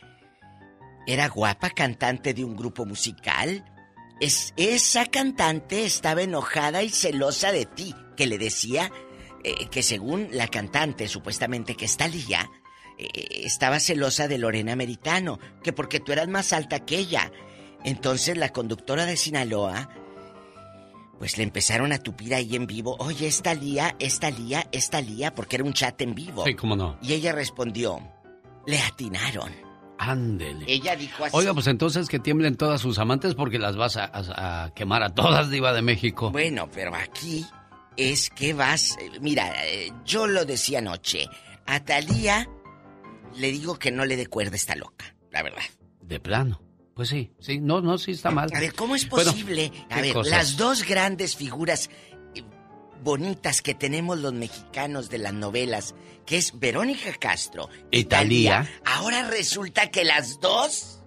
era 1.08 1.30
guapa, 1.30 1.70
cantante 1.70 2.34
de 2.34 2.44
un 2.44 2.56
grupo 2.56 2.86
musical. 2.86 3.64
Es, 4.20 4.54
esa 4.58 5.06
cantante 5.06 5.86
estaba 5.86 6.22
enojada 6.22 6.84
y 6.84 6.90
celosa 6.90 7.52
de 7.52 7.66
ti, 7.66 7.96
que 8.16 8.28
le 8.28 8.38
decía 8.38 8.92
eh, 9.44 9.68
que 9.70 9.84
según 9.84 10.28
la 10.32 10.48
cantante, 10.48 11.08
supuestamente 11.08 11.76
que 11.76 11.86
está 11.86 12.08
Lía, 12.08 12.50
eh, 12.98 13.44
estaba 13.46 13.80
celosa 13.80 14.28
de 14.28 14.38
Lorena 14.38 14.76
Meritano, 14.76 15.40
que 15.64 15.72
porque 15.72 16.00
tú 16.00 16.12
eras 16.12 16.28
más 16.28 16.52
alta 16.52 16.84
que 16.84 16.98
ella. 16.98 17.32
Entonces 17.84 18.38
la 18.38 18.50
conductora 18.50 19.06
de 19.06 19.16
Sinaloa, 19.16 19.90
pues 21.20 21.38
le 21.38 21.44
empezaron 21.44 21.92
a 21.92 21.98
tupir 22.00 22.34
ahí 22.36 22.56
en 22.56 22.68
vivo, 22.68 22.96
oye, 23.00 23.28
esta 23.28 23.54
Lía, 23.54 23.96
esta 24.00 24.30
Lía, 24.32 24.68
esta 24.72 25.02
Lía, 25.02 25.34
porque 25.34 25.56
era 25.58 25.66
un 25.66 25.74
chat 25.74 26.00
en 26.02 26.14
vivo. 26.16 26.44
Sí, 26.46 26.54
cómo 26.56 26.76
no. 26.76 26.98
Y 27.02 27.14
ella 27.14 27.32
respondió, 27.34 28.00
le 28.66 28.80
atinaron. 28.80 29.52
Ándele. 30.00 30.66
Ella 30.68 30.96
dijo 30.96 31.26
así. 31.26 31.36
Oiga, 31.36 31.54
pues 31.56 31.66
entonces 31.68 32.08
que 32.08 32.20
tiemblen 32.20 32.56
todas 32.56 32.80
sus 32.82 33.00
amantes 33.00 33.34
porque 33.34 33.58
las 33.58 33.76
vas 33.76 33.98
a, 33.98 34.06
a- 34.06 34.66
a 34.66 34.74
quemar 34.76 35.02
a 35.02 35.10
todas, 35.10 35.50
Diva 35.50 35.74
de 35.74 35.82
México. 35.82 36.30
Bueno, 36.32 36.70
pero 36.72 36.94
aquí 36.96 37.44
es 37.96 38.30
que 38.30 38.54
vas. 38.54 38.96
eh, 39.02 39.20
Mira, 39.20 39.66
eh, 39.66 39.92
yo 40.06 40.28
lo 40.28 40.46
decía 40.46 40.80
anoche. 40.80 41.28
A 41.66 41.84
Talía 41.84 42.48
le 43.36 43.52
digo 43.52 43.80
que 43.80 43.92
no 43.92 44.06
le 44.06 44.18
dé 44.18 44.28
cuerda 44.28 44.56
esta 44.56 44.76
loca, 44.76 45.16
la 45.32 45.42
verdad. 45.42 45.64
De 46.02 46.20
plano. 46.20 46.62
Pues 46.98 47.08
sí, 47.10 47.32
sí, 47.40 47.60
no, 47.60 47.80
no, 47.80 47.98
sí 47.98 48.12
está 48.12 48.32
mal. 48.32 48.50
A 48.54 48.60
ver, 48.60 48.74
¿cómo 48.74 48.96
es 48.96 49.08
Bueno, 49.08 49.32
posible? 49.32 49.72
a 49.90 49.96
¿qué 49.96 50.02
ver, 50.02 50.14
cosas? 50.14 50.32
las 50.32 50.58
dos 50.58 50.84
grandes 50.84 51.36
figuras 51.38 51.90
eh, 52.36 52.42
bonitas 53.04 53.62
que 53.62 53.74
tenemos 53.76 54.18
los 54.18 54.34
mexicanos 54.34 55.10
de 55.10 55.20
las 55.20 55.34
novelas, 55.34 55.94
que 56.26 56.38
es 56.38 56.60
Verónica 56.60 57.14
Castro 57.20 57.70
Y 57.92 58.06
Thalía. 58.06 58.68
ahora 58.84 59.30
resulta 59.30 59.92
que 59.92 60.04
las 60.04 60.40
dos 60.42 61.04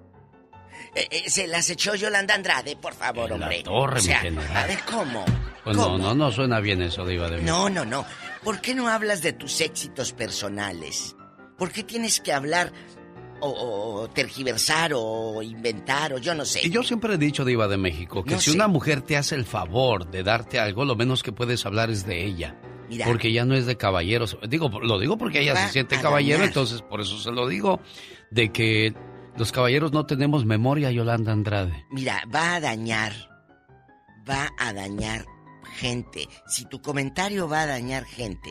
eh, 0.95 1.09
eh, 1.11 1.29
se 1.29 1.47
las 1.49 1.69
echó 1.71 1.95
Yolanda 1.97 2.35
Andrade, 2.35 2.77
por 2.77 2.95
favor, 2.95 3.31
En 3.33 3.41
la 3.41 3.47
hombre. 3.47 3.63
torre, 3.65 3.99
o 3.99 4.03
sea, 4.03 4.19
mi 4.23 4.29
general. 4.29 4.57
a 4.57 4.67
ver, 4.67 4.79
¿cómo? 4.89 5.25
Pues 5.65 5.77
no, 5.77 5.99
no, 5.99 6.15
no 6.15 6.33
suena 6.33 6.61
bien 6.61 6.81
eso, 6.83 7.05
Diva 7.05 7.27
de 7.29 7.37
México. 7.39 7.53
No, 7.53 7.69
no, 7.69 7.85
no. 7.85 8.07
¿Por 8.45 8.61
qué 8.61 8.75
no 8.75 8.89
hablas 8.89 9.23
de 9.23 9.33
tus 9.35 9.61
éxitos 9.61 10.13
personales? 10.13 11.15
¿Por 11.59 11.71
qué 11.73 11.83
tienes 11.83 12.21
que 12.21 12.33
hablar 12.33 12.73
o, 13.41 14.09
tergiversar 14.13 14.93
o 14.95 15.43
inventar 15.43 16.13
o 16.13 16.19
yo 16.19 16.35
no 16.35 16.45
sé? 16.45 16.61
Y 16.67 16.71
yo 16.71 16.83
siempre 16.83 17.15
he 17.15 17.19
dicho, 17.19 17.45
Diva 17.45 17.69
de 17.69 17.77
México, 17.77 18.23
que 18.25 18.35
No 18.35 18.41
si 18.41 18.51
sé. 18.51 18.57
una 18.57 18.69
mujer 18.69 19.03
te 19.03 19.17
hace 19.17 19.35
el 19.35 19.45
favor 19.45 20.11
de 20.11 20.23
darte 20.23 20.59
algo, 20.59 20.85
lo 20.85 20.97
menos 20.97 21.23
que 21.23 21.33
puedes 21.33 21.65
hablar 21.67 21.91
es 21.91 22.07
de 22.07 22.25
ella. 22.25 22.57
Mira. 22.89 23.07
Porque 23.07 23.33
ya 23.33 23.45
no 23.45 23.55
es 23.55 23.67
de 23.67 23.77
caballeros. 23.77 24.37
Digo, 24.49 24.69
lo 24.81 24.99
digo 24.99 25.17
porque 25.17 25.41
ella 25.43 25.55
se 25.67 25.73
siente 25.73 26.01
caballero, 26.01 26.39
dañar. 26.39 26.49
entonces 26.49 26.83
por 26.83 27.01
eso 27.01 27.19
se 27.19 27.31
lo 27.31 27.47
digo. 27.47 27.81
De 28.33 28.51
que 28.51 28.95
los 29.37 29.53
caballeros 29.53 29.93
no 29.93 30.07
tenemos 30.07 30.45
memoria, 30.45 30.91
Yolanda 30.91 31.31
Andrade. 31.33 31.85
Mira, 31.91 32.23
va 32.35 32.57
a 32.57 32.61
dañar, 32.61 33.13
va 34.29 34.49
a 34.59 34.73
dañar 34.73 35.25
gente. 35.77 36.27
Si 36.49 36.65
tu 36.67 36.83
comentario 36.83 37.49
va 37.49 37.63
a 37.63 37.67
dañar 37.67 38.05
gente, 38.05 38.51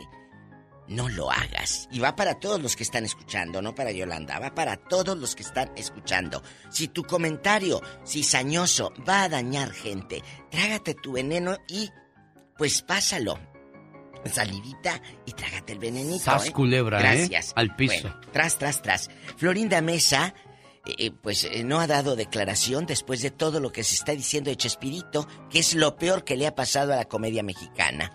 no 0.90 1.08
lo 1.08 1.30
hagas. 1.30 1.88
Y 1.90 2.00
va 2.00 2.16
para 2.16 2.38
todos 2.38 2.60
los 2.60 2.76
que 2.76 2.82
están 2.82 3.04
escuchando, 3.04 3.62
no 3.62 3.74
para 3.74 3.92
Yolanda, 3.92 4.38
va 4.38 4.54
para 4.54 4.76
todos 4.76 5.16
los 5.16 5.34
que 5.34 5.42
están 5.42 5.70
escuchando. 5.76 6.42
Si 6.68 6.88
tu 6.88 7.04
comentario 7.04 7.80
cizañoso 8.06 8.92
va 9.08 9.22
a 9.22 9.28
dañar 9.28 9.72
gente, 9.72 10.22
trágate 10.50 10.94
tu 10.94 11.12
veneno 11.12 11.56
y 11.68 11.88
pues 12.58 12.82
pásalo. 12.82 13.38
Salivita 14.30 15.00
y 15.24 15.32
trágate 15.32 15.72
el 15.72 15.78
venenito. 15.78 16.24
Sas 16.24 16.48
¿eh? 16.48 16.52
culebra, 16.52 16.98
¿eh? 16.98 17.02
Gracias. 17.02 17.52
Al 17.56 17.74
piso. 17.74 18.02
Bueno, 18.02 18.20
tras, 18.32 18.58
tras, 18.58 18.82
tras. 18.82 19.10
Florinda 19.38 19.80
Mesa, 19.80 20.34
eh, 20.84 20.94
eh, 20.98 21.10
pues 21.10 21.44
eh, 21.44 21.62
no 21.64 21.80
ha 21.80 21.86
dado 21.86 22.16
declaración 22.16 22.84
después 22.84 23.22
de 23.22 23.30
todo 23.30 23.60
lo 23.60 23.72
que 23.72 23.84
se 23.84 23.94
está 23.94 24.12
diciendo 24.12 24.50
de 24.50 24.56
Chespirito, 24.56 25.26
que 25.48 25.60
es 25.60 25.74
lo 25.74 25.96
peor 25.96 26.24
que 26.24 26.36
le 26.36 26.46
ha 26.46 26.54
pasado 26.54 26.92
a 26.92 26.96
la 26.96 27.06
comedia 27.06 27.42
mexicana. 27.42 28.12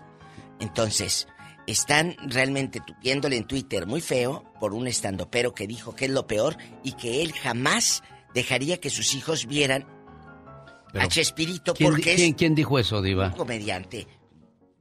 Entonces, 0.60 1.26
están 1.66 2.16
realmente 2.28 2.80
tupiéndole 2.86 3.36
en 3.36 3.44
Twitter 3.44 3.86
muy 3.86 4.00
feo 4.00 4.44
por 4.60 4.72
un 4.74 4.86
estandopero 4.86 5.54
que 5.54 5.66
dijo 5.66 5.94
que 5.94 6.04
es 6.06 6.10
lo 6.10 6.26
peor 6.26 6.56
y 6.84 6.92
que 6.92 7.22
él 7.22 7.32
jamás 7.32 8.02
dejaría 8.34 8.78
que 8.80 8.90
sus 8.90 9.14
hijos 9.14 9.46
vieran 9.46 9.86
Pero, 10.92 11.04
a 11.04 11.08
Chespirito 11.08 11.74
¿Quién, 11.74 11.90
porque 11.90 12.14
quién- 12.14 12.30
es 12.30 12.36
quién 12.36 12.54
dijo 12.54 12.78
eso, 12.78 13.02
Diva? 13.02 13.28
un 13.28 13.32
comediante 13.32 14.06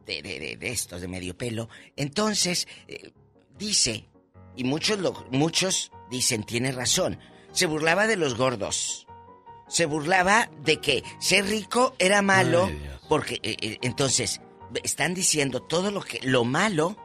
de, 0.05 0.21
de- 0.21 0.39
de- 0.39 0.57
de 0.57 0.69
estos 0.71 1.01
de 1.01 1.07
medio 1.07 1.36
pelo. 1.38 1.67
Entonces, 1.95 2.67
eh, 2.88 3.11
dice, 3.57 4.07
y 4.55 4.63
muchos, 4.63 4.99
lo- 4.99 5.25
muchos 5.31 5.91
dicen, 6.11 6.43
tiene 6.43 6.71
razón, 6.71 7.17
se 7.51 7.65
burlaba 7.65 8.05
de 8.07 8.15
los 8.17 8.36
gordos. 8.36 9.07
Se 9.67 9.88
burlaba 9.88 10.51
de 10.63 10.79
que 10.79 11.03
ser 11.19 11.45
rico 11.45 11.95
era 11.97 12.21
malo, 12.21 12.69
porque 13.09 13.39
eh, 13.41 13.57
eh, 13.59 13.77
entonces 13.81 14.39
están 14.84 15.13
diciendo 15.13 15.61
todo 15.61 15.91
lo 15.91 16.01
que 16.01 16.19
lo 16.23 16.43
malo 16.45 16.95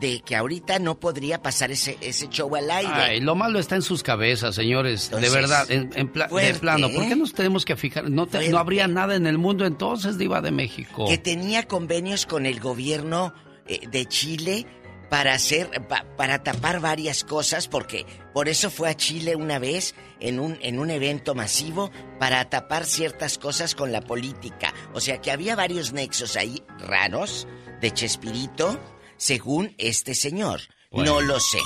de 0.00 0.22
que 0.22 0.34
ahorita 0.36 0.78
no 0.78 0.98
podría 0.98 1.42
pasar 1.42 1.70
ese, 1.70 1.98
ese 2.00 2.28
show 2.30 2.56
al 2.56 2.70
aire. 2.70 2.92
Ay, 2.94 3.20
lo 3.20 3.34
malo 3.34 3.58
está 3.58 3.76
en 3.76 3.82
sus 3.82 4.02
cabezas, 4.02 4.54
señores. 4.54 5.04
Entonces, 5.06 5.30
de 5.32 5.38
verdad, 5.38 5.70
en, 5.70 5.90
en 5.94 6.08
pla- 6.08 6.28
de 6.28 6.54
plano. 6.54 6.88
¿Por 6.90 7.06
qué 7.06 7.12
¿eh? 7.12 7.16
nos 7.16 7.34
tenemos 7.34 7.66
que 7.66 7.76
fijar? 7.76 8.08
No, 8.08 8.26
te- 8.26 8.48
no 8.48 8.56
habría 8.58 8.88
nada 8.88 9.14
en 9.16 9.26
el 9.26 9.36
mundo 9.36 9.66
entonces, 9.66 10.16
Diva 10.16 10.40
de 10.40 10.50
México. 10.50 11.06
que 11.08 11.18
tenía 11.18 11.64
convenios 11.64 12.24
con 12.24 12.46
el 12.46 12.58
gobierno 12.58 13.34
eh, 13.66 13.86
de 13.86 14.06
Chile 14.06 14.66
para 15.12 15.34
hacer 15.34 15.68
pa- 15.88 16.06
para 16.16 16.42
tapar 16.42 16.80
varias 16.80 17.22
cosas 17.22 17.68
porque 17.68 18.06
por 18.32 18.48
eso 18.48 18.70
fue 18.70 18.88
a 18.88 18.96
Chile 18.96 19.36
una 19.36 19.58
vez 19.58 19.94
en 20.20 20.40
un 20.40 20.58
en 20.62 20.78
un 20.78 20.88
evento 20.88 21.34
masivo 21.34 21.90
para 22.18 22.48
tapar 22.48 22.86
ciertas 22.86 23.36
cosas 23.36 23.74
con 23.74 23.92
la 23.92 24.00
política. 24.00 24.72
O 24.94 25.00
sea 25.02 25.20
que 25.20 25.30
había 25.30 25.54
varios 25.54 25.92
nexos 25.92 26.34
ahí 26.36 26.62
raros 26.78 27.46
de 27.82 27.90
Chespirito 27.90 28.80
según 29.18 29.74
este 29.76 30.14
señor. 30.14 30.60
No 30.92 31.20
lo 31.20 31.38
sé. 31.40 31.58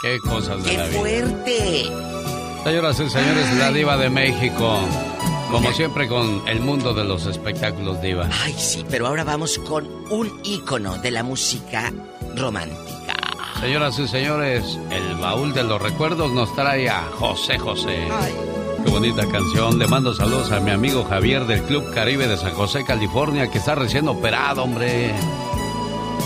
Qué 0.00 0.16
cosas 0.20 0.62
de 0.62 0.70
¡Qué 0.70 0.76
la 0.78 0.86
vida. 0.86 0.98
fuerte! 1.00 1.82
Señoras 2.62 3.00
y 3.00 3.10
señores, 3.10 3.54
la 3.58 3.72
Diva 3.72 3.96
de 3.96 4.08
México. 4.08 4.80
Como 5.54 5.72
siempre 5.72 6.08
con 6.08 6.42
el 6.48 6.58
mundo 6.58 6.92
de 6.94 7.04
los 7.04 7.26
espectáculos, 7.26 8.02
Diva. 8.02 8.28
Ay, 8.42 8.52
sí, 8.58 8.84
pero 8.90 9.06
ahora 9.06 9.22
vamos 9.22 9.56
con 9.60 9.86
un 10.10 10.40
ícono 10.42 10.98
de 10.98 11.12
la 11.12 11.22
música 11.22 11.92
romántica. 12.34 13.14
Señoras 13.60 13.96
y 14.00 14.08
señores, 14.08 14.80
el 14.90 15.14
baúl 15.14 15.54
de 15.54 15.62
los 15.62 15.80
recuerdos 15.80 16.32
nos 16.32 16.52
trae 16.56 16.88
a 16.90 17.02
José 17.02 17.56
José. 17.56 18.08
Qué 18.84 18.90
bonita 18.90 19.28
canción. 19.28 19.78
Le 19.78 19.86
mando 19.86 20.12
saludos 20.12 20.50
a 20.50 20.58
mi 20.58 20.72
amigo 20.72 21.04
Javier 21.04 21.46
del 21.46 21.62
Club 21.62 21.88
Caribe 21.94 22.26
de 22.26 22.36
San 22.36 22.52
José, 22.54 22.84
California, 22.84 23.48
que 23.48 23.58
está 23.58 23.76
recién 23.76 24.08
operado, 24.08 24.64
hombre. 24.64 25.14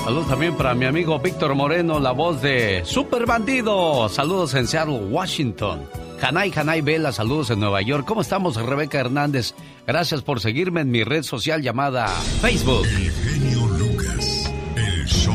Saludos 0.04 0.26
también 0.26 0.56
para 0.56 0.74
mi 0.74 0.86
amigo 0.86 1.18
Víctor 1.18 1.54
Moreno, 1.54 2.00
la 2.00 2.12
voz 2.12 2.40
de 2.40 2.82
Super 2.86 3.26
Bandido. 3.26 4.08
Saludos 4.08 4.54
en 4.54 4.66
Seattle, 4.66 5.00
Washington. 5.10 6.07
Hanay 6.20 6.52
Hanay 6.54 6.80
Vela, 6.80 7.12
saludos 7.12 7.50
en 7.50 7.60
Nueva 7.60 7.80
York. 7.82 8.04
¿Cómo 8.06 8.20
estamos, 8.20 8.56
Rebeca 8.56 8.98
Hernández? 8.98 9.54
Gracias 9.86 10.22
por 10.22 10.40
seguirme 10.40 10.80
en 10.80 10.90
mi 10.90 11.04
red 11.04 11.22
social 11.22 11.62
llamada 11.62 12.08
Facebook. 12.40 12.86
Lucas, 13.78 14.52
el 14.76 15.06
show. 15.06 15.34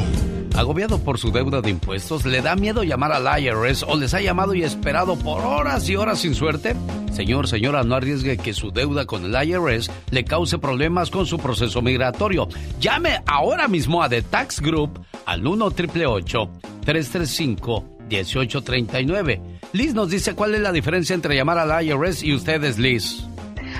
Agobiado 0.56 1.00
por 1.00 1.18
su 1.18 1.32
deuda 1.32 1.62
de 1.62 1.70
impuestos, 1.70 2.26
¿le 2.26 2.42
da 2.42 2.56
miedo 2.56 2.84
llamar 2.84 3.12
al 3.12 3.42
IRS 3.42 3.84
o 3.84 3.96
les 3.96 4.14
ha 4.14 4.22
llamado 4.22 4.54
y 4.54 4.64
esperado 4.64 5.16
por 5.16 5.42
horas 5.42 5.88
y 5.90 5.96
horas 5.96 6.20
sin 6.20 6.36
suerte? 6.36 6.76
Señor, 7.12 7.48
señora, 7.48 7.84
no 7.84 7.96
arriesgue 7.96 8.38
que 8.38 8.54
su 8.54 8.72
deuda 8.72 9.06
con 9.06 9.24
el 9.26 9.50
IRS 9.50 9.90
le 10.12 10.26
cause 10.26 10.58
problemas 10.60 11.10
con 11.10 11.26
su 11.26 11.38
proceso 11.38 11.82
migratorio. 11.82 12.48
Llame 12.80 13.22
ahora 13.26 13.68
mismo 13.68 14.04
a 14.04 14.10
The 14.10 14.22
Tax 14.22 14.62
Group 14.62 15.00
al 15.26 15.48
1 15.48 15.66
888 15.66 16.50
335 16.84 17.93
1839 18.08 19.54
Liz 19.74 19.96
nos 19.96 20.12
dice 20.12 20.36
cuál 20.36 20.54
es 20.54 20.62
la 20.62 20.72
diferencia 20.72 21.16
entre 21.16 21.36
llamar 21.36 21.58
al 21.58 21.84
IRS 21.84 22.22
y 22.24 22.36
ustedes, 22.36 22.78
Liz. 22.78 23.24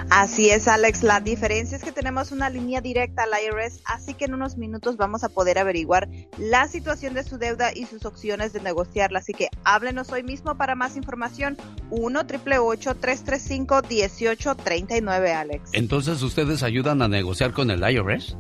Así 0.10 0.50
es, 0.50 0.68
Alex. 0.68 1.04
La 1.04 1.20
diferencia 1.20 1.78
es 1.78 1.84
que 1.84 1.92
tenemos 1.92 2.32
una 2.32 2.50
línea 2.50 2.82
directa 2.82 3.24
al 3.24 3.30
IRS, 3.30 3.82
así 3.86 4.16
que 4.16 4.26
en 4.26 4.34
unos 4.34 4.58
minutos 4.58 4.98
vamos 4.98 5.24
a 5.24 5.30
poder 5.30 5.60
averiguar 5.60 6.10
la 6.40 6.68
situación 6.68 7.14
de 7.14 7.22
su 7.24 7.38
deuda 7.38 7.72
y 7.76 7.86
sus 7.86 8.06
opciones 8.06 8.54
de 8.54 8.62
negociarla. 8.62 9.20
Así 9.20 9.34
que 9.34 9.50
háblenos 9.66 10.12
hoy 10.12 10.24
mismo 10.24 10.58
para 10.58 10.74
más 10.74 10.98
información. 10.98 11.58
1 11.92 12.26
335 12.26 13.82
1839 13.88 15.32
Alex. 15.32 15.70
Entonces, 15.74 16.24
¿ustedes 16.24 16.64
ayudan 16.64 17.04
a 17.04 17.08
negociar 17.08 17.54
con 17.54 17.70
el 17.70 17.88
IRS? 17.88 18.36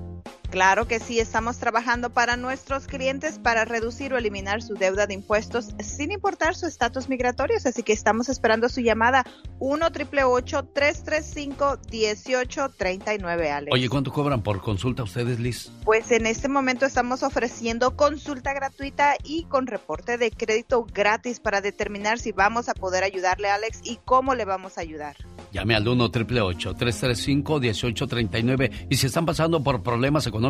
Claro 0.53 0.87
que 0.87 0.99
sí, 0.99 1.19
estamos 1.19 1.57
trabajando 1.57 2.11
para 2.11 2.37
nuestros 2.37 2.85
clientes 2.85 3.39
para 3.39 3.65
reducir 3.65 4.13
o 4.13 4.19
eliminar 4.19 4.61
su 4.61 4.75
deuda 4.75 5.07
de 5.07 5.15
impuestos 5.15 5.69
sin 5.79 6.11
importar 6.11 6.53
su 6.53 6.67
estatus 6.67 7.09
migratorio. 7.09 7.57
Así 7.57 7.81
que 7.81 7.91
estamos 7.91 8.29
esperando 8.29 8.69
su 8.69 8.81
llamada 8.81 9.25
1 9.57 9.91
335 9.91 11.79
1839 11.91 13.51
Alex. 13.51 13.73
Oye, 13.73 13.89
¿cuánto 13.89 14.13
cobran 14.13 14.43
por 14.43 14.61
consulta 14.61 15.01
ustedes, 15.01 15.39
Liz? 15.39 15.71
Pues 15.85 16.11
en 16.11 16.27
este 16.27 16.47
momento 16.49 16.85
estamos 16.85 17.23
ofreciendo 17.23 17.95
consulta 17.95 18.53
gratuita 18.53 19.15
y 19.23 19.45
con 19.45 19.65
reporte 19.65 20.19
de 20.19 20.29
crédito 20.29 20.85
gratis 20.85 21.39
para 21.39 21.61
determinar 21.61 22.19
si 22.19 22.31
vamos 22.31 22.69
a 22.69 22.75
poder 22.75 23.03
ayudarle, 23.03 23.49
Alex, 23.49 23.79
y 23.83 23.97
cómo 24.05 24.35
le 24.35 24.45
vamos 24.45 24.77
a 24.77 24.81
ayudar. 24.81 25.15
Llame 25.51 25.75
al 25.75 25.87
1 25.87 26.11
335 26.11 27.59
1839 27.59 28.87
y 28.89 28.97
si 28.97 29.07
están 29.07 29.25
pasando 29.25 29.63
por 29.63 29.81
problemas 29.83 30.25
económicos, 30.25 30.42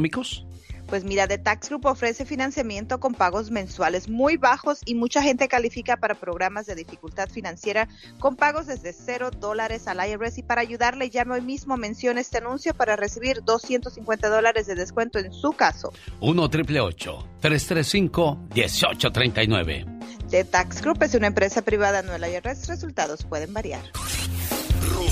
pues 0.87 1.03
mira, 1.03 1.27
The 1.27 1.37
Tax 1.37 1.69
Group 1.69 1.85
ofrece 1.85 2.25
financiamiento 2.25 2.99
con 2.99 3.15
pagos 3.15 3.49
mensuales 3.51 4.09
muy 4.09 4.37
bajos 4.37 4.81
y 4.85 4.95
mucha 4.95 5.23
gente 5.23 5.47
califica 5.47 5.97
para 5.97 6.13
programas 6.13 6.65
de 6.65 6.75
dificultad 6.75 7.29
financiera 7.29 7.87
con 8.19 8.35
pagos 8.35 8.67
desde 8.67 8.93
cero 8.93 9.31
dólares 9.31 9.87
al 9.87 10.07
IRS. 10.07 10.37
Y 10.37 10.43
para 10.43 10.61
ayudarle, 10.61 11.09
llame 11.09 11.35
hoy 11.35 11.41
mismo, 11.41 11.77
mencione 11.77 12.21
este 12.21 12.37
anuncio 12.37 12.73
para 12.73 12.95
recibir 12.95 13.43
250 13.43 14.29
dólares 14.29 14.67
de 14.67 14.75
descuento 14.75 15.19
en 15.19 15.33
su 15.33 15.53
caso. 15.53 15.91
1 16.19 16.49
335 16.49 18.37
1839 18.53 19.85
The 20.29 20.43
Tax 20.43 20.81
Group 20.81 21.01
es 21.03 21.15
una 21.15 21.27
empresa 21.27 21.61
privada, 21.63 22.01
no 22.01 22.13
el 22.13 22.23
IRS. 22.23 22.67
Resultados 22.67 23.23
pueden 23.23 23.53
variar. 23.53 23.81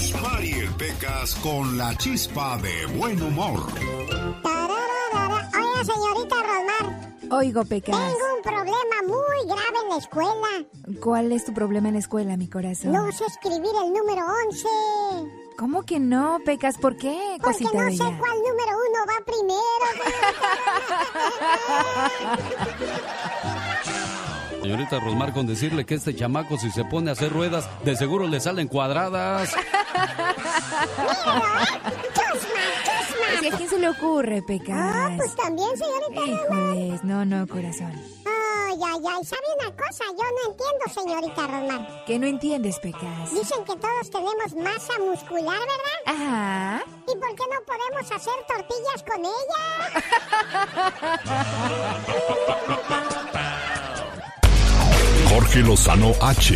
Rosmarie 0.01 0.67
Pecas 0.79 1.35
con 1.43 1.77
la 1.77 1.95
chispa 1.95 2.57
de 2.57 2.87
buen 2.97 3.21
humor 3.21 3.59
Oiga, 5.53 5.83
señorita 5.85 6.35
Rosmar. 6.37 7.11
Oigo, 7.29 7.63
Pecas. 7.65 7.95
Tengo 7.95 8.35
un 8.35 8.41
problema 8.41 9.03
muy 9.05 9.45
grave 9.45 9.77
en 9.83 9.89
la 9.89 9.97
escuela. 9.97 10.65
¿Cuál 11.01 11.31
es 11.31 11.45
tu 11.45 11.53
problema 11.53 11.89
en 11.89 11.93
la 11.93 11.99
escuela, 11.99 12.35
mi 12.35 12.49
corazón? 12.49 12.93
No 12.93 13.11
sé 13.11 13.25
escribir 13.25 13.69
el 13.83 13.93
número 13.93 14.25
11. 14.47 14.67
¿Cómo 15.55 15.83
que 15.83 15.99
no, 15.99 16.39
Pecas? 16.43 16.79
¿Por 16.79 16.97
qué, 16.97 17.37
Porque 17.39 17.63
cosita 17.63 17.83
no 17.83 17.91
sé 17.91 17.97
cuál 17.97 18.37
número 18.39 18.77
uno 18.89 19.05
va 19.07 19.23
primero. 19.23 19.61
Señorita 24.61 24.99
Rosmar, 24.99 25.33
con 25.33 25.47
decirle 25.47 25.85
que 25.85 25.95
este 25.95 26.15
chamaco, 26.15 26.55
si 26.57 26.69
se 26.69 26.85
pone 26.85 27.09
a 27.09 27.13
hacer 27.13 27.33
ruedas, 27.33 27.67
de 27.83 27.95
seguro 27.95 28.27
le 28.27 28.39
salen 28.39 28.67
cuadradas. 28.67 29.49
¿Y 33.41 33.47
a 33.47 33.57
quién 33.57 33.69
se 33.69 33.79
le 33.79 33.89
ocurre, 33.89 34.43
Pecas? 34.43 34.77
Ah, 34.77 35.09
pues 35.17 35.35
también, 35.35 35.69
señorita 35.75 36.21
Híjoles, 36.27 37.03
no, 37.03 37.25
no, 37.25 37.47
corazón. 37.47 37.91
Ay, 38.25 38.77
ay, 38.85 38.99
ay, 39.09 39.25
¿sabe 39.25 39.41
una 39.59 39.75
cosa? 39.75 40.03
Yo 40.09 40.23
no 40.23 40.51
entiendo, 40.51 40.85
señorita 40.93 41.47
Rosmar. 41.47 42.03
¿Qué 42.05 42.19
no 42.19 42.27
entiendes, 42.27 42.77
Pecas? 42.79 43.33
Dicen 43.33 43.65
que 43.65 43.75
todos 43.77 44.11
tenemos 44.11 44.53
masa 44.55 44.93
muscular, 44.99 45.57
¿verdad? 45.59 46.05
Ajá. 46.05 46.83
¿Y 47.07 47.17
por 47.17 47.35
qué 47.35 47.43
no 47.49 47.61
podemos 47.65 48.11
hacer 48.11 48.33
tortillas 48.47 49.03
con 49.03 49.25
ella? 49.25 49.61
Jorge 55.33 55.61
Lozano 55.61 56.11
H. 56.21 56.53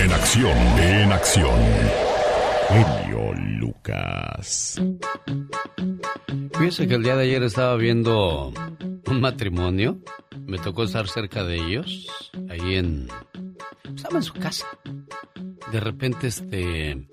En 0.00 0.12
acción, 0.12 0.54
en 0.78 1.12
acción. 1.12 1.60
Genio 2.68 3.32
Lucas. 3.58 4.78
Fíjese 6.58 6.86
que 6.86 6.94
el 6.94 7.02
día 7.02 7.16
de 7.16 7.22
ayer 7.22 7.42
estaba 7.42 7.76
viendo 7.76 8.52
un 9.06 9.20
matrimonio. 9.22 9.98
Me 10.44 10.58
tocó 10.58 10.84
estar 10.84 11.08
cerca 11.08 11.42
de 11.42 11.56
ellos, 11.56 12.06
ahí 12.50 12.76
en. 12.76 13.08
Estaba 13.96 14.18
en 14.18 14.24
su 14.24 14.34
casa. 14.34 14.66
De 15.72 15.80
repente, 15.80 16.26
este. 16.26 17.08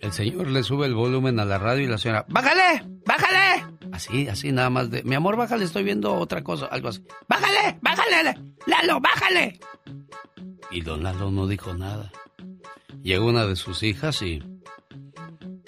El 0.00 0.12
señor 0.12 0.48
le 0.48 0.64
sube 0.64 0.86
el 0.86 0.94
volumen 0.94 1.38
a 1.38 1.44
la 1.44 1.58
radio 1.58 1.84
y 1.84 1.86
la 1.86 1.98
señora. 1.98 2.26
¡Bájale! 2.28 2.84
¡Bájale! 3.06 3.71
Así, 3.92 4.26
así 4.28 4.52
nada 4.52 4.70
más 4.70 4.90
de. 4.90 5.02
Mi 5.02 5.14
amor, 5.14 5.36
bájale, 5.36 5.64
estoy 5.64 5.84
viendo 5.84 6.14
otra 6.14 6.42
cosa, 6.42 6.66
algo 6.66 6.88
así. 6.88 7.04
¡Bájale! 7.28 7.78
¡Bájale! 7.82 8.38
¡Lalo, 8.66 9.00
bájale! 9.00 9.60
Y 10.70 10.80
don 10.80 11.02
Lalo 11.02 11.30
no 11.30 11.46
dijo 11.46 11.74
nada. 11.74 12.10
Llegó 13.02 13.26
una 13.26 13.44
de 13.44 13.56
sus 13.56 13.82
hijas 13.82 14.22
y. 14.22 14.42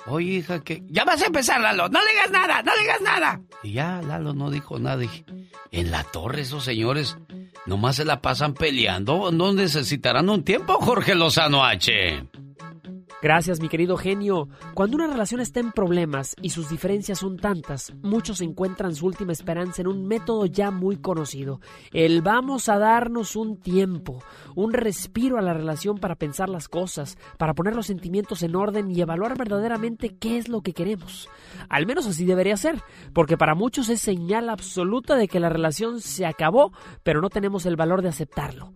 Oye, 0.06 0.32
hija, 0.32 0.60
que. 0.60 0.82
Ya 0.86 1.04
vas 1.04 1.22
a 1.22 1.26
empezar, 1.26 1.60
Lalo. 1.60 1.88
No 1.90 2.00
digas 2.10 2.30
nada, 2.30 2.62
no 2.62 2.72
digas 2.80 3.00
nada. 3.02 3.40
Y 3.62 3.72
ya 3.72 4.00
Lalo 4.00 4.32
no 4.32 4.50
dijo 4.50 4.78
nada. 4.78 4.96
Dije, 4.96 5.24
en 5.70 5.90
la 5.90 6.02
torre 6.04 6.42
esos 6.42 6.64
señores 6.64 7.18
nomás 7.66 7.96
se 7.96 8.06
la 8.06 8.22
pasan 8.22 8.54
peleando. 8.54 9.32
No 9.32 9.52
necesitarán 9.52 10.30
un 10.30 10.44
tiempo, 10.44 10.74
Jorge 10.80 11.14
Lozano 11.14 11.64
H. 11.64 12.24
Gracias, 13.24 13.58
mi 13.58 13.70
querido 13.70 13.96
genio. 13.96 14.50
Cuando 14.74 14.96
una 14.96 15.06
relación 15.06 15.40
está 15.40 15.58
en 15.58 15.72
problemas 15.72 16.36
y 16.42 16.50
sus 16.50 16.68
diferencias 16.68 17.20
son 17.20 17.38
tantas, 17.38 17.94
muchos 18.02 18.42
encuentran 18.42 18.94
su 18.94 19.06
última 19.06 19.32
esperanza 19.32 19.80
en 19.80 19.88
un 19.88 20.06
método 20.06 20.44
ya 20.44 20.70
muy 20.70 20.98
conocido. 20.98 21.58
El 21.90 22.20
vamos 22.20 22.68
a 22.68 22.76
darnos 22.78 23.34
un 23.34 23.56
tiempo, 23.56 24.22
un 24.54 24.74
respiro 24.74 25.38
a 25.38 25.40
la 25.40 25.54
relación 25.54 25.96
para 25.96 26.16
pensar 26.16 26.50
las 26.50 26.68
cosas, 26.68 27.16
para 27.38 27.54
poner 27.54 27.74
los 27.74 27.86
sentimientos 27.86 28.42
en 28.42 28.56
orden 28.56 28.90
y 28.90 29.00
evaluar 29.00 29.38
verdaderamente 29.38 30.14
qué 30.18 30.36
es 30.36 30.50
lo 30.50 30.60
que 30.60 30.74
queremos. 30.74 31.30
Al 31.70 31.86
menos 31.86 32.06
así 32.06 32.26
debería 32.26 32.58
ser, 32.58 32.82
porque 33.14 33.38
para 33.38 33.54
muchos 33.54 33.88
es 33.88 34.02
señal 34.02 34.50
absoluta 34.50 35.16
de 35.16 35.28
que 35.28 35.40
la 35.40 35.48
relación 35.48 36.02
se 36.02 36.26
acabó, 36.26 36.72
pero 37.02 37.22
no 37.22 37.30
tenemos 37.30 37.64
el 37.64 37.76
valor 37.76 38.02
de 38.02 38.10
aceptarlo. 38.10 38.74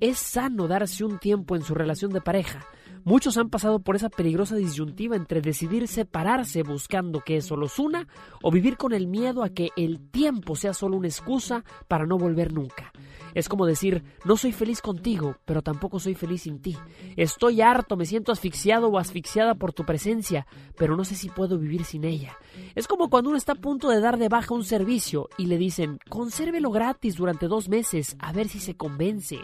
Es 0.00 0.16
sano 0.18 0.68
darse 0.68 1.04
un 1.04 1.18
tiempo 1.18 1.54
en 1.54 1.60
su 1.60 1.74
relación 1.74 2.14
de 2.14 2.22
pareja 2.22 2.66
Muchos 3.04 3.36
han 3.36 3.48
pasado 3.48 3.80
por 3.80 3.96
esa 3.96 4.10
peligrosa 4.10 4.56
disyuntiva 4.56 5.16
entre 5.16 5.40
decidir 5.40 5.88
separarse 5.88 6.62
buscando 6.62 7.20
que 7.20 7.36
eso 7.36 7.56
los 7.56 7.78
una 7.78 8.06
o 8.42 8.50
vivir 8.50 8.76
con 8.76 8.92
el 8.92 9.06
miedo 9.06 9.42
a 9.42 9.50
que 9.50 9.70
el 9.76 10.00
tiempo 10.10 10.56
sea 10.56 10.74
solo 10.74 10.96
una 10.96 11.08
excusa 11.08 11.64
para 11.88 12.06
no 12.06 12.18
volver 12.18 12.52
nunca. 12.52 12.92
Es 13.34 13.48
como 13.48 13.66
decir, 13.66 14.02
no 14.24 14.36
soy 14.36 14.52
feliz 14.52 14.80
contigo, 14.80 15.36
pero 15.44 15.62
tampoco 15.62 15.98
soy 15.98 16.14
feliz 16.14 16.42
sin 16.42 16.60
ti. 16.60 16.76
Estoy 17.16 17.60
harto, 17.60 17.96
me 17.96 18.06
siento 18.06 18.32
asfixiado 18.32 18.88
o 18.88 18.98
asfixiada 18.98 19.54
por 19.54 19.72
tu 19.72 19.84
presencia, 19.84 20.46
pero 20.76 20.96
no 20.96 21.04
sé 21.04 21.14
si 21.14 21.28
puedo 21.28 21.58
vivir 21.58 21.84
sin 21.84 22.04
ella. 22.04 22.36
Es 22.74 22.86
como 22.86 23.10
cuando 23.10 23.30
uno 23.30 23.38
está 23.38 23.52
a 23.52 23.56
punto 23.56 23.88
de 23.88 24.00
dar 24.00 24.18
de 24.18 24.28
baja 24.28 24.54
un 24.54 24.64
servicio 24.64 25.28
y 25.38 25.46
le 25.46 25.58
dicen, 25.58 25.98
consérvelo 26.08 26.70
gratis 26.70 27.16
durante 27.16 27.48
dos 27.48 27.68
meses, 27.68 28.16
a 28.18 28.32
ver 28.32 28.48
si 28.48 28.60
se 28.60 28.76
convence. 28.76 29.38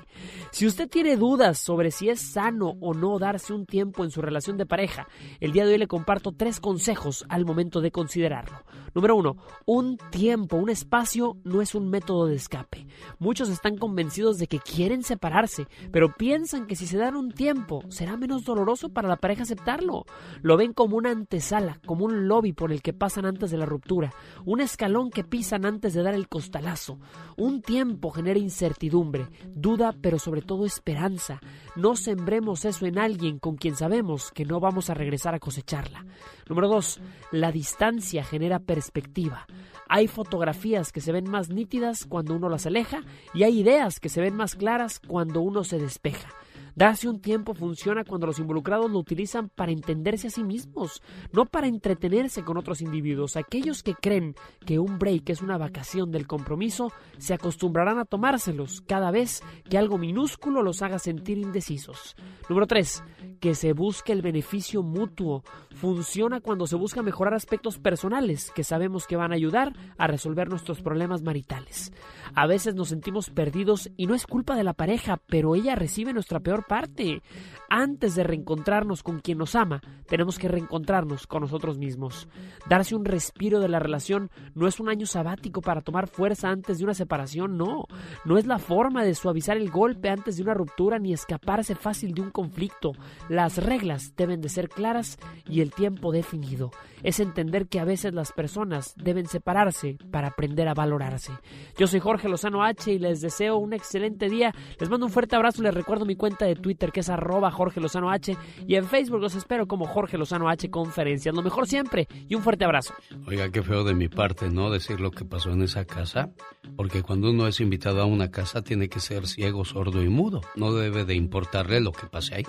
Si 0.50 0.66
usted 0.66 0.88
tiene 0.88 1.16
dudas 1.16 1.58
sobre 1.58 1.90
si 1.90 2.08
es 2.08 2.20
sano 2.20 2.74
o 2.80 2.94
no 2.94 3.18
darse 3.18 3.52
un 3.52 3.66
tiempo 3.66 4.04
en 4.04 4.10
su 4.10 4.22
relación 4.22 4.56
de 4.56 4.66
pareja, 4.66 5.08
el 5.40 5.52
día 5.52 5.64
de 5.64 5.72
hoy 5.72 5.78
le 5.78 5.86
comparto 5.86 6.32
tres 6.32 6.60
consejos 6.60 7.24
al 7.28 7.44
momento 7.44 7.80
de 7.80 7.90
considerarlo. 7.90 8.62
Número 8.94 9.16
uno, 9.16 9.36
un 9.66 9.98
tiempo, 10.10 10.56
un 10.56 10.70
espacio 10.70 11.36
no 11.44 11.60
es 11.60 11.74
un 11.74 11.90
método 11.90 12.26
de 12.26 12.36
escape. 12.36 12.86
Muchos 13.18 13.50
están 13.50 13.75
convencidos 13.76 14.38
de 14.38 14.46
que 14.46 14.58
quieren 14.58 15.02
separarse, 15.02 15.66
pero 15.92 16.14
piensan 16.14 16.66
que 16.66 16.76
si 16.76 16.86
se 16.86 16.98
dan 16.98 17.16
un 17.16 17.32
tiempo 17.32 17.82
será 17.88 18.16
menos 18.16 18.44
doloroso 18.44 18.88
para 18.88 19.08
la 19.08 19.16
pareja 19.16 19.42
aceptarlo. 19.42 20.04
Lo 20.42 20.56
ven 20.56 20.72
como 20.72 20.96
una 20.96 21.10
antesala, 21.10 21.80
como 21.86 22.04
un 22.04 22.28
lobby 22.28 22.52
por 22.52 22.72
el 22.72 22.82
que 22.82 22.92
pasan 22.92 23.26
antes 23.26 23.50
de 23.50 23.58
la 23.58 23.66
ruptura, 23.66 24.12
un 24.44 24.60
escalón 24.60 25.10
que 25.10 25.24
pisan 25.24 25.64
antes 25.64 25.94
de 25.94 26.02
dar 26.02 26.14
el 26.14 26.28
costalazo. 26.28 26.98
Un 27.36 27.62
tiempo 27.62 28.10
genera 28.10 28.38
incertidumbre, 28.38 29.28
duda, 29.54 29.94
pero 30.00 30.18
sobre 30.18 30.42
todo 30.42 30.66
esperanza. 30.66 31.40
No 31.74 31.96
sembremos 31.96 32.64
eso 32.64 32.86
en 32.86 32.98
alguien 32.98 33.38
con 33.38 33.56
quien 33.56 33.76
sabemos 33.76 34.30
que 34.32 34.44
no 34.44 34.60
vamos 34.60 34.90
a 34.90 34.94
regresar 34.94 35.34
a 35.34 35.40
cosecharla. 35.40 36.04
Número 36.48 36.68
dos, 36.68 37.00
la 37.32 37.52
distancia 37.52 38.24
genera 38.24 38.58
perspectiva. 38.60 39.46
Hay 39.88 40.08
fotografías 40.08 40.92
que 40.92 41.00
se 41.00 41.12
ven 41.12 41.30
más 41.30 41.48
nítidas 41.48 42.06
cuando 42.06 42.34
uno 42.34 42.48
las 42.48 42.66
aleja 42.66 43.02
y 43.34 43.44
hay 43.44 43.60
ideas 43.60 44.00
que 44.00 44.08
se 44.08 44.20
ven 44.20 44.34
más 44.34 44.54
claras 44.54 45.00
cuando 45.00 45.40
uno 45.40 45.64
se 45.64 45.78
despeja. 45.78 46.28
Darse 46.76 47.08
un 47.08 47.20
tiempo 47.20 47.54
funciona 47.54 48.04
cuando 48.04 48.26
los 48.26 48.38
involucrados 48.38 48.90
lo 48.90 48.98
utilizan 48.98 49.48
para 49.48 49.72
entenderse 49.72 50.26
a 50.26 50.30
sí 50.30 50.44
mismos, 50.44 51.02
no 51.32 51.46
para 51.46 51.68
entretenerse 51.68 52.44
con 52.44 52.58
otros 52.58 52.82
individuos. 52.82 53.38
Aquellos 53.38 53.82
que 53.82 53.94
creen 53.94 54.34
que 54.66 54.78
un 54.78 54.98
break 54.98 55.30
es 55.30 55.40
una 55.40 55.56
vacación 55.56 56.10
del 56.10 56.26
compromiso 56.26 56.92
se 57.16 57.32
acostumbrarán 57.32 57.98
a 57.98 58.04
tomárselos 58.04 58.82
cada 58.82 59.10
vez 59.10 59.42
que 59.70 59.78
algo 59.78 59.96
minúsculo 59.96 60.62
los 60.62 60.82
haga 60.82 60.98
sentir 60.98 61.38
indecisos. 61.38 62.14
Número 62.50 62.66
3. 62.66 63.02
Que 63.40 63.54
se 63.54 63.72
busque 63.72 64.12
el 64.12 64.20
beneficio 64.20 64.82
mutuo. 64.82 65.44
Funciona 65.70 66.40
cuando 66.42 66.66
se 66.66 66.76
busca 66.76 67.02
mejorar 67.02 67.32
aspectos 67.32 67.78
personales 67.78 68.50
que 68.54 68.64
sabemos 68.64 69.06
que 69.06 69.16
van 69.16 69.32
a 69.32 69.36
ayudar 69.36 69.72
a 69.96 70.06
resolver 70.08 70.50
nuestros 70.50 70.82
problemas 70.82 71.22
maritales. 71.22 71.90
A 72.34 72.46
veces 72.46 72.74
nos 72.74 72.88
sentimos 72.88 73.30
perdidos 73.30 73.90
y 73.96 74.06
no 74.06 74.14
es 74.14 74.26
culpa 74.26 74.56
de 74.56 74.64
la 74.64 74.74
pareja, 74.74 75.22
pero 75.26 75.54
ella 75.54 75.74
recibe 75.74 76.12
nuestra 76.12 76.40
peor 76.40 76.65
parte. 76.66 77.22
Antes 77.68 78.14
de 78.14 78.22
reencontrarnos 78.22 79.02
con 79.02 79.20
quien 79.20 79.38
nos 79.38 79.54
ama, 79.54 79.80
tenemos 80.06 80.38
que 80.38 80.48
reencontrarnos 80.48 81.26
con 81.26 81.42
nosotros 81.42 81.78
mismos. 81.78 82.28
Darse 82.68 82.94
un 82.94 83.04
respiro 83.04 83.60
de 83.60 83.68
la 83.68 83.78
relación 83.78 84.30
no 84.54 84.68
es 84.68 84.78
un 84.78 84.88
año 84.88 85.06
sabático 85.06 85.60
para 85.60 85.80
tomar 85.80 86.08
fuerza 86.08 86.48
antes 86.48 86.78
de 86.78 86.84
una 86.84 86.94
separación, 86.94 87.56
no. 87.56 87.86
No 88.24 88.38
es 88.38 88.46
la 88.46 88.58
forma 88.58 89.04
de 89.04 89.14
suavizar 89.14 89.56
el 89.56 89.70
golpe 89.70 90.10
antes 90.10 90.36
de 90.36 90.42
una 90.42 90.54
ruptura 90.54 90.98
ni 90.98 91.12
escaparse 91.12 91.74
fácil 91.74 92.14
de 92.14 92.22
un 92.22 92.30
conflicto. 92.30 92.92
Las 93.28 93.58
reglas 93.58 94.14
deben 94.16 94.40
de 94.40 94.48
ser 94.48 94.68
claras 94.68 95.18
y 95.48 95.60
el 95.60 95.72
tiempo 95.72 96.12
definido. 96.12 96.70
Es 97.06 97.20
entender 97.20 97.68
que 97.68 97.78
a 97.78 97.84
veces 97.84 98.12
las 98.14 98.32
personas 98.32 98.92
deben 98.96 99.26
separarse 99.26 99.96
para 100.10 100.26
aprender 100.26 100.66
a 100.66 100.74
valorarse. 100.74 101.30
Yo 101.78 101.86
soy 101.86 102.00
Jorge 102.00 102.28
Lozano 102.28 102.64
H 102.64 102.92
y 102.92 102.98
les 102.98 103.20
deseo 103.20 103.58
un 103.58 103.72
excelente 103.72 104.28
día. 104.28 104.52
Les 104.80 104.90
mando 104.90 105.06
un 105.06 105.12
fuerte 105.12 105.36
abrazo 105.36 105.62
les 105.62 105.72
recuerdo 105.72 106.04
mi 106.04 106.16
cuenta 106.16 106.46
de 106.46 106.56
Twitter 106.56 106.90
que 106.90 106.98
es 107.00 107.08
arroba 107.08 107.52
Jorge 107.52 107.80
Lozano 107.80 108.10
H 108.10 108.36
y 108.66 108.74
en 108.74 108.86
Facebook 108.86 109.20
los 109.20 109.36
espero 109.36 109.68
como 109.68 109.86
Jorge 109.86 110.18
Lozano 110.18 110.48
H 110.48 110.68
Conferencias. 110.68 111.32
Lo 111.32 111.42
mejor 111.42 111.68
siempre 111.68 112.08
y 112.28 112.34
un 112.34 112.42
fuerte 112.42 112.64
abrazo. 112.64 112.92
Oiga, 113.28 113.50
qué 113.50 113.62
feo 113.62 113.84
de 113.84 113.94
mi 113.94 114.08
parte, 114.08 114.50
¿no? 114.50 114.68
Decir 114.72 114.98
lo 115.00 115.12
que 115.12 115.24
pasó 115.24 115.52
en 115.52 115.62
esa 115.62 115.84
casa, 115.84 116.30
porque 116.74 117.02
cuando 117.02 117.30
uno 117.30 117.46
es 117.46 117.60
invitado 117.60 118.02
a 118.02 118.06
una 118.06 118.32
casa 118.32 118.62
tiene 118.62 118.88
que 118.88 118.98
ser 118.98 119.28
ciego, 119.28 119.64
sordo 119.64 120.02
y 120.02 120.08
mudo. 120.08 120.40
No 120.56 120.72
debe 120.72 121.04
de 121.04 121.14
importarle 121.14 121.80
lo 121.80 121.92
que 121.92 122.08
pase 122.08 122.34
ahí. 122.34 122.46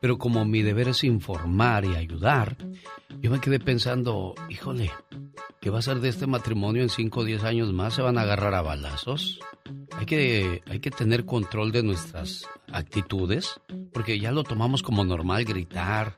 Pero 0.00 0.18
como 0.18 0.44
mi 0.44 0.62
deber 0.62 0.88
es 0.88 1.04
informar 1.04 1.84
y 1.84 1.94
ayudar, 1.94 2.56
yo 3.20 3.30
me 3.30 3.40
quedé 3.40 3.60
pensando, 3.60 3.83
híjole, 4.48 4.90
¿qué 5.60 5.68
va 5.68 5.78
a 5.78 5.82
ser 5.82 6.00
de 6.00 6.08
este 6.08 6.26
matrimonio 6.26 6.82
en 6.82 6.88
5 6.88 7.20
o 7.20 7.24
10 7.24 7.44
años 7.44 7.72
más? 7.72 7.92
¿Se 7.92 8.00
van 8.00 8.16
a 8.16 8.22
agarrar 8.22 8.54
a 8.54 8.62
balazos? 8.62 9.40
Hay 9.98 10.06
que, 10.06 10.62
hay 10.66 10.80
que 10.80 10.90
tener 10.90 11.26
control 11.26 11.70
de 11.70 11.82
nuestras 11.82 12.46
actitudes, 12.72 13.60
porque 13.92 14.18
ya 14.18 14.32
lo 14.32 14.42
tomamos 14.42 14.82
como 14.82 15.04
normal 15.04 15.44
gritar, 15.44 16.16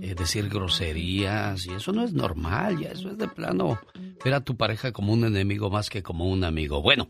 eh, 0.00 0.14
decir 0.14 0.48
groserías, 0.48 1.66
y 1.66 1.72
eso 1.72 1.92
no 1.92 2.04
es 2.04 2.14
normal, 2.14 2.78
ya 2.78 2.88
eso 2.88 3.10
es 3.10 3.18
de 3.18 3.28
plano 3.28 3.78
ver 4.24 4.32
a 4.32 4.40
tu 4.40 4.56
pareja 4.56 4.92
como 4.92 5.12
un 5.12 5.24
enemigo 5.24 5.68
más 5.68 5.90
que 5.90 6.02
como 6.02 6.24
un 6.24 6.42
amigo. 6.42 6.80
Bueno, 6.80 7.08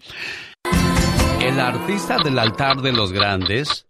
el 1.41 1.61
artista 1.61 2.19
del 2.19 2.39
altar 2.41 2.83
de 2.83 2.93
los 2.93 3.13
grandes 3.13 3.87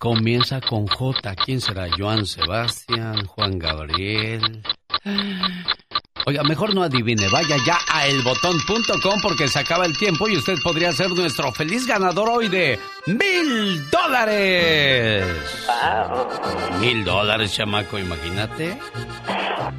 comienza 0.00 0.60
con 0.60 0.88
J. 0.88 1.36
¿Quién 1.36 1.60
será? 1.60 1.86
Joan 1.96 2.26
Sebastián, 2.26 3.26
Juan 3.26 3.60
Gabriel. 3.60 4.62
唉 5.04 5.66
Oiga, 6.26 6.42
mejor 6.42 6.74
no 6.74 6.82
adivine, 6.82 7.28
vaya 7.30 7.56
ya 7.66 7.78
a 7.92 8.06
elbotón.com 8.06 9.20
porque 9.22 9.46
se 9.46 9.58
acaba 9.58 9.84
el 9.84 9.96
tiempo 9.98 10.26
y 10.26 10.38
usted 10.38 10.54
podría 10.62 10.90
ser 10.92 11.10
nuestro 11.10 11.52
feliz 11.52 11.86
ganador 11.86 12.30
hoy 12.30 12.48
de 12.48 12.78
mil 13.06 13.90
dólares. 13.90 15.26
Mil 16.80 17.04
dólares, 17.04 17.52
chamaco, 17.52 17.98
imagínate. 17.98 18.78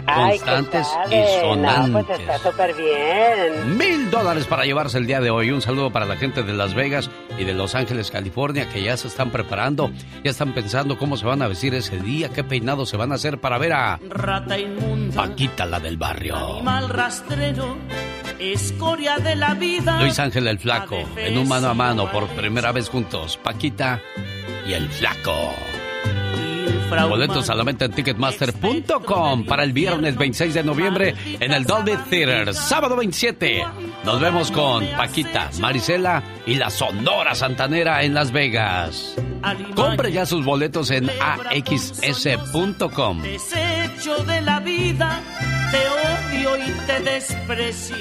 Constantes 0.05 0.88
y 1.09 1.41
sonantes. 1.41 2.05
pues 2.05 2.19
está 2.19 2.38
súper 2.38 2.76
bien. 2.76 3.77
Mil 3.77 4.11
dólares 4.11 4.45
para 4.45 4.65
llevarse 4.65 4.97
el 4.99 5.07
día 5.07 5.19
de 5.22 5.30
hoy. 5.31 5.51
Un 5.51 5.61
saludo 5.61 5.91
para 5.91 6.05
la 6.05 6.15
gente 6.15 6.43
de 6.43 6.53
Las 6.53 6.73
Vegas 6.76 7.09
y 7.39 7.43
de 7.43 7.53
Los 7.53 7.76
Ángeles, 7.76 8.11
California, 8.11 8.69
que 8.69 8.84
ya 8.84 8.95
se 8.97 9.07
están 9.07 9.31
preparando, 9.31 9.91
ya 10.23 10.31
están 10.31 10.53
pensando 10.53 10.97
cómo 10.97 11.17
se 11.17 11.26
van 11.26 11.41
a 11.41 11.47
vestir 11.47 11.73
ese 11.73 11.97
día, 11.99 12.30
qué 12.30 12.43
peinados 12.43 12.89
se 12.89 12.97
van 12.97 13.11
a 13.11 13.15
hacer 13.15 13.39
para 13.39 13.57
ver 13.57 13.73
a 13.73 13.99
Rata 14.09 14.57
inmunda, 14.57 15.15
Paquita, 15.23 15.65
la 15.65 15.80
del 15.80 15.97
barrio. 15.97 16.34
Animal 16.35 16.89
rastrero, 16.89 17.77
escoria 18.39 19.17
de 19.17 19.35
la 19.35 19.53
vida. 19.53 19.99
Luis 20.01 20.19
Ángel 20.19 20.47
el 20.47 20.59
Flaco, 20.59 20.97
en 21.17 21.37
un 21.37 21.47
mano 21.47 21.69
a 21.69 21.73
mano 21.73 22.11
por 22.11 22.27
primera 22.29 22.71
vez 22.71 22.89
juntos. 22.89 23.37
Paquita 23.37 24.01
y 24.67 24.73
el 24.73 24.89
Flaco. 24.89 25.53
Boletos 26.89 27.49
a 27.49 27.55
la 27.55 27.63
venta 27.63 27.85
en 27.85 27.91
Ticketmaster.com 27.91 29.45
para 29.45 29.63
el 29.63 29.73
viernes 29.73 30.15
26 30.15 30.53
de 30.53 30.63
noviembre 30.63 31.15
en 31.39 31.51
el 31.51 31.65
Dolby 31.65 31.97
Theater. 32.09 32.53
Sábado 32.53 32.95
27. 32.95 33.65
Nos 34.05 34.21
vemos 34.21 34.51
con 34.51 34.85
Paquita, 34.95 35.49
Marisela 35.59 36.23
y 36.45 36.55
la 36.55 36.69
Sonora 36.69 37.33
Santanera 37.35 38.03
en 38.03 38.13
Las 38.13 38.31
Vegas. 38.31 39.15
Compre 39.75 40.11
ya 40.11 40.25
sus 40.25 40.45
boletos 40.45 40.91
en 40.91 41.09
axs.com. 41.19 41.61
Desecho 43.21 44.23
de 44.23 44.41
la 44.41 44.59
vida, 44.59 45.21
te 45.71 45.87
odio 45.87 46.57
y 46.57 46.71
te 46.85 46.99
desprecio. 47.01 47.95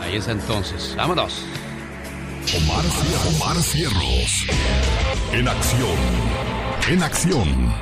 Ahí 0.00 0.16
es 0.16 0.28
entonces. 0.28 0.94
Vámonos. 0.96 1.44
Omar, 2.52 2.84
Omar 3.34 3.56
Cierros. 3.62 4.46
En 5.32 5.48
acción. 5.48 5.96
En 6.88 7.02
acción. 7.02 7.74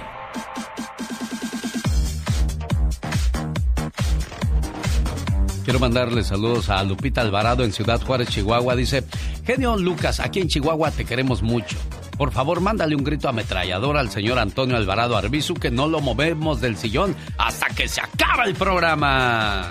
Quiero 5.64 5.80
mandarle 5.80 6.22
saludos 6.22 6.70
a 6.70 6.82
Lupita 6.84 7.20
Alvarado 7.20 7.64
en 7.64 7.72
Ciudad 7.72 8.01
Juárez, 8.01 8.28
Chihuahua. 8.28 8.76
Dice, 8.76 9.05
genio 9.44 9.76
Lucas, 9.76 10.20
aquí 10.20 10.40
en 10.40 10.48
Chihuahua 10.48 10.93
te 10.93 11.05
queremos 11.05 11.43
mucho. 11.43 11.76
Por 12.16 12.30
favor, 12.30 12.60
mándale 12.60 12.94
un 12.94 13.02
grito 13.02 13.28
ametrallador 13.28 13.97
al 13.97 14.10
señor 14.10 14.39
Antonio 14.39 14.76
Alvarado 14.76 15.16
Arbizu 15.16 15.55
que 15.55 15.72
no 15.72 15.89
lo 15.89 16.01
movemos 16.01 16.60
del 16.60 16.76
sillón 16.76 17.16
hasta 17.36 17.66
que 17.66 17.89
se 17.89 18.01
acaba 18.01 18.44
el 18.44 18.55
programa. 18.55 19.70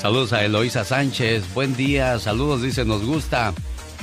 Saludos 0.00 0.32
a 0.32 0.44
Eloísa 0.44 0.84
Sánchez, 0.84 1.52
buen 1.52 1.76
día, 1.76 2.18
saludos, 2.18 2.62
dice, 2.62 2.86
nos 2.86 3.04
gusta 3.04 3.52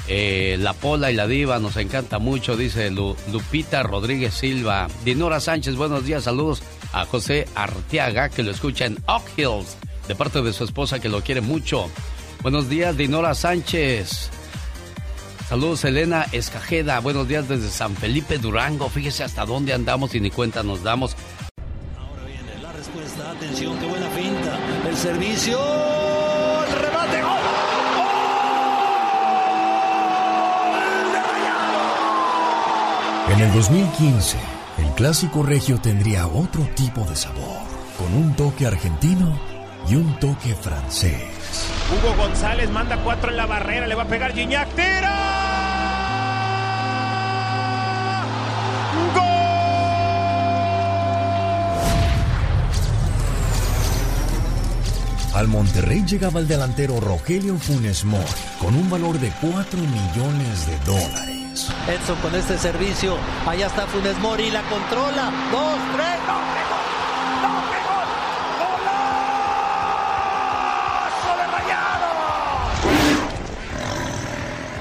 eh, 0.07 0.55
la 0.59 0.73
Pola 0.73 1.09
y 1.11 1.15
la 1.15 1.25
Diva, 1.25 1.57
nos 1.57 1.75
encanta 1.77 2.19
mucho, 2.19 2.55
dice 2.55 2.91
Lu- 2.91 3.15
Lupita 3.31 3.81
Rodríguez 3.81 4.35
Silva. 4.35 4.87
Dinora 5.03 5.39
Sánchez, 5.39 5.75
buenos 5.75 6.05
días, 6.05 6.23
saludos 6.25 6.61
a 6.93 7.05
José 7.05 7.47
Arteaga, 7.55 8.29
que 8.29 8.43
lo 8.43 8.51
escucha 8.51 8.85
en 8.85 8.97
Oak 9.07 9.23
Hills, 9.37 9.75
de 10.07 10.13
parte 10.15 10.41
de 10.43 10.53
su 10.53 10.65
esposa 10.65 10.99
que 10.99 11.09
lo 11.09 11.21
quiere 11.21 11.41
mucho. 11.41 11.89
Buenos 12.43 12.69
días, 12.69 12.95
Dinora 12.95 13.33
Sánchez. 13.33 14.29
Saludos, 15.49 15.83
Elena 15.83 16.27
Escajeda, 16.31 16.99
buenos 16.99 17.27
días 17.27 17.47
desde 17.49 17.69
San 17.69 17.95
Felipe 17.95 18.37
Durango, 18.37 18.87
fíjese 18.89 19.23
hasta 19.23 19.45
dónde 19.45 19.73
andamos 19.73 20.13
y 20.13 20.19
ni 20.19 20.29
cuenta 20.29 20.61
nos 20.61 20.83
damos. 20.83 21.15
La 22.61 22.71
respuesta, 22.71 23.31
atención, 23.31 23.75
qué 23.79 23.85
buena 23.87 24.07
finta. 24.09 24.36
El 24.87 24.95
servicio, 24.95 25.59
el 26.65 26.73
remate, 26.79 27.21
¡gol! 27.21 27.37
En 33.33 33.39
el 33.41 33.53
2015, 33.53 34.37
el 34.77 34.85
clásico 34.93 35.43
regio 35.43 35.77
tendría 35.81 36.25
otro 36.27 36.63
tipo 36.73 37.01
de 37.01 37.17
sabor, 37.17 37.63
con 37.97 38.13
un 38.13 38.33
toque 38.37 38.65
argentino 38.65 39.37
y 39.89 39.95
un 39.95 40.17
toque 40.19 40.55
francés. 40.55 41.21
Hugo 41.91 42.15
González 42.15 42.69
manda 42.69 42.95
cuatro 43.03 43.29
en 43.29 43.37
la 43.37 43.45
barrera, 43.45 43.87
le 43.87 43.95
va 43.95 44.03
a 44.03 44.07
pegar 44.07 44.33
Gignac, 44.33 44.69
tira. 44.69 45.67
Al 55.37 55.47
Monterrey 55.47 56.03
llegaba 56.03 56.39
el 56.39 56.47
delantero 56.47 56.99
Rogelio 56.99 57.59
Funes 57.59 58.03
Mori 58.05 58.25
con 58.59 58.73
un 58.73 58.89
valor 58.89 59.19
de 59.19 59.31
4 59.39 59.79
millones 59.79 60.65
de 60.65 60.79
dólares. 60.79 61.69
Edson 61.87 62.17
con 62.23 62.33
este 62.33 62.57
servicio. 62.57 63.15
Allá 63.45 63.67
está 63.67 63.85
Funes 63.85 64.17
Mori, 64.17 64.49
la 64.49 64.63
controla. 64.63 65.31
Dos, 65.51 65.77
tres, 65.95 66.17
no, 66.27 66.57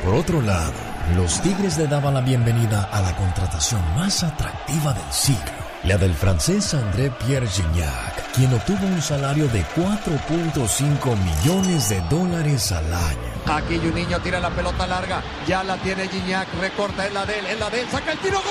Por 0.07 0.15
otro 0.15 0.41
lado, 0.41 0.73
los 1.17 1.39
Tigres 1.43 1.77
le 1.77 1.87
daban 1.87 2.15
la 2.15 2.23
bienvenida 2.23 2.85
a 2.85 3.03
la 3.03 3.15
contratación 3.15 3.83
más 3.95 4.23
atractiva 4.23 4.95
del 4.95 5.13
siglo 5.13 5.66
la 5.87 5.97
del 5.97 6.15
francés 6.15 6.75
André 6.75 7.11
Pierre 7.11 7.47
Gignac, 7.47 8.33
quien 8.33 8.53
obtuvo 8.53 8.87
un 8.87 9.01
salario 9.01 9.47
de 9.49 9.65
4.5 9.77 11.17
millones 11.17 11.89
de 11.89 12.01
dólares 12.11 12.73
al 12.73 12.93
año. 12.93 13.19
Aquí 13.47 13.77
un 13.77 13.95
niño 13.95 14.19
tira 14.21 14.41
la 14.41 14.51
pelota 14.51 14.85
larga, 14.87 15.23
ya 15.47 15.63
la 15.63 15.77
tiene 15.77 16.09
Gignac, 16.09 16.49
recorta 16.61 17.07
en 17.07 17.15
la 17.15 17.25
de 17.25 17.39
él, 17.39 17.47
en 17.47 17.61
la 17.61 17.71
de 17.71 17.83
él, 17.83 17.89
saca 17.89 18.13
el 18.13 18.19
tiro, 18.19 18.39
gol, 18.39 18.45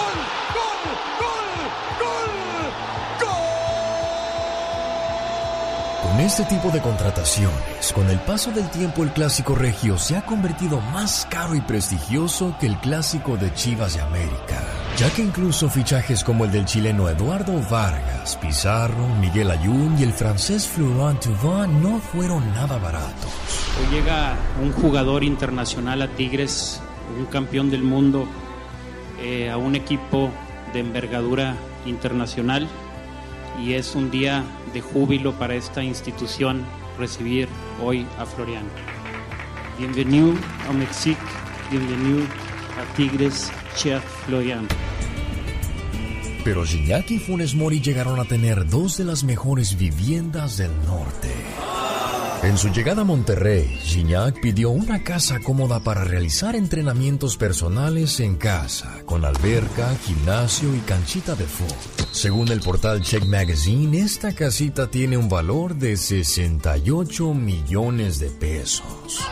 gol, 0.55 0.79
gol, 1.19 1.45
gol, 1.99 2.31
gol. 3.19 3.31
Con 6.09 6.19
este 6.21 6.45
tipo 6.45 6.69
de 6.69 6.79
contrataciones, 6.79 7.91
con 7.93 8.09
el 8.09 8.19
paso 8.19 8.51
del 8.51 8.69
tiempo 8.69 9.03
el 9.03 9.11
clásico 9.11 9.55
regio 9.55 9.97
se 9.97 10.15
ha 10.15 10.25
convertido 10.25 10.79
más 10.79 11.27
caro 11.29 11.53
y 11.53 11.59
prestigioso 11.59 12.55
que 12.61 12.67
el 12.67 12.77
clásico 12.77 13.35
de 13.35 13.53
Chivas 13.53 13.95
de 13.95 14.01
América 14.01 14.74
ya 14.97 15.09
que 15.13 15.21
incluso 15.21 15.69
fichajes 15.69 16.23
como 16.23 16.45
el 16.45 16.51
del 16.51 16.65
chileno 16.65 17.09
Eduardo 17.09 17.61
Vargas, 17.69 18.37
Pizarro, 18.37 19.09
Miguel 19.19 19.51
Ayun 19.51 19.97
y 19.99 20.03
el 20.03 20.13
francés 20.13 20.67
Florent 20.67 21.21
Thauvin 21.21 21.81
no 21.83 21.99
fueron 21.99 22.47
nada 22.53 22.77
baratos. 22.77 23.31
Hoy 23.77 23.93
llega 23.93 24.37
un 24.61 24.71
jugador 24.71 25.25
internacional 25.25 26.01
a 26.01 26.07
Tigres, 26.07 26.81
un 27.19 27.25
campeón 27.25 27.69
del 27.69 27.83
mundo, 27.83 28.25
eh, 29.21 29.49
a 29.49 29.57
un 29.57 29.75
equipo 29.75 30.29
de 30.71 30.79
envergadura 30.79 31.55
internacional 31.85 32.65
y 33.61 33.73
es 33.73 33.95
un 33.95 34.11
día 34.11 34.43
de 34.73 34.79
júbilo 34.79 35.33
para 35.33 35.55
esta 35.55 35.83
institución 35.83 36.63
recibir 36.97 37.49
hoy 37.83 38.07
a 38.17 38.25
Florian. 38.25 38.63
Bienvenido 39.77 40.33
a 40.69 40.71
México, 40.71 41.19
bienvenido 41.69 42.23
a 42.79 42.95
Tigres 42.95 43.51
Chef 43.75 44.03
Florian. 44.25 44.67
Pero 46.43 46.63
Gignac 46.63 47.09
y 47.11 47.19
Funes 47.19 47.55
Mori 47.55 47.81
llegaron 47.81 48.19
a 48.19 48.25
tener 48.25 48.67
dos 48.69 48.97
de 48.97 49.05
las 49.05 49.23
mejores 49.23 49.77
viviendas 49.77 50.57
del 50.57 50.71
norte. 50.85 51.31
En 52.43 52.59
su 52.59 52.69
llegada 52.69 53.01
a 53.01 53.05
Monterrey, 53.05 53.65
Gignac 53.81 54.39
pidió 54.39 54.69
una 54.69 55.03
casa 55.03 55.39
cómoda 55.39 55.79
para 55.79 56.03
realizar 56.03 56.55
entrenamientos 56.55 57.37
personales 57.37 58.19
en 58.19 58.35
casa, 58.35 59.01
con 59.05 59.25
alberca, 59.25 59.95
gimnasio 60.05 60.75
y 60.75 60.79
canchita 60.81 61.33
de 61.33 61.45
fútbol. 61.45 62.07
Según 62.11 62.49
el 62.49 62.61
portal 62.61 63.01
Check 63.01 63.25
Magazine, 63.25 63.99
esta 63.99 64.33
casita 64.35 64.91
tiene 64.91 65.17
un 65.17 65.27
valor 65.27 65.75
de 65.75 65.97
68 65.97 67.33
millones 67.33 68.19
de 68.19 68.29
pesos. 68.29 69.25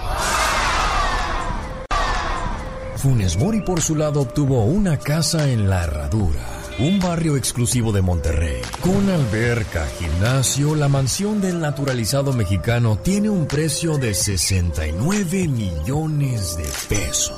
Funes 3.03 3.37
Mori 3.37 3.59
por 3.59 3.81
su 3.81 3.97
lado 3.97 4.21
obtuvo 4.21 4.63
una 4.63 4.97
casa 4.97 5.49
en 5.49 5.69
La 5.69 5.83
Herradura 5.83 6.63
un 6.79 6.99
barrio 6.99 7.35
exclusivo 7.35 7.91
de 7.91 8.01
Monterrey. 8.01 8.61
Con 8.79 9.09
alberca, 9.09 9.85
gimnasio, 9.99 10.73
la 10.73 10.87
mansión 10.87 11.41
del 11.41 11.59
naturalizado 11.59 12.33
mexicano 12.33 12.97
tiene 12.97 13.29
un 13.29 13.45
precio 13.45 13.97
de 13.97 14.13
69 14.13 15.49
millones 15.49 16.57
de 16.57 16.95
pesos. 16.95 17.35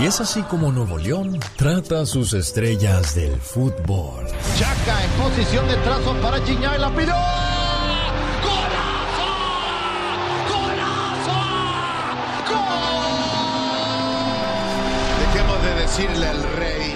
Y 0.00 0.06
es 0.06 0.20
así 0.20 0.42
como 0.42 0.70
Nuevo 0.70 0.96
León 0.96 1.40
trata 1.56 2.02
a 2.02 2.06
sus 2.06 2.32
estrellas 2.32 3.16
del 3.16 3.40
fútbol. 3.40 4.26
Chaca 4.56 5.04
en 5.04 5.10
posición 5.22 5.66
de 5.66 5.76
trazo 5.78 6.14
para 6.22 6.38
Gignac 6.46 6.76
y 6.76 6.80
la 6.80 6.94
pidió. 6.94 7.35
Decirle 15.96 16.26
al 16.26 16.42
rey. 16.56 16.94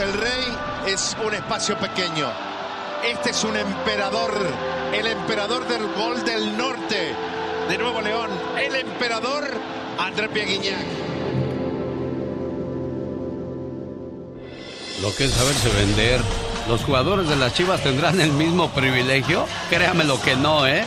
El 0.00 0.12
rey 0.12 0.44
es 0.88 1.16
un 1.24 1.32
espacio 1.32 1.78
pequeño. 1.78 2.26
Este 3.04 3.30
es 3.30 3.44
un 3.44 3.56
emperador, 3.56 4.32
el 4.92 5.06
emperador 5.06 5.68
del 5.68 5.86
gol 5.94 6.24
del 6.24 6.56
norte 6.56 7.14
de 7.68 7.78
Nuevo 7.78 8.00
León, 8.00 8.28
el 8.58 8.74
emperador 8.74 9.44
André 9.98 10.28
Pierguignac. 10.30 10.84
Lo 15.00 15.14
que 15.14 15.26
es 15.26 15.30
saberse 15.30 15.68
vender. 15.68 16.20
¿Los 16.68 16.82
jugadores 16.82 17.28
de 17.28 17.36
las 17.36 17.54
Chivas 17.54 17.82
tendrán 17.82 18.20
el 18.20 18.32
mismo 18.32 18.68
privilegio? 18.70 19.46
Créame 19.70 20.04
lo 20.04 20.20
que 20.20 20.34
no, 20.34 20.66
¿eh? 20.66 20.86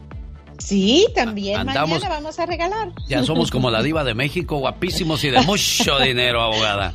Sí, 0.58 1.06
también 1.14 1.66
mañana 1.66 2.08
vamos 2.08 2.38
a 2.38 2.46
regalar. 2.46 2.92
Ya 3.08 3.22
somos 3.22 3.50
como 3.50 3.70
la 3.70 3.82
diva 3.82 4.04
de 4.04 4.14
México, 4.14 4.56
guapísimos 4.56 5.22
y 5.24 5.30
de 5.30 5.42
mucho 5.46 5.98
dinero, 5.98 6.40
abogada. 6.40 6.94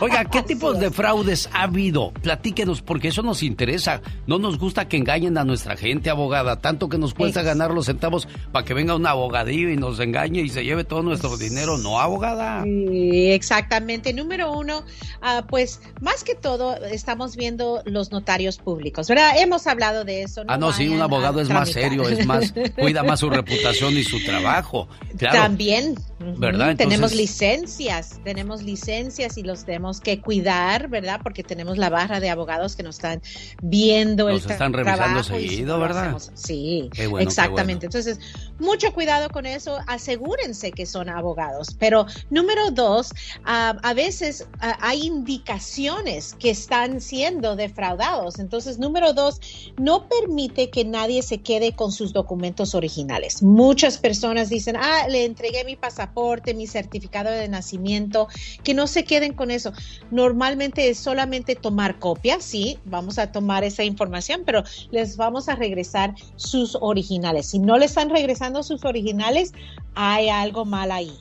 Oiga, 0.00 0.24
¿qué 0.24 0.42
tipos 0.46 0.78
de 0.78 0.90
fraudes 0.90 1.48
ha 1.52 1.62
habido? 1.62 2.12
Platíquenos, 2.12 2.82
porque 2.82 3.08
eso 3.08 3.22
nos 3.22 3.42
interesa. 3.42 4.00
No 4.26 4.38
nos 4.38 4.58
gusta 4.58 4.88
que 4.88 4.96
engañen 4.96 5.38
a 5.38 5.44
nuestra 5.44 5.76
gente, 5.76 6.10
abogada. 6.10 6.60
Tanto 6.60 6.88
que 6.88 6.98
nos 6.98 7.14
cuesta 7.14 7.42
ganar 7.42 7.72
los 7.72 7.86
centavos 7.86 8.28
para 8.52 8.64
que 8.64 8.74
venga 8.74 8.94
un 8.94 9.06
abogadillo 9.06 9.70
y 9.70 9.76
nos 9.76 9.98
engañe 10.00 10.40
y 10.42 10.48
se 10.48 10.64
lleve 10.64 10.84
todo 10.84 11.02
nuestro 11.02 11.36
dinero. 11.36 11.78
No, 11.78 12.00
abogada. 12.00 12.62
Sí, 12.64 13.30
exactamente. 13.30 14.12
Número 14.12 14.52
uno, 14.52 14.84
ah, 15.22 15.44
pues 15.48 15.80
más 16.00 16.24
que 16.24 16.34
todo 16.34 16.76
estamos 16.84 17.36
viendo 17.36 17.82
los 17.84 18.10
notarios 18.10 18.58
públicos, 18.58 19.08
¿verdad? 19.08 19.32
Hemos 19.38 19.66
hablado 19.66 20.04
de 20.04 20.22
eso. 20.22 20.42
ah, 20.46 20.58
no, 20.58 20.72
sí, 20.72 20.88
un 20.88 21.00
abogado 21.00 21.40
es 21.40 21.48
más 21.48 21.70
serio, 21.70 22.08
es 22.08 22.26
más, 22.26 22.52
cuida 22.78 23.02
más 23.02 23.20
su 23.20 23.30
reputación 23.30 23.96
y 23.96 24.04
su 24.04 24.22
trabajo. 24.24 24.88
También. 25.18 25.94
¿Verdad? 26.18 26.74
tenemos 26.76 27.14
licencias, 27.14 28.20
tenemos 28.24 28.62
licencias 28.62 29.38
y 29.38 29.44
los 29.44 29.64
de 29.66 29.77
tenemos 29.78 30.00
que 30.00 30.20
cuidar, 30.20 30.88
¿verdad? 30.88 31.20
Porque 31.22 31.44
tenemos 31.44 31.78
la 31.78 31.88
barra 31.88 32.18
de 32.18 32.28
abogados 32.30 32.74
que 32.74 32.82
nos 32.82 32.96
están 32.96 33.22
viendo 33.62 34.28
Nos 34.28 34.44
el 34.44 34.50
están 34.50 34.72
revisando 34.72 35.04
trabajo 35.04 35.38
y 35.38 35.42
si 35.42 35.48
seguido, 35.50 35.78
¿verdad? 35.78 36.02
hacemos- 36.16 36.30
Sí, 36.34 36.90
bueno, 37.08 37.28
exactamente. 37.28 37.86
Entonces, 37.86 38.18
mucho 38.58 38.92
cuidado 38.92 39.30
con 39.30 39.46
eso. 39.46 39.78
Asegúrense 39.86 40.72
que 40.72 40.84
son 40.84 41.08
abogados. 41.08 41.76
Pero 41.78 42.06
número 42.28 42.72
dos, 42.72 43.10
a 43.44 43.94
veces 43.94 44.48
hay 44.58 45.06
indicaciones 45.06 46.34
que 46.38 46.50
están 46.50 47.00
siendo 47.00 47.54
defraudados. 47.54 48.40
Entonces, 48.40 48.78
número 48.80 49.12
dos, 49.12 49.40
no 49.76 50.08
permite 50.08 50.70
que 50.70 50.84
nadie 50.84 51.22
se 51.22 51.38
quede 51.38 51.76
con 51.76 51.92
sus 51.92 52.12
documentos 52.12 52.74
originales. 52.74 53.42
Muchas 53.44 53.98
personas 53.98 54.48
dicen, 54.48 54.76
ah, 54.76 55.06
le 55.08 55.24
entregué 55.24 55.64
mi 55.64 55.76
pasaporte, 55.76 56.52
mi 56.54 56.66
certificado 56.66 57.30
de 57.30 57.48
nacimiento, 57.48 58.26
que 58.64 58.74
no 58.74 58.88
se 58.88 59.04
queden 59.04 59.34
con 59.34 59.50
eso. 59.52 59.67
Normalmente 60.10 60.88
es 60.88 60.98
solamente 60.98 61.54
tomar 61.54 61.98
copias, 61.98 62.42
sí, 62.42 62.78
vamos 62.84 63.18
a 63.18 63.32
tomar 63.32 63.64
esa 63.64 63.84
información, 63.84 64.42
pero 64.44 64.62
les 64.90 65.16
vamos 65.16 65.48
a 65.48 65.54
regresar 65.54 66.14
sus 66.36 66.76
originales. 66.80 67.46
Si 67.46 67.58
no 67.58 67.78
le 67.78 67.86
están 67.86 68.10
regresando 68.10 68.62
sus 68.62 68.84
originales, 68.84 69.52
hay 69.94 70.28
algo 70.28 70.64
mal 70.64 70.92
ahí. 70.92 71.12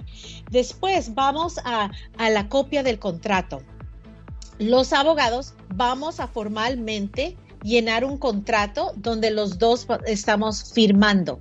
Después 0.52 1.14
vamos 1.14 1.60
a, 1.66 1.92
a 2.18 2.30
la 2.30 2.50
copia 2.50 2.84
del 2.84 3.00
contrato. 3.00 3.62
Los 4.60 4.94
abogados 4.94 5.54
vamos 5.76 6.20
a 6.20 6.28
formalmente 6.28 7.38
llenar 7.64 8.06
un 8.06 8.18
contrato 8.18 8.94
donde 8.96 9.32
los 9.32 9.60
dos 9.60 9.88
estamos 10.06 10.74
firmando. 10.74 11.40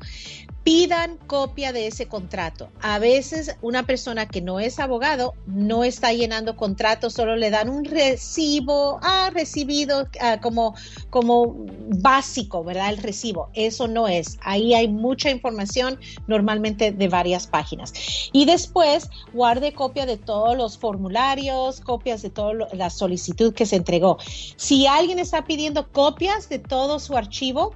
Pidan 0.66 1.16
copia 1.28 1.72
de 1.72 1.86
ese 1.86 2.08
contrato. 2.08 2.70
A 2.82 2.98
veces 2.98 3.54
una 3.62 3.84
persona 3.84 4.26
que 4.26 4.42
no 4.42 4.58
es 4.58 4.80
abogado 4.80 5.34
no 5.46 5.84
está 5.84 6.12
llenando 6.12 6.56
contratos, 6.56 7.12
solo 7.12 7.36
le 7.36 7.50
dan 7.50 7.68
un 7.68 7.84
recibo, 7.84 8.98
ah, 9.00 9.30
recibido 9.32 10.08
ah, 10.20 10.40
como, 10.42 10.74
como 11.08 11.54
básico, 12.00 12.64
¿verdad? 12.64 12.88
El 12.88 12.96
recibo. 12.96 13.48
Eso 13.54 13.86
no 13.86 14.08
es. 14.08 14.38
Ahí 14.42 14.74
hay 14.74 14.88
mucha 14.88 15.30
información, 15.30 16.00
normalmente 16.26 16.90
de 16.90 17.06
varias 17.06 17.46
páginas. 17.46 17.92
Y 18.32 18.44
después 18.44 19.08
guarde 19.32 19.72
copia 19.72 20.04
de 20.04 20.16
todos 20.16 20.56
los 20.56 20.78
formularios, 20.78 21.80
copias 21.80 22.22
de 22.22 22.30
toda 22.30 22.66
la 22.72 22.90
solicitud 22.90 23.54
que 23.54 23.66
se 23.66 23.76
entregó. 23.76 24.18
Si 24.56 24.88
alguien 24.88 25.20
está 25.20 25.44
pidiendo 25.44 25.92
copias 25.92 26.48
de 26.48 26.58
todo 26.58 26.98
su 26.98 27.16
archivo, 27.16 27.72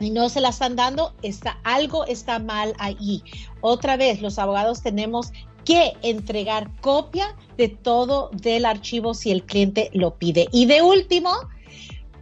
y 0.00 0.10
no 0.10 0.28
se 0.28 0.40
la 0.40 0.48
están 0.48 0.76
dando, 0.76 1.14
está, 1.22 1.60
algo 1.62 2.04
está 2.06 2.38
mal 2.38 2.74
ahí. 2.78 3.22
Otra 3.60 3.96
vez, 3.96 4.20
los 4.20 4.38
abogados 4.38 4.82
tenemos 4.82 5.32
que 5.64 5.92
entregar 6.02 6.70
copia 6.80 7.36
de 7.56 7.68
todo 7.68 8.30
del 8.32 8.64
archivo 8.64 9.14
si 9.14 9.30
el 9.30 9.44
cliente 9.44 9.90
lo 9.92 10.16
pide. 10.16 10.48
Y 10.52 10.66
de 10.66 10.82
último, 10.82 11.30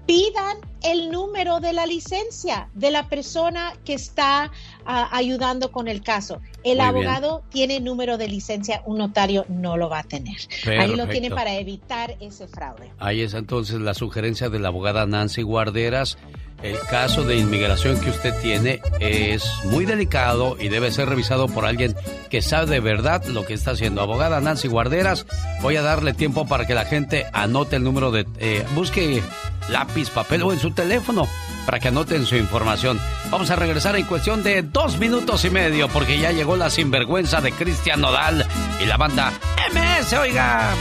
pidan 0.06 0.58
el 0.82 1.10
número 1.10 1.60
de 1.60 1.72
la 1.72 1.86
licencia 1.86 2.70
de 2.74 2.90
la 2.90 3.08
persona 3.08 3.74
que 3.84 3.94
está 3.94 4.50
ayudando 4.88 5.70
con 5.70 5.86
el 5.86 6.02
caso. 6.02 6.40
El 6.64 6.78
Muy 6.78 6.86
bien. 6.94 7.08
abogado 7.08 7.42
tiene 7.50 7.80
número 7.80 8.16
de 8.18 8.28
licencia, 8.28 8.82
un 8.86 8.98
notario 8.98 9.44
no 9.48 9.76
lo 9.76 9.88
va 9.88 10.00
a 10.00 10.02
tener. 10.02 10.36
Ahí 10.66 10.96
lo 10.96 11.06
tiene 11.08 11.30
para 11.30 11.54
evitar 11.54 12.16
ese 12.20 12.48
fraude. 12.48 12.90
Ahí 12.98 13.20
es 13.20 13.34
entonces 13.34 13.80
la 13.80 13.94
sugerencia 13.94 14.48
de 14.48 14.58
la 14.58 14.68
abogada 14.68 15.06
Nancy 15.06 15.42
Guarderas. 15.42 16.18
El 16.62 16.76
caso 16.90 17.22
de 17.22 17.36
inmigración 17.36 18.00
que 18.00 18.10
usted 18.10 18.34
tiene 18.42 18.80
es 18.98 19.48
muy 19.66 19.84
delicado 19.84 20.56
y 20.58 20.68
debe 20.68 20.90
ser 20.90 21.08
revisado 21.08 21.46
por 21.46 21.64
alguien 21.64 21.94
que 22.30 22.42
sabe 22.42 22.66
de 22.66 22.80
verdad 22.80 23.24
lo 23.26 23.46
que 23.46 23.54
está 23.54 23.70
haciendo. 23.72 24.00
Abogada 24.02 24.40
Nancy 24.40 24.66
Guarderas, 24.66 25.24
voy 25.62 25.76
a 25.76 25.82
darle 25.82 26.14
tiempo 26.14 26.48
para 26.48 26.66
que 26.66 26.74
la 26.74 26.84
gente 26.84 27.26
anote 27.32 27.76
el 27.76 27.84
número 27.84 28.10
de... 28.10 28.26
eh, 28.40 28.66
busque 28.74 29.22
lápiz, 29.68 30.10
papel 30.10 30.42
o 30.42 30.52
en 30.52 30.60
su 30.60 30.70
teléfono 30.70 31.26
para 31.66 31.80
que 31.80 31.88
anoten 31.88 32.24
su 32.24 32.36
información. 32.36 32.98
Vamos 33.30 33.50
a 33.50 33.56
regresar 33.56 33.94
en 33.96 34.06
cuestión 34.06 34.42
de 34.42 34.62
dos 34.62 34.98
minutos 34.98 35.44
y 35.44 35.50
medio 35.50 35.88
porque 35.88 36.18
ya 36.18 36.32
llegó 36.32 36.56
la 36.56 36.70
sinvergüenza 36.70 37.40
de 37.40 37.52
Cristian 37.52 38.00
Nodal 38.00 38.46
y 38.82 38.86
la 38.86 38.96
banda 38.96 39.32
MS, 39.72 40.14
oiga. 40.14 40.74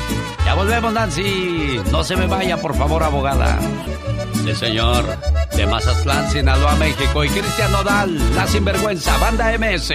Ya 0.45 0.53
volvemos, 0.53 0.93
Nancy. 0.93 1.81
No 1.91 2.05
se 2.05 2.15
me 2.15 2.25
vaya, 2.25 2.55
por 2.55 2.73
favor, 2.73 3.03
abogada. 3.03 3.59
Sí, 4.45 4.55
señor. 4.55 5.03
De 5.57 5.67
Mazatlán, 5.67 6.31
Sinaloa, 6.31 6.75
México. 6.75 7.21
Y 7.25 7.29
Cristian 7.29 7.71
Nodal, 7.73 8.35
la 8.35 8.47
sinvergüenza, 8.47 9.17
banda 9.17 9.51
MS. 9.57 9.91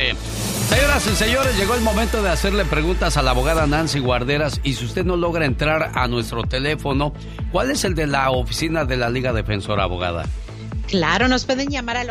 Señoras 0.73 1.07
y 1.07 1.17
señores, 1.17 1.59
llegó 1.59 1.75
el 1.75 1.83
momento 1.83 2.23
de 2.23 2.31
hacerle 2.31 2.65
preguntas 2.65 3.19
a 3.19 3.23
la 3.23 3.33
abogada 3.33 3.67
Nancy 3.67 3.99
Guarderas. 3.99 4.59
Y 4.65 4.73
si 4.73 4.87
usted 4.87 5.05
no 5.05 5.17
logra 5.17 5.45
entrar 5.45 5.93
a 5.95 6.09
nuestro 6.09 6.45
teléfono, 6.45 7.13
¿cuál 7.51 7.71
es 7.71 7.85
el 7.85 7.95
de 7.95 8.07
la 8.07 8.31
oficina 8.31 8.87
de 8.87 8.97
la 8.97 9.11
Liga 9.11 9.35
Defensora, 9.35 9.83
abogada? 9.85 10.25
Claro, 10.89 11.29
nos 11.29 11.45
pueden 11.45 11.69
llamar 11.69 11.99
al 11.99 12.09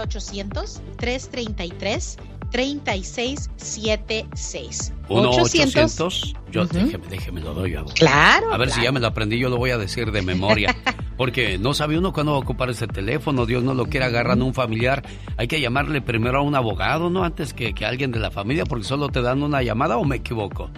800-333-3676. 2.52 4.92
1-800. 5.08 6.36
Yo, 6.52 6.66
déjeme, 6.66 7.08
déjeme, 7.10 7.40
lo 7.42 7.54
doy. 7.54 7.76
Claro, 7.96 8.54
A 8.54 8.58
ver 8.58 8.72
si 8.72 8.82
ya 8.82 8.92
me 8.92 9.00
lo 9.00 9.08
aprendí, 9.08 9.40
yo 9.40 9.50
lo 9.50 9.56
voy 9.58 9.72
a 9.72 9.78
decir 9.78 10.12
de 10.12 10.22
memoria. 10.22 10.76
Porque 11.18 11.58
no 11.58 11.74
sabe 11.74 11.98
uno 11.98 12.14
cuándo 12.14 12.34
va 12.34 12.40
a 12.40 12.42
ocupar 12.42 12.70
ese 12.70 12.88
teléfono, 12.88 13.46
Dios 13.46 13.64
no 13.64 13.74
lo 13.74 13.86
quiera, 13.88 14.08
agarran 14.08 14.42
un 14.42 14.54
familiar. 14.54 15.04
Hay 15.38 15.48
que 15.48 15.62
llamarle 15.62 16.02
primero 16.02 16.40
a 16.40 16.42
un 16.42 16.56
abogado, 16.56 17.10
¿no? 17.10 17.24
Antes 17.24 17.54
que, 17.54 17.74
que 17.74 17.86
a 17.86 17.90
alguien 17.90 18.12
de 18.12 18.20
la 18.20 18.32
familia, 18.32 18.66
porque 18.66 18.84
solo 18.86 19.08
te 19.10 19.22
dan 19.22 19.44
una 19.44 19.62
llamada 19.62 19.98
o 19.98 20.04
me 20.04 20.18
equivoco. 20.18 20.70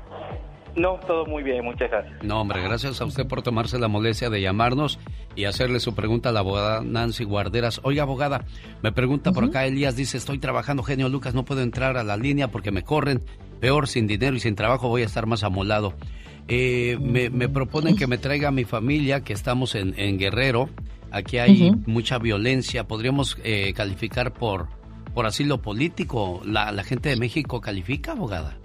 No, 0.76 1.00
todo 1.06 1.26
muy 1.26 1.44
bien, 1.44 1.64
muchas 1.64 1.90
gracias. 1.90 2.24
No, 2.24 2.42
hombre, 2.42 2.62
gracias 2.62 3.02
a 3.02 3.06
usted 3.06 3.28
por 3.28 3.42
tomarse 3.42 3.80
la 3.80 3.88
molestia 3.88 4.30
de 4.30 4.42
llamarnos 4.42 5.00
y 5.36 5.46
hacerle 5.46 5.80
su 5.80 5.96
pregunta 5.96 6.30
a 6.30 6.32
la 6.32 6.40
abogada 6.40 6.82
Nancy 6.82 7.24
Guarderas. 7.24 7.82
Oiga, 7.84 8.04
abogada, 8.04 8.46
me 8.82 8.92
pregunta 8.92 9.32
por 9.32 9.44
acá 9.44 9.66
Elías, 9.66 9.96
dice, 9.96 10.18
estoy 10.18 10.40
trabajando, 10.40 10.84
genio 10.84 11.10
Lucas, 11.10 11.34
no 11.34 11.46
puedo 11.46 11.62
entrar 11.62 11.98
a 11.98 12.04
la 12.04 12.18
línea 12.18 12.50
porque 12.50 12.72
me 12.72 12.84
corren. 12.84 13.22
Peor, 13.60 13.88
sin 13.88 14.08
dinero 14.08 14.38
y 14.38 14.40
sin 14.40 14.56
trabajo 14.56 14.88
voy 14.88 15.02
a 15.02 15.06
estar 15.06 15.26
más 15.26 15.44
amolado. 15.44 15.94
Eh, 16.48 16.98
me, 17.02 17.30
me 17.30 17.50
proponen 17.50 17.96
que 17.96 18.08
me 18.08 18.18
traiga 18.18 18.48
a 18.48 18.52
mi 18.52 18.64
familia, 18.64 19.22
que 19.22 19.34
estamos 19.34 19.76
en, 19.76 19.94
en 20.00 20.18
Guerrero. 20.18 20.70
Aquí 21.12 21.40
hay 21.40 21.72
mucha 21.86 22.20
violencia. 22.20 22.86
¿Podríamos 22.88 23.38
eh, 23.44 23.74
calificar 23.74 24.34
por, 24.34 24.68
por 25.14 25.26
asilo 25.26 25.62
político? 25.62 26.42
¿La, 26.46 26.72
¿La 26.72 26.84
gente 26.84 27.10
de 27.10 27.18
México 27.18 27.60
califica, 27.60 28.14
abogada? 28.14 28.59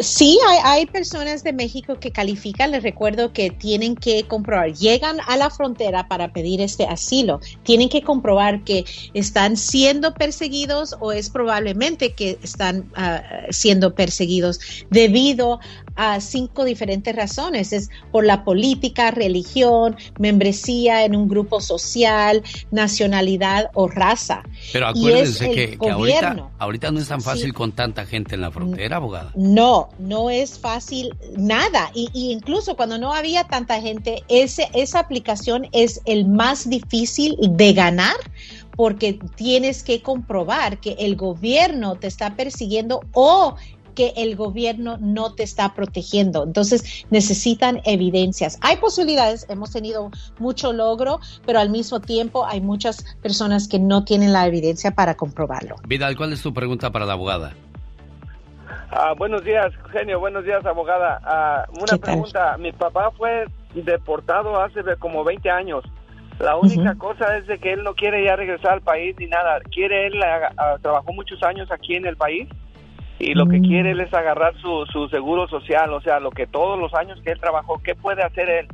Sí, 0.00 0.38
hay, 0.48 0.58
hay, 0.64 0.86
personas 0.86 1.44
de 1.44 1.52
México 1.52 2.00
que 2.00 2.10
califican. 2.10 2.70
Les 2.70 2.82
recuerdo 2.82 3.34
que 3.34 3.50
tienen 3.50 3.96
que 3.96 4.24
comprobar, 4.24 4.72
llegan 4.72 5.18
a 5.26 5.36
la 5.36 5.50
frontera 5.50 6.08
para 6.08 6.32
pedir 6.32 6.62
este 6.62 6.86
asilo, 6.86 7.40
tienen 7.64 7.90
que 7.90 8.00
comprobar 8.00 8.64
que 8.64 8.86
están 9.12 9.58
siendo 9.58 10.14
perseguidos 10.14 10.96
o 11.00 11.12
es 11.12 11.28
probablemente 11.28 12.14
que 12.14 12.38
están 12.42 12.90
uh, 12.96 13.50
siendo 13.50 13.94
perseguidos 13.94 14.60
debido 14.88 15.60
a 15.96 16.20
cinco 16.20 16.64
diferentes 16.64 17.14
razones. 17.14 17.74
Es 17.74 17.90
por 18.10 18.24
la 18.24 18.42
política, 18.42 19.10
religión, 19.10 19.96
membresía 20.18 21.04
en 21.04 21.14
un 21.14 21.28
grupo 21.28 21.60
social, 21.60 22.42
nacionalidad 22.70 23.70
o 23.74 23.86
raza. 23.86 24.44
Pero 24.72 24.88
acuérdense 24.88 25.50
que, 25.50 25.78
que 25.78 25.90
ahorita, 25.90 26.50
ahorita, 26.58 26.90
no 26.90 27.00
es 27.00 27.08
tan 27.08 27.20
fácil 27.20 27.46
sí. 27.46 27.52
con 27.52 27.72
tanta 27.72 28.06
gente 28.06 28.34
en 28.34 28.40
la 28.40 28.50
frontera, 28.50 28.96
abogada. 28.96 29.32
No, 29.36 29.89
no 29.98 30.30
es 30.30 30.58
fácil 30.58 31.14
nada. 31.36 31.90
Y, 31.94 32.08
y, 32.12 32.32
incluso 32.32 32.76
cuando 32.76 32.98
no 32.98 33.12
había 33.12 33.44
tanta 33.44 33.80
gente, 33.80 34.22
ese, 34.28 34.68
esa 34.74 35.00
aplicación 35.00 35.68
es 35.72 36.00
el 36.04 36.26
más 36.26 36.68
difícil 36.68 37.36
de 37.40 37.72
ganar 37.72 38.16
porque 38.76 39.18
tienes 39.36 39.82
que 39.82 40.00
comprobar 40.00 40.80
que 40.80 40.92
el 41.00 41.16
gobierno 41.16 41.96
te 41.96 42.06
está 42.06 42.34
persiguiendo 42.34 43.02
o 43.12 43.56
que 43.94 44.14
el 44.16 44.36
gobierno 44.36 44.96
no 44.98 45.34
te 45.34 45.42
está 45.42 45.74
protegiendo. 45.74 46.44
Entonces 46.44 47.04
necesitan 47.10 47.80
evidencias. 47.84 48.58
Hay 48.62 48.78
posibilidades, 48.78 49.46
hemos 49.48 49.72
tenido 49.72 50.10
mucho 50.38 50.72
logro, 50.72 51.20
pero 51.44 51.58
al 51.58 51.70
mismo 51.70 52.00
tiempo 52.00 52.46
hay 52.46 52.60
muchas 52.60 53.04
personas 53.22 53.68
que 53.68 53.78
no 53.78 54.04
tienen 54.04 54.32
la 54.32 54.46
evidencia 54.46 54.92
para 54.92 55.16
comprobarlo. 55.16 55.76
Vidal, 55.86 56.16
¿cuál 56.16 56.32
es 56.32 56.40
tu 56.40 56.54
pregunta 56.54 56.90
para 56.90 57.04
la 57.04 57.12
abogada? 57.12 57.54
Ah, 58.90 59.14
buenos 59.16 59.44
días, 59.44 59.72
genio. 59.92 60.18
Buenos 60.18 60.44
días, 60.44 60.64
abogada. 60.66 61.20
Ah, 61.24 61.64
una 61.80 61.96
pregunta. 61.98 62.56
Mi 62.58 62.72
papá 62.72 63.10
fue 63.16 63.46
deportado 63.74 64.60
hace 64.60 64.80
como 64.98 65.22
20 65.24 65.48
años. 65.50 65.84
La 66.40 66.56
única 66.56 66.80
uh 66.82 66.84
-huh. 66.94 66.98
cosa 66.98 67.36
es 67.36 67.46
de 67.46 67.58
que 67.58 67.72
él 67.74 67.84
no 67.84 67.94
quiere 67.94 68.24
ya 68.24 68.34
regresar 68.34 68.72
al 68.72 68.80
país 68.80 69.14
ni 69.18 69.26
nada. 69.26 69.60
Quiere 69.70 70.06
él, 70.06 70.14
uh, 70.18 70.80
trabajó 70.80 71.12
muchos 71.12 71.42
años 71.42 71.70
aquí 71.70 71.94
en 71.96 72.06
el 72.06 72.16
país 72.16 72.48
y 73.18 73.34
lo 73.34 73.46
que 73.46 73.58
Mm. 73.58 73.64
quiere 73.64 73.90
él 73.90 74.00
es 74.00 74.12
agarrar 74.14 74.54
su, 74.60 74.86
su 74.90 75.06
seguro 75.08 75.46
social, 75.48 75.92
o 75.92 76.00
sea, 76.00 76.18
lo 76.18 76.30
que 76.30 76.46
todos 76.46 76.78
los 76.78 76.92
años 76.94 77.20
que 77.22 77.32
él 77.32 77.38
trabajó, 77.40 77.80
¿qué 77.84 77.94
puede 77.94 78.22
hacer 78.22 78.48
él? 78.48 78.68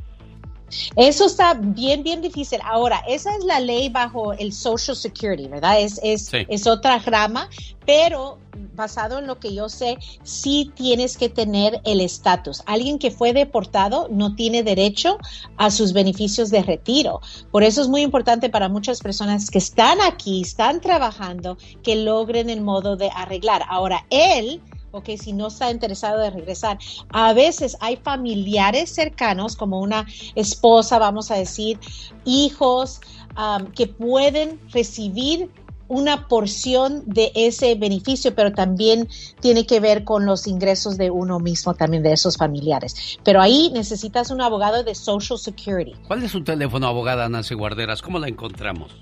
Eso 0.97 1.27
está 1.27 1.55
bien, 1.61 2.03
bien 2.05 2.23
difícil. 2.23 2.61
Ahora, 2.65 3.01
esa 3.09 3.35
es 3.37 3.45
la 3.45 3.59
ley 3.61 3.89
bajo 3.89 4.33
el 4.33 4.53
Social 4.53 4.97
Security, 4.97 5.49
¿verdad? 5.49 5.81
Es, 5.81 6.01
es, 6.03 6.27
Sí. 6.27 6.47
es 6.49 6.67
otra 6.67 6.99
rama, 7.05 7.49
pero 7.85 8.39
basado 8.75 9.19
en 9.19 9.27
lo 9.27 9.39
que 9.39 9.55
yo 9.55 9.69
sé, 9.69 9.99
sí 10.23 10.71
tienes 10.75 11.17
que 11.17 11.29
tener 11.29 11.81
el 11.85 12.01
estatus. 12.01 12.63
Alguien 12.67 12.99
que 12.99 13.11
fue 13.11 13.33
deportado 13.33 14.09
no 14.11 14.35
tiene 14.35 14.63
derecho 14.63 15.19
a 15.57 15.71
sus 15.71 15.93
beneficios 15.93 16.51
de 16.51 16.63
retiro. 16.63 17.21
Por 17.51 17.63
eso 17.63 17.81
es 17.81 17.89
muy 17.89 18.03
importante 18.03 18.51
para 18.51 18.69
muchas 18.69 19.01
personas 19.01 19.51
que 19.51 19.59
están 19.59 20.01
aquí, 20.01 20.43
están 20.43 20.81
trabajando, 20.81 21.57
que 21.83 21.97
logren 21.97 22.51
el 22.51 22.61
modo 22.61 22.97
de 22.97 23.11
arreglar. 23.15 23.63
Ahora, 23.69 24.07
él 24.11 24.61
ok, 24.97 25.11
si 25.19 25.33
no 25.33 25.49
está 25.49 25.71
interesado 25.71 26.19
de 26.19 26.31
regresar. 26.31 26.79
A 27.11 27.33
veces 27.35 27.77
hay 27.81 27.97
familiares 27.97 28.91
cercanos, 28.91 29.55
como 29.55 29.81
una 29.81 30.07
esposa, 30.35 30.99
vamos 30.99 31.31
a 31.31 31.37
decir, 31.37 31.79
hijos, 32.25 33.01
um, 33.37 33.67
que 33.73 33.87
pueden 33.87 34.59
recibir 34.71 35.51
una 35.89 36.29
porción 36.29 37.03
de 37.07 37.33
ese 37.35 37.75
beneficio, 37.75 38.35
pero 38.35 38.53
también 38.53 39.09
tiene 39.41 39.67
que 39.67 39.81
ver 39.81 40.05
con 40.05 40.27
los 40.27 40.47
ingresos 40.47 40.97
de 40.97 41.11
uno 41.11 41.39
mismo, 41.39 41.75
también 41.75 42.03
de 42.03 42.13
esos 42.13 42.37
familiares. 42.37 43.19
Pero 43.25 43.41
ahí 43.41 43.71
necesitas 43.73 44.31
un 44.31 44.41
abogado 44.41 44.83
de 44.83 44.95
Social 44.95 45.39
Security. 45.39 45.95
¿Cuál 46.07 46.23
es 46.23 46.33
su 46.33 46.43
teléfono, 46.43 46.87
abogada 46.87 47.29
Nancy 47.29 47.55
Guarderas? 47.55 48.03
¿Cómo 48.03 48.19
la 48.19 48.29
encontramos? 48.29 48.93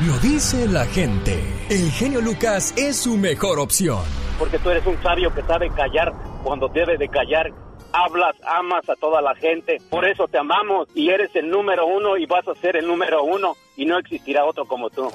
Lo 0.00 0.18
dice 0.18 0.68
la 0.68 0.84
gente. 0.84 1.42
El 1.70 1.90
genio 1.90 2.20
Lucas 2.20 2.74
es 2.76 2.98
su 2.98 3.16
mejor 3.16 3.58
opción. 3.60 4.00
Porque 4.38 4.58
tú 4.58 4.68
eres 4.68 4.84
un 4.86 5.02
sabio 5.02 5.32
que 5.32 5.40
sabe 5.42 5.70
callar 5.70 6.12
cuando 6.44 6.68
debe 6.68 6.98
de 6.98 7.08
callar. 7.08 7.50
Hablas, 7.94 8.36
amas 8.46 8.86
a 8.90 8.94
toda 8.96 9.22
la 9.22 9.34
gente. 9.36 9.78
Por 9.88 10.04
eso 10.04 10.28
te 10.28 10.36
amamos 10.36 10.86
y 10.94 11.08
eres 11.08 11.34
el 11.34 11.48
número 11.48 11.86
uno 11.86 12.18
y 12.18 12.26
vas 12.26 12.46
a 12.46 12.54
ser 12.56 12.76
el 12.76 12.86
número 12.86 13.24
uno 13.24 13.56
y 13.78 13.86
no 13.86 13.98
existirá 13.98 14.44
otro 14.44 14.66
como 14.66 14.90
tú. 14.90 15.10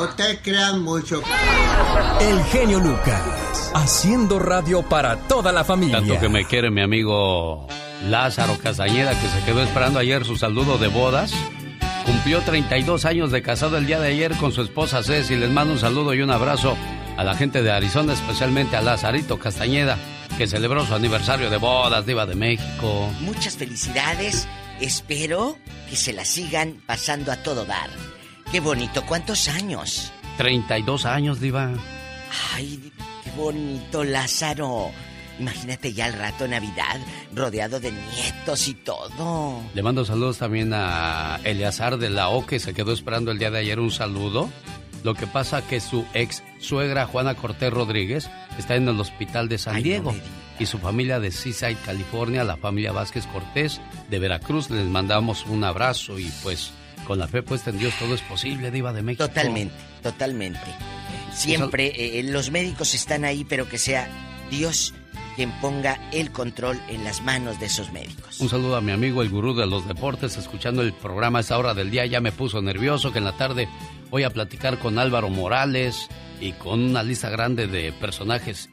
No 0.00 0.08
te 0.08 0.38
crean 0.38 0.82
mucho. 0.82 1.20
El 2.22 2.42
genio 2.44 2.80
Lucas, 2.80 3.70
haciendo 3.74 4.38
radio 4.38 4.80
para 4.80 5.16
toda 5.28 5.52
la 5.52 5.62
familia. 5.62 5.98
Tanto 5.98 6.18
que 6.18 6.30
me 6.30 6.46
quiere 6.46 6.70
mi 6.70 6.80
amigo 6.80 7.68
Lázaro 8.08 8.56
Castañeda, 8.62 9.10
que 9.10 9.28
se 9.28 9.44
quedó 9.44 9.62
esperando 9.62 9.98
ayer 9.98 10.24
su 10.24 10.38
saludo 10.38 10.78
de 10.78 10.88
bodas. 10.88 11.34
Cumplió 12.06 12.40
32 12.40 13.04
años 13.04 13.30
de 13.30 13.42
casado 13.42 13.76
el 13.76 13.84
día 13.84 14.00
de 14.00 14.08
ayer 14.08 14.34
con 14.36 14.52
su 14.52 14.62
esposa 14.62 15.02
Ceci. 15.02 15.36
Les 15.36 15.50
mando 15.50 15.74
un 15.74 15.78
saludo 15.78 16.14
y 16.14 16.22
un 16.22 16.30
abrazo 16.30 16.78
a 17.18 17.22
la 17.22 17.34
gente 17.34 17.62
de 17.62 17.70
Arizona, 17.70 18.14
especialmente 18.14 18.78
a 18.78 18.80
Lazarito 18.80 19.38
Castañeda, 19.38 19.98
que 20.38 20.46
celebró 20.46 20.86
su 20.86 20.94
aniversario 20.94 21.50
de 21.50 21.58
bodas, 21.58 22.06
Diva 22.06 22.24
de 22.24 22.36
México. 22.36 23.10
Muchas 23.20 23.58
felicidades. 23.58 24.48
Espero 24.80 25.58
que 25.90 25.96
se 25.96 26.14
la 26.14 26.24
sigan 26.24 26.80
pasando 26.86 27.32
a 27.32 27.36
todo 27.36 27.66
dar. 27.66 27.90
Qué 28.50 28.58
bonito. 28.58 29.04
¿Cuántos 29.06 29.48
años? 29.48 30.12
32 30.36 31.06
años, 31.06 31.40
Diva. 31.40 31.70
Ay, 32.54 32.92
qué 33.22 33.30
bonito, 33.36 34.02
Lázaro. 34.02 34.90
Imagínate 35.38 35.92
ya 35.92 36.06
al 36.06 36.14
rato 36.14 36.46
Navidad, 36.48 37.00
rodeado 37.34 37.80
de 37.80 37.92
nietos 37.92 38.68
y 38.68 38.74
todo. 38.74 39.62
Le 39.72 39.82
mando 39.82 40.04
saludos 40.04 40.38
también 40.38 40.72
a 40.74 41.40
Eleazar 41.44 41.96
de 41.96 42.10
la 42.10 42.28
O, 42.28 42.44
que 42.44 42.58
se 42.58 42.74
quedó 42.74 42.92
esperando 42.92 43.30
el 43.30 43.38
día 43.38 43.50
de 43.50 43.60
ayer 43.60 43.78
un 43.78 43.90
saludo. 43.90 44.50
Lo 45.04 45.14
que 45.14 45.26
pasa 45.26 45.66
que 45.66 45.80
su 45.80 46.04
ex 46.12 46.42
suegra 46.58 47.06
Juana 47.06 47.34
Cortés 47.36 47.72
Rodríguez 47.72 48.28
está 48.58 48.74
en 48.74 48.88
el 48.88 49.00
hospital 49.00 49.48
de 49.48 49.58
San 49.58 49.76
Ay, 49.76 49.82
Diego 49.82 50.12
no 50.12 50.40
y 50.60 50.66
su 50.66 50.78
familia 50.78 51.18
de 51.18 51.30
Seaside, 51.32 51.78
California, 51.86 52.44
la 52.44 52.58
familia 52.58 52.92
Vázquez 52.92 53.26
Cortés 53.26 53.80
de 54.10 54.18
Veracruz, 54.18 54.68
les 54.68 54.86
mandamos 54.86 55.46
un 55.46 55.64
abrazo 55.64 56.18
y 56.18 56.30
pues 56.42 56.72
con 57.06 57.18
la 57.18 57.28
fe 57.28 57.42
puesta 57.42 57.70
en 57.70 57.78
Dios 57.78 57.94
todo 57.98 58.14
es 58.14 58.22
posible, 58.22 58.70
Diva 58.70 58.92
de 58.92 59.02
México. 59.02 59.26
Totalmente, 59.26 59.74
totalmente. 60.02 60.60
Siempre 61.32 62.18
eh, 62.18 62.22
los 62.24 62.50
médicos 62.50 62.94
están 62.94 63.24
ahí, 63.24 63.44
pero 63.44 63.68
que 63.68 63.78
sea 63.78 64.08
Dios 64.50 64.94
quien 65.36 65.52
ponga 65.60 65.98
el 66.12 66.32
control 66.32 66.80
en 66.88 67.04
las 67.04 67.22
manos 67.22 67.60
de 67.60 67.66
esos 67.66 67.92
médicos. 67.92 68.40
Un 68.40 68.48
saludo 68.48 68.76
a 68.76 68.80
mi 68.80 68.92
amigo 68.92 69.22
el 69.22 69.30
gurú 69.30 69.54
de 69.54 69.66
los 69.66 69.86
deportes, 69.86 70.36
escuchando 70.36 70.82
el 70.82 70.92
programa 70.92 71.38
a 71.38 71.40
esa 71.42 71.56
hora 71.56 71.74
del 71.74 71.90
día 71.90 72.04
ya 72.06 72.20
me 72.20 72.32
puso 72.32 72.60
nervioso 72.60 73.12
que 73.12 73.18
en 73.18 73.24
la 73.24 73.36
tarde 73.36 73.68
voy 74.10 74.24
a 74.24 74.30
platicar 74.30 74.78
con 74.78 74.98
Álvaro 74.98 75.28
Morales 75.30 76.08
y 76.40 76.52
con 76.52 76.80
una 76.80 77.02
lista 77.02 77.30
grande 77.30 77.66
de 77.66 77.92
personajes 77.92 78.70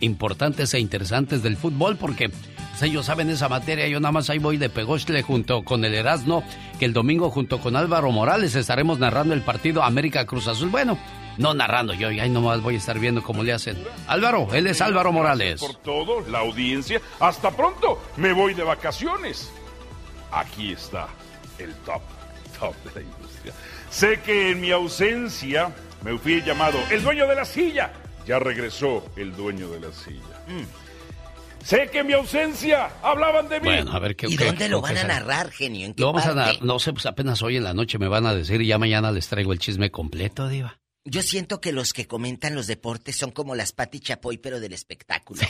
importantes 0.00 0.74
e 0.74 0.80
interesantes 0.80 1.42
del 1.42 1.56
fútbol 1.56 1.96
porque 1.96 2.28
pues, 2.28 2.82
ellos 2.82 3.06
saben 3.06 3.30
esa 3.30 3.48
materia, 3.48 3.86
yo 3.88 4.00
nada 4.00 4.12
más 4.12 4.30
ahí 4.30 4.38
voy 4.38 4.56
de 4.56 4.70
pegostle 4.70 5.22
junto 5.22 5.62
con 5.62 5.84
el 5.84 5.94
Erasmo, 5.94 6.42
que 6.78 6.86
el 6.86 6.92
domingo 6.92 7.30
junto 7.30 7.60
con 7.60 7.76
Álvaro 7.76 8.10
Morales 8.10 8.54
estaremos 8.54 8.98
narrando 8.98 9.34
el 9.34 9.42
partido 9.42 9.82
América 9.82 10.24
Cruz 10.24 10.48
Azul. 10.48 10.70
Bueno, 10.70 10.98
no 11.36 11.54
narrando 11.54 11.94
yo, 11.94 12.08
ahí 12.08 12.30
nomás 12.30 12.62
voy 12.62 12.74
a 12.74 12.78
estar 12.78 12.98
viendo 12.98 13.22
cómo 13.22 13.42
le 13.42 13.52
hacen. 13.52 13.76
Álvaro, 14.06 14.48
él 14.52 14.66
es 14.66 14.80
Álvaro 14.80 15.12
Morales. 15.12 15.60
Por 15.60 15.76
todo, 15.76 16.20
la 16.28 16.40
audiencia. 16.40 17.00
Hasta 17.18 17.50
pronto, 17.50 18.02
me 18.16 18.32
voy 18.32 18.54
de 18.54 18.62
vacaciones. 18.62 19.50
Aquí 20.32 20.72
está 20.72 21.08
el 21.58 21.74
top, 21.76 22.02
top 22.58 22.74
de 22.84 23.00
la 23.00 23.06
industria. 23.06 23.52
Sé 23.90 24.20
que 24.20 24.52
en 24.52 24.60
mi 24.60 24.70
ausencia 24.70 25.70
me 26.02 26.16
fui 26.18 26.42
llamado 26.42 26.78
el 26.90 27.02
dueño 27.02 27.26
de 27.26 27.34
la 27.34 27.44
silla. 27.44 27.92
Ya 28.26 28.38
regresó 28.38 29.04
el 29.16 29.34
dueño 29.34 29.68
de 29.70 29.80
la 29.80 29.92
silla. 29.92 30.44
Mm. 30.48 31.64
Sé 31.64 31.88
que 31.92 31.98
en 31.98 32.06
mi 32.06 32.12
ausencia 32.14 32.90
hablaban 33.02 33.48
de 33.48 33.60
mí. 33.60 33.66
Bueno, 33.66 33.92
a 33.92 33.98
ver 33.98 34.16
qué 34.16 34.26
¿Y 34.28 34.36
qué- 34.36 34.46
dónde 34.46 34.68
lo 34.68 34.80
van 34.80 34.96
a 34.96 35.04
narrar, 35.04 35.50
genio? 35.50 35.86
¿En 35.86 35.94
qué 35.94 36.00
Lo 36.00 36.06
vamos 36.08 36.24
a 36.24 36.34
parte? 36.34 36.40
dar, 36.58 36.62
no 36.62 36.78
sé, 36.78 36.92
pues 36.92 37.04
apenas 37.06 37.42
hoy 37.42 37.56
en 37.58 37.64
la 37.64 37.74
noche 37.74 37.98
me 37.98 38.08
van 38.08 38.24
a 38.26 38.34
decir 38.34 38.62
y 38.62 38.66
ya 38.66 38.78
mañana 38.78 39.12
les 39.12 39.28
traigo 39.28 39.52
el 39.52 39.58
chisme 39.58 39.90
completo, 39.90 40.48
Diva. 40.48 40.80
Yo 41.04 41.22
siento 41.22 41.60
que 41.60 41.72
los 41.72 41.92
que 41.92 42.06
comentan 42.06 42.54
los 42.54 42.66
deportes 42.66 43.16
son 43.16 43.30
como 43.30 43.54
las 43.54 43.72
Pati 43.72 44.00
Chapoy, 44.00 44.38
pero 44.38 44.60
del 44.60 44.72
espectáculo. 44.72 45.40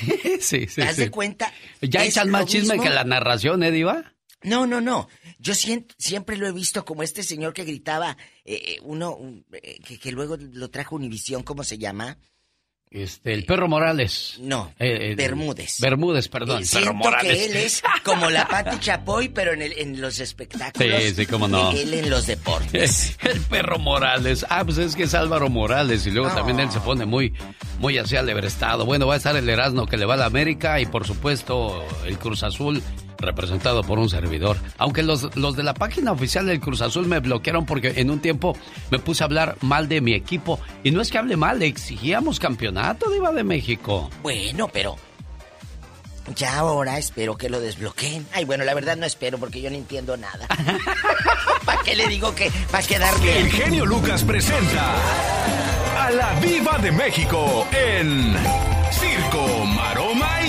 sí, 0.41 0.67
sí. 0.67 0.67
¿Te 0.67 0.85
das 0.85 0.97
sí. 0.97 1.03
de 1.03 1.11
cuenta? 1.11 1.53
Ya 1.81 2.03
Es 2.05 2.11
echan 2.17 2.31
más 2.31 2.47
chisme 2.47 2.75
mismo. 2.75 2.83
que 2.83 2.91
la 2.91 3.05
narración, 3.05 3.63
¿eh, 3.63 3.71
Diva? 3.71 4.15
No, 4.43 4.67
no, 4.67 4.81
no. 4.81 5.09
Yo 5.39 5.53
siempre 5.55 6.37
lo 6.39 6.47
he 6.49 6.53
visto 6.53 6.85
como 6.85 7.03
este 7.03 7.23
señor 7.23 7.53
que 7.53 7.65
gritaba, 7.65 8.17
eh, 8.45 8.55
eh, 8.65 8.79
uno 8.83 9.15
un- 9.15 9.45
eh, 9.53 9.79
que, 9.87 9.99
que 9.99 10.13
luego 10.13 10.37
lo 10.39 10.71
trajo 10.71 10.97
Univisión, 10.97 11.43
¿cómo 11.43 11.63
se 11.63 11.79
llama? 11.79 12.17
Este, 12.93 13.33
el 13.35 13.45
perro 13.45 13.69
Morales. 13.69 14.37
No, 14.41 14.73
Eh, 14.79 15.13
eh, 15.13 15.15
Bermúdez. 15.15 15.77
Bermúdez, 15.81 16.27
perdón. 16.29 16.63
El 16.63 16.69
perro 16.69 16.81
siento 16.81 16.95
Morales. 16.95 17.33
que 17.37 17.45
él 17.45 17.57
es 17.57 17.83
como 18.05 18.29
la 18.31 18.49
Pati 18.49 18.81
Chapoy, 18.81 19.29
pero 19.29 19.53
en, 19.53 19.63
el- 19.63 19.79
en 19.79 20.01
los 20.01 20.19
espectáculos. 20.19 21.01
Sí, 21.01 21.15
sí, 21.15 21.27
cómo 21.27 21.47
no. 21.47 21.71
Él 21.71 21.95
en 21.95 22.11
los 22.11 22.27
deportes. 22.27 23.17
El 23.23 23.41
perro 23.43 23.79
Morales. 23.79 24.45
Ah, 24.51 24.65
pues 24.65 24.79
es 24.79 24.97
que 24.97 25.05
es 25.05 25.15
Álvaro 25.15 25.49
Morales. 25.49 26.05
Y 26.07 26.11
luego 26.11 26.31
también 26.35 26.59
él 26.59 26.71
se 26.73 26.81
pone 26.81 27.07
muy, 27.07 27.33
muy 27.79 27.97
así 27.97 28.17
alebrestado. 28.17 28.85
Bueno, 28.85 29.07
va 29.07 29.15
a 29.15 29.19
estar 29.19 29.37
el 29.37 29.49
Erasmo 29.49 29.87
que 29.87 29.97
le 29.97 30.05
va 30.05 30.15
a 30.15 30.17
la 30.17 30.27
América 30.27 30.81
y 30.81 30.87
por 30.87 31.07
supuesto 31.07 31.85
el 32.07 32.19
Cruz 32.19 32.43
Azul 32.43 32.83
representado 33.21 33.83
por 33.83 33.99
un 33.99 34.09
servidor. 34.09 34.57
Aunque 34.79 35.03
los, 35.03 35.35
los 35.37 35.57
de 35.57 35.63
la 35.63 35.75
página 35.75 36.13
oficial 36.13 36.47
del 36.47 36.61
Cruz 36.61 36.81
Azul 36.83 37.07
me 37.07 37.21
bloquearon 37.21 37.67
porque 37.67 37.95
en 37.97 38.11
un 38.11 38.21
tiempo 38.21 38.57
me 38.91 38.99
puse 38.99 39.23
a 39.23 39.27
hablar 39.27 39.57
mal 39.61 39.89
de 39.89 40.01
mi 40.01 40.15
equipo. 40.15 40.59
Y 40.83 40.91
no 40.91 41.01
es 41.01 41.11
que 41.11 41.19
hable 41.19 41.37
mal, 41.37 41.59
le 41.59 41.67
exigíamos 41.67 42.39
campeonato, 42.41 43.11
Diva 43.11 43.33
de 43.33 43.45
México. 43.45 44.11
Bueno, 44.23 44.69
pero 44.73 44.97
ya 46.35 46.59
ahora 46.59 46.99
espero 46.99 47.37
que 47.37 47.49
lo 47.49 47.61
desbloqueen. 47.61 48.27
Ay, 48.33 48.45
bueno, 48.45 48.65
la 48.65 48.75
verdad 48.75 48.97
no 48.97 49.07
espero 49.07 49.39
porque 49.39 49.61
yo 49.61 49.71
no 49.71 49.77
entiendo 49.77 50.17
nada. 50.17 50.47
¿Para 51.65 51.83
qué 51.83 51.97
le 51.97 52.07
digo 52.09 52.35
que 52.35 52.51
va 52.73 52.79
a 52.79 52.83
quedar 52.83 53.19
bien? 53.21 53.37
El 53.37 53.51
genio 53.51 53.87
Lucas 53.87 54.23
presenta 54.25 54.95
a 55.99 56.11
la 56.11 56.41
Viva 56.41 56.79
de 56.79 56.93
México 56.93 57.67
en 57.73 58.35
Circo, 58.93 59.65
Maroma 59.67 60.40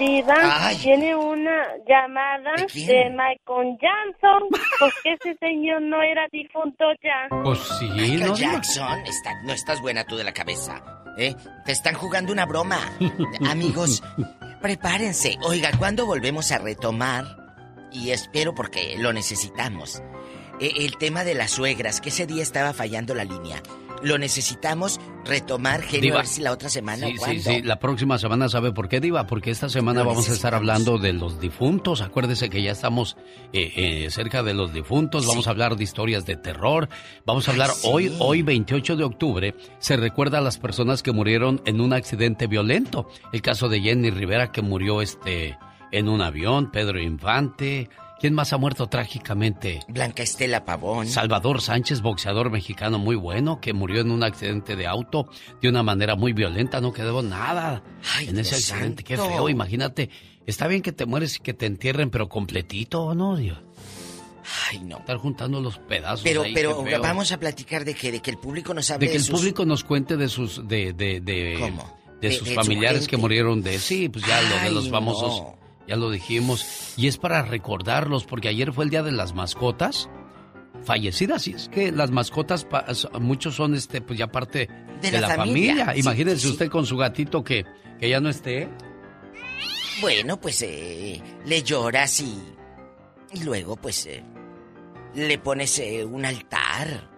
Diva 0.00 0.70
tiene 0.82 1.14
una 1.14 1.62
llamada 1.86 2.52
de, 2.56 3.10
Michael 3.10 3.76
Jackson, 3.80 4.42
porque 4.80 5.12
ese 5.20 5.36
señor 5.38 5.82
no 5.82 6.02
era 6.02 6.26
difunto 6.32 6.84
ya. 7.02 7.28
Pues 7.44 7.58
sí, 7.78 7.88
Michael 7.90 8.20
¿no? 8.26 8.34
Jackson, 8.36 8.98
está- 9.06 9.42
no 9.44 9.52
estás 9.52 9.80
buena 9.80 10.04
tú 10.04 10.16
de 10.16 10.24
la 10.24 10.32
cabeza. 10.32 10.82
¿eh? 11.18 11.34
Te 11.66 11.72
están 11.72 11.94
jugando 11.94 12.32
una 12.32 12.46
broma. 12.46 12.78
Amigos, 13.48 14.02
prepárense. 14.60 15.36
Oiga, 15.42 15.70
¿cuándo 15.78 16.06
volvemos 16.06 16.50
a 16.52 16.58
retomar? 16.58 17.24
Y 17.92 18.10
espero 18.10 18.54
porque 18.54 18.96
lo 18.98 19.12
necesitamos. 19.12 20.02
eh, 20.60 20.72
el 20.78 20.96
tema 20.98 21.24
de 21.24 21.34
las 21.34 21.50
suegras, 21.52 22.00
que 22.00 22.10
ese 22.10 22.26
día 22.26 22.42
estaba 22.42 22.72
fallando 22.72 23.14
la 23.14 23.24
línea. 23.24 23.62
Lo 24.02 24.16
necesitamos 24.18 24.98
retomar, 25.24 25.82
genio, 25.82 26.00
Diva. 26.02 26.14
a 26.16 26.18
ver 26.18 26.26
si 26.26 26.40
la 26.40 26.52
otra 26.52 26.68
semana 26.68 27.06
Sí, 27.06 27.12
o 27.12 27.14
sí, 27.14 27.18
cuándo. 27.18 27.42
sí. 27.42 27.62
La 27.62 27.78
próxima 27.78 28.18
semana, 28.18 28.48
¿sabe 28.48 28.72
por 28.72 28.88
qué, 28.88 29.00
Diva? 29.00 29.26
Porque 29.26 29.50
esta 29.50 29.68
semana 29.68 30.00
Lo 30.02 30.08
vamos 30.08 30.28
a 30.30 30.32
estar 30.32 30.54
hablando 30.54 30.98
de 30.98 31.12
los 31.12 31.40
difuntos. 31.40 32.00
Acuérdese 32.00 32.48
que 32.48 32.62
ya 32.62 32.72
estamos 32.72 33.16
eh, 33.52 33.72
eh, 33.76 34.10
cerca 34.10 34.42
de 34.42 34.54
los 34.54 34.72
difuntos. 34.72 35.26
Vamos 35.26 35.46
a 35.46 35.50
hablar 35.50 35.76
de 35.76 35.84
historias 35.84 36.24
de 36.24 36.36
terror. 36.36 36.88
Vamos 37.26 37.46
a 37.48 37.52
hablar 37.52 37.70
hoy, 37.84 38.10
hoy, 38.18 38.42
28 38.42 38.96
de 38.96 39.04
octubre, 39.04 39.54
se 39.78 39.96
recuerda 39.96 40.38
a 40.38 40.40
las 40.40 40.58
personas 40.58 41.02
que 41.02 41.12
murieron 41.12 41.60
en 41.66 41.80
un 41.80 41.92
accidente 41.92 42.46
violento. 42.46 43.08
El 43.32 43.42
caso 43.42 43.68
de 43.68 43.80
Jenny 43.80 44.10
Rivera, 44.10 44.50
que 44.52 44.62
murió 44.62 45.02
este, 45.02 45.58
en 45.92 46.08
un 46.08 46.22
avión. 46.22 46.70
Pedro 46.70 46.98
Infante. 47.00 47.88
¿Quién 48.20 48.34
más 48.34 48.52
ha 48.52 48.58
muerto 48.58 48.86
trágicamente? 48.86 49.80
Blanca 49.88 50.22
Estela 50.22 50.64
Pavón. 50.64 51.06
Salvador 51.06 51.62
Sánchez, 51.62 52.02
boxeador 52.02 52.50
mexicano 52.50 52.98
muy 52.98 53.16
bueno, 53.16 53.60
que 53.60 53.72
murió 53.72 54.02
en 54.02 54.10
un 54.10 54.22
accidente 54.22 54.76
de 54.76 54.86
auto 54.86 55.26
de 55.62 55.68
una 55.70 55.82
manera 55.82 56.16
muy 56.16 56.32
violenta, 56.34 56.80
no 56.82 56.92
quedó 56.92 57.22
nada 57.22 57.82
en 58.20 58.38
ese 58.38 58.56
Dios 58.56 58.70
accidente. 58.72 59.04
Qué 59.04 59.16
feo, 59.16 59.48
imagínate. 59.48 60.10
Está 60.46 60.66
bien 60.66 60.82
que 60.82 60.92
te 60.92 61.06
mueres 61.06 61.36
y 61.36 61.38
que 61.40 61.54
te 61.54 61.64
entierren, 61.66 62.10
pero 62.10 62.28
completito, 62.28 63.14
¿no? 63.14 63.36
Dios? 63.36 63.58
Ay, 64.70 64.80
no. 64.80 64.98
Estar 64.98 65.16
juntando 65.16 65.60
los 65.60 65.78
pedazos. 65.78 66.22
Pero, 66.22 66.42
ahí, 66.42 66.52
pero 66.52 66.82
vamos 67.00 67.30
a 67.32 67.38
platicar 67.38 67.84
de 67.84 67.94
que, 67.94 68.10
de 68.12 68.20
que 68.20 68.30
el 68.32 68.38
público 68.38 68.74
nos 68.74 68.90
hable 68.90 69.06
De 69.06 69.12
que 69.12 69.18
el 69.18 69.24
sus- 69.24 69.38
público 69.38 69.64
nos 69.64 69.84
cuente 69.84 70.16
de 70.16 70.28
sus 70.28 70.66
de 70.66 70.92
de 70.92 71.20
de, 71.20 71.56
¿Cómo? 71.58 71.96
de 72.20 72.32
sus 72.32 72.48
su 72.48 72.54
familiares 72.54 73.06
que 73.06 73.16
murieron 73.16 73.62
de 73.62 73.78
sí, 73.78 74.08
pues 74.08 74.26
ya 74.26 74.42
lo 74.42 74.48
de 74.48 74.60
Ay, 74.62 74.74
los 74.74 74.90
famosos 74.90 75.40
no. 75.40 75.58
Ya 75.90 75.96
lo 75.96 76.10
dijimos 76.10 76.94
y 76.96 77.08
es 77.08 77.18
para 77.18 77.42
recordarlos 77.42 78.24
porque 78.24 78.48
ayer 78.48 78.72
fue 78.72 78.84
el 78.84 78.90
día 78.90 79.02
de 79.02 79.12
las 79.12 79.34
mascotas 79.34 80.08
fallecidas 80.84 81.46
y 81.48 81.52
es 81.52 81.68
que 81.68 81.92
las 81.92 82.10
mascotas 82.10 82.66
muchos 83.20 83.56
son 83.56 83.74
este 83.74 84.00
pues 84.00 84.18
ya 84.18 84.28
parte 84.28 84.68
de, 85.02 85.10
De 85.10 85.20
la 85.20 85.28
la, 85.28 85.34
familia. 85.36 85.84
familia. 85.84 86.00
Imagínense 86.00 86.40
sí, 86.40 86.46
sí. 86.46 86.52
usted 86.52 86.68
con 86.68 86.86
su 86.86 86.96
gatito 86.96 87.44
que 87.44 87.66
que 88.00 88.08
ya 88.08 88.18
no 88.18 88.30
esté. 88.30 88.68
Bueno, 90.00 90.40
pues 90.40 90.62
eh, 90.62 91.22
le 91.44 91.62
lloras 91.62 92.20
y, 92.20 92.42
y 93.34 93.44
luego 93.44 93.76
pues 93.76 94.06
eh, 94.06 94.24
le 95.14 95.38
pones 95.38 95.78
eh, 95.78 96.04
un 96.04 96.24
altar. 96.24 97.10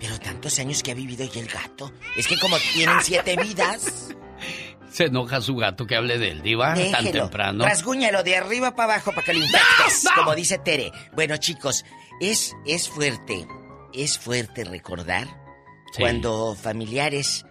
Pero 0.00 0.18
tantos 0.18 0.58
años 0.58 0.82
que 0.82 0.92
ha 0.92 0.94
vivido 0.94 1.24
ya 1.26 1.40
el 1.40 1.48
gato. 1.48 1.92
Es 2.16 2.26
que 2.26 2.38
como 2.38 2.56
tienen 2.74 2.96
siete 3.02 3.36
vidas, 3.36 4.14
Se 4.90 5.04
enoja 5.04 5.40
su 5.40 5.56
gato 5.56 5.86
que 5.86 5.96
hable 5.96 6.18
del 6.18 6.42
diva 6.42 6.74
tan 6.90 7.10
temprano. 7.10 7.64
Rasguñalo 7.64 8.22
de 8.22 8.36
arriba 8.36 8.74
para 8.74 8.94
abajo 8.94 9.12
para 9.12 9.24
que 9.24 9.34
lo 9.34 9.40
infectes, 9.44 10.04
como 10.14 10.34
dice 10.34 10.58
Tere. 10.58 10.92
Bueno, 11.14 11.36
chicos, 11.36 11.84
es, 12.20 12.54
es 12.66 12.88
fuerte, 12.88 13.46
es 13.92 14.18
fuerte 14.18 14.64
recordar 14.64 15.26
Sí. 15.92 16.02
cuando 16.02 16.54
familiares 16.54 17.44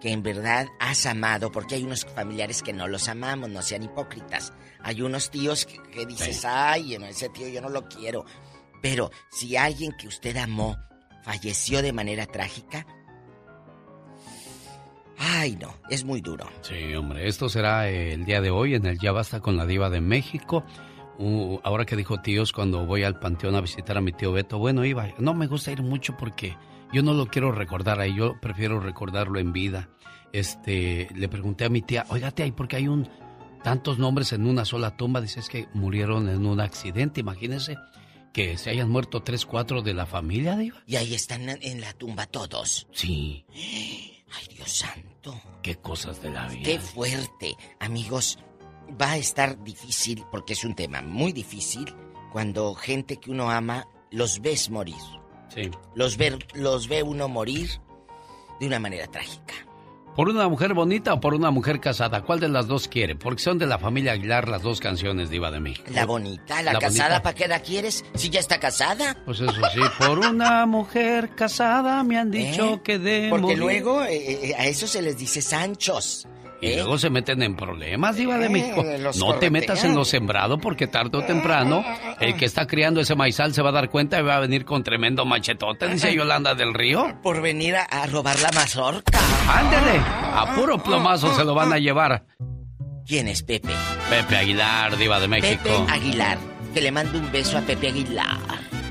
que 0.00 0.10
en 0.12 0.22
verdad 0.22 0.66
has 0.78 1.06
amado, 1.06 1.50
porque 1.50 1.74
hay 1.74 1.82
unos 1.82 2.04
familiares 2.04 2.62
que 2.62 2.72
no 2.72 2.86
los 2.86 3.08
amamos, 3.08 3.48
no 3.50 3.62
sean 3.62 3.82
hipócritas. 3.82 4.52
Hay 4.82 5.02
unos 5.02 5.30
tíos 5.30 5.66
que, 5.66 5.82
que 5.90 6.06
dices, 6.06 6.44
ay, 6.44 6.94
ese 6.94 7.28
tío 7.30 7.48
yo 7.48 7.60
no 7.60 7.68
lo 7.68 7.88
quiero. 7.88 8.24
Pero 8.80 9.10
si 9.30 9.56
alguien 9.56 9.92
que 9.98 10.06
usted 10.06 10.36
amó 10.36 10.76
falleció 11.24 11.82
de 11.82 11.92
manera 11.92 12.26
trágica, 12.26 12.86
ay 15.18 15.56
no, 15.60 15.74
es 15.90 16.04
muy 16.04 16.20
duro. 16.20 16.48
Sí, 16.62 16.94
hombre, 16.94 17.28
esto 17.28 17.48
será 17.48 17.88
eh, 17.90 18.12
el 18.12 18.24
día 18.24 18.40
de 18.40 18.50
hoy 18.50 18.74
en 18.74 18.86
el 18.86 18.98
Ya 18.98 19.12
Basta 19.12 19.40
con 19.40 19.56
la 19.56 19.66
Diva 19.66 19.90
de 19.90 20.00
México. 20.00 20.64
Uh, 21.18 21.58
ahora 21.64 21.84
que 21.84 21.96
dijo 21.96 22.20
tíos, 22.20 22.52
cuando 22.52 22.86
voy 22.86 23.02
al 23.02 23.18
panteón 23.18 23.56
a 23.56 23.60
visitar 23.60 23.96
a 23.96 24.00
mi 24.00 24.12
tío 24.12 24.30
Beto, 24.32 24.58
bueno, 24.58 24.84
iba, 24.84 25.08
no 25.18 25.34
me 25.34 25.48
gusta 25.48 25.72
ir 25.72 25.82
mucho 25.82 26.16
porque 26.16 26.56
yo 26.92 27.02
no 27.02 27.12
lo 27.12 27.26
quiero 27.26 27.50
recordar 27.50 27.98
ahí, 28.00 28.14
yo 28.16 28.38
prefiero 28.40 28.78
recordarlo 28.78 29.40
en 29.40 29.52
vida. 29.52 29.88
Este, 30.32 31.08
le 31.16 31.28
pregunté 31.28 31.64
a 31.64 31.68
mi 31.70 31.82
tía, 31.82 32.06
oiga 32.10 32.30
tía, 32.30 32.46
¿y 32.46 32.52
por 32.52 32.68
qué 32.68 32.76
hay 32.76 32.86
un 32.88 33.08
tantos 33.64 33.98
nombres 33.98 34.32
en 34.32 34.46
una 34.46 34.64
sola 34.64 34.96
tumba? 34.96 35.20
Dice, 35.20 35.40
es 35.40 35.48
que 35.48 35.66
murieron 35.74 36.28
en 36.28 36.46
un 36.46 36.60
accidente, 36.60 37.20
imagínense 37.20 37.76
que 38.32 38.56
se 38.56 38.70
hayan 38.70 38.88
muerto 38.90 39.22
tres, 39.22 39.44
cuatro 39.46 39.82
de 39.82 39.94
la 39.94 40.06
familia, 40.06 40.54
Diva. 40.56 40.80
Y 40.86 40.94
ahí 40.96 41.14
están 41.14 41.48
en- 41.48 41.58
en 41.62 41.80
la 41.80 41.92
tumba 41.94 42.26
todos. 42.26 42.86
Sí, 42.92 43.44
Ay, 44.32 44.46
Dios 44.54 44.70
santo. 44.70 45.40
qué 45.62 45.76
cosas 45.76 46.22
de 46.22 46.30
la 46.30 46.46
vida. 46.48 46.62
Qué 46.64 46.78
fuerte. 46.78 47.56
Amigos, 47.80 48.38
va 49.00 49.12
a 49.12 49.16
estar 49.16 49.62
difícil 49.62 50.24
porque 50.30 50.52
es 50.52 50.64
un 50.64 50.74
tema 50.74 51.02
muy 51.02 51.32
difícil 51.32 51.94
cuando 52.32 52.74
gente 52.74 53.18
que 53.18 53.30
uno 53.30 53.50
ama 53.50 53.88
los 54.10 54.40
ves 54.40 54.70
morir. 54.70 54.96
Sí. 55.48 55.70
Los 55.94 56.16
ve, 56.16 56.38
los 56.54 56.88
ve 56.88 57.02
uno 57.02 57.28
morir 57.28 57.70
de 58.60 58.66
una 58.66 58.78
manera 58.78 59.06
trágica. 59.06 59.54
¿Por 60.18 60.28
una 60.30 60.48
mujer 60.48 60.74
bonita 60.74 61.14
o 61.14 61.20
por 61.20 61.32
una 61.32 61.52
mujer 61.52 61.78
casada? 61.78 62.22
¿Cuál 62.22 62.40
de 62.40 62.48
las 62.48 62.66
dos 62.66 62.88
quiere? 62.88 63.14
Porque 63.14 63.40
son 63.40 63.56
de 63.56 63.66
la 63.66 63.78
familia 63.78 64.14
Aguilar 64.14 64.48
las 64.48 64.62
dos 64.62 64.80
canciones 64.80 65.30
Diva 65.30 65.52
de 65.52 65.60
México. 65.60 65.86
La 65.92 66.06
bonita, 66.06 66.60
la, 66.60 66.72
La 66.72 66.80
casada. 66.80 67.22
¿para 67.22 67.36
qué 67.36 67.46
la 67.46 67.60
quieres? 67.60 68.04
Si 68.16 68.28
ya 68.28 68.40
está 68.40 68.58
casada. 68.58 69.16
Pues 69.24 69.38
eso 69.38 69.52
sí, 69.72 69.80
por 70.04 70.18
una 70.18 70.66
mujer 70.66 71.36
casada 71.36 72.02
me 72.02 72.18
han 72.18 72.32
dicho 72.32 72.74
¿Eh? 72.74 72.80
que 72.82 72.98
de 72.98 73.28
Porque 73.30 73.42
morir. 73.42 73.58
luego 73.60 74.02
eh, 74.02 74.48
eh, 74.50 74.54
a 74.58 74.66
eso 74.66 74.88
se 74.88 75.02
les 75.02 75.16
dice 75.18 75.40
Sanchos. 75.40 76.26
Y 76.60 76.68
¿eh? 76.68 76.76
luego 76.76 76.98
se 76.98 77.08
meten 77.10 77.42
en 77.42 77.54
problemas, 77.54 78.16
Diva 78.16 78.36
de 78.38 78.46
Eh, 78.46 78.48
México. 78.48 78.84
No 79.18 79.34
te 79.36 79.50
metas 79.50 79.84
en 79.84 79.94
lo 79.94 80.04
sembrado 80.04 80.58
porque 80.58 80.86
tarde 80.88 81.18
o 81.18 81.22
temprano 81.22 81.84
el 82.20 82.34
que 82.36 82.44
está 82.46 82.66
criando 82.66 83.00
ese 83.00 83.14
maizal 83.14 83.54
se 83.54 83.62
va 83.62 83.68
a 83.68 83.72
dar 83.72 83.90
cuenta 83.90 84.18
y 84.18 84.22
va 84.22 84.36
a 84.36 84.40
venir 84.40 84.64
con 84.64 84.82
tremendo 84.82 85.24
machetote, 85.24 85.86
dice 85.88 86.12
Yolanda 86.14 86.54
del 86.54 86.74
Río. 86.74 87.18
Por 87.22 87.40
venir 87.40 87.76
a, 87.76 87.82
a 87.84 88.06
robar 88.06 88.38
la 88.40 88.50
mazorca. 88.52 89.18
Ándele, 89.48 90.00
a 90.04 90.52
puro 90.56 90.82
plomazo 90.82 91.34
se 91.34 91.44
lo 91.44 91.54
van 91.54 91.72
a 91.72 91.78
llevar. 91.78 92.24
¿Quién 93.06 93.28
es 93.28 93.42
Pepe? 93.42 93.70
Pepe 94.10 94.36
Aguilar, 94.36 94.96
Diva 94.98 95.18
de 95.20 95.28
México. 95.28 95.62
Pepe 95.62 95.92
Aguilar. 95.92 96.38
Que 96.74 96.80
le 96.82 96.90
mando 96.92 97.18
un 97.18 97.32
beso 97.32 97.56
a 97.56 97.62
Pepe 97.62 97.88
Aguilar. 97.88 98.36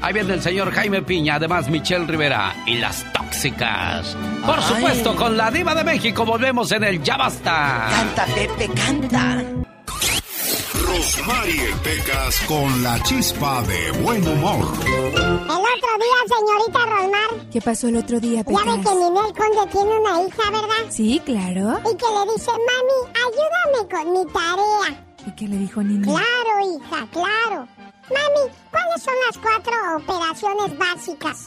Ahí 0.02 0.14
viene 0.14 0.34
el 0.36 0.42
señor 0.42 0.72
Jaime 0.72 1.02
Piña, 1.02 1.36
además 1.36 1.70
Michelle 1.70 2.06
Rivera 2.06 2.56
y 2.66 2.76
las 2.76 3.04
tóxicas. 3.14 4.16
Por 4.46 4.60
Ay. 4.60 4.64
supuesto, 4.64 5.16
con 5.16 5.36
la 5.38 5.50
diva 5.52 5.74
de 5.76 5.84
México 5.84 6.24
volvemos 6.26 6.72
en 6.72 6.84
el 6.84 7.02
Ya 7.04 7.18
Basta. 7.18 7.88
Canta, 7.90 8.26
Pepe, 8.34 8.70
canta. 8.74 9.44
Rosmarie 10.86 11.74
Pecas 11.84 12.40
con 12.48 12.84
la 12.84 13.02
chispa 13.04 13.62
de 13.64 13.92
buen 14.04 14.26
humor. 14.28 14.68
El 14.86 15.16
otro 15.16 15.94
día, 16.00 16.20
señorita 16.38 16.86
Rosmar. 16.86 17.50
¿Qué 17.52 17.62
pasó 17.62 17.88
el 17.88 17.98
otro 17.98 18.20
día, 18.20 18.44
Pecas? 18.44 18.64
Ya 18.66 18.72
ve 18.72 18.82
que 18.82 18.90
Ninel 18.96 19.34
Conde 19.34 19.72
tiene 19.72 19.98
una 20.00 20.22
hija, 20.22 20.52
¿verdad? 20.52 20.90
Sí, 20.90 21.22
claro. 21.26 21.80
Y 21.80 21.96
que 21.98 22.06
le 22.06 22.34
dice, 22.34 22.52
mami, 22.52 23.00
ayúdame 23.26 23.90
con 23.92 24.14
mi 24.14 24.26
tarea. 24.32 25.04
¿Y 25.28 25.32
qué 25.32 25.48
le 25.48 25.58
dijo 25.58 25.84
Ninel? 25.84 26.04
Claro, 26.04 26.78
hija, 26.78 27.08
claro. 27.12 27.68
Mami, 28.10 28.52
¿cuáles 28.72 29.04
son 29.04 29.14
las 29.28 29.38
cuatro 29.38 29.74
operaciones 29.98 30.78
básicas? 30.78 31.38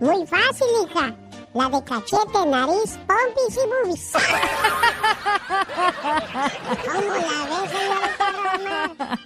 Muy 0.00 0.26
fácil, 0.26 0.66
hija. 0.88 1.14
La 1.54 1.68
de 1.68 1.84
cachete, 1.84 2.46
nariz, 2.46 2.98
pompis 3.06 3.56
y 3.56 3.66
boobies. 3.68 4.12
¿Cómo 6.86 7.12
la 7.14 7.38
ves, 7.50 7.70
señorita 7.70 8.26
Rosmar? 8.32 9.18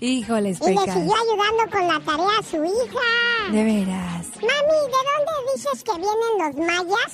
Híjoles, 0.00 0.58
Y 0.60 0.64
le 0.66 0.70
Pecas. 0.76 0.94
siguió 0.94 1.14
ayudando 1.16 1.62
con 1.72 1.88
la 1.88 1.98
tarea 2.00 2.38
a 2.38 2.42
su 2.44 2.64
hija. 2.64 3.50
De 3.50 3.64
veras. 3.64 4.26
Mami, 4.36 4.78
¿de 4.86 5.00
dónde 5.08 5.34
dices 5.54 5.78
que 5.82 5.92
vienen 5.92 6.32
los 6.38 6.54
mayas? 6.66 7.12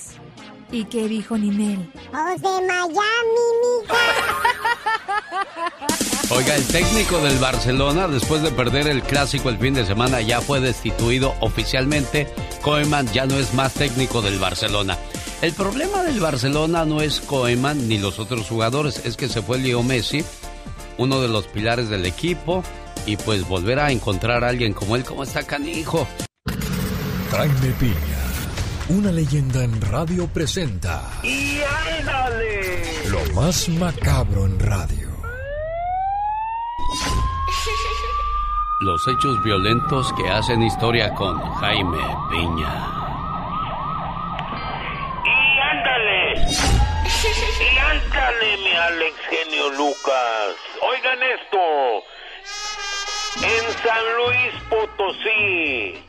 ¿Y 0.71 0.85
qué 0.85 1.07
dijo 1.07 1.37
Ninel? 1.37 1.91
Pues 2.11 2.41
de 2.41 2.49
Miami, 2.67 3.45
mija. 3.81 3.95
Oiga, 6.35 6.55
el 6.55 6.67
técnico 6.67 7.17
del 7.19 7.39
Barcelona, 7.39 8.07
después 8.07 8.43
de 8.43 8.51
perder 8.51 8.87
el 8.87 9.01
clásico 9.01 9.49
el 9.49 9.57
fin 9.57 9.73
de 9.73 9.85
semana, 9.85 10.21
ya 10.21 10.41
fue 10.41 10.59
destituido 10.59 11.33
oficialmente. 11.39 12.27
Koeman 12.61 13.11
ya 13.11 13.25
no 13.25 13.35
es 13.37 13.53
más 13.55 13.73
técnico 13.73 14.21
del 14.21 14.37
Barcelona. 14.37 14.95
El 15.41 15.53
problema 15.53 16.03
del 16.03 16.19
Barcelona 16.19 16.85
no 16.85 17.01
es 17.01 17.19
Koeman 17.21 17.87
ni 17.87 17.97
los 17.97 18.19
otros 18.19 18.47
jugadores, 18.47 19.01
es 19.05 19.17
que 19.17 19.27
se 19.27 19.41
fue 19.41 19.57
Leo 19.57 19.81
Messi, 19.81 20.23
uno 20.97 21.19
de 21.19 21.29
los 21.29 21.47
pilares 21.47 21.89
del 21.89 22.05
equipo, 22.05 22.63
y 23.05 23.17
pues 23.17 23.47
volver 23.47 23.79
a 23.79 23.91
encontrar 23.91 24.43
a 24.43 24.49
alguien 24.49 24.73
como 24.73 24.95
él, 24.95 25.03
como 25.03 25.23
está 25.23 25.41
canijo. 25.43 26.07
Jaime 27.31 27.73
Piña, 27.79 28.18
una 28.89 29.11
leyenda 29.11 29.63
en 29.63 29.79
radio 29.81 30.27
presenta 30.27 31.01
¡Y 31.23 31.59
ándale! 31.99 32.83
lo 33.09 33.19
más 33.33 33.69
macabro 33.69 34.45
en 34.45 34.59
radio. 34.59 35.07
Los 38.81 39.05
hechos 39.07 39.43
violentos 39.43 40.11
que 40.13 40.29
hacen 40.29 40.63
historia 40.63 41.13
con 41.13 41.37
Jaime 41.55 41.97
Piña. 42.31 42.87
¡Y 45.25 45.59
ándale! 45.59 46.47
¡Y 47.59 47.77
ándale, 47.77 48.57
mi 48.57 48.73
Alex 48.73 49.15
Genio 49.29 49.69
Lucas! 49.71 50.55
Oigan 50.81 51.19
esto. 51.23 51.59
En 53.43 53.63
San 53.83 54.05
Luis 54.17 54.53
Potosí, 54.69 56.03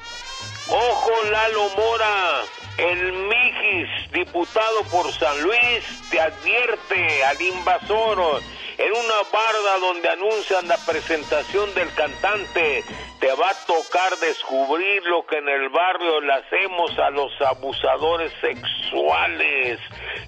ojo 0.69 1.11
Lalo 1.31 1.69
Mora, 1.77 2.43
el 2.79 3.13
Mijis, 3.13 4.13
diputado 4.13 4.83
por 4.91 5.11
San 5.13 5.43
Luis, 5.43 6.11
te 6.11 6.21
advierte 6.21 7.25
al 7.25 7.41
invasor 7.41 8.43
en 8.79 8.93
una 8.93 9.31
barda 9.31 9.79
donde 9.81 10.09
anuncian 10.09 10.67
la 10.67 10.79
presentación 10.87 11.73
del 11.75 11.93
cantante. 11.95 12.83
Te 13.21 13.33
va 13.35 13.51
a 13.51 13.67
tocar 13.67 14.17
descubrir 14.19 15.05
lo 15.05 15.27
que 15.27 15.37
en 15.37 15.49
el 15.49 15.69
barrio 15.69 16.21
le 16.23 16.33
hacemos 16.33 16.99
a 16.99 17.11
los 17.11 17.31
abusadores 17.43 18.33
sexuales. 18.41 19.79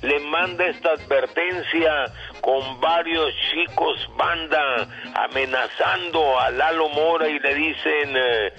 Le 0.02 0.20
manda 0.20 0.66
esta 0.66 0.90
advertencia 0.90 2.12
con 2.42 2.80
varios 2.80 3.32
chicos 3.50 3.96
banda 4.16 4.86
amenazando 5.14 6.38
a 6.38 6.50
Lalo 6.50 6.90
Mora 6.90 7.28
y 7.28 7.38
le 7.38 7.54
dicen... 7.54 8.16
eh, 8.16 8.52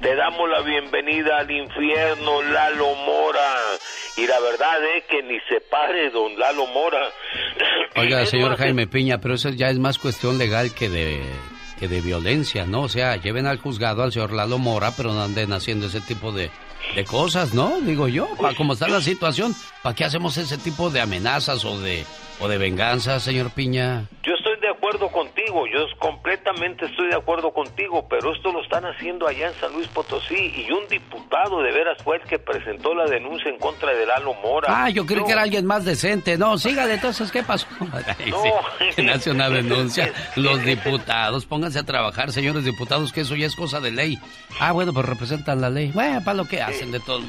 te 0.00 0.14
damos 0.14 0.48
la 0.50 0.60
bienvenida 0.62 1.38
al 1.38 1.50
infierno, 1.50 2.42
Lalo 2.42 2.94
Mora. 3.06 3.54
Y 4.16 4.26
la 4.26 4.38
verdad 4.40 4.84
es 4.96 5.04
que 5.04 5.22
ni 5.22 5.38
se 5.48 5.60
pare, 5.60 6.10
don 6.10 6.38
Lalo 6.38 6.66
Mora. 6.66 7.10
Oiga, 7.96 8.24
señor 8.26 8.56
Jaime 8.56 8.86
Piña, 8.86 9.18
pero 9.18 9.34
eso 9.34 9.50
ya 9.50 9.70
es 9.70 9.78
más 9.78 9.98
cuestión 9.98 10.38
legal 10.38 10.72
que 10.74 10.88
de, 10.88 11.22
que 11.78 11.88
de 11.88 12.00
violencia, 12.00 12.66
¿no? 12.66 12.82
O 12.82 12.88
sea, 12.88 13.16
lleven 13.16 13.46
al 13.46 13.58
juzgado 13.58 14.02
al 14.02 14.12
señor 14.12 14.32
Lalo 14.32 14.58
Mora, 14.58 14.92
pero 14.96 15.12
no 15.12 15.22
anden 15.22 15.52
haciendo 15.52 15.86
ese 15.86 16.00
tipo 16.00 16.32
de, 16.32 16.50
de 16.94 17.04
cosas, 17.04 17.54
¿no? 17.54 17.80
Digo 17.80 18.08
yo, 18.08 18.28
para 18.40 18.54
cómo 18.54 18.74
está 18.74 18.88
la 18.88 19.00
situación, 19.00 19.54
¿para 19.82 19.94
qué 19.94 20.04
hacemos 20.04 20.36
ese 20.36 20.58
tipo 20.58 20.90
de 20.90 21.00
amenazas 21.00 21.64
o 21.64 21.80
de, 21.80 22.04
o 22.40 22.48
de 22.48 22.58
venganza, 22.58 23.18
señor 23.20 23.50
Piña? 23.50 24.04
Yo 24.22 24.34
de 24.64 24.70
acuerdo 24.70 25.08
contigo, 25.10 25.66
yo 25.66 25.86
completamente 25.98 26.86
estoy 26.86 27.08
de 27.08 27.16
acuerdo 27.16 27.52
contigo, 27.52 28.06
pero 28.08 28.32
esto 28.34 28.52
lo 28.52 28.62
están 28.62 28.84
haciendo 28.86 29.26
allá 29.26 29.48
en 29.48 29.54
San 29.60 29.72
Luis 29.72 29.86
Potosí 29.88 30.34
y 30.66 30.70
un 30.72 30.86
diputado 30.88 31.62
de 31.62 31.72
veras 31.72 31.96
fue 32.02 32.16
el 32.16 32.22
que 32.22 32.38
presentó 32.38 32.94
la 32.94 33.04
denuncia 33.04 33.50
en 33.50 33.58
contra 33.58 33.92
de 33.92 34.06
Lalo 34.06 34.34
Mora. 34.34 34.68
Ah, 34.70 34.88
yo 34.90 35.04
creí 35.06 35.20
No, 35.20 35.26
que 35.26 35.32
era 35.32 35.42
alguien 35.42 35.66
más 35.66 35.84
decente. 35.84 36.38
No, 36.38 36.56
sígale, 36.58 36.94
entonces, 36.94 37.30
¿qué 37.30 37.42
pasó? 37.42 37.66
Ay, 38.18 38.30
No. 38.30 38.42
sí, 38.78 38.86
que 38.96 39.02
nace 39.02 39.30
una 39.30 39.48
denuncia. 39.50 40.12
Los 40.36 40.64
diputados, 40.64 41.44
pónganse 41.46 41.78
a 41.78 41.84
trabajar, 41.84 42.32
señores 42.32 42.64
diputados, 42.64 43.12
que 43.12 43.20
eso 43.20 43.36
ya 43.36 43.46
es 43.46 43.54
cosa 43.56 43.80
de 43.80 43.90
ley. 43.90 44.18
Ah, 44.60 44.72
bueno, 44.72 44.92
pues 44.92 45.06
representan 45.06 45.60
la 45.60 45.68
ley. 45.70 45.90
Bueno, 45.92 46.20
para 46.24 46.36
lo 46.38 46.44
que 46.46 46.62
hacen 46.62 46.90
de 46.92 47.00
todo. 47.00 47.20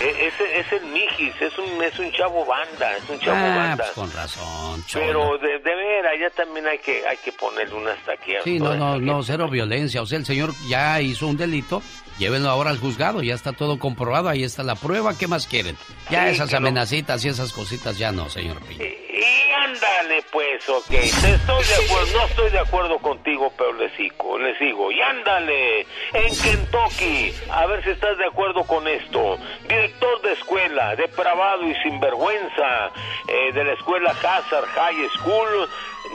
e- 0.00 0.26
ese 0.26 0.58
es 0.60 0.72
el 0.72 0.84
Mijis, 0.86 1.34
es 1.40 1.56
un, 1.58 1.82
es 1.82 1.98
un 1.98 2.10
chavo 2.12 2.44
banda, 2.44 2.96
es 2.96 3.08
un 3.08 3.18
chavo 3.20 3.36
Ah, 3.36 3.56
banda. 3.56 3.76
pues 3.84 3.90
con 3.92 4.12
razón, 4.12 4.84
cholo. 4.86 5.04
Pero 5.06 5.38
de, 5.38 5.58
de 5.58 5.74
veras, 5.76 6.12
ya 6.20 6.30
también 6.30 6.66
hay 6.66 6.78
que, 6.80 7.06
hay 7.06 7.16
que 7.18 7.32
ponerle 7.32 7.74
una 7.74 7.92
hasta 7.92 8.12
aquí. 8.12 8.34
a 8.36 8.42
Sí, 8.42 8.58
no, 8.58 8.74
no, 8.74 8.98
no, 8.98 9.22
cero 9.22 9.48
violencia. 9.48 10.02
O 10.02 10.06
sea, 10.06 10.18
el 10.18 10.26
señor 10.26 10.52
ya 10.68 11.00
hizo 11.00 11.26
un 11.26 11.36
delito, 11.36 11.82
llévenlo 12.18 12.48
ahora 12.50 12.70
al 12.70 12.78
juzgado, 12.78 13.22
ya 13.22 13.34
está 13.34 13.52
todo 13.52 13.78
comprobado, 13.78 14.28
ahí 14.28 14.42
está 14.44 14.62
la 14.62 14.74
prueba, 14.74 15.16
¿qué 15.16 15.26
más 15.26 15.46
quieren? 15.46 15.76
Ya 16.10 16.24
Sí, 16.26 16.34
esas 16.34 16.50
no. 16.52 16.58
amenacitas 16.58 17.24
y 17.24 17.28
esas 17.28 17.52
cositas 17.52 17.98
ya 17.98 18.12
no, 18.12 18.28
señor 18.28 18.60
Piña. 18.62 18.84
Y 18.84 19.52
ándale, 19.52 20.24
pues, 20.32 20.68
ok. 20.68 20.88
Te 20.88 21.04
estoy 21.06 21.64
de 21.64 21.74
acuerdo, 21.84 22.18
no 22.18 22.26
estoy 22.26 22.50
de 22.50 22.58
acuerdo 22.58 22.98
contigo, 22.98 23.52
pero 23.56 23.72
le 23.74 23.94
sigo, 23.96 24.38
le 24.38 24.56
sigo. 24.58 24.90
Y 24.90 25.00
ándale, 25.00 25.80
en 26.14 26.36
Kentucky, 26.42 27.32
a 27.50 27.66
ver 27.66 27.84
si 27.84 27.90
estás 27.90 28.16
de 28.18 28.26
acuerdo 28.26 28.64
con 28.64 28.86
esto. 28.88 29.38
Director 29.68 30.22
de 30.22 30.32
escuela, 30.32 30.96
depravado 30.96 31.64
y 31.68 31.74
sinvergüenza 31.82 32.90
eh, 33.28 33.52
de 33.52 33.64
la 33.64 33.72
escuela 33.74 34.10
Hazard 34.10 34.66
High 34.66 35.08
School, 35.18 35.68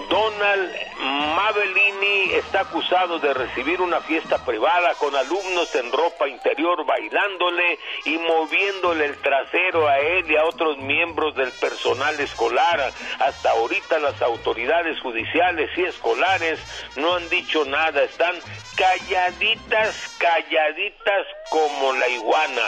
Donald 0.10 0.76
Mavellini 1.00 2.34
está 2.34 2.62
acusado 2.62 3.20
de 3.20 3.34
recibir 3.34 3.82
una 3.82 4.02
fiesta 4.02 4.44
privada 4.44 4.96
con 4.96 5.16
alumnos 5.16 5.74
en 5.76 5.92
ropa 5.92 6.28
interior 6.28 6.86
bailándole 6.86 7.80
y 8.06 8.18
moviéndole 8.18 9.06
el 9.06 9.18
trasero 9.18 9.88
a 9.88 10.00
él 10.00 10.30
y 10.30 10.36
a 10.36 10.46
otros 10.46 10.78
miembros 10.80 11.36
del 11.36 11.52
personal 11.52 12.20
escolar. 12.20 12.92
Hasta 13.20 13.52
ahorita 13.52 14.00
las 14.00 14.22
autoridades 14.22 15.00
judiciales 15.02 15.70
y 15.78 15.84
escolares 15.84 16.60
no 16.96 17.16
han 17.16 17.30
dicho 17.30 17.64
nada, 17.66 18.04
están 18.04 18.36
calladitas, 18.76 20.16
calladitas 20.18 21.28
como 21.50 21.94
la 21.94 22.08
iguana. 22.10 22.62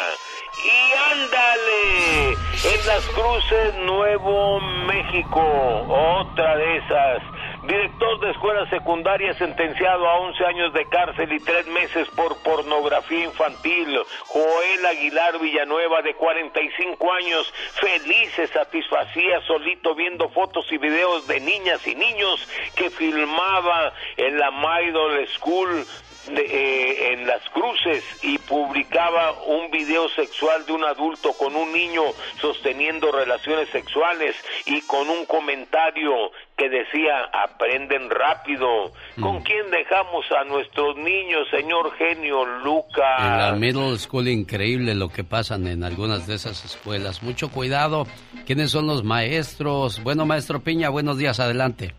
Y 0.63 0.93
ándale, 1.11 2.31
en 2.31 2.87
las 2.87 3.05
cruces 3.09 3.75
Nuevo 3.75 4.59
México, 4.59 5.41
otra 5.87 6.57
de 6.57 6.77
esas. 6.77 7.21
Director 7.63 8.19
de 8.21 8.31
escuela 8.31 8.69
secundaria 8.69 9.33
sentenciado 9.33 10.07
a 10.07 10.19
11 10.19 10.45
años 10.45 10.73
de 10.73 10.87
cárcel 10.87 11.33
y 11.33 11.39
3 11.39 11.67
meses 11.67 12.07
por 12.15 12.41
pornografía 12.41 13.25
infantil. 13.25 13.99
Joel 14.27 14.85
Aguilar 14.85 15.37
Villanueva, 15.39 16.01
de 16.01 16.15
45 16.15 17.11
años, 17.11 17.53
feliz 17.73 18.31
se 18.35 18.47
satisfacía 18.47 19.41
solito 19.41 19.95
viendo 19.95 20.29
fotos 20.29 20.65
y 20.71 20.77
videos 20.77 21.27
de 21.27 21.41
niñas 21.41 21.85
y 21.85 21.95
niños 21.95 22.47
que 22.75 22.89
filmaba 22.89 23.91
en 24.15 24.37
la 24.37 24.49
Maidol 24.51 25.27
School 25.27 25.85
de, 26.27 26.41
eh, 26.41 27.13
en 27.13 27.27
las 27.27 27.41
cruces 27.49 28.03
y 28.21 28.37
publicaba 28.37 29.33
un 29.43 29.71
video 29.71 30.09
sexual 30.09 30.65
de 30.65 30.73
un 30.73 30.83
adulto 30.83 31.33
con 31.33 31.55
un 31.55 31.71
niño 31.71 32.03
sosteniendo 32.41 33.11
relaciones 33.11 33.69
sexuales 33.69 34.35
y 34.65 34.81
con 34.81 35.09
un 35.09 35.25
comentario 35.25 36.31
que 36.57 36.69
decía 36.69 37.29
aprenden 37.31 38.09
rápido. 38.09 38.91
¿Con 39.21 39.41
quién 39.41 39.69
dejamos 39.69 40.25
a 40.31 40.43
nuestros 40.43 40.97
niños, 40.97 41.47
señor 41.51 41.95
genio 41.97 42.43
Lucas? 42.63 43.19
En 43.19 43.37
la 43.37 43.51
middle 43.53 43.97
school 43.97 44.27
increíble 44.27 44.95
lo 44.95 45.09
que 45.09 45.23
pasan 45.23 45.67
en 45.67 45.83
algunas 45.83 46.25
de 46.27 46.35
esas 46.35 46.65
escuelas. 46.65 47.21
Mucho 47.21 47.49
cuidado. 47.51 48.07
¿Quiénes 48.45 48.71
son 48.71 48.87
los 48.87 49.03
maestros? 49.03 50.01
Bueno, 50.03 50.25
maestro 50.25 50.61
Piña, 50.61 50.89
buenos 50.89 51.17
días, 51.17 51.39
adelante. 51.39 51.93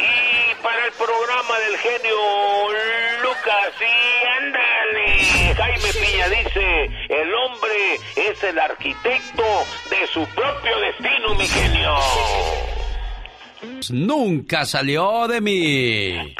Y 0.00 0.23
para 0.64 0.86
el 0.86 0.92
programa 0.92 1.58
del 1.58 1.76
genio 1.76 2.16
Lucas, 3.22 3.74
y 3.80 4.26
ándale, 4.42 5.54
Jaime 5.54 5.92
Piña 5.92 6.28
dice, 6.30 6.84
el 7.10 7.34
hombre 7.34 8.00
es 8.16 8.42
el 8.42 8.58
arquitecto 8.58 9.44
de 9.90 10.06
su 10.06 10.26
propio 10.34 10.80
destino, 10.80 11.34
mi 11.34 11.46
genio. 11.46 11.94
Nunca 13.90 14.64
salió 14.64 15.28
de 15.28 15.40
mí. 15.42 16.34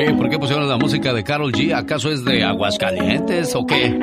Oye, 0.00 0.14
¿por 0.14 0.30
qué 0.30 0.38
pusieron 0.38 0.66
la 0.66 0.78
música 0.78 1.12
de 1.12 1.22
Carol 1.22 1.52
G? 1.52 1.74
¿Acaso 1.76 2.10
es 2.10 2.24
de 2.24 2.42
Aguascalientes 2.42 3.54
o 3.54 3.66
qué? 3.66 3.90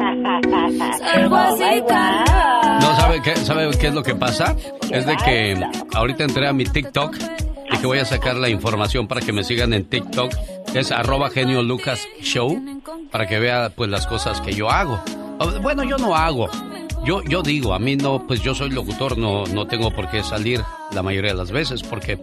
No, 2.82 2.96
¿sabe 2.96 3.22
qué, 3.24 3.36
¿sabe 3.38 3.70
qué 3.80 3.88
es 3.88 3.94
lo 3.94 4.04
que 4.04 4.14
pasa? 4.14 4.56
Es 4.92 5.08
de 5.08 5.16
que 5.18 5.60
ahorita 5.94 6.24
entré 6.24 6.48
a 6.48 6.54
mi 6.54 6.66
TikTok 6.66 7.16
y 7.72 7.78
que 7.78 7.88
voy 7.88 7.98
a 7.98 8.06
sacar 8.06 8.36
la 8.36 8.50
información 8.50 9.08
para 9.08 9.22
que 9.22 9.34
me 9.34 9.44
sigan 9.44 9.74
en 9.74 9.86
TikTok. 9.86 10.34
Es 10.76 10.92
arroba 10.92 11.32
genio 11.32 11.64
Lucas 11.64 12.08
Show 12.22 12.62
para 13.12 13.26
que 13.26 13.40
vea 13.40 13.72
pues 13.76 13.90
las 13.90 14.06
cosas 14.06 14.40
que 14.42 14.54
yo 14.54 14.70
hago. 14.70 15.02
Bueno, 15.62 15.84
yo 15.84 15.98
no 15.98 16.16
hago. 16.16 16.48
Yo, 17.08 17.24
yo 17.24 17.42
digo, 17.42 17.74
a 17.74 17.80
mí 17.80 17.96
no, 17.96 18.28
pues 18.28 18.42
yo 18.42 18.54
soy 18.54 18.70
locutor, 18.70 19.18
no, 19.18 19.46
no 19.46 19.66
tengo 19.66 19.92
por 19.92 20.10
qué 20.10 20.24
salir 20.24 20.60
la 20.92 21.02
mayoría 21.02 21.32
de 21.32 21.38
las 21.38 21.52
veces, 21.52 21.82
porque 21.82 22.20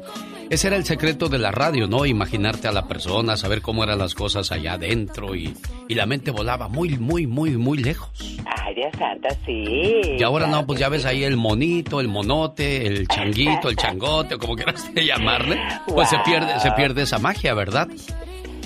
ese 0.51 0.67
era 0.67 0.77
el 0.77 0.85
secreto 0.85 1.31
de 1.31 1.39
la 1.39 1.51
radio, 1.51 1.87
¿no? 1.87 2.05
Imaginarte 2.05 2.69
a 2.69 2.73
la 2.73 2.87
persona, 2.87 3.39
saber 3.39 3.63
cómo 3.63 3.83
eran 3.83 3.99
las 3.99 4.15
cosas 4.15 4.53
allá 4.53 4.75
adentro 4.75 5.35
y, 5.35 5.57
y 5.89 5.95
la 5.95 6.05
mente 6.05 6.31
volaba 6.31 6.69
muy, 6.69 6.99
muy, 6.99 7.27
muy, 7.27 7.57
muy 7.57 7.79
lejos. 7.79 8.11
Ay, 8.45 8.75
Dios 8.75 8.93
santo, 8.99 9.29
sí. 9.47 10.01
Y 10.19 10.23
ahora 10.23 10.49
no, 10.49 10.67
pues 10.67 10.79
ya 10.79 10.91
ves 10.91 11.07
ahí 11.07 11.25
el 11.25 11.39
monito, 11.39 11.99
el 11.99 12.09
monote, 12.09 12.87
el 12.87 13.09
changuito, 13.09 13.71
el 13.71 13.77
changote, 13.79 14.37
como 14.37 14.55
quieras 14.55 14.93
llamarle, 14.95 15.63
pues 15.87 16.11
se 16.11 16.19
pierde, 16.27 16.61
se 16.61 16.71
pierde 16.73 17.05
esa 17.05 17.19
magia, 17.19 17.55
¿verdad? 17.55 17.89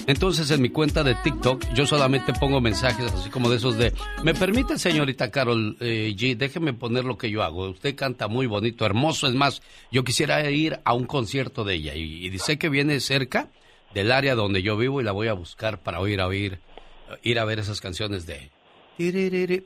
Entonces 0.08 0.50
en 0.50 0.62
mi 0.62 0.70
cuenta 0.70 1.04
de 1.04 1.14
TikTok 1.16 1.74
yo 1.74 1.86
solamente 1.86 2.32
pongo 2.32 2.62
mensajes 2.62 3.12
así 3.12 3.28
como 3.28 3.50
de 3.50 3.58
esos 3.58 3.76
de, 3.76 3.92
¿me 4.24 4.32
permite 4.32 4.78
señorita 4.78 5.30
Carol 5.30 5.76
eh, 5.80 6.14
G? 6.16 6.34
Déjeme 6.34 6.72
poner 6.72 7.04
lo 7.04 7.18
que 7.18 7.30
yo 7.30 7.42
hago. 7.42 7.68
Usted 7.68 7.94
canta 7.94 8.26
muy 8.26 8.46
bonito, 8.46 8.86
hermoso. 8.86 9.26
Es 9.26 9.34
más, 9.34 9.60
yo 9.92 10.04
quisiera 10.04 10.50
ir 10.50 10.80
a 10.86 10.94
un 10.94 11.04
concierto 11.04 11.62
de 11.62 11.74
ella 11.74 11.94
y, 11.94 12.26
dice 12.30 12.58
que 12.58 12.70
viene 12.70 13.00
cerca 13.00 13.50
del 13.92 14.10
área 14.10 14.34
donde 14.34 14.62
yo 14.62 14.78
vivo 14.78 15.02
y 15.02 15.04
la 15.04 15.12
voy 15.12 15.28
a 15.28 15.34
buscar 15.34 15.82
para 15.82 16.00
oír 16.00 16.22
a 16.22 16.26
oír, 16.26 16.58
ir 17.22 17.38
a 17.38 17.44
ver 17.44 17.58
esas 17.58 17.82
canciones 17.82 18.24
de... 18.24 18.50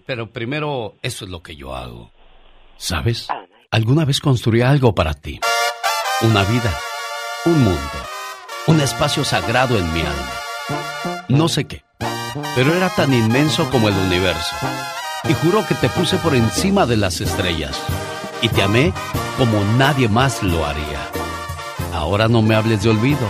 Pero 0.04 0.30
primero, 0.30 0.96
eso 1.02 1.24
es 1.24 1.30
lo 1.30 1.40
que 1.40 1.54
yo 1.54 1.76
hago. 1.76 2.10
¿Sabes? 2.78 3.28
Alguna 3.70 4.04
vez 4.04 4.20
construí 4.20 4.60
algo 4.60 4.92
para 4.92 5.14
ti. 5.14 5.38
Una 6.22 6.42
vida, 6.42 6.76
un 7.46 7.62
mundo 7.62 8.12
un 8.66 8.80
espacio 8.80 9.24
sagrado 9.24 9.76
en 9.76 9.92
mi 9.92 10.00
alma. 10.00 10.30
No 11.28 11.48
sé 11.48 11.64
qué, 11.66 11.84
pero 12.54 12.74
era 12.74 12.88
tan 12.90 13.12
inmenso 13.12 13.68
como 13.70 13.88
el 13.88 13.94
universo. 13.94 14.54
Y 15.28 15.34
juro 15.34 15.66
que 15.66 15.74
te 15.74 15.88
puse 15.88 16.16
por 16.18 16.34
encima 16.34 16.86
de 16.86 16.96
las 16.96 17.20
estrellas. 17.20 17.80
Y 18.40 18.48
te 18.48 18.62
amé 18.62 18.92
como 19.38 19.64
nadie 19.76 20.08
más 20.08 20.42
lo 20.42 20.64
haría. 20.64 21.00
Ahora 21.94 22.28
no 22.28 22.42
me 22.42 22.54
hables 22.54 22.82
de 22.82 22.90
olvido, 22.90 23.26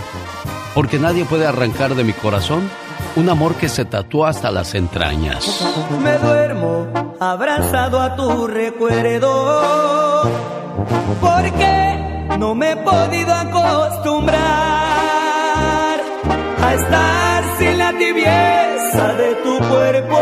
porque 0.73 0.99
nadie 0.99 1.25
puede 1.25 1.45
arrancar 1.45 1.95
de 1.95 2.03
mi 2.03 2.13
corazón 2.13 2.69
un 3.15 3.29
amor 3.29 3.55
que 3.55 3.69
se 3.69 3.85
tatuó 3.85 4.25
hasta 4.25 4.51
las 4.51 4.73
entrañas. 4.73 5.63
Me 6.01 6.17
duermo 6.17 6.87
abrazado 7.19 7.99
a 8.01 8.15
tu 8.15 8.47
recuerdo, 8.47 10.23
porque 11.21 12.35
no 12.39 12.55
me 12.55 12.71
he 12.71 12.75
podido 12.77 13.33
acostumbrar 13.33 14.92
a 16.63 16.73
estar 16.75 17.57
sin 17.57 17.77
la 17.77 17.97
tibieza 17.97 19.13
de 19.15 19.35
tu 19.43 19.57
cuerpo, 19.57 20.17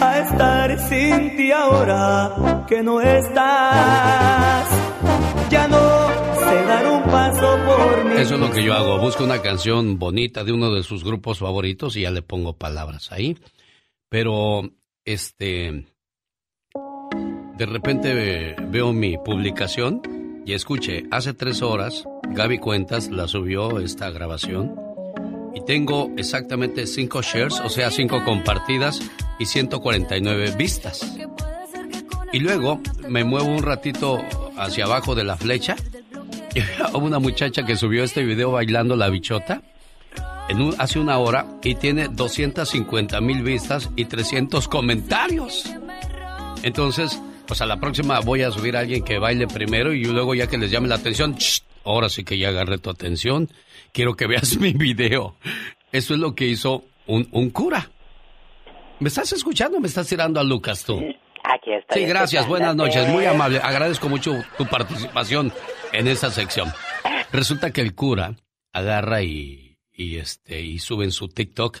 a 0.00 0.18
estar 0.24 0.78
sin 0.88 1.36
ti 1.36 1.50
ahora 1.50 2.64
que 2.68 2.82
no 2.82 3.00
estás. 3.00 4.68
Ya 5.50 5.66
no 5.68 5.78
sé 6.34 6.64
dar 6.66 6.86
un 6.86 7.02
paso 7.04 7.58
por 7.64 8.04
mí. 8.04 8.16
Eso 8.18 8.34
es 8.34 8.40
lo 8.40 8.50
que 8.50 8.62
yo 8.62 8.74
hago. 8.74 8.98
Busco 8.98 9.24
una 9.24 9.40
canción 9.40 9.98
bonita 9.98 10.44
de 10.44 10.52
uno 10.52 10.70
de 10.70 10.82
sus 10.82 11.02
grupos 11.02 11.38
favoritos 11.38 11.96
y 11.96 12.02
ya 12.02 12.10
le 12.10 12.20
pongo 12.20 12.58
palabras 12.58 13.10
ahí. 13.10 13.38
Pero, 14.10 14.70
este. 15.04 15.86
De 17.56 17.66
repente 17.66 18.54
veo 18.70 18.92
mi 18.92 19.16
publicación 19.18 20.17
y 20.48 20.54
escuche, 20.54 21.04
hace 21.10 21.34
tres 21.34 21.60
horas 21.60 22.04
Gaby 22.30 22.58
Cuentas 22.58 23.10
la 23.10 23.28
subió 23.28 23.80
esta 23.80 24.10
grabación 24.10 24.74
y 25.54 25.60
tengo 25.60 26.10
exactamente 26.16 26.86
cinco 26.86 27.20
shares, 27.20 27.60
o 27.60 27.68
sea, 27.68 27.90
cinco 27.90 28.24
compartidas 28.24 28.98
y 29.38 29.44
149 29.44 30.54
vistas. 30.56 31.18
Y 32.32 32.38
luego 32.38 32.80
me 33.06 33.24
muevo 33.24 33.48
un 33.48 33.62
ratito 33.62 34.24
hacia 34.56 34.86
abajo 34.86 35.14
de 35.14 35.24
la 35.24 35.36
flecha 35.36 35.76
y 36.54 36.60
veo 36.60 36.96
una 36.98 37.18
muchacha 37.18 37.66
que 37.66 37.76
subió 37.76 38.02
este 38.02 38.24
video 38.24 38.50
bailando 38.52 38.96
la 38.96 39.10
bichota 39.10 39.60
en 40.48 40.74
hace 40.78 40.98
una 40.98 41.18
hora 41.18 41.46
y 41.62 41.74
tiene 41.74 42.08
250 42.08 43.20
mil 43.20 43.42
vistas 43.42 43.90
y 43.96 44.06
300 44.06 44.66
comentarios. 44.66 45.70
Entonces, 46.62 47.20
pues 47.48 47.62
a 47.62 47.66
la 47.66 47.80
próxima 47.80 48.20
voy 48.20 48.42
a 48.42 48.50
subir 48.50 48.76
a 48.76 48.80
alguien 48.80 49.02
que 49.02 49.18
baile 49.18 49.46
primero 49.46 49.94
y 49.94 50.04
luego 50.04 50.34
ya 50.34 50.46
que 50.46 50.58
les 50.58 50.70
llame 50.70 50.86
la 50.86 50.96
atención, 50.96 51.34
ahora 51.82 52.10
sí 52.10 52.22
que 52.22 52.36
ya 52.36 52.50
agarré 52.50 52.76
tu 52.76 52.90
atención, 52.90 53.48
quiero 53.92 54.14
que 54.14 54.26
veas 54.26 54.56
mi 54.60 54.74
video. 54.74 55.34
Eso 55.90 56.12
es 56.12 56.20
lo 56.20 56.34
que 56.34 56.44
hizo 56.44 56.84
un, 57.06 57.50
cura. 57.50 57.90
¿Me 59.00 59.08
estás 59.08 59.32
escuchando 59.32 59.78
o 59.78 59.80
me 59.80 59.88
estás 59.88 60.06
tirando 60.06 60.38
a 60.38 60.44
Lucas 60.44 60.84
tú? 60.84 60.98
Aquí 61.42 61.72
estoy. 61.72 62.02
Sí, 62.02 62.06
gracias, 62.06 62.46
buenas 62.46 62.76
noches, 62.76 63.08
muy 63.08 63.24
amable. 63.24 63.60
Agradezco 63.62 64.10
mucho 64.10 64.34
tu 64.58 64.66
participación 64.66 65.50
en 65.92 66.06
esta 66.06 66.30
sección. 66.30 66.70
Resulta 67.32 67.70
que 67.70 67.80
el 67.80 67.94
cura 67.94 68.36
agarra 68.74 69.22
y, 69.22 69.78
y, 69.90 70.18
este, 70.18 70.60
y 70.60 70.78
sube 70.80 71.06
en 71.06 71.12
su 71.12 71.28
TikTok, 71.28 71.78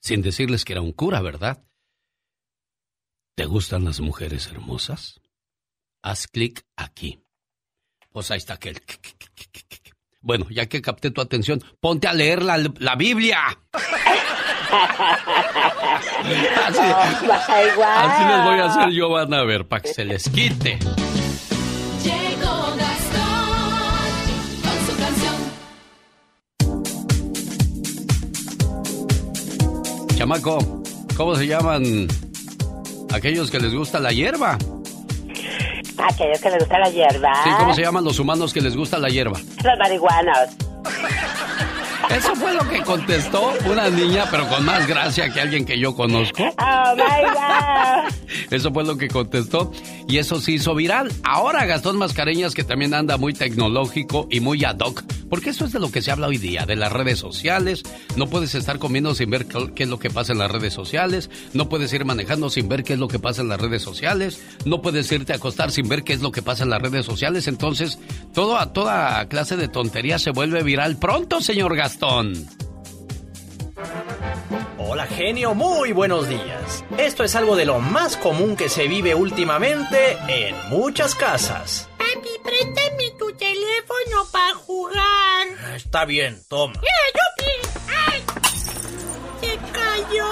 sin 0.00 0.22
decirles 0.22 0.64
que 0.64 0.74
era 0.74 0.82
un 0.82 0.92
cura, 0.92 1.20
¿verdad? 1.20 1.64
¿Te 3.34 3.46
gustan 3.46 3.84
las 3.84 4.00
mujeres 4.00 4.48
hermosas? 4.48 5.18
Haz 6.02 6.26
clic 6.26 6.66
aquí. 6.76 7.24
Pues 8.12 8.30
ahí 8.30 8.36
está 8.36 8.52
aquel. 8.54 8.78
Bueno, 10.20 10.46
ya 10.50 10.66
que 10.66 10.82
capté 10.82 11.10
tu 11.10 11.22
atención, 11.22 11.64
ponte 11.80 12.08
a 12.08 12.12
leer 12.12 12.42
la, 12.42 12.58
la 12.78 12.94
Biblia. 12.94 13.40
así, 16.62 16.78
así, 16.78 18.24
les 18.24 18.44
voy 18.44 18.58
a 18.58 18.66
hacer 18.66 18.90
yo, 18.90 19.08
van 19.08 19.32
a 19.32 19.44
ver, 19.44 19.66
para 19.66 19.80
que 19.80 19.94
se 19.94 20.04
les 20.04 20.28
quite. 20.28 20.78
Llegó 22.04 22.76
Gastón 22.76 24.20
con 24.62 24.86
su 24.86 24.94
canción. 24.98 25.36
Chamaco, 30.16 30.82
¿cómo 31.16 31.34
se 31.34 31.46
llaman 31.46 32.08
aquellos 33.12 33.50
que 33.50 33.58
les 33.58 33.74
gusta 33.74 34.00
la 34.00 34.12
hierba? 34.12 34.58
Aquellos 35.98 36.40
que 36.40 36.50
les 36.50 36.58
gusta 36.58 36.78
la 36.78 36.90
hierba. 36.90 37.32
Sí, 37.44 37.50
¿cómo 37.58 37.74
se 37.74 37.82
llaman 37.82 38.04
los 38.04 38.18
humanos 38.18 38.52
que 38.52 38.60
les 38.60 38.76
gusta 38.76 38.98
la 38.98 39.08
hierba? 39.08 39.38
Los 39.38 39.78
marihuanos. 39.78 40.48
Eso 42.16 42.36
fue 42.36 42.52
lo 42.52 42.68
que 42.68 42.82
contestó 42.82 43.52
una 43.64 43.88
niña, 43.88 44.26
pero 44.30 44.46
con 44.48 44.64
más 44.64 44.86
gracia 44.86 45.32
que 45.32 45.40
alguien 45.40 45.64
que 45.64 45.78
yo 45.78 45.94
conozco. 45.94 46.42
Oh 46.42 46.94
my 46.94 47.02
God. 47.32 48.12
Eso 48.50 48.72
fue 48.72 48.84
lo 48.84 48.96
que 48.96 49.08
contestó 49.08 49.72
y 50.08 50.18
eso 50.18 50.40
se 50.40 50.52
hizo 50.52 50.74
viral. 50.74 51.10
Ahora 51.24 51.64
Gastón 51.64 51.96
Mascareñas, 51.96 52.54
que 52.54 52.64
también 52.64 52.92
anda 52.94 53.16
muy 53.16 53.32
tecnológico 53.32 54.26
y 54.30 54.40
muy 54.40 54.64
ad 54.64 54.78
hoc, 54.80 55.02
porque 55.30 55.50
eso 55.50 55.64
es 55.64 55.72
de 55.72 55.80
lo 55.80 55.90
que 55.90 56.02
se 56.02 56.10
habla 56.10 56.26
hoy 56.26 56.38
día, 56.38 56.66
de 56.66 56.76
las 56.76 56.92
redes 56.92 57.18
sociales. 57.18 57.82
No 58.16 58.26
puedes 58.26 58.54
estar 58.54 58.78
comiendo 58.78 59.14
sin 59.14 59.30
ver 59.30 59.46
qué 59.46 59.84
es 59.84 59.88
lo 59.88 59.98
que 59.98 60.10
pasa 60.10 60.32
en 60.32 60.38
las 60.38 60.50
redes 60.50 60.74
sociales. 60.74 61.30
No 61.54 61.68
puedes 61.68 61.92
ir 61.92 62.04
manejando 62.04 62.50
sin 62.50 62.68
ver 62.68 62.84
qué 62.84 62.92
es 62.92 62.98
lo 62.98 63.08
que 63.08 63.18
pasa 63.18 63.42
en 63.42 63.48
las 63.48 63.60
redes 63.60 63.82
sociales. 63.82 64.42
No 64.66 64.82
puedes 64.82 65.10
irte 65.10 65.32
a 65.32 65.36
acostar 65.36 65.70
sin 65.70 65.88
ver 65.88 66.04
qué 66.04 66.12
es 66.12 66.20
lo 66.20 66.30
que 66.30 66.42
pasa 66.42 66.64
en 66.64 66.70
las 66.70 66.82
redes 66.82 67.06
sociales. 67.06 67.48
Entonces, 67.48 67.98
todo 68.34 68.58
a 68.58 68.72
toda 68.72 69.26
clase 69.28 69.56
de 69.56 69.68
tontería 69.68 70.18
se 70.18 70.30
vuelve 70.30 70.62
viral 70.62 70.96
pronto, 70.96 71.40
señor 71.40 71.74
Gastón. 71.74 72.01
Hola 74.76 75.06
genio, 75.06 75.54
muy 75.54 75.92
buenos 75.92 76.28
días. 76.28 76.84
Esto 76.98 77.22
es 77.22 77.36
algo 77.36 77.54
de 77.54 77.64
lo 77.64 77.78
más 77.78 78.16
común 78.16 78.56
que 78.56 78.68
se 78.68 78.88
vive 78.88 79.14
últimamente 79.14 80.18
en 80.26 80.56
muchas 80.68 81.14
casas. 81.14 81.88
Papi, 81.98 82.30
préstame 82.42 83.12
tu 83.16 83.32
teléfono 83.36 84.26
para 84.32 84.52
jugar. 84.54 85.46
Está 85.76 86.04
bien, 86.04 86.42
toma. 86.48 86.74
¡Ay! 88.08 88.24
¡Se 89.40 89.56
cayó! 89.70 90.26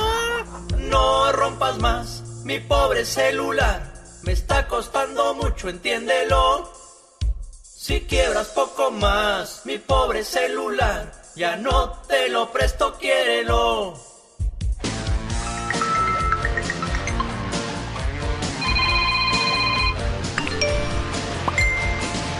No 0.88 1.30
rompas 1.30 1.78
más 1.78 2.24
mi 2.42 2.58
pobre 2.58 3.04
celular. 3.04 3.94
Me 4.24 4.32
está 4.32 4.66
costando 4.66 5.34
mucho, 5.34 5.68
entiéndelo. 5.68 6.72
Si 7.62 8.00
quiebras 8.00 8.48
poco 8.48 8.90
más 8.90 9.62
mi 9.66 9.78
pobre 9.78 10.24
celular 10.24 11.19
ya 11.34 11.56
no 11.56 11.90
te 12.08 12.28
lo 12.28 12.50
presto, 12.50 12.94
quiérelo. 12.98 13.94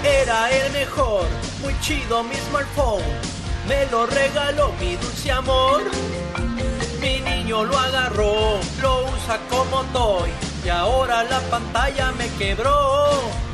Era 0.05 0.51
el 0.51 0.73
mejor, 0.73 1.27
muy 1.63 1.79
chido 1.81 2.23
mi 2.23 2.35
smartphone. 2.35 3.05
me 3.69 3.87
lo 3.87 4.07
regaló 4.07 4.73
mi 4.81 4.97
dulce 4.97 5.31
amor. 5.31 5.83
Mi 7.01 7.21
niño 7.21 7.65
lo 7.65 7.79
agarró, 7.79 8.59
lo 8.83 9.05
usa 9.05 9.39
como 9.49 9.83
toy 9.93 10.31
y 10.65 10.69
ahora 10.69 11.25
la 11.25 11.41
pantalla 11.51 12.13
me 12.13 12.29
quebró. 12.39 13.50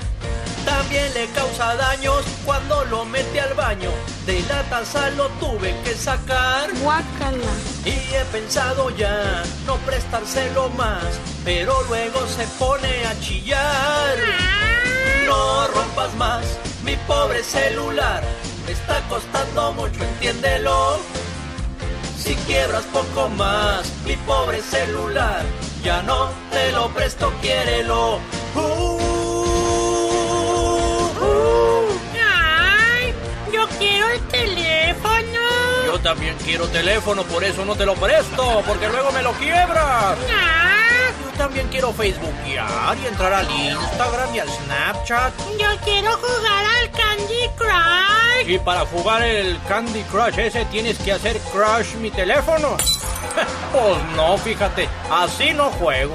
También 0.67 1.15
le 1.15 1.27
causa 1.29 1.77
daños 1.77 2.25
cuando 2.45 2.85
lo 2.87 3.05
mete 3.07 3.41
al 3.41 3.55
baño. 3.55 3.91
De 4.27 4.43
la 4.43 4.63
taza 4.65 5.09
lo 5.11 5.29
tuve 5.41 5.75
que 5.85 5.95
sacar. 5.95 6.69
Guácala. 6.83 7.53
Y 7.85 8.15
he 8.15 8.25
pensado 8.33 8.91
ya 8.91 9.43
no 9.67 9.77
prestárselo 9.87 10.69
más, 10.71 11.05
pero 11.45 11.83
luego 11.85 12.27
se 12.27 12.45
pone 12.59 13.07
a 13.07 13.19
chillar. 13.21 14.17
No 15.27 15.69
rompas 15.69 16.13
más 16.17 16.45
mi 16.85 16.97
pobre 17.09 17.43
celular, 17.43 18.23
me 18.65 18.73
está 18.73 19.01
costando 19.09 19.73
mucho, 19.73 20.03
entiéndelo. 20.03 20.99
Si 22.17 22.35
quiebras 22.47 22.85
poco 22.93 23.29
más 23.31 23.93
mi 24.05 24.17
pobre 24.19 24.61
celular, 24.63 25.43
ya 25.83 26.03
no 26.03 26.31
te 26.51 26.73
lo 26.73 26.89
presto, 26.91 27.33
quiérelo. 27.41 28.21
Uh, 28.55 29.06
Ay, 32.15 33.15
yo 33.53 33.67
quiero 33.79 34.09
el 34.11 34.21
teléfono. 34.29 35.41
Yo 35.87 35.99
también 36.01 36.37
quiero 36.45 36.67
teléfono, 36.69 37.23
por 37.25 37.45
eso 37.45 37.65
no 37.65 37.75
te 37.75 37.87
lo 37.87 37.95
presto, 37.95 38.63
porque 38.67 38.89
luego 38.89 39.13
me 39.13 39.23
lo 39.23 39.33
quiebras. 39.33 40.17
Yo 41.25 41.39
también 41.39 41.69
quiero 41.69 41.93
Facebookear 41.93 42.97
y 43.03 43.07
entrar 43.07 43.33
al 43.33 43.51
Instagram 43.51 44.35
y 44.35 44.39
al 44.39 44.49
Snapchat. 44.49 45.33
Yo 45.59 45.69
quiero 45.85 46.13
jugar 46.13 46.65
al 46.65 46.91
Candy 46.91 47.49
Crush. 47.57 48.49
Y 48.49 48.59
para 48.59 48.87
jugar 48.87 49.23
el 49.23 49.59
Candy 49.69 50.03
Crush 50.05 50.39
ese 50.39 50.65
tienes 50.67 50.99
que 50.99 51.13
hacer 51.13 51.39
crush 51.53 51.95
mi 51.97 52.11
teléfono. 52.11 52.77
pues 53.73 54.05
no, 54.17 54.39
fíjate, 54.39 54.89
así 55.11 55.53
no 55.53 55.71
juego. 55.73 56.15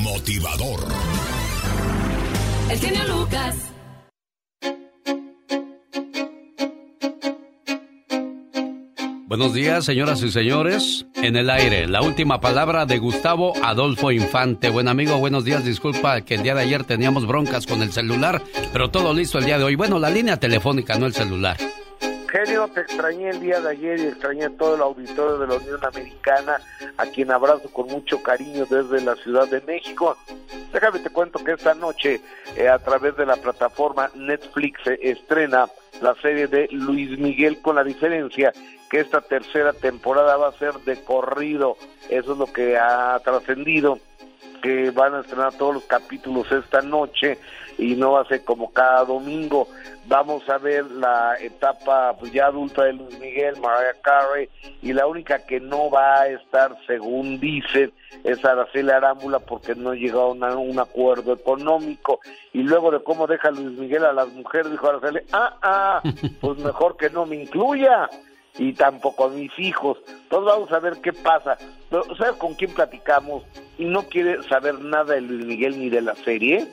motivador. 0.01 0.79
El 2.69 2.79
genio 2.79 3.03
Lucas. 3.07 3.55
Buenos 9.27 9.53
días, 9.53 9.85
señoras 9.85 10.21
y 10.23 10.31
señores. 10.31 11.05
En 11.15 11.35
el 11.35 11.49
aire, 11.49 11.87
la 11.87 12.01
última 12.01 12.41
palabra 12.41 12.85
de 12.85 12.97
Gustavo 12.97 13.53
Adolfo 13.63 14.11
Infante. 14.11 14.69
Buen 14.69 14.87
amigo, 14.87 15.17
buenos 15.19 15.45
días. 15.45 15.63
Disculpa 15.63 16.21
que 16.21 16.35
el 16.35 16.43
día 16.43 16.55
de 16.55 16.63
ayer 16.63 16.83
teníamos 16.83 17.27
broncas 17.27 17.65
con 17.65 17.81
el 17.81 17.91
celular, 17.91 18.43
pero 18.73 18.89
todo 18.89 19.13
listo 19.13 19.37
el 19.37 19.45
día 19.45 19.57
de 19.57 19.63
hoy. 19.63 19.75
Bueno, 19.75 19.99
la 19.99 20.09
línea 20.09 20.37
telefónica, 20.37 20.97
no 20.97 21.05
el 21.05 21.13
celular. 21.13 21.57
Genio, 22.45 22.67
te 22.69 22.81
extrañé 22.81 23.29
el 23.29 23.39
día 23.39 23.61
de 23.61 23.69
ayer 23.69 23.99
y 23.99 24.07
extrañé 24.07 24.45
a 24.45 24.57
todo 24.57 24.75
el 24.75 24.81
auditorio 24.81 25.37
de 25.37 25.47
la 25.47 25.55
Unión 25.55 25.79
Americana, 25.85 26.59
a 26.97 27.05
quien 27.05 27.29
abrazo 27.29 27.69
con 27.71 27.87
mucho 27.87 28.23
cariño 28.23 28.65
desde 28.65 29.01
la 29.01 29.15
Ciudad 29.17 29.47
de 29.47 29.61
México. 29.61 30.17
Déjame 30.73 30.99
te 30.99 31.11
cuento 31.11 31.43
que 31.43 31.51
esta 31.51 31.75
noche, 31.75 32.19
eh, 32.55 32.67
a 32.67 32.79
través 32.79 33.15
de 33.15 33.27
la 33.27 33.35
plataforma 33.35 34.09
Netflix, 34.15 34.79
se 34.83 34.97
estrena 35.01 35.67
la 36.01 36.15
serie 36.15 36.47
de 36.47 36.67
Luis 36.71 37.19
Miguel, 37.19 37.61
con 37.61 37.75
la 37.75 37.83
diferencia 37.83 38.51
que 38.89 39.01
esta 39.01 39.21
tercera 39.21 39.73
temporada 39.73 40.35
va 40.37 40.47
a 40.47 40.57
ser 40.57 40.73
de 40.79 41.03
corrido. 41.03 41.77
Eso 42.09 42.31
es 42.31 42.37
lo 42.39 42.51
que 42.51 42.75
ha 42.77 43.19
trascendido 43.23 43.99
que 44.63 44.91
van 44.91 45.13
a 45.15 45.21
estrenar 45.21 45.53
todos 45.53 45.75
los 45.75 45.83
capítulos 45.83 46.51
esta 46.51 46.81
noche 46.81 47.37
y 47.81 47.95
no 47.95 48.11
va 48.11 48.21
a 48.21 48.25
ser 48.25 48.43
como 48.43 48.71
cada 48.71 49.03
domingo. 49.05 49.67
Vamos 50.07 50.47
a 50.49 50.59
ver 50.59 50.85
la 50.91 51.35
etapa 51.39 52.15
pues, 52.19 52.31
ya 52.31 52.45
adulta 52.45 52.83
de 52.83 52.93
Luis 52.93 53.19
Miguel, 53.19 53.59
Mariah 53.59 53.99
Carey, 54.03 54.49
y 54.83 54.93
la 54.93 55.07
única 55.07 55.45
que 55.47 55.59
no 55.59 55.89
va 55.89 56.21
a 56.21 56.27
estar, 56.27 56.77
según 56.85 57.39
dicen, 57.39 57.91
es 58.23 58.45
Araceli 58.45 58.91
Arámbula 58.91 59.39
porque 59.39 59.73
no 59.73 59.91
ha 59.91 59.95
llegado 59.95 60.31
a 60.31 60.55
un 60.57 60.79
acuerdo 60.79 61.33
económico. 61.33 62.19
Y 62.53 62.59
luego 62.59 62.91
de 62.91 63.03
cómo 63.03 63.25
deja 63.25 63.49
Luis 63.49 63.77
Miguel 63.79 64.05
a 64.05 64.13
las 64.13 64.27
mujeres, 64.29 64.71
dijo 64.71 64.87
Araceli, 64.87 65.21
ah, 65.33 65.57
ah, 65.63 66.01
pues 66.41 66.59
mejor 66.59 66.97
que 66.97 67.09
no 67.09 67.25
me 67.25 67.37
incluya 67.37 68.09
y 68.59 68.73
tampoco 68.73 69.25
a 69.25 69.29
mis 69.29 69.57
hijos. 69.57 69.97
Entonces 70.07 70.53
vamos 70.53 70.71
a 70.71 70.79
ver 70.79 70.97
qué 71.01 71.13
pasa. 71.13 71.57
Pero, 71.89 72.03
¿Sabes 72.15 72.33
con 72.33 72.53
quién 72.53 72.75
platicamos? 72.75 73.43
Y 73.79 73.85
no 73.85 74.03
quiere 74.03 74.43
saber 74.43 74.79
nada 74.79 75.15
de 75.15 75.21
Luis 75.21 75.45
Miguel 75.47 75.79
ni 75.79 75.89
de 75.89 76.01
la 76.01 76.13
serie. 76.15 76.67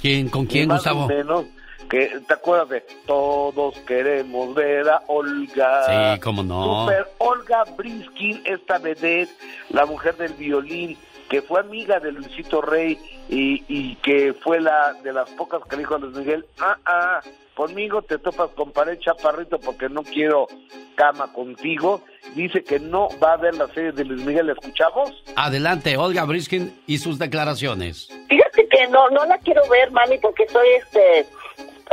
¿Quién, 0.00 0.28
¿Con 0.28 0.46
quién, 0.46 0.68
más 0.68 0.78
Gustavo? 0.78 1.06
menos 1.08 1.44
que, 1.88 2.20
¿Te 2.26 2.34
acuerdas 2.34 2.68
de 2.70 2.80
Todos 3.06 3.76
queremos 3.86 4.54
ver 4.54 4.88
a 4.88 5.02
Olga? 5.08 6.14
Sí, 6.14 6.20
cómo 6.20 6.42
no. 6.42 6.84
Super 6.84 7.06
Olga 7.18 7.64
Briskin, 7.76 8.40
esta 8.44 8.78
vedette, 8.78 9.30
la 9.70 9.84
mujer 9.84 10.16
del 10.16 10.32
violín, 10.32 10.96
que 11.28 11.42
fue 11.42 11.60
amiga 11.60 12.00
de 12.00 12.12
Luisito 12.12 12.62
Rey 12.62 12.98
y, 13.28 13.62
y 13.68 13.96
que 13.96 14.34
fue 14.34 14.60
la 14.60 14.94
de 15.02 15.12
las 15.12 15.28
pocas 15.30 15.62
que 15.68 15.76
dijo 15.76 15.94
a 15.94 15.98
Luis 15.98 16.16
Miguel, 16.16 16.46
ah, 16.60 16.76
ah, 16.86 17.20
conmigo 17.54 18.02
te 18.02 18.18
topas 18.18 18.50
con 18.50 18.72
pared 18.72 18.98
chaparrito 18.98 19.58
porque 19.58 19.88
no 19.88 20.02
quiero 20.02 20.46
cama 20.94 21.32
contigo. 21.32 22.02
Dice 22.34 22.62
que 22.62 22.78
no 22.78 23.08
va 23.22 23.34
a 23.34 23.36
ver 23.36 23.54
la 23.54 23.68
serie 23.68 23.92
de 23.92 24.04
Luis 24.04 24.24
Miguel, 24.24 24.46
¿la 24.46 24.52
escuchamos? 24.52 25.22
Adelante, 25.36 25.96
Olga 25.96 26.24
Briskin 26.24 26.72
y 26.86 26.98
sus 26.98 27.18
declaraciones. 27.18 28.08
Fíjate 28.28 28.68
que 28.68 28.86
no, 28.88 29.10
no 29.10 29.24
la 29.26 29.38
quiero 29.38 29.62
ver, 29.68 29.90
mami, 29.90 30.18
porque 30.18 30.44
estoy, 30.44 30.66
este, 30.78 31.26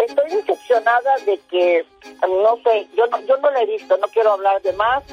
estoy 0.07 0.30
decepcionada 0.31 1.15
de 1.26 1.40
que, 1.49 1.86
no 2.22 2.57
sé, 2.64 2.88
yo 2.95 3.07
no, 3.07 3.19
yo 3.26 3.38
no 3.38 3.52
la 3.52 3.61
he 3.61 3.65
visto, 3.65 3.98
no 3.98 4.07
quiero 4.07 4.34
hablar 4.34 4.61
de 4.61 4.73
más, 4.73 5.03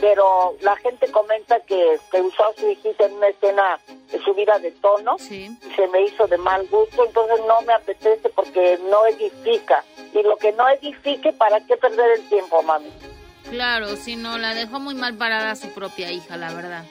pero 0.00 0.54
la 0.60 0.76
gente 0.76 1.10
comenta 1.10 1.60
que, 1.60 1.98
que 2.10 2.20
usó 2.20 2.44
a 2.44 2.54
su 2.54 2.68
hijita 2.68 3.06
en 3.06 3.14
una 3.14 3.28
escena 3.28 3.80
de 4.10 4.18
subida 4.22 4.58
de 4.58 4.72
tono, 4.72 5.16
y 5.30 5.56
se 5.76 5.88
me 5.88 6.02
hizo 6.02 6.26
de 6.26 6.38
mal 6.38 6.66
gusto, 6.68 7.04
entonces 7.04 7.40
no 7.46 7.60
me 7.62 7.72
apetece 7.72 8.28
porque 8.30 8.78
no 8.88 9.06
edifica, 9.06 9.84
y 10.12 10.22
lo 10.22 10.36
que 10.36 10.52
no 10.52 10.68
edifique, 10.68 11.32
¿para 11.32 11.60
qué 11.60 11.76
perder 11.76 12.18
el 12.18 12.28
tiempo, 12.28 12.62
mami? 12.62 12.90
Claro, 13.50 13.96
si 13.96 14.16
no, 14.16 14.38
la 14.38 14.54
dejó 14.54 14.80
muy 14.80 14.94
mal 14.94 15.16
parada 15.16 15.52
a 15.52 15.56
su 15.56 15.72
propia 15.72 16.10
hija, 16.10 16.36
la 16.36 16.52
verdad. 16.52 16.84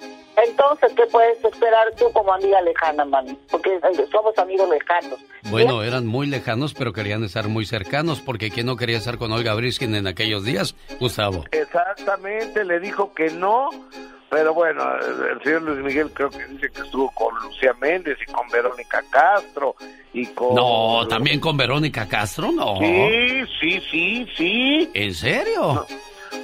Entonces, 0.47 0.91
¿qué 0.95 1.03
puedes 1.11 1.43
esperar 1.43 1.93
tú 1.97 2.11
como 2.11 2.34
amiga 2.34 2.59
lejana, 2.61 3.05
mami? 3.05 3.38
Porque 3.51 3.80
somos 4.11 4.38
amigos 4.38 4.67
lejanos. 4.69 5.19
Bueno, 5.51 5.84
eran 5.84 6.07
muy 6.07 6.25
lejanos, 6.25 6.73
pero 6.73 6.91
querían 6.91 7.23
estar 7.23 7.47
muy 7.47 7.65
cercanos, 7.65 8.19
porque 8.19 8.49
¿quién 8.49 8.65
no 8.65 8.75
quería 8.75 8.97
estar 8.97 9.17
con 9.17 9.31
Olga 9.31 9.53
Briskin 9.53 9.93
en 9.93 10.07
aquellos 10.07 10.43
días? 10.43 10.75
Gustavo. 10.99 11.43
Exactamente, 11.51 12.65
le 12.65 12.80
dijo 12.80 13.13
que 13.13 13.30
no, 13.30 13.69
pero 14.30 14.55
bueno, 14.55 14.84
el 14.95 15.43
señor 15.43 15.61
Luis 15.61 15.85
Miguel 15.85 16.09
creo 16.11 16.31
que 16.31 16.45
dice 16.47 16.69
que 16.71 16.81
estuvo 16.81 17.11
con 17.11 17.35
Lucía 17.43 17.73
Méndez 17.80 18.17
y 18.27 18.31
con 18.31 18.47
Verónica 18.49 19.03
Castro 19.11 19.75
y 20.13 20.25
con... 20.27 20.55
No, 20.55 21.07
también 21.07 21.39
con 21.39 21.55
Verónica 21.55 22.07
Castro, 22.07 22.51
no. 22.51 22.80
Sí, 22.80 23.43
sí, 23.59 23.84
sí, 23.91 24.27
sí. 24.35 24.89
¿En 24.95 25.13
serio? 25.13 25.73
No, 25.73 25.85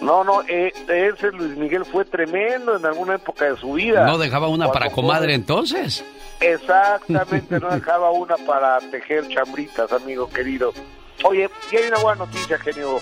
no, 0.01 0.41
eh, 0.47 0.71
ese 0.87 1.31
Luis 1.31 1.57
Miguel 1.57 1.85
fue 1.85 2.05
tremendo 2.05 2.75
en 2.75 2.85
alguna 2.85 3.15
época 3.15 3.45
de 3.45 3.57
su 3.57 3.73
vida. 3.73 4.05
¿No 4.05 4.17
dejaba 4.17 4.47
una 4.47 4.65
Cuando 4.65 4.73
para 4.73 4.85
fue- 4.87 4.95
comadre 4.95 5.33
entonces? 5.33 6.03
Exactamente, 6.39 7.59
no 7.59 7.69
dejaba 7.75 8.11
una 8.11 8.37
para 8.37 8.79
tejer 8.91 9.27
chambritas, 9.29 9.91
amigo 9.91 10.29
querido. 10.29 10.73
Oye, 11.23 11.49
y 11.71 11.75
hay 11.75 11.87
una 11.87 11.99
buena 11.99 12.25
noticia, 12.25 12.57
genio. 12.59 12.99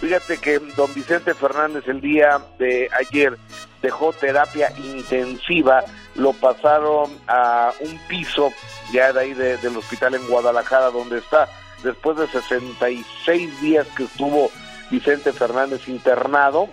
Fíjate 0.00 0.38
que 0.38 0.58
don 0.76 0.92
Vicente 0.94 1.32
Fernández 1.32 1.84
el 1.86 2.00
día 2.00 2.40
de 2.58 2.88
ayer 2.98 3.38
dejó 3.82 4.12
terapia 4.12 4.72
intensiva, 4.78 5.84
lo 6.16 6.32
pasaron 6.32 7.10
a 7.28 7.72
un 7.80 7.98
piso 8.08 8.50
ya 8.92 9.12
de 9.12 9.20
ahí 9.20 9.34
de- 9.34 9.58
del 9.58 9.76
hospital 9.76 10.16
en 10.16 10.26
Guadalajara 10.26 10.90
donde 10.90 11.18
está, 11.18 11.48
después 11.84 12.16
de 12.16 12.26
66 12.28 13.60
días 13.60 13.86
que 13.96 14.04
estuvo 14.04 14.50
Vicente 14.92 15.32
Fernández 15.32 15.88
internado, 15.88 16.68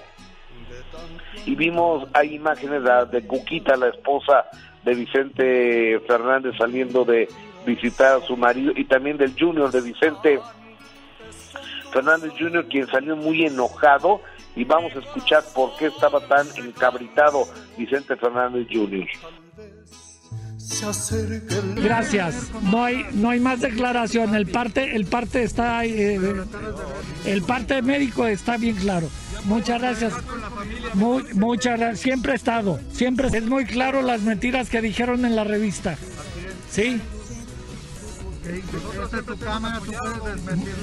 y 1.46 1.56
vimos, 1.56 2.08
hay 2.14 2.36
imágenes 2.36 2.84
de, 2.84 3.06
de 3.12 3.26
Cuquita, 3.26 3.76
la 3.76 3.88
esposa 3.88 4.46
de 4.84 4.94
Vicente 4.94 6.00
Fernández 6.06 6.54
saliendo 6.58 7.04
de, 7.04 7.28
visitar 7.66 8.18
a 8.18 8.26
su 8.26 8.38
marido 8.38 8.72
y 8.76 8.86
también 8.86 9.18
del 9.18 9.34
Junior 9.38 9.72
de 9.72 9.82
Vicente 9.82 10.40
Fernández 11.92 12.32
Jr., 12.38 12.68
quien 12.68 12.88
salió 12.88 13.16
muy 13.16 13.46
enojado 13.46 14.22
y 14.56 14.64
vamos 14.64 14.96
a 14.96 15.00
escuchar 15.00 15.44
por 15.54 15.76
qué 15.78 15.88
estaba 15.88 16.20
tan 16.22 16.48
encabritado 16.58 17.44
Vicente 17.78 18.16
Fernández 18.16 18.68
Jr. 18.72 19.08
Gracias. 21.76 22.36
No 22.62 22.84
hay 22.84 23.06
no 23.14 23.30
hay 23.30 23.40
más 23.40 23.60
declaración. 23.60 24.36
El 24.36 24.48
parte 24.48 24.96
el 24.96 25.06
parte 25.06 25.44
está 25.44 25.86
eh, 25.86 26.20
el 27.26 27.42
parte 27.44 27.82
médico 27.82 28.28
está 28.28 28.58
bien 28.58 28.76
claro. 28.76 29.10
Muchas 29.46 29.82
gracias. 29.82 30.14
Muy, 30.94 31.24
muchas 31.34 31.80
gracias. 31.80 32.00
Siempre 32.02 32.34
he 32.34 32.36
estado. 32.36 32.80
Siempre 32.92 33.28
es 33.28 33.46
muy 33.46 33.66
claro 33.66 34.02
las 34.02 34.22
mentiras 34.22 34.70
que 34.70 34.82
dijeron 34.82 35.26
en 35.26 35.36
la 35.36 35.44
revista. 35.44 35.98
¿Sí? 36.72 37.02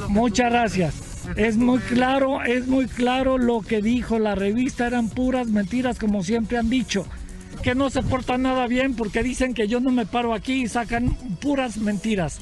Muchas 0.08 0.50
gracias. 0.50 0.94
Es 1.34 1.56
muy 1.56 1.80
claro, 1.80 2.42
es 2.42 2.66
muy 2.68 2.86
claro 2.86 3.36
lo 3.38 3.60
que 3.60 3.82
dijo 3.82 4.18
la 4.18 4.34
revista, 4.34 4.86
eran 4.86 5.08
puras 5.08 5.48
mentiras 5.48 5.98
como 5.98 6.22
siempre 6.22 6.58
han 6.58 6.70
dicho. 6.70 7.04
Que 7.66 7.74
no 7.74 7.90
se 7.90 8.00
porta 8.00 8.38
nada 8.38 8.68
bien 8.68 8.94
porque 8.94 9.24
dicen 9.24 9.52
que 9.52 9.66
yo 9.66 9.80
no 9.80 9.90
me 9.90 10.06
paro 10.06 10.32
aquí 10.34 10.62
y 10.62 10.68
sacan 10.68 11.16
puras 11.40 11.78
mentiras. 11.78 12.38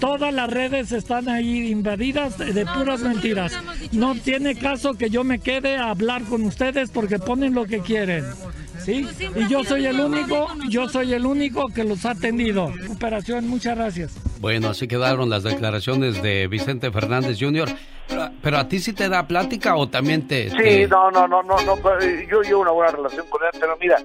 Todas 0.00 0.34
las 0.34 0.50
redes 0.50 0.90
están 0.90 1.28
ahí 1.28 1.70
invadidas 1.70 2.36
de 2.36 2.66
puras 2.66 3.02
mentiras. 3.02 3.52
No 3.92 4.16
tiene 4.16 4.56
caso 4.56 4.94
que 4.94 5.10
yo 5.10 5.22
me 5.22 5.38
quede 5.38 5.76
a 5.76 5.90
hablar 5.90 6.24
con 6.24 6.42
ustedes 6.42 6.90
porque 6.90 7.20
ponen 7.20 7.54
lo 7.54 7.66
que 7.66 7.78
quieren. 7.78 8.24
¿Sí? 8.86 9.04
Y 9.34 9.48
yo 9.48 9.64
soy 9.64 9.84
el 9.84 9.98
único, 9.98 10.46
yo 10.68 10.88
soy 10.88 11.12
el 11.12 11.26
único 11.26 11.66
que 11.74 11.82
los 11.82 12.06
ha 12.06 12.12
atendido. 12.12 12.72
Operación, 12.88 13.48
muchas 13.48 13.76
gracias. 13.76 14.16
Bueno, 14.38 14.68
así 14.68 14.86
quedaron 14.86 15.28
las 15.28 15.42
declaraciones 15.42 16.22
de 16.22 16.46
Vicente 16.46 16.92
Fernández 16.92 17.36
Jr. 17.40 17.68
Pero, 18.40 18.58
a 18.58 18.68
ti 18.68 18.78
sí 18.78 18.92
te 18.92 19.08
da 19.08 19.26
plática 19.26 19.74
o 19.74 19.88
también 19.88 20.28
te... 20.28 20.50
Sí, 20.50 20.86
no, 20.88 21.10
no, 21.10 21.26
no, 21.26 21.42
no, 21.42 21.56
no, 21.56 21.76
yo 22.30 22.42
llevo 22.42 22.60
una 22.60 22.70
buena 22.70 22.92
relación 22.92 23.26
con 23.28 23.42
él, 23.42 23.50
pero 23.58 23.76
mira, 23.80 23.98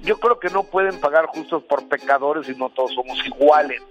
yo 0.00 0.18
creo 0.18 0.38
que 0.38 0.50
no 0.50 0.64
pueden 0.64 1.00
pagar 1.00 1.26
justos 1.26 1.62
por 1.64 1.88
pecadores 1.88 2.48
y 2.48 2.54
no 2.54 2.68
todos 2.70 2.94
somos 2.94 3.18
iguales. 3.26 3.82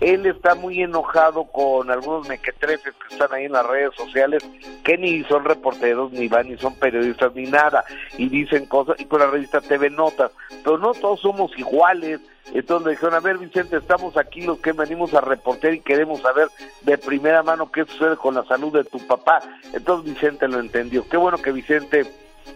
Él 0.00 0.26
está 0.26 0.54
muy 0.54 0.82
enojado 0.82 1.44
con 1.44 1.90
algunos 1.90 2.28
mequetrefes 2.28 2.94
que 2.94 3.14
están 3.14 3.32
ahí 3.32 3.44
en 3.44 3.52
las 3.52 3.66
redes 3.66 3.94
sociales 3.96 4.44
que 4.84 4.96
ni 4.96 5.24
son 5.24 5.44
reporteros, 5.44 6.12
ni 6.12 6.28
van, 6.28 6.48
ni 6.48 6.56
son 6.58 6.74
periodistas, 6.76 7.34
ni 7.34 7.46
nada, 7.46 7.84
y 8.16 8.28
dicen 8.28 8.66
cosas, 8.66 9.00
y 9.00 9.06
con 9.06 9.20
la 9.20 9.26
revista 9.26 9.60
TV 9.60 9.90
Notas, 9.90 10.30
pero 10.62 10.78
no 10.78 10.92
todos 10.92 11.20
somos 11.20 11.56
iguales. 11.58 12.20
Entonces 12.52 12.90
dijeron, 12.90 13.14
a 13.14 13.20
ver 13.20 13.38
Vicente, 13.38 13.76
estamos 13.76 14.16
aquí 14.16 14.42
los 14.42 14.58
que 14.58 14.70
venimos 14.70 15.12
a 15.14 15.20
reportear 15.20 15.74
y 15.74 15.80
queremos 15.80 16.20
saber 16.20 16.46
de 16.82 16.96
primera 16.96 17.42
mano 17.42 17.72
qué 17.72 17.84
sucede 17.84 18.16
con 18.16 18.36
la 18.36 18.44
salud 18.44 18.72
de 18.72 18.84
tu 18.84 19.04
papá. 19.04 19.40
Entonces 19.72 20.14
Vicente 20.14 20.46
lo 20.46 20.60
entendió. 20.60 21.08
Qué 21.08 21.16
bueno 21.16 21.38
que 21.38 21.50
Vicente 21.50 22.06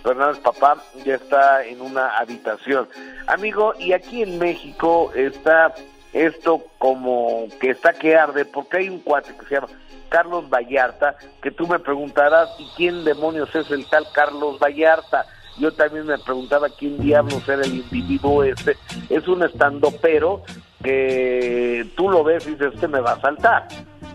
Fernández 0.03 0.39
Papá 0.39 0.83
ya 1.05 1.15
está 1.15 1.65
en 1.65 1.81
una 1.81 2.09
habitación. 2.19 2.89
Amigo, 3.27 3.75
y 3.79 3.93
aquí 3.93 4.23
en 4.23 4.39
México 4.39 5.13
está 5.15 5.75
esto 6.13 6.65
como 6.79 7.47
que 7.61 7.71
está 7.71 7.93
que 7.93 8.17
arde, 8.17 8.45
porque 8.45 8.79
hay 8.79 8.89
un 8.89 9.01
cuate 9.01 9.35
que 9.37 9.47
se 9.47 9.55
llama 9.55 9.69
Carlos 10.09 10.51
Vallarta, 10.51 11.17
que 11.41 11.51
tú 11.51 11.67
me 11.67 11.79
preguntarás, 11.79 12.51
¿y 12.59 12.67
quién 12.77 13.05
demonios 13.05 13.55
es 13.55 13.71
el 13.71 13.89
tal 13.89 14.07
Carlos 14.13 14.59
Vallarta? 14.59 15.27
Yo 15.59 15.73
también 15.73 16.07
me 16.07 16.19
preguntaba 16.19 16.69
quién 16.69 16.99
diablos 16.99 17.49
era 17.49 17.63
el 17.63 17.75
individuo 17.75 18.43
este. 18.45 18.77
Es 19.09 19.29
un 19.29 19.43
estandopero 19.43 20.43
que 20.83 21.87
tú 21.97 22.09
lo 22.09 22.25
ves 22.25 22.47
y 22.47 22.53
dices, 22.53 22.75
este 22.75 22.89
me 22.89 23.01
va 23.01 23.13
a 23.13 23.21
saltar. 23.21 23.69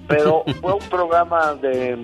Pero 0.07 0.43
fue 0.61 0.73
un 0.73 0.89
programa 0.89 1.53
de, 1.55 1.97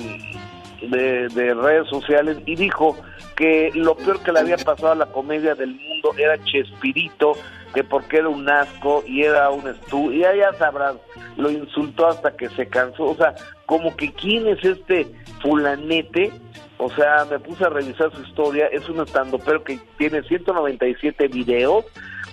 de, 0.82 1.28
de 1.30 1.54
redes 1.54 1.88
sociales 1.90 2.38
y 2.46 2.56
dijo 2.56 2.98
que 3.36 3.72
lo 3.74 3.96
peor 3.96 4.22
que 4.22 4.32
le 4.32 4.40
había 4.40 4.58
pasado 4.58 4.92
a 4.92 4.96
la 4.96 5.06
comedia 5.08 5.56
del 5.56 5.76
mundo 5.76 6.14
era 6.18 6.44
Chespirito, 6.44 7.34
que 7.74 7.84
porque 7.84 8.18
era 8.18 8.30
un 8.30 8.50
asco 8.50 9.04
y 9.08 9.24
era 9.24 9.50
un 9.50 9.68
estu... 9.68 10.12
y 10.12 10.20
ya 10.20 10.54
sabrás, 10.58 10.96
lo 11.38 11.50
insultó 11.50 12.08
hasta 12.08 12.36
que 12.36 12.50
se 12.50 12.68
cansó, 12.68 13.06
o 13.06 13.16
sea, 13.16 13.34
como 13.66 13.96
que 13.96 14.12
quién 14.14 14.48
es 14.48 14.64
este 14.64 15.08
fulanete, 15.42 16.32
o 16.78 16.90
sea, 16.92 17.26
me 17.30 17.40
puse 17.40 17.64
a 17.64 17.70
revisar 17.70 18.12
su 18.12 18.22
historia, 18.22 18.68
es 18.68 18.88
un 18.90 19.02
estando 19.02 19.40
pero 19.40 19.64
que 19.64 19.80
tiene 19.98 20.24
197 20.24 21.28
videos 21.30 21.86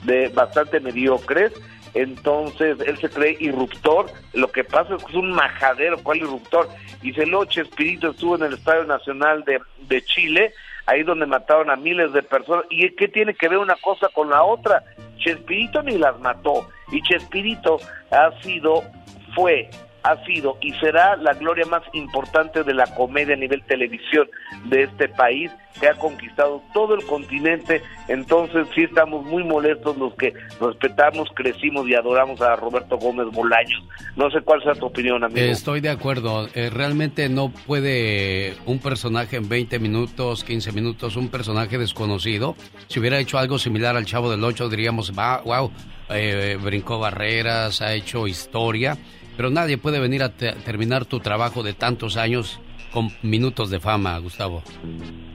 de 0.05 0.29
bastante 0.29 0.81
mediocres, 0.81 1.53
entonces 1.95 2.79
él 2.81 2.99
se 2.99 3.09
cree 3.09 3.37
irruptor, 3.41 4.07
lo 4.35 4.51
que 4.51 4.65
pasa 4.65 4.95
es 4.95 5.05
que 5.05 5.11
es 5.11 5.17
un 5.17 5.33
majadero, 5.33 5.99
¿cuál 6.03 6.19
irruptor? 6.19 6.69
Y 7.03 7.13
lo 7.25 7.45
Chespirito 7.45 8.11
estuvo 8.11 8.37
en 8.37 8.43
el 8.43 8.55
Estadio 8.55 8.85
Nacional 8.85 9.45
de, 9.45 9.61
de 9.89 10.03
Chile, 10.05 10.53
ahí 10.87 11.03
donde 11.03 11.27
mataron 11.27 11.71
a 11.71 11.77
miles 11.77 12.13
de 12.13 12.23
personas. 12.23 12.65
¿Y 12.71 12.91
qué 12.97 13.09
tiene 13.09 13.35
que 13.35 13.49
ver 13.49 13.59
una 13.59 13.77
cosa 13.77 14.09
con 14.09 14.31
la 14.31 14.43
otra? 14.43 14.83
Chespirito 15.19 15.83
ni 15.83 15.99
las 15.99 16.19
mató. 16.21 16.69
Y 16.91 17.03
Chespirito 17.03 17.79
ha 18.11 18.33
sido, 18.43 18.83
fue 19.35 19.71
ha 20.03 20.25
sido 20.25 20.57
y 20.61 20.73
será 20.75 21.17
la 21.17 21.35
gloria 21.35 21.67
más 21.67 21.83
importante 21.93 22.63
de 22.63 22.75
la 22.75 22.87
comedia 22.95 23.35
a 23.35 23.39
nivel 23.39 23.63
televisión 23.65 24.29
de 24.67 24.85
este 24.85 25.09
país 25.09 25.51
que 25.81 25.89
ha 25.89 25.95
conquistado 25.95 26.63
todo 26.75 26.95
el 26.95 27.05
continente. 27.05 27.83
Entonces 28.09 28.67
sí 28.75 28.83
estamos 28.83 29.25
muy 29.25 29.45
molestos 29.45 29.97
los 29.97 30.15
que 30.15 30.35
respetamos, 30.61 31.29
crecimos 31.35 31.89
y 31.89 31.95
adoramos 31.95 32.41
a 32.41 32.57
Roberto 32.57 32.97
Gómez 32.97 33.27
Bolaños. 33.33 33.83
No 34.17 34.31
sé 34.31 34.41
cuál 34.41 34.63
sea 34.63 34.75
tu 34.75 34.87
opinión, 34.87 35.23
amigo. 35.23 35.47
Estoy 35.47 35.81
de 35.81 35.91
acuerdo. 35.91 36.49
Eh, 36.55 36.71
realmente 36.71 37.29
no 37.29 37.51
puede 37.51 38.55
un 38.67 38.79
personaje 38.81 39.37
en 39.37 39.49
20 39.49 39.79
minutos, 39.79 40.45
15 40.45 40.73
minutos, 40.73 41.17
un 41.17 41.29
personaje 41.29 41.79
desconocido. 41.79 42.57
Si 42.89 42.99
hubiera 42.99 43.19
hecho 43.19 43.39
algo 43.39 43.59
similar 43.59 43.97
al 43.97 44.07
Chavo 44.07 44.31
del 44.31 44.43
Ocho, 44.43 44.69
diríamos, 44.69 45.13
wow, 45.15 45.71
eh, 46.11 46.59
brincó 46.61 46.99
barreras, 46.99 47.83
ha 47.83 47.95
hecho 47.95 48.27
historia 48.27 48.97
pero 49.39 49.51
nadie 49.51 49.79
puede 49.79 50.01
venir 50.01 50.25
a 50.25 50.31
terminar 50.31 51.05
tu 51.05 51.21
trabajo 51.21 51.63
de 51.63 51.73
tantos 51.73 52.17
años 52.17 52.61
con 52.93 53.09
minutos 53.23 53.71
de 53.71 53.79
fama, 53.79 54.19
Gustavo. 54.19 54.65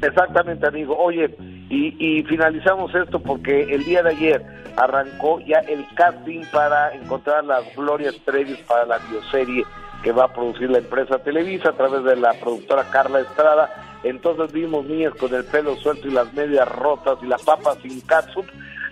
Exactamente, 0.02 0.68
amigo. 0.68 0.98
Oye, 0.98 1.34
y, 1.70 2.22
finalizamos 2.24 2.94
esto 2.94 3.22
porque 3.22 3.62
el 3.62 3.86
día 3.86 4.04
de 4.04 4.10
ayer 4.10 4.46
arrancó 4.76 5.40
ya 5.40 5.60
el 5.70 5.86
casting 5.96 6.42
para 6.52 6.94
encontrar 6.94 7.46
las 7.46 7.64
glorias 7.78 8.16
previas 8.26 8.60
para 8.68 8.86
la 8.86 8.98
bioserie 9.10 9.64
que 10.04 10.12
va 10.12 10.26
a 10.26 10.34
producir 10.34 10.70
la 10.70 10.80
empresa 10.80 11.20
Televisa 11.20 11.70
a 11.70 11.78
través 11.78 12.04
de 12.04 12.18
la 12.18 12.34
productora 12.34 12.84
Carla 12.92 13.22
Estrada. 13.22 14.02
Entonces 14.04 14.52
vimos 14.52 14.86
niñas 14.86 15.14
con 15.18 15.34
el 15.34 15.46
pelo 15.46 15.78
suelto 15.78 16.10
y 16.10 16.12
las 16.12 16.34
medias 16.34 16.68
rotas 16.68 17.20
y 17.22 17.26
la 17.26 17.38
papa 17.38 17.78
sin 17.82 18.02
catsup, 18.02 18.48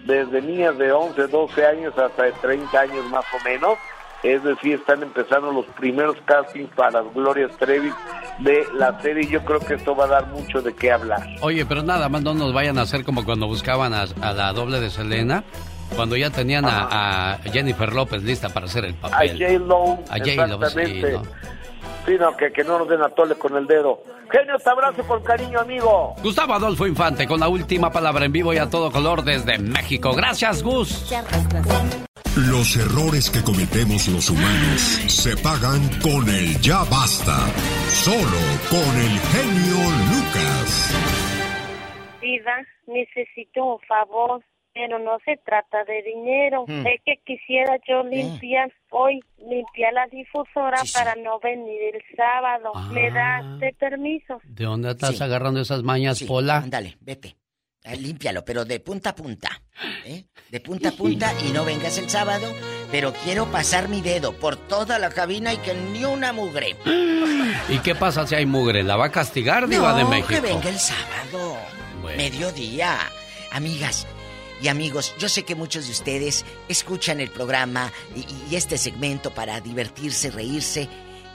desde 0.05 0.41
niñas 0.41 0.77
de 0.77 0.93
11, 0.93 1.27
12 1.27 1.65
años 1.65 1.97
hasta 1.97 2.23
de 2.23 2.31
30 2.31 2.79
años 2.79 3.05
más 3.11 3.25
o 3.33 3.43
menos 3.43 3.77
es 4.23 4.43
decir, 4.43 4.75
están 4.75 5.01
empezando 5.01 5.51
los 5.51 5.65
primeros 5.67 6.15
castings 6.25 6.69
para 6.75 7.01
las 7.01 7.13
Glorias 7.13 7.51
Trevi 7.57 7.91
de 8.39 8.65
la 8.73 8.99
serie. 9.01 9.27
Yo 9.27 9.43
creo 9.43 9.59
que 9.59 9.75
esto 9.75 9.95
va 9.95 10.05
a 10.05 10.07
dar 10.07 10.27
mucho 10.27 10.61
de 10.61 10.73
qué 10.75 10.91
hablar. 10.91 11.27
Oye, 11.41 11.65
pero 11.65 11.81
nada 11.81 12.07
más 12.09 12.21
no 12.21 12.33
nos 12.33 12.53
vayan 12.53 12.77
a 12.77 12.83
hacer 12.83 13.03
como 13.03 13.25
cuando 13.25 13.47
buscaban 13.47 13.93
a, 13.93 14.05
la 14.33 14.53
doble 14.53 14.79
de 14.79 14.89
Selena. 14.89 15.43
Cuando 15.95 16.15
ya 16.15 16.29
tenían 16.29 16.65
a, 16.65 17.39
Jennifer 17.51 17.91
López 17.91 18.23
lista 18.23 18.49
para 18.49 18.67
hacer 18.67 18.85
el 18.85 18.93
papel. 18.93 19.29
A 19.29 19.33
J-Lo. 19.33 19.99
A 20.09 20.19
J-Lo, 20.19 20.69
sí, 20.69 21.01
¿no? 21.01 21.23
Sí, 22.05 22.15
no, 22.19 22.35
que, 22.35 22.51
que 22.51 22.63
no 22.63 22.79
nos 22.79 22.87
den 22.87 23.01
a 23.01 23.09
tole 23.09 23.35
con 23.35 23.55
el 23.57 23.67
dedo. 23.67 24.01
Genio, 24.31 24.57
te 24.57 24.69
abrazo 24.69 25.03
con 25.03 25.21
cariño, 25.23 25.59
amigo. 25.59 26.15
Gustavo 26.23 26.53
Adolfo 26.53 26.87
Infante 26.87 27.27
con 27.27 27.39
la 27.39 27.49
última 27.49 27.91
palabra 27.91 28.25
en 28.25 28.31
vivo 28.31 28.53
y 28.53 28.57
a 28.57 28.69
todo 28.69 28.91
color 28.91 29.23
desde 29.23 29.57
México. 29.59 30.13
Gracias, 30.13 30.63
Gus. 30.63 31.11
Los 32.35 32.77
errores 32.77 33.29
que 33.29 33.43
cometemos 33.43 34.07
los 34.07 34.29
humanos 34.29 34.81
se 35.07 35.35
pagan 35.35 35.81
con 35.99 36.29
el 36.29 36.59
ya 36.61 36.83
basta. 36.85 37.35
Solo 37.89 38.41
con 38.69 38.95
el 38.95 39.19
genio 39.19 39.79
Lucas. 40.07 40.95
Viva, 42.21 42.63
necesito 42.87 43.75
un 43.75 43.79
favor, 43.81 44.41
pero 44.73 44.97
no 44.99 45.17
se 45.25 45.37
trata 45.43 45.83
de 45.83 46.01
dinero. 46.03 46.63
Hmm. 46.67 46.87
Es 46.87 47.01
que 47.03 47.19
quisiera 47.25 47.77
yo 47.85 48.01
eh. 48.01 48.15
limpiar 48.15 48.71
hoy, 48.91 49.19
limpiar 49.37 49.93
la 49.93 50.07
difusora 50.07 50.81
para 50.93 51.15
no 51.15 51.37
venir 51.41 51.95
el 51.95 52.01
sábado. 52.15 52.71
¿Me 52.93 53.11
das 53.11 53.43
ah. 53.43 53.57
de 53.59 53.73
permiso? 53.73 54.39
¿De 54.45 54.63
dónde 54.63 54.91
estás 54.91 55.19
agarrando 55.19 55.59
esas 55.59 55.83
mañas, 55.83 56.23
Pola? 56.23 56.63
Dale, 56.65 56.95
vete. 57.01 57.35
Eh, 57.83 57.97
límpialo, 57.97 58.45
pero 58.45 58.63
de 58.63 58.79
punta 58.79 59.09
a 59.09 59.15
punta. 59.15 59.49
¿Eh? 60.05 60.25
De 60.49 60.59
punta 60.59 60.89
a 60.89 60.91
punta 60.91 61.33
y 61.47 61.51
no 61.51 61.63
vengas 61.65 61.97
el 61.97 62.09
sábado, 62.09 62.51
pero 62.91 63.13
quiero 63.23 63.49
pasar 63.51 63.87
mi 63.87 64.01
dedo 64.01 64.33
por 64.33 64.55
toda 64.57 64.99
la 64.99 65.09
cabina 65.09 65.53
y 65.53 65.57
que 65.57 65.73
ni 65.73 66.03
una 66.03 66.33
mugre. 66.33 66.75
¿Y 67.69 67.77
qué 67.79 67.95
pasa 67.95 68.27
si 68.27 68.35
hay 68.35 68.45
mugre? 68.45 68.83
¿La 68.83 68.95
va 68.97 69.05
a 69.05 69.11
castigar, 69.11 69.67
Diva 69.67 69.93
de 69.95 70.03
México? 70.05 70.27
que 70.29 70.41
venga 70.41 70.69
el 70.69 70.79
sábado. 70.79 71.57
Mediodía. 72.17 72.97
Amigas, 73.51 74.07
Y 74.61 74.67
amigos, 74.67 75.13
yo 75.17 75.27
sé 75.27 75.43
que 75.43 75.55
muchos 75.55 75.85
de 75.85 75.91
ustedes 75.91 76.45
escuchan 76.69 77.19
el 77.19 77.29
programa 77.31 77.91
y, 78.15 78.25
y 78.49 78.55
este 78.55 78.77
segmento 78.77 79.31
para 79.31 79.59
divertirse, 79.59 80.29
reírse 80.31 80.87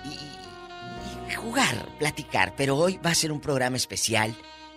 y, 0.04 1.30
y 1.30 1.34
jugar, 1.34 1.88
platicar. 1.98 2.54
Pero 2.56 2.76
hoy 2.76 2.98
va 3.04 3.10
a 3.10 3.14
ser 3.14 3.32
un 3.32 3.40
programa 3.40 3.76
especial, 3.76 4.34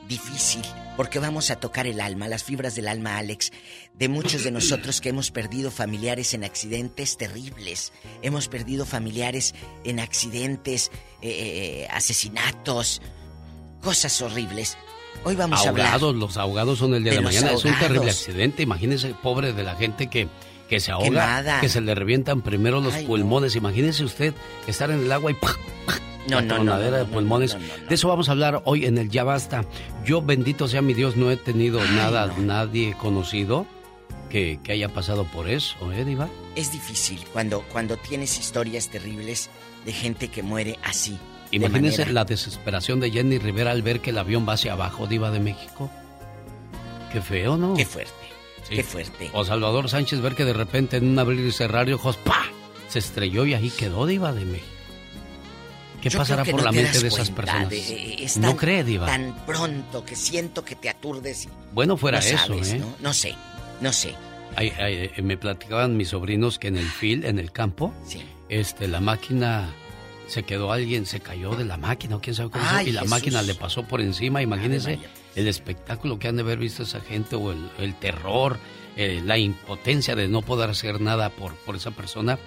difícil, 0.10 0.61
porque 0.98 1.19
vamos 1.19 1.49
a 1.52 1.56
tocar 1.57 1.88
el 1.88 2.02
alma, 2.02 2.27
las 2.27 2.44
fibras 2.44 2.76
del 2.76 2.90
alma, 2.90 3.18
Alex, 3.18 3.52
de 3.94 4.10
muchos 4.10 4.44
de 4.44 4.52
nosotros 4.52 4.99
que 4.99 5.10
hemos 5.10 5.31
perdido 5.31 5.72
familiares 5.72 6.34
en 6.34 6.44
accidentes 6.44 7.15
terribles. 7.15 7.94
Hemos 8.22 8.49
perdido 8.49 8.86
familiares 8.86 9.56
en 9.86 10.02
accidentes, 10.02 10.91
eh, 11.22 11.88
asesinatos, 11.91 13.02
cosas 13.81 14.22
horribles. 14.22 14.77
Hoy 15.23 15.36
vamos 15.36 15.65
a 15.65 15.69
hablar. 15.69 15.88
ahogados, 15.88 16.15
los 16.15 16.38
ahogados 16.38 16.80
son 16.80 16.94
el 16.95 17.03
día 17.03 17.11
de 17.14 17.18
de, 17.19 17.23
los 17.23 17.34
mañana. 17.34 17.53
Es 17.53 17.64
un 17.65 17.72
terrible 17.73 17.98
ahogados. 17.99 18.19
accidente. 18.19 18.64
Imagínese, 18.64 19.14
pobre 19.22 19.53
de 19.53 19.64
la 19.64 19.76
gente 19.76 20.07
que, 20.07 20.27
que 20.69 20.80
se 20.80 20.91
ahoga, 20.91 21.06
Quemada. 21.06 21.61
que 21.61 21.69
se 21.69 21.81
le 21.81 21.94
revientan 21.95 22.41
primero 22.41 22.81
los 22.81 22.94
Ay, 22.94 23.03
no. 23.03 23.10
pulmones. 23.10 23.56
Imagínese 23.56 24.03
usted 24.03 24.34
estar 24.68 24.90
en 24.91 24.99
el 25.02 25.11
agua 25.11 25.31
y 25.31 25.36
¡pac! 25.36 25.57
¡pac! 25.86 26.02
No, 26.30 26.41
no, 26.41 26.64
no, 26.64 26.80
de 26.80 27.06
pulmones. 27.06 27.53
no, 27.56 27.60
no, 27.61 27.88
De 27.89 27.95
eso 27.95 28.07
vamos 28.07 28.30
a 28.30 28.31
hablar 28.34 28.61
hoy 28.65 28.85
en 28.85 28.97
el 28.97 29.10
Ya 29.10 29.23
Basta. 29.23 29.65
Yo, 30.06 30.22
bendito 30.22 30.68
sea 30.68 30.81
mi 30.81 30.93
Dios, 30.93 31.15
no 31.18 31.31
he 31.31 31.38
tenido 31.38 31.80
nada, 31.95 32.34
nadie 32.38 32.95
conocido 32.99 33.65
que, 34.30 34.60
que 34.64 34.72
haya 34.73 34.89
pasado 34.89 35.23
por 35.26 35.49
eso, 35.49 35.91
¿eh, 35.91 36.06
Diva? 36.06 36.30
Es 36.56 36.72
difícil 36.72 37.19
cuando, 37.34 37.61
cuando 37.72 37.97
tienes 37.97 38.38
historias 38.39 38.89
terribles 38.89 39.49
de 39.85 39.91
gente 39.93 40.27
que 40.27 40.43
muere 40.43 40.77
así. 40.84 41.18
de 41.51 41.68
manera- 41.69 42.06
la 42.11 42.26
desesperación 42.26 42.99
de 42.99 43.10
Jenny 43.10 43.39
Rivera 43.39 43.72
al 43.72 43.81
ver 43.81 44.01
que 44.01 44.11
el 44.11 44.18
avión 44.19 44.47
va 44.47 44.53
hacia 44.53 44.73
abajo, 44.73 45.07
Diva 45.07 45.31
de 45.31 45.39
México. 45.39 45.89
Qué 47.11 47.22
feo, 47.22 47.57
¿no? 47.57 47.73
Qué 47.73 47.85
fuerte. 47.85 48.14
Qué 48.69 48.84
fuerte. 48.84 49.31
O 49.34 49.43
Salvador 49.43 49.89
Sánchez 49.89 50.22
ver 50.22 50.35
que 50.35 50.45
de 50.45 50.53
repente 50.53 50.97
en 50.97 51.07
un 51.07 51.18
abrir 51.18 51.43
y 51.43 51.51
cerrar 51.51 51.91
ojos, 51.91 52.18
¡pa! 52.18 52.43
Se 52.88 52.99
estrelló 52.99 53.47
y 53.47 53.56
ahí 53.56 53.72
quedó 53.72 54.06
Diva 54.06 54.31
de 54.31 54.45
México. 54.45 54.68
¿Qué 56.01 56.09
Yo 56.09 56.19
pasará 56.19 56.45
por 56.45 56.55
no 56.61 56.63
la 56.65 56.71
te 56.71 56.81
mente 56.84 56.99
de 56.99 57.07
esas 57.07 57.30
personas? 57.30 57.69
de- 57.69 58.23
es 58.23 58.38
no 58.38 58.49
tan- 58.49 58.57
cree, 58.57 58.84
Diva. 58.84 59.05
Tan 59.05 59.35
pronto 59.45 60.05
que 60.05 60.15
siento 60.15 60.63
que 60.63 60.76
te 60.76 60.89
aturdes 60.89 61.45
y 61.45 61.49
Bueno, 61.73 61.97
fuera 61.97 62.19
no 62.19 62.26
eso, 62.26 62.38
sabes, 62.38 62.71
¿eh? 62.73 62.80
¿no? 62.80 62.95
No 63.01 63.13
sé, 63.13 63.35
no 63.81 63.91
sé. 63.91 64.15
Ay, 64.55 64.71
ay, 64.80 65.11
eh, 65.15 65.21
me 65.21 65.38
platicaban 65.38 65.97
mis 65.97 66.09
sobrinos 66.09 66.57
que 66.57 66.69
en 66.69 66.77
el 66.77 66.88
field, 66.88 67.26
en 67.26 67.38
el 67.38 67.51
campo, 67.51 67.93
este, 68.49 68.88
la 68.88 68.99
máquina 69.01 69.73
se 70.27 70.43
quedó 70.43 70.71
alguien, 70.71 71.05
se 71.05 71.19
cayó 71.19 71.55
de 71.55 71.65
la 71.65 71.77
máquina, 71.77 72.15
o 72.15 72.21
quién 72.21 72.35
sabe 72.35 72.49
cómo 72.51 72.63
Ay, 72.67 72.89
y 72.89 72.91
la 72.91 73.01
Jesús. 73.01 73.09
máquina 73.11 73.41
le 73.41 73.55
pasó 73.55 73.84
por 73.84 73.99
encima. 73.99 74.41
Imagínense 74.41 74.99
el 75.35 75.47
espectáculo 75.47 76.17
que 76.19 76.27
han 76.27 76.35
de 76.38 76.43
haber 76.43 76.57
visto 76.59 76.84
esa 76.84 76.99
gente, 77.01 77.35
o 77.35 77.51
el, 77.51 77.69
el 77.80 77.93
terror, 77.95 78.57
eh, 79.01 79.21
la 79.23 79.38
impotencia 79.38 80.13
de 80.13 80.27
no 80.27 80.41
poder 80.41 80.69
hacer 80.69 80.99
nada 80.99 81.30
por, 81.30 81.55
por 81.55 81.77
esa 81.77 81.91
persona. 81.91 82.38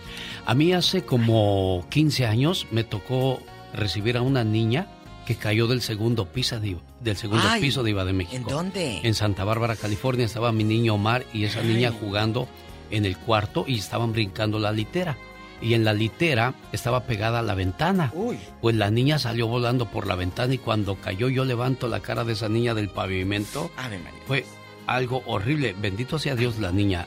A 0.45 0.55
mí 0.55 0.75
hace 0.75 1.03
como 1.03 1.87
15 1.89 2.27
años 2.27 2.67
me 2.71 2.85
tocó 2.85 3.41
recibir 3.73 4.19
a 4.19 4.21
una 4.21 4.45
niña 4.45 4.87
que 5.25 5.37
cayó 5.37 5.67
del 5.67 5.81
segundo 5.81 6.27
piso 6.27 6.61
de, 6.61 6.77
del 7.01 7.17
segundo 7.17 7.43
Ay, 7.49 7.63
piso 7.63 7.83
de 7.83 7.93
Iba 7.93 8.05
de 8.05 8.13
México. 8.13 8.37
¿en 8.37 8.55
dónde? 8.55 9.01
En 9.03 9.15
Santa 9.15 9.45
Bárbara, 9.45 9.77
California, 9.77 10.27
estaba 10.27 10.53
mi 10.53 10.63
niño 10.63 10.97
Omar 10.97 11.25
y 11.33 11.45
esa 11.45 11.63
niña 11.63 11.91
jugando 11.91 12.47
en 12.91 13.07
el 13.07 13.17
cuarto 13.17 13.65
y 13.67 13.79
estaban 13.79 14.13
brincando 14.13 14.59
la 14.59 14.73
litera. 14.73 15.17
Y 15.63 15.73
en 15.73 15.85
la 15.85 15.95
litera 15.95 16.53
estaba 16.73 17.05
pegada 17.05 17.39
a 17.39 17.43
la 17.43 17.55
ventana. 17.55 18.13
Pues 18.61 18.77
la 18.77 18.91
niña 18.91 19.19
salió 19.19 19.47
volando 19.47 19.87
por 19.87 20.07
la 20.07 20.17
ventana 20.17 20.53
y 20.53 20.59
cuando 20.59 20.97
cayó 20.97 21.31
yo 21.31 21.47
levanto 21.47 21.89
la 21.89 22.01
cara 22.01 22.25
de 22.25 22.35
esa 22.35 22.51
niña 22.51 22.75
del 22.75 22.91
pavimento. 22.91 23.71
Ave 23.79 23.99
María. 24.01 24.21
Fue 24.27 24.45
algo 24.87 25.23
horrible. 25.27 25.75
Bendito 25.81 26.19
sea 26.19 26.35
Dios, 26.37 26.59
la 26.59 26.73
niña 26.73 27.07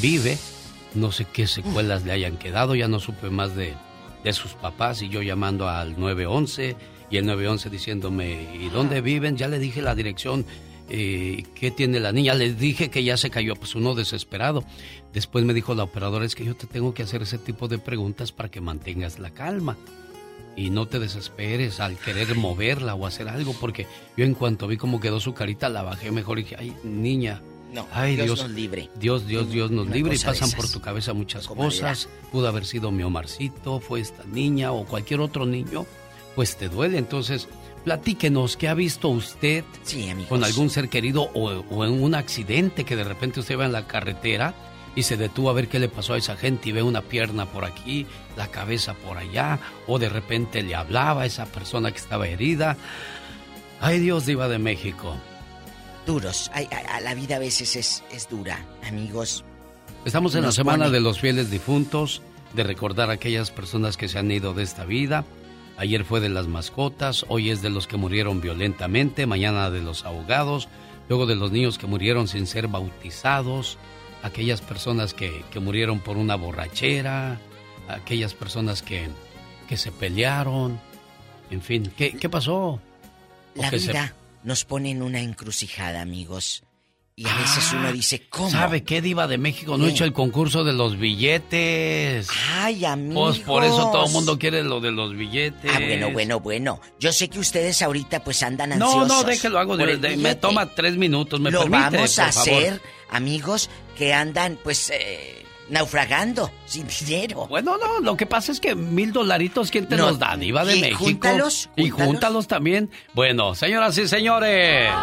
vive. 0.00 0.38
No 0.94 1.12
sé 1.12 1.26
qué 1.32 1.46
secuelas 1.46 2.04
le 2.04 2.12
hayan 2.12 2.36
quedado. 2.36 2.74
Ya 2.74 2.88
no 2.88 3.00
supe 3.00 3.30
más 3.30 3.54
de, 3.54 3.74
de 4.24 4.32
sus 4.32 4.52
papás 4.54 5.02
y 5.02 5.08
yo 5.08 5.22
llamando 5.22 5.68
al 5.68 5.98
911 5.98 6.76
y 7.10 7.16
el 7.18 7.26
911 7.26 7.70
diciéndome, 7.70 8.48
¿y 8.60 8.68
dónde 8.68 9.00
viven? 9.00 9.36
Ya 9.36 9.48
le 9.48 9.58
dije 9.58 9.82
la 9.82 9.94
dirección. 9.94 10.44
eh, 10.88 11.44
¿Qué 11.54 11.70
tiene 11.70 12.00
la 12.00 12.12
niña? 12.12 12.34
Les 12.34 12.58
dije 12.58 12.90
que 12.90 13.04
ya 13.04 13.16
se 13.16 13.30
cayó, 13.30 13.54
pues 13.56 13.74
uno 13.74 13.94
desesperado. 13.94 14.64
Después 15.12 15.44
me 15.44 15.54
dijo 15.54 15.74
la 15.74 15.82
operadora, 15.84 16.24
es 16.24 16.34
que 16.34 16.44
yo 16.44 16.54
te 16.56 16.66
tengo 16.66 16.94
que 16.94 17.02
hacer 17.02 17.22
ese 17.22 17.38
tipo 17.38 17.68
de 17.68 17.78
preguntas 17.78 18.32
para 18.32 18.48
que 18.50 18.60
mantengas 18.60 19.18
la 19.18 19.30
calma 19.30 19.76
y 20.56 20.70
no 20.70 20.86
te 20.86 20.98
desesperes 20.98 21.80
al 21.80 21.98
querer 21.98 22.34
moverla 22.34 22.94
o 22.94 23.06
hacer 23.06 23.28
algo, 23.28 23.54
porque 23.60 23.86
yo 24.16 24.24
en 24.24 24.34
cuanto 24.34 24.66
vi 24.66 24.78
cómo 24.78 25.00
quedó 25.00 25.20
su 25.20 25.34
carita, 25.34 25.68
la 25.68 25.82
bajé 25.82 26.10
mejor 26.10 26.38
y 26.38 26.42
dije, 26.42 26.56
ay, 26.58 26.74
niña. 26.82 27.42
No, 27.72 27.86
ay, 27.92 28.14
Dios 28.14 28.26
Dios, 28.26 28.42
nos 28.42 28.50
libre. 28.52 28.88
Dios, 28.98 29.26
Dios, 29.26 29.50
Dios 29.50 29.70
nos 29.70 29.86
Una 29.86 29.96
libre 29.96 30.16
y 30.16 30.18
pasan 30.18 30.50
por 30.52 30.70
tu 30.70 30.80
cabeza 30.80 31.12
muchas 31.12 31.46
cosas. 31.46 32.08
Pudo 32.32 32.48
haber 32.48 32.64
sido 32.64 32.90
mi 32.90 33.02
Omarcito, 33.02 33.80
fue 33.80 34.00
esta 34.00 34.24
niña 34.24 34.72
o 34.72 34.86
cualquier 34.86 35.20
otro 35.20 35.44
niño, 35.44 35.84
pues 36.34 36.56
te 36.56 36.68
duele. 36.68 36.96
Entonces, 36.96 37.48
platíquenos, 37.84 38.56
¿qué 38.56 38.68
ha 38.68 38.74
visto 38.74 39.08
usted 39.08 39.64
Sí, 39.82 40.08
con 40.28 40.42
algún 40.42 40.70
ser 40.70 40.88
querido 40.88 41.22
o, 41.34 41.50
o 41.50 41.84
en 41.84 42.02
un 42.02 42.14
accidente 42.14 42.84
que 42.84 42.96
de 42.96 43.04
repente 43.04 43.40
usted 43.40 43.58
va 43.58 43.66
en 43.66 43.72
la 43.72 43.86
carretera 43.86 44.54
y 44.96 45.04
se 45.04 45.16
detuvo 45.16 45.50
a 45.50 45.52
ver 45.52 45.68
qué 45.68 45.78
le 45.78 45.88
pasó 45.88 46.14
a 46.14 46.18
esa 46.18 46.36
gente 46.36 46.70
y 46.70 46.72
ve 46.72 46.82
una 46.82 47.02
pierna 47.02 47.46
por 47.46 47.64
aquí, 47.64 48.06
la 48.36 48.48
cabeza 48.48 48.94
por 48.94 49.18
allá, 49.18 49.60
o 49.86 49.98
de 50.00 50.08
repente 50.08 50.62
le 50.62 50.74
hablaba 50.74 51.22
a 51.22 51.26
esa 51.26 51.46
persona 51.46 51.92
que 51.92 51.98
estaba 51.98 52.26
herida. 52.26 52.76
Ay 53.80 54.00
Dios, 54.00 54.26
diva 54.26 54.48
de 54.48 54.58
México. 54.58 55.14
Duros. 56.06 56.50
Ay, 56.54 56.68
la 57.02 57.14
vida 57.14 57.36
a 57.36 57.38
veces 57.40 57.76
es, 57.76 58.02
es 58.10 58.28
dura, 58.28 58.64
amigos. 58.88 59.44
Estamos 60.04 60.34
en 60.34 60.42
la 60.42 60.52
semana 60.52 60.84
pone- 60.86 60.94
de 60.96 61.00
los 61.00 61.20
fieles 61.20 61.50
difuntos, 61.50 62.22
de 62.54 62.62
recordar 62.62 63.10
a 63.10 63.14
aquellas 63.14 63.50
personas 63.50 63.96
que 63.96 64.08
se 64.08 64.18
han 64.18 64.30
ido 64.30 64.54
de 64.54 64.62
esta 64.62 64.84
vida. 64.84 65.24
Ayer 65.76 66.04
fue 66.04 66.20
de 66.20 66.28
las 66.30 66.46
mascotas, 66.46 67.26
hoy 67.28 67.50
es 67.50 67.60
de 67.60 67.68
los 67.70 67.86
que 67.86 67.96
murieron 67.98 68.40
violentamente, 68.40 69.26
mañana 69.26 69.68
de 69.70 69.82
los 69.82 70.04
ahogados, 70.06 70.68
luego 71.08 71.26
de 71.26 71.34
los 71.34 71.52
niños 71.52 71.76
que 71.76 71.86
murieron 71.86 72.28
sin 72.28 72.46
ser 72.46 72.68
bautizados, 72.68 73.76
aquellas 74.26 74.60
personas 74.60 75.14
que, 75.14 75.44
que 75.50 75.60
murieron 75.60 76.00
por 76.00 76.16
una 76.16 76.34
borrachera, 76.36 77.38
aquellas 77.88 78.34
personas 78.34 78.82
que, 78.82 79.08
que 79.68 79.76
se 79.76 79.90
pelearon, 79.92 80.78
en 81.50 81.62
fin, 81.62 81.92
¿qué, 81.96 82.12
qué 82.16 82.28
pasó? 82.28 82.80
La 83.54 83.70
se- 83.70 83.78
vida 83.78 84.14
nos 84.44 84.64
pone 84.64 84.90
en 84.90 85.02
una 85.02 85.20
encrucijada, 85.20 86.00
amigos. 86.02 86.62
Y 87.18 87.26
a 87.26 87.34
veces 87.34 87.72
uno 87.72 87.90
dice, 87.94 88.26
¿cómo? 88.28 88.50
¿Sabe 88.50 88.82
qué, 88.84 89.00
Diva 89.00 89.26
de 89.26 89.38
México? 89.38 89.78
No 89.78 89.84
¿Qué? 89.86 89.90
hecho 89.92 90.04
el 90.04 90.12
concurso 90.12 90.64
de 90.64 90.74
los 90.74 90.98
billetes. 90.98 92.28
Ay, 92.52 92.84
amigos. 92.84 93.38
Pues 93.38 93.46
por 93.46 93.64
eso 93.64 93.90
todo 93.90 94.04
el 94.04 94.12
mundo 94.12 94.38
quiere 94.38 94.62
lo 94.62 94.80
de 94.80 94.90
los 94.92 95.14
billetes. 95.16 95.70
Ah, 95.74 95.78
bueno, 95.80 96.10
bueno, 96.12 96.40
bueno. 96.40 96.78
Yo 97.00 97.12
sé 97.14 97.28
que 97.30 97.38
ustedes 97.38 97.80
ahorita 97.80 98.22
pues 98.22 98.42
andan 98.42 98.78
No, 98.78 98.86
ansiosos. 98.86 99.08
no, 99.08 99.24
déjelo, 99.24 99.58
hago. 99.58 99.78
de- 99.78 99.96
de- 99.96 100.16
me 100.18 100.34
toma 100.34 100.66
tres 100.74 100.98
minutos, 100.98 101.40
me 101.40 101.50
Lo 101.50 101.60
permite, 101.62 101.96
vamos 101.96 102.18
a 102.18 102.24
por 102.26 102.32
favor. 102.34 102.80
Amigos, 103.10 103.70
que 103.96 104.12
andan 104.14 104.58
pues 104.62 104.90
eh, 104.90 105.44
naufragando 105.70 106.50
sin 106.66 106.86
dinero. 106.88 107.46
Bueno, 107.46 107.76
no, 107.78 108.00
lo 108.00 108.16
que 108.16 108.26
pasa 108.26 108.52
es 108.52 108.60
que 108.60 108.74
mil 108.74 109.12
dolaritos, 109.12 109.70
¿quién 109.70 109.86
te 109.88 109.96
No, 109.96 110.08
los 110.08 110.18
da? 110.18 110.36
Diva 110.36 110.64
de 110.64 110.76
y 110.76 110.80
México. 110.80 110.98
júntalos, 111.04 111.70
Y 111.76 111.88
júntalos. 111.90 112.06
júntalos 112.12 112.46
también. 112.48 112.90
Bueno, 113.14 113.54
señoras 113.54 113.96
y 113.98 114.06
señores. 114.08 114.90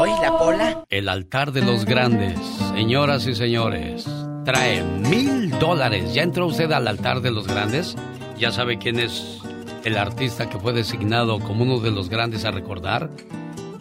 Hoy 0.00 0.10
la 0.22 0.38
pola. 0.38 0.84
El 0.90 1.08
altar 1.08 1.50
de 1.52 1.62
los 1.62 1.84
grandes, 1.84 2.38
señoras 2.74 3.26
y 3.26 3.34
señores, 3.34 4.06
trae 4.44 4.82
mil 4.82 5.50
dólares. 5.58 6.14
¿Ya 6.14 6.22
entró 6.22 6.46
usted 6.46 6.70
al 6.70 6.86
altar 6.86 7.20
de 7.20 7.30
los 7.32 7.46
grandes? 7.48 7.96
¿Ya 8.38 8.52
sabe 8.52 8.78
quién 8.78 9.00
es 9.00 9.40
el 9.84 9.96
artista 9.96 10.48
que 10.48 10.58
fue 10.58 10.72
designado 10.72 11.40
como 11.40 11.62
uno 11.62 11.80
de 11.80 11.90
los 11.90 12.08
grandes 12.08 12.44
a 12.44 12.50
recordar? 12.50 13.10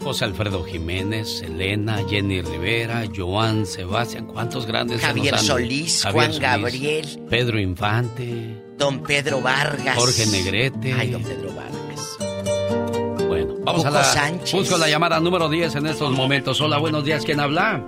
José 0.03 0.26
Alfredo 0.26 0.64
Jiménez, 0.64 1.41
Elena, 1.41 1.99
Jenny 2.07 2.41
Rivera, 2.41 3.03
Joan 3.14 3.65
Sebastián, 3.65 4.26
¿cuántos 4.26 4.65
grandes 4.65 5.02
Javier 5.02 5.38
Solís, 5.38 6.03
Javier 6.03 6.14
Juan 6.14 6.34
Solís, 6.34 6.41
Gabriel. 6.41 7.19
Pedro 7.30 7.60
Infante, 7.60 8.64
Don 8.78 9.02
Pedro 9.02 9.41
Vargas. 9.41 9.98
Jorge 9.98 10.28
Negrete. 10.28 10.94
Ay, 10.94 11.10
don 11.10 11.24
Pedro 11.24 11.49
Vargas. 11.53 12.18
Bueno, 13.28 13.56
vamos 13.64 13.84
a 13.86 13.90
la. 13.90 14.03
Sánchez. 14.03 14.53
Busco 14.53 14.78
la 14.78 14.88
llamada 14.88 15.19
número 15.19 15.49
10 15.49 15.76
en 15.76 15.88
estos 15.88 16.11
momentos. 16.11 16.61
Hola, 16.61 16.78
buenos 16.78 17.03
días. 17.03 17.26
¿Quién 17.26 17.40
habla? 17.40 17.84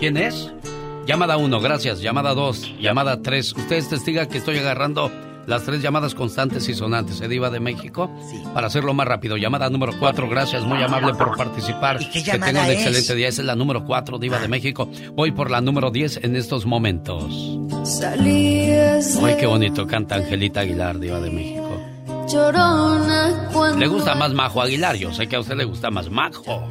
¿Quién 0.00 0.16
es? 0.16 0.52
Llamada 1.06 1.36
1, 1.36 1.60
gracias. 1.60 2.00
Llamada 2.00 2.34
2, 2.34 2.80
llamada 2.80 3.22
3. 3.22 3.52
Ustedes 3.56 3.88
testiga 3.88 4.28
que 4.28 4.38
estoy 4.38 4.58
agarrando 4.58 5.12
las 5.46 5.64
tres 5.64 5.82
llamadas 5.82 6.14
constantes 6.14 6.68
y 6.68 6.74
sonantes. 6.74 7.16
¿Se 7.16 7.28
diva 7.28 7.50
de 7.50 7.60
México? 7.60 8.10
Para 8.54 8.66
hacerlo 8.68 8.94
más 8.94 9.06
rápido. 9.06 9.36
Llamada 9.36 9.68
número 9.70 9.92
4, 9.98 10.28
gracias. 10.28 10.64
Muy 10.64 10.82
amable 10.82 11.14
por 11.14 11.36
participar. 11.36 12.00
¿Y 12.00 12.06
qué 12.06 12.22
que 12.22 12.32
tenga 12.38 12.62
un 12.64 12.70
es? 12.70 12.78
excelente 12.78 13.14
día. 13.14 13.28
Esa 13.28 13.42
es 13.42 13.46
la 13.46 13.56
número 13.56 13.84
4, 13.84 14.18
Diva 14.18 14.38
de 14.38 14.48
México. 14.48 14.88
Voy 15.14 15.32
por 15.32 15.50
la 15.50 15.60
número 15.60 15.90
10 15.90 16.20
en 16.24 16.36
estos 16.36 16.66
momentos. 16.66 17.58
Ay, 19.22 19.36
qué 19.38 19.46
bonito 19.46 19.86
canta 19.86 20.16
Angelita 20.16 20.60
Aguilar, 20.60 20.98
Diva 20.98 21.20
de 21.20 21.30
México. 21.30 21.61
Llorona 22.32 23.48
cuando... 23.52 23.78
Le 23.78 23.86
gusta 23.86 24.14
más 24.14 24.32
Majo 24.32 24.62
Aguilar, 24.62 24.96
yo 24.96 25.12
sé 25.12 25.26
que 25.26 25.36
a 25.36 25.40
usted 25.40 25.54
le 25.56 25.64
gusta 25.64 25.90
más 25.90 26.10
Majo. 26.10 26.66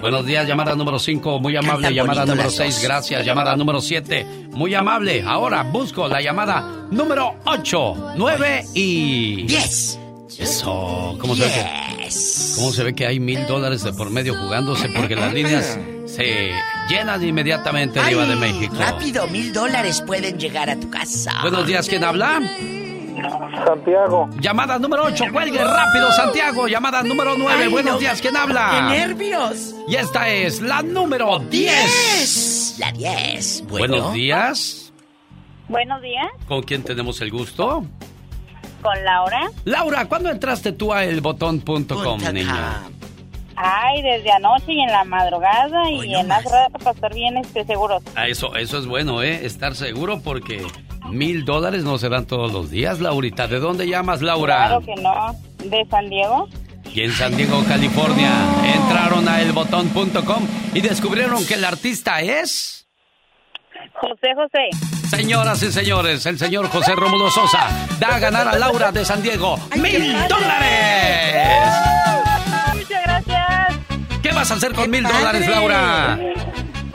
Buenos 0.00 0.26
días, 0.26 0.46
llamada 0.46 0.74
número 0.74 0.98
5, 0.98 1.38
muy 1.40 1.56
amable, 1.56 1.92
llamada 1.92 2.24
número 2.24 2.44
las 2.44 2.54
6, 2.54 2.74
dos. 2.74 2.84
gracias, 2.84 3.24
llamada 3.24 3.56
número 3.56 3.80
7, 3.80 4.26
muy 4.52 4.74
amable. 4.74 5.22
Ahora 5.26 5.62
busco 5.62 6.08
la 6.08 6.20
llamada 6.20 6.86
número 6.90 7.34
8, 7.44 8.14
9 8.16 8.64
y... 8.74 9.42
10. 9.46 10.00
Eso, 10.38 11.16
¿cómo 11.20 11.36
se 11.36 11.44
ve 11.44 11.52
que, 11.52 12.08
cómo 12.56 12.72
se 12.72 12.82
ve 12.82 12.94
que 12.94 13.06
hay 13.06 13.20
mil 13.20 13.46
dólares 13.46 13.84
de 13.84 13.92
por 13.92 14.10
medio 14.10 14.34
jugándose? 14.34 14.88
Porque 14.88 15.14
las 15.14 15.32
líneas 15.32 15.78
se 16.06 16.50
llenan 16.88 17.22
inmediatamente, 17.22 18.00
Ay, 18.00 18.14
Diva 18.14 18.26
de 18.26 18.34
México. 18.36 18.74
Rápido, 18.76 19.28
mil 19.28 19.52
dólares 19.52 20.02
pueden 20.04 20.38
llegar 20.38 20.70
a 20.70 20.76
tu 20.78 20.90
casa. 20.90 21.38
Buenos 21.42 21.66
días, 21.66 21.88
¿quién 21.88 22.02
habla? 22.02 22.40
Santiago. 23.66 24.28
Llamada 24.40 24.78
número 24.78 25.04
8, 25.04 25.24
cuelgue 25.32 25.62
rápido, 25.62 26.10
Santiago. 26.12 26.66
Llamada 26.68 27.02
número 27.02 27.34
9, 27.36 27.62
Ay, 27.64 27.68
buenos 27.70 27.94
no. 27.94 27.98
días, 28.00 28.20
¿quién 28.20 28.36
habla? 28.36 28.70
¡Qué 28.90 28.98
nervios! 28.98 29.74
Y 29.88 29.96
esta 29.96 30.28
es 30.28 30.60
la 30.60 30.82
número 30.82 31.38
10. 31.38 32.76
La 32.78 32.92
10. 32.92 33.64
Bueno. 33.68 33.88
Buenos 33.96 34.12
días. 34.12 34.92
Buenos 35.68 36.02
días, 36.02 36.26
¿Con 36.46 36.62
quién 36.62 36.82
tenemos 36.84 37.20
el 37.22 37.30
gusto? 37.30 37.84
con 38.82 39.02
Laura. 39.02 39.48
Laura, 39.64 40.04
¿cuándo 40.04 40.28
entraste 40.28 40.72
tú 40.72 40.92
a 40.92 41.04
elbotón.com, 41.04 42.20
niña? 42.34 42.82
Ay, 43.56 44.02
desde 44.02 44.30
anoche 44.30 44.72
y 44.74 44.80
en 44.80 44.88
la 44.92 45.04
madrugada 45.04 45.88
y 45.90 46.14
en 46.14 46.28
las 46.28 46.44
rato 46.44 46.78
para 46.80 46.90
estar 46.90 47.14
bien 47.14 47.38
este, 47.38 47.64
seguros. 47.64 48.02
Ah, 48.14 48.28
Eso, 48.28 48.54
eso 48.56 48.78
es 48.78 48.86
bueno, 48.86 49.22
¿eh? 49.22 49.46
Estar 49.46 49.74
seguro 49.74 50.20
porque 50.22 50.66
mil 51.10 51.44
dólares 51.44 51.84
no 51.84 51.98
se 51.98 52.08
dan 52.08 52.26
todos 52.26 52.52
los 52.52 52.70
días, 52.70 53.00
Laurita. 53.00 53.46
¿De 53.46 53.60
dónde 53.60 53.86
llamas, 53.86 54.22
Laura? 54.22 54.56
Claro 54.56 54.80
que 54.80 54.94
no. 55.00 55.34
¿De 55.64 55.86
San 55.90 56.08
Diego? 56.08 56.48
Y 56.92 57.02
en 57.02 57.12
San 57.12 57.36
Diego, 57.36 57.62
California, 57.66 58.30
entraron 58.74 59.28
a 59.28 59.40
elbotón.com 59.40 60.46
y 60.74 60.80
descubrieron 60.80 61.44
que 61.46 61.54
el 61.54 61.64
artista 61.64 62.20
es... 62.20 62.86
José 63.94 64.34
José. 64.34 65.06
Señoras 65.08 65.62
y 65.62 65.70
señores, 65.70 66.26
el 66.26 66.38
señor 66.38 66.68
José 66.68 66.94
Rómulo 66.94 67.30
Sosa 67.30 67.68
da 68.00 68.16
a 68.16 68.18
ganar 68.18 68.48
a 68.48 68.58
Laura 68.58 68.90
de 68.90 69.04
San 69.04 69.22
Diego 69.22 69.56
mil 69.76 70.12
dólares. 70.28 71.68
Muchas 72.74 73.02
gracias. 73.04 73.78
¿Qué 74.22 74.32
vas 74.32 74.50
a 74.50 74.54
hacer 74.54 74.72
con 74.72 74.90
mil 74.90 75.04
dólares, 75.04 75.48
Laura? 75.48 76.18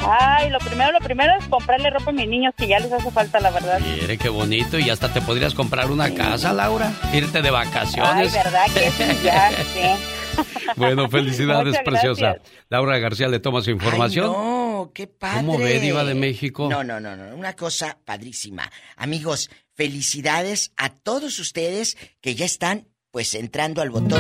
Ay, 0.02 0.50
lo 0.50 0.60
primero, 0.60 0.92
lo 0.92 1.00
primero 1.00 1.34
es 1.40 1.46
comprarle 1.48 1.90
ropa 1.90 2.12
a 2.12 2.14
mis 2.14 2.28
niños 2.28 2.54
que 2.58 2.68
ya 2.68 2.80
les 2.80 2.92
hace 2.92 3.12
falta, 3.12 3.40
la 3.40 3.52
verdad. 3.52 3.80
Mire 3.80 4.18
qué 4.18 4.30
bonito 4.30 4.80
y 4.80 4.90
hasta 4.90 5.12
te 5.12 5.22
podrías 5.22 5.54
comprar 5.54 5.92
una 5.92 6.14
casa, 6.14 6.54
Laura. 6.54 6.92
Irte 7.14 7.42
de 7.42 7.50
Ay, 7.50 7.54
vacaciones. 7.54 8.34
verdad 8.34 8.66
que 8.74 8.92
sí, 8.92 9.20
ya, 9.24 9.52
sí. 9.52 10.04
Bueno, 10.78 11.10
felicidades, 11.10 11.78
preciosa. 11.84 12.36
Laura 12.70 12.98
García 13.00 13.28
le 13.28 13.40
toma 13.40 13.62
su 13.62 13.72
información. 13.72 14.28
Ay, 14.28 14.32
no, 14.32 14.92
qué 14.94 15.08
padre. 15.08 15.38
¿Cómo 15.46 15.58
ve, 15.58 15.80
Diva 15.80 16.06
de 16.06 16.14
México? 16.14 16.70
No, 16.70 16.84
no, 16.84 17.00
no, 17.00 17.16
no, 17.18 17.36
una 17.36 17.54
cosa 17.54 17.98
padrísima. 18.06 18.70
Amigos, 18.96 19.50
felicidades 19.76 20.72
a 20.78 20.90
todos 20.90 21.40
ustedes 21.40 21.98
que 22.22 22.36
ya 22.36 22.46
están, 22.46 22.88
pues, 23.12 23.34
entrando 23.36 23.82
al 23.82 23.90
botón.com. 23.90 24.20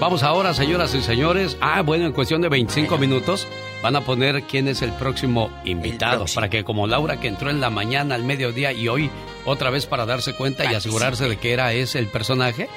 Vamos 0.00 0.22
ahora, 0.22 0.54
señoras 0.54 0.94
y 0.94 1.00
señores. 1.00 1.56
Ah, 1.60 1.82
bueno, 1.82 2.06
en 2.06 2.12
cuestión 2.12 2.40
de 2.40 2.48
25 2.48 2.98
minutos 2.98 3.48
van 3.82 3.96
a 3.96 4.00
poner 4.02 4.42
quién 4.42 4.68
es 4.68 4.82
el 4.82 4.92
próximo 4.92 5.50
invitado. 5.64 6.24
Para 6.34 6.48
que 6.48 6.64
como 6.64 6.86
Laura 6.86 7.20
que 7.20 7.28
entró 7.28 7.50
en 7.50 7.60
la 7.60 7.70
mañana, 7.70 8.14
al 8.14 8.24
mediodía 8.24 8.72
y 8.72 8.88
hoy 8.88 9.10
otra 9.44 9.70
vez 9.70 9.86
para 9.86 10.06
darse 10.06 10.34
cuenta 10.34 10.70
y 10.70 10.74
asegurarse 10.74 11.28
de 11.28 11.36
que 11.36 11.52
era 11.52 11.72
ese 11.72 11.98
el 11.98 12.08
personaje, 12.08 12.68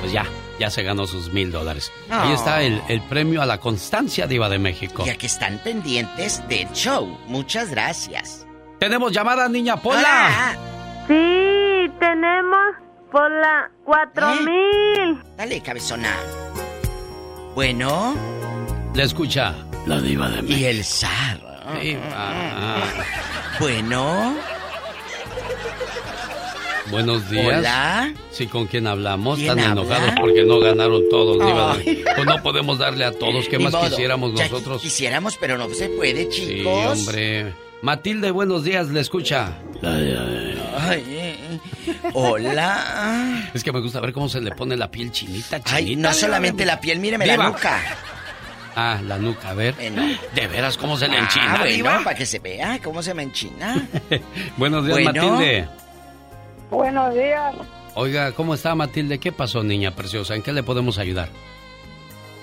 pues 0.00 0.12
ya, 0.12 0.26
ya 0.58 0.70
se 0.70 0.82
ganó 0.82 1.06
sus 1.06 1.32
mil 1.32 1.52
dólares. 1.52 1.92
Ahí 2.10 2.32
está 2.32 2.62
el, 2.62 2.80
el 2.88 3.00
premio 3.02 3.42
a 3.42 3.46
la 3.46 3.58
constancia 3.58 4.26
diva 4.26 4.48
de 4.48 4.58
México. 4.58 5.04
Ya 5.04 5.16
que 5.16 5.26
están 5.26 5.58
pendientes 5.58 6.46
del 6.48 6.70
show. 6.72 7.18
Muchas 7.26 7.70
gracias. 7.70 8.46
Tenemos 8.78 9.12
llamada, 9.12 9.48
niña 9.48 9.76
Pola. 9.76 10.56
Sí, 11.08 11.90
tenemos 11.98 12.74
por 13.10 13.30
la 13.30 13.70
cuatro 13.84 14.34
mil. 14.36 15.22
Dale, 15.36 15.60
cabezona. 15.62 16.14
Bueno. 17.54 18.14
Le 18.94 19.02
escucha 19.02 19.54
la 19.86 20.00
diva 20.00 20.28
de 20.28 20.42
México. 20.42 20.60
Y 20.60 20.64
el 20.64 20.84
zar. 20.84 21.40
Diva. 21.82 22.82
Bueno. 23.60 24.36
Buenos 26.90 27.28
días. 27.30 27.58
Hola. 27.58 28.12
Sí, 28.30 28.46
¿con 28.46 28.66
quién 28.66 28.86
hablamos? 28.86 29.38
¿Quién 29.38 29.58
Están 29.58 29.78
habla? 29.78 29.96
enojados 29.96 30.20
porque 30.20 30.44
no 30.44 30.60
ganaron 30.60 31.02
todos, 31.10 31.38
Diva. 31.44 31.74
de 31.76 31.80
Ay. 31.80 31.86
México. 31.86 32.10
Pues 32.14 32.26
no 32.28 32.42
podemos 32.42 32.78
darle 32.78 33.04
a 33.04 33.12
todos. 33.12 33.48
¿Qué 33.48 33.58
Ni 33.58 33.64
más 33.64 33.72
modo. 33.72 33.88
quisiéramos 33.88 34.34
Ya 34.34 34.44
nosotros? 34.48 34.82
Quisiéramos, 34.82 35.36
pero 35.36 35.58
no 35.58 35.68
se 35.70 35.88
puede, 35.88 36.30
Sí, 36.30 36.46
chicos. 36.58 36.98
hombre. 37.00 37.52
Matilde, 37.82 38.30
buenos 38.30 38.64
días, 38.64 38.88
le 38.88 39.00
escucha. 39.00 39.52
Ay, 39.82 41.04
eh, 41.08 41.36
Hola. 42.14 43.50
Es 43.52 43.62
que 43.64 43.72
me 43.72 43.80
gusta 43.80 44.00
ver 44.00 44.12
cómo 44.12 44.28
se 44.28 44.40
le 44.40 44.50
pone 44.52 44.76
la 44.76 44.90
piel 44.90 45.10
chinita, 45.12 45.58
chinita. 45.60 45.74
Ay, 45.74 45.96
no 45.96 46.12
solamente 46.12 46.64
la 46.64 46.80
piel, 46.80 47.00
míreme 47.00 47.26
la 47.26 47.36
nuca. 47.36 47.80
Ah, 48.78 49.00
la 49.02 49.16
nuca, 49.16 49.48
a 49.50 49.54
ver. 49.54 49.74
De 50.34 50.46
veras, 50.48 50.76
cómo 50.76 50.98
se 50.98 51.08
le 51.08 51.16
enchina, 51.18 51.54
Ah, 51.54 51.58
bueno, 51.80 52.04
para 52.04 52.14
que 52.14 52.26
se 52.26 52.38
vea 52.38 52.78
cómo 52.84 53.02
se 53.02 53.14
me 53.14 53.22
enchina. 53.22 53.88
Buenos 54.58 54.84
días, 54.84 54.98
Bueno. 55.02 55.12
Matilde. 55.30 55.68
Buenos 56.70 57.14
días. 57.14 57.54
Oiga, 57.94 58.32
¿cómo 58.32 58.52
está 58.54 58.74
Matilde? 58.74 59.18
¿Qué 59.18 59.32
pasó, 59.32 59.62
niña 59.62 59.92
preciosa? 59.92 60.34
¿En 60.34 60.42
qué 60.42 60.52
le 60.52 60.62
podemos 60.62 60.98
ayudar? 60.98 61.30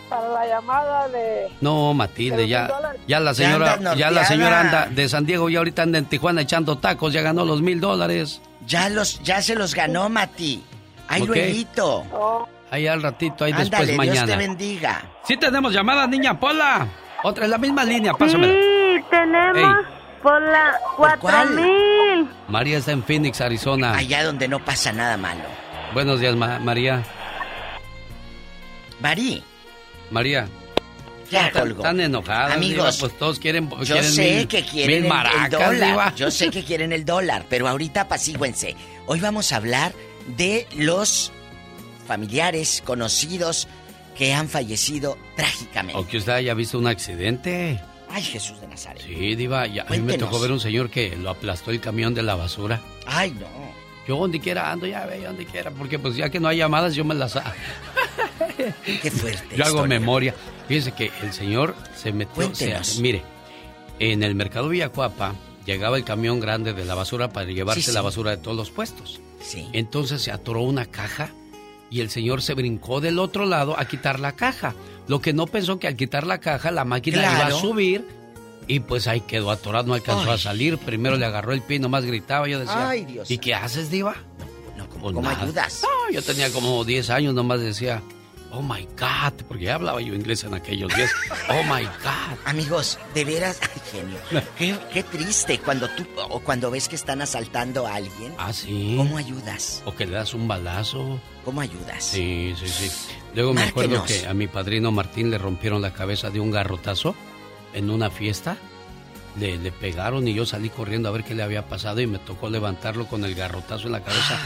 Para 0.09 0.27
la 0.29 0.47
llamada 0.47 1.07
de... 1.09 1.49
No, 1.61 1.93
Matilde, 1.93 2.47
ya, 2.47 2.67
ya 3.07 3.19
la 3.19 3.33
señora, 3.35 3.79
ya 3.95 4.09
la 4.09 4.25
señora 4.25 4.61
anda 4.61 4.87
de 4.87 5.07
San 5.09 5.25
Diego 5.27 5.49
y 5.51 5.55
ahorita 5.55 5.83
anda 5.83 5.99
en 5.99 6.05
Tijuana 6.05 6.41
echando 6.41 6.79
tacos, 6.79 7.13
ya 7.13 7.21
ganó 7.21 7.45
los 7.45 7.61
mil 7.61 7.79
dólares. 7.79 8.41
Ya 8.65 8.89
los, 8.89 9.21
ya 9.21 9.39
se 9.43 9.53
los 9.53 9.75
ganó, 9.75 10.09
Mati. 10.09 10.63
Ay, 11.07 11.21
Ok. 11.21 11.27
luego. 11.27 12.49
Ahí 12.73 12.87
al 12.87 13.03
ratito, 13.03 13.43
ahí 13.45 13.51
Ándale, 13.51 13.69
después 13.69 13.87
Dios 13.87 13.97
mañana. 13.97 14.25
te 14.25 14.35
bendiga. 14.35 15.03
Sí 15.27 15.37
tenemos 15.37 15.71
llamada, 15.71 16.07
niña 16.07 16.39
Pola. 16.39 16.87
Otra, 17.23 17.45
en 17.45 17.51
la 17.51 17.59
misma 17.59 17.83
línea, 17.83 18.13
pásamela. 18.15 18.51
Sí, 18.51 19.03
tenemos 19.11 19.57
Ey. 19.57 19.93
por 20.23 20.41
la 20.41 20.73
cuatro 20.97 21.19
cuál? 21.21 21.49
mil. 21.51 22.27
María 22.47 22.79
está 22.79 22.91
en 22.91 23.03
Phoenix, 23.03 23.39
Arizona. 23.41 23.95
Allá 23.95 24.23
donde 24.23 24.47
no 24.47 24.57
pasa 24.65 24.91
nada 24.91 25.17
malo. 25.17 25.43
Buenos 25.93 26.19
días, 26.19 26.35
Ma- 26.35 26.57
María. 26.57 27.03
Marí. 28.99 29.43
María. 30.09 30.47
Ya 31.29 31.47
Están- 31.47 31.61
colgó. 31.61 31.81
Están 31.83 31.99
enojadas, 32.01 32.53
Amigos, 32.53 32.95
Diva, 32.95 33.07
pues 33.07 33.19
todos 33.19 33.39
quieren, 33.39 33.69
Yo 33.69 33.77
quieren 33.77 34.03
sé 34.03 34.35
mil- 34.37 34.47
que 34.47 34.63
quieren 34.65 34.87
mil 34.87 34.97
el- 34.97 35.03
el, 35.03 35.09
maracas, 35.09 35.51
dólar. 35.51 35.89
Diva. 35.89 36.13
Yo 36.15 36.31
sé 36.31 36.49
que 36.49 36.63
quieren 36.63 36.91
el 36.91 37.05
dólar, 37.05 37.45
pero 37.49 37.67
ahorita 37.67 38.01
apacíguense. 38.01 38.75
Hoy 39.05 39.19
vamos 39.19 39.51
a 39.51 39.57
hablar 39.57 39.93
de 40.25 40.67
los 40.75 41.31
familiares 42.03 42.81
conocidos 42.85 43.67
que 44.17 44.33
han 44.33 44.47
fallecido 44.47 45.17
trágicamente. 45.35 45.99
O 45.99 46.05
que 46.07 46.17
usted 46.17 46.33
haya 46.33 46.53
visto 46.53 46.77
un 46.77 46.87
accidente. 46.87 47.79
Ay, 48.09 48.21
Jesús 48.21 48.61
de 48.61 48.67
Nazaret. 48.67 49.01
Sí, 49.03 49.35
Diva, 49.35 49.65
ya- 49.65 49.85
a 49.87 49.91
mí 49.91 49.99
me 49.99 50.17
tocó 50.17 50.39
ver 50.39 50.51
un 50.51 50.59
señor 50.59 50.89
que 50.91 51.15
lo 51.15 51.31
aplastó 51.31 51.71
el 51.71 51.79
camión 51.81 52.13
de 52.13 52.21
la 52.21 52.35
basura. 52.35 52.79
Ay, 53.07 53.31
no. 53.31 53.47
Yo 54.07 54.17
donde 54.17 54.39
quiera 54.39 54.71
ando, 54.71 54.85
ya 54.85 55.05
ve, 55.05 55.21
donde 55.23 55.45
quiera, 55.45 55.71
porque 55.71 55.97
pues 55.97 56.15
ya 56.15 56.29
que 56.29 56.39
no 56.39 56.47
hay 56.49 56.57
llamadas, 56.57 56.93
yo 56.93 57.05
me 57.05 57.15
las... 57.15 57.37
ha- 57.37 57.55
Qué 59.01 59.09
fuerte. 59.11 59.55
Yo 59.55 59.63
hago 59.63 59.77
historia. 59.77 59.99
memoria. 59.99 60.35
Fíjese 60.67 60.91
que 60.91 61.11
el 61.23 61.33
señor 61.33 61.75
se 61.95 62.11
metió... 62.11 62.33
Cuéntenos. 62.35 62.99
mire, 62.99 63.23
en 63.99 64.21
el 64.23 64.35
mercado 64.35 64.69
Villacuapa 64.69 65.33
llegaba 65.65 65.97
el 65.97 66.03
camión 66.03 66.39
grande 66.39 66.73
de 66.73 66.85
la 66.85 66.95
basura 66.95 67.29
para 67.31 67.49
llevarse 67.49 67.81
Sí, 67.81 67.87
sí. 67.87 67.93
la 67.93 68.01
basura 68.01 68.31
de 68.31 68.37
todos 68.37 68.55
los 68.57 68.69
puestos. 68.71 69.21
Sí. 69.41 69.67
Entonces 69.73 70.21
se 70.21 70.31
atoró 70.31 70.61
una 70.61 70.85
caja 70.85 71.31
y 71.93 72.01
el 72.01 72.09
señor 72.09 72.41
se 72.41 72.55
brincó 72.55 73.01
del 73.01 73.19
otro 73.19 73.45
lado 73.45 73.79
a 73.79 73.85
quitar 73.85 74.19
la 74.19 74.31
caja. 74.31 74.73
Lo 75.07 75.21
que 75.21 75.31
no 75.31 75.45
pensó 75.45 75.77
que 75.77 75.85
al 75.87 75.95
quitar 75.95 76.25
la 76.25 76.39
caja 76.39 76.71
la 76.71 76.85
máquina 76.85 77.17
iba 77.19 77.45
a 77.45 77.51
subir 77.51 78.03
y 78.65 78.79
pues 78.79 79.07
ahí 79.07 79.21
quedó 79.21 79.51
atorado, 79.51 79.85
no 79.85 79.93
alcanzó 79.93 80.31
a 80.31 80.39
salir. 80.39 80.79
Primero 80.79 81.17
le 81.17 81.25
agarró 81.27 81.53
el 81.53 81.61
pie, 81.61 81.75
y 81.75 81.79
nomás 81.79 82.03
gritaba. 82.03 82.47
Yo 82.47 82.57
decía, 82.57 82.89
Ay, 82.89 83.05
Dios 83.05 83.29
¿y 83.29 83.37
qué 83.37 83.53
haces, 83.53 83.91
Diva? 83.91 84.15
No, 84.75 84.87
Pues 84.87 85.13
¿Cómo 85.13 85.21
nada. 85.21 85.43
ayudas? 85.43 85.83
No, 85.83 86.11
yo 86.11 86.23
tenía 86.23 86.49
como 86.51 86.83
10 86.83 87.11
años, 87.11 87.35
nomás 87.35 87.59
decía, 87.59 88.01
oh 88.53 88.61
my 88.61 88.87
God, 88.97 89.33
porque 89.47 89.65
ya 89.65 89.75
hablaba 89.75 89.99
yo 90.01 90.13
inglés 90.13 90.43
en 90.43 90.53
aquellos 90.53 90.93
días. 90.95 91.11
Oh 91.49 91.63
my 91.63 91.83
God. 91.83 92.37
Amigos, 92.45 92.99
de 93.13 93.25
veras, 93.25 93.59
ay, 93.61 93.81
genio. 93.91 94.17
Qué, 94.57 94.77
qué 94.93 95.03
triste 95.03 95.59
cuando 95.59 95.89
tú 95.89 96.05
o 96.29 96.39
cuando 96.39 96.69
ves 96.69 96.87
que 96.87 96.95
están 96.95 97.21
asaltando 97.21 97.87
a 97.87 97.95
alguien. 97.95 98.33
Ah, 98.37 98.53
sí. 98.53 98.95
¿Cómo 98.97 99.17
ayudas? 99.17 99.81
O 99.85 99.95
que 99.95 100.05
le 100.05 100.13
das 100.13 100.33
un 100.33 100.47
balazo. 100.47 101.19
¿Cómo 101.43 101.61
ayudas? 101.61 102.03
Sí, 102.03 102.53
sí, 102.57 102.67
sí. 102.67 102.91
Luego 103.35 103.53
me 103.53 103.63
acuerdo 103.63 104.03
que 104.05 104.27
a 104.27 104.33
mi 104.33 104.47
padrino 104.47 104.91
Martín 104.91 105.31
le 105.31 105.37
rompieron 105.37 105.81
la 105.81 105.93
cabeza 105.93 106.29
de 106.29 106.39
un 106.39 106.51
garrotazo 106.51 107.15
en 107.73 107.89
una 107.89 108.09
fiesta. 108.09 108.57
Le, 109.37 109.57
le 109.57 109.71
pegaron 109.71 110.27
y 110.27 110.35
yo 110.35 110.45
salí 110.45 110.69
corriendo 110.69 111.09
a 111.09 111.11
ver 111.11 111.23
qué 111.23 111.33
le 111.33 111.41
había 111.41 111.67
pasado 111.67 111.99
y 112.01 112.07
me 112.07 112.19
tocó 112.19 112.51
levantarlo 112.51 113.07
con 113.07 113.25
el 113.25 113.33
garrotazo 113.33 113.87
en 113.87 113.93
la 113.93 114.03
cabeza. 114.03 114.39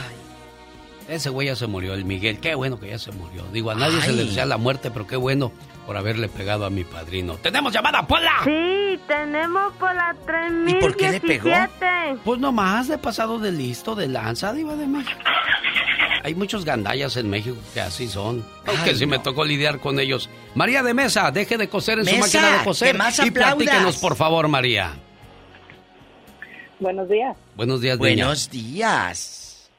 Ese 1.08 1.30
güey 1.30 1.48
ya 1.48 1.56
se 1.56 1.68
murió, 1.68 1.94
el 1.94 2.04
Miguel. 2.04 2.40
Qué 2.40 2.54
bueno 2.56 2.80
que 2.80 2.90
ya 2.90 3.00
se 3.00 3.12
murió. 3.12 3.44
Digo, 3.54 3.72
a 3.72 3.76
nadie 3.76 4.02
se 4.02 4.12
le 4.12 4.26
desea 4.26 4.46
la 4.46 4.58
muerte, 4.58 4.92
pero 4.92 5.08
qué 5.08 5.16
bueno 5.16 5.52
por 5.86 5.96
haberle 5.96 6.28
pegado 6.28 6.66
a 6.66 6.70
mi 6.70 6.84
padrino. 6.84 7.36
¡Tenemos 7.36 7.72
llamada, 7.72 8.06
Pola! 8.06 8.42
Sí, 8.44 9.00
tenemos 9.08 9.72
por 9.76 9.96
la 9.96 10.14
3017. 10.26 10.72
¿Y 10.72 10.82
por 10.82 10.98
qué 10.98 11.12
le 11.12 11.20
pegó? 11.22 11.50
Pues 12.26 12.40
nomás 12.40 12.90
de 12.90 12.98
pasado 12.98 13.40
de 13.40 13.54
listo, 13.54 13.96
de 13.96 14.10
lanza, 14.10 14.52
diva 14.52 14.76
de 14.76 14.86
México. 14.86 15.18
Hay 16.24 16.36
muchos 16.36 16.66
gandallas 16.66 17.16
en 17.16 17.30
México 17.30 17.56
que 17.74 17.80
así 17.80 18.10
son. 18.10 18.46
Aunque 18.66 18.96
sí 18.96 19.06
me 19.06 19.20
tocó 19.20 19.46
lidiar 19.46 19.80
con 19.80 19.98
ellos. 20.02 20.30
María 20.56 20.84
de 20.84 20.94
Mesa, 20.94 21.32
deje 21.32 21.58
de 21.58 21.70
coser 21.70 22.00
en 22.00 22.06
su 22.06 22.18
máquina 22.18 22.58
de 22.58 22.64
coser. 22.66 22.92
que 22.92 22.98
más 22.98 23.20
y 23.20 23.32
platíquenos, 23.32 23.98
por 23.98 24.18
favor, 24.18 24.50
María. 24.50 24.94
Buenos 26.80 27.08
días. 27.08 27.38
Buenos 27.56 27.80
días, 27.80 27.98
niña. 27.98 28.26
Buenos 28.26 28.50
días. 28.50 29.72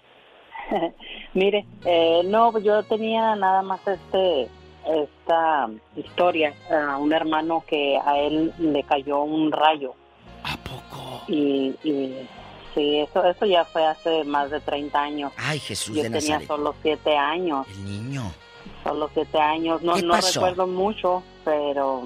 Mire, 1.34 1.66
eh, 1.84 2.22
no, 2.24 2.58
yo 2.58 2.82
tenía 2.84 3.36
nada 3.36 3.62
más 3.62 3.80
este 3.86 4.48
esta 4.86 5.68
historia, 5.96 6.54
a 6.70 6.96
un 6.96 7.12
hermano 7.12 7.62
que 7.66 7.98
a 8.02 8.18
él 8.18 8.52
le 8.58 8.82
cayó 8.84 9.20
un 9.22 9.52
rayo. 9.52 9.94
¿A 10.44 10.56
poco? 10.56 11.22
Y, 11.28 11.74
y 11.84 12.26
sí, 12.74 13.00
eso 13.00 13.22
eso 13.24 13.44
ya 13.44 13.64
fue 13.66 13.84
hace 13.84 14.24
más 14.24 14.50
de 14.50 14.60
30 14.60 14.98
años. 14.98 15.32
Ay, 15.36 15.58
Jesús 15.58 15.94
yo 15.94 16.02
de 16.04 16.10
tenía 16.10 16.38
Nazaret. 16.38 16.48
solo 16.48 16.74
7 16.82 17.16
años. 17.16 17.66
El 17.68 17.84
niño. 17.84 18.32
Solo 18.82 19.10
7 19.12 19.38
años. 19.38 19.82
No, 19.82 19.94
¿Qué 19.94 20.02
no 20.02 20.12
pasó? 20.14 20.40
recuerdo 20.40 20.66
mucho, 20.66 21.22
pero 21.44 22.04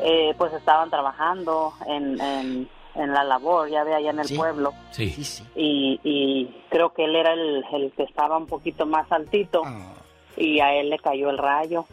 eh, 0.00 0.34
pues 0.36 0.52
estaban 0.52 0.90
trabajando 0.90 1.72
en, 1.86 2.20
en, 2.20 2.68
en 2.94 3.12
la 3.12 3.24
labor, 3.24 3.68
ya 3.70 3.84
de 3.84 3.94
allá 3.94 4.10
en 4.10 4.20
el 4.20 4.26
Sí. 4.26 4.36
pueblo. 4.36 4.72
Sí. 4.90 5.14
y, 5.56 6.00
y 6.04 6.54
creo 6.70 6.92
que 6.92 7.04
él 7.04 7.16
era 7.16 7.32
el, 7.32 7.64
el 7.72 7.92
que 7.92 8.04
estaba 8.04 8.36
un 8.36 8.46
poquito 8.46 8.86
más 8.86 9.10
altito 9.10 9.62
Ah. 9.64 9.94
y 10.36 10.60
a 10.60 10.74
él 10.74 10.90
le 10.90 10.98
cayó 10.98 11.30
el 11.30 11.38
rayo. 11.38 11.86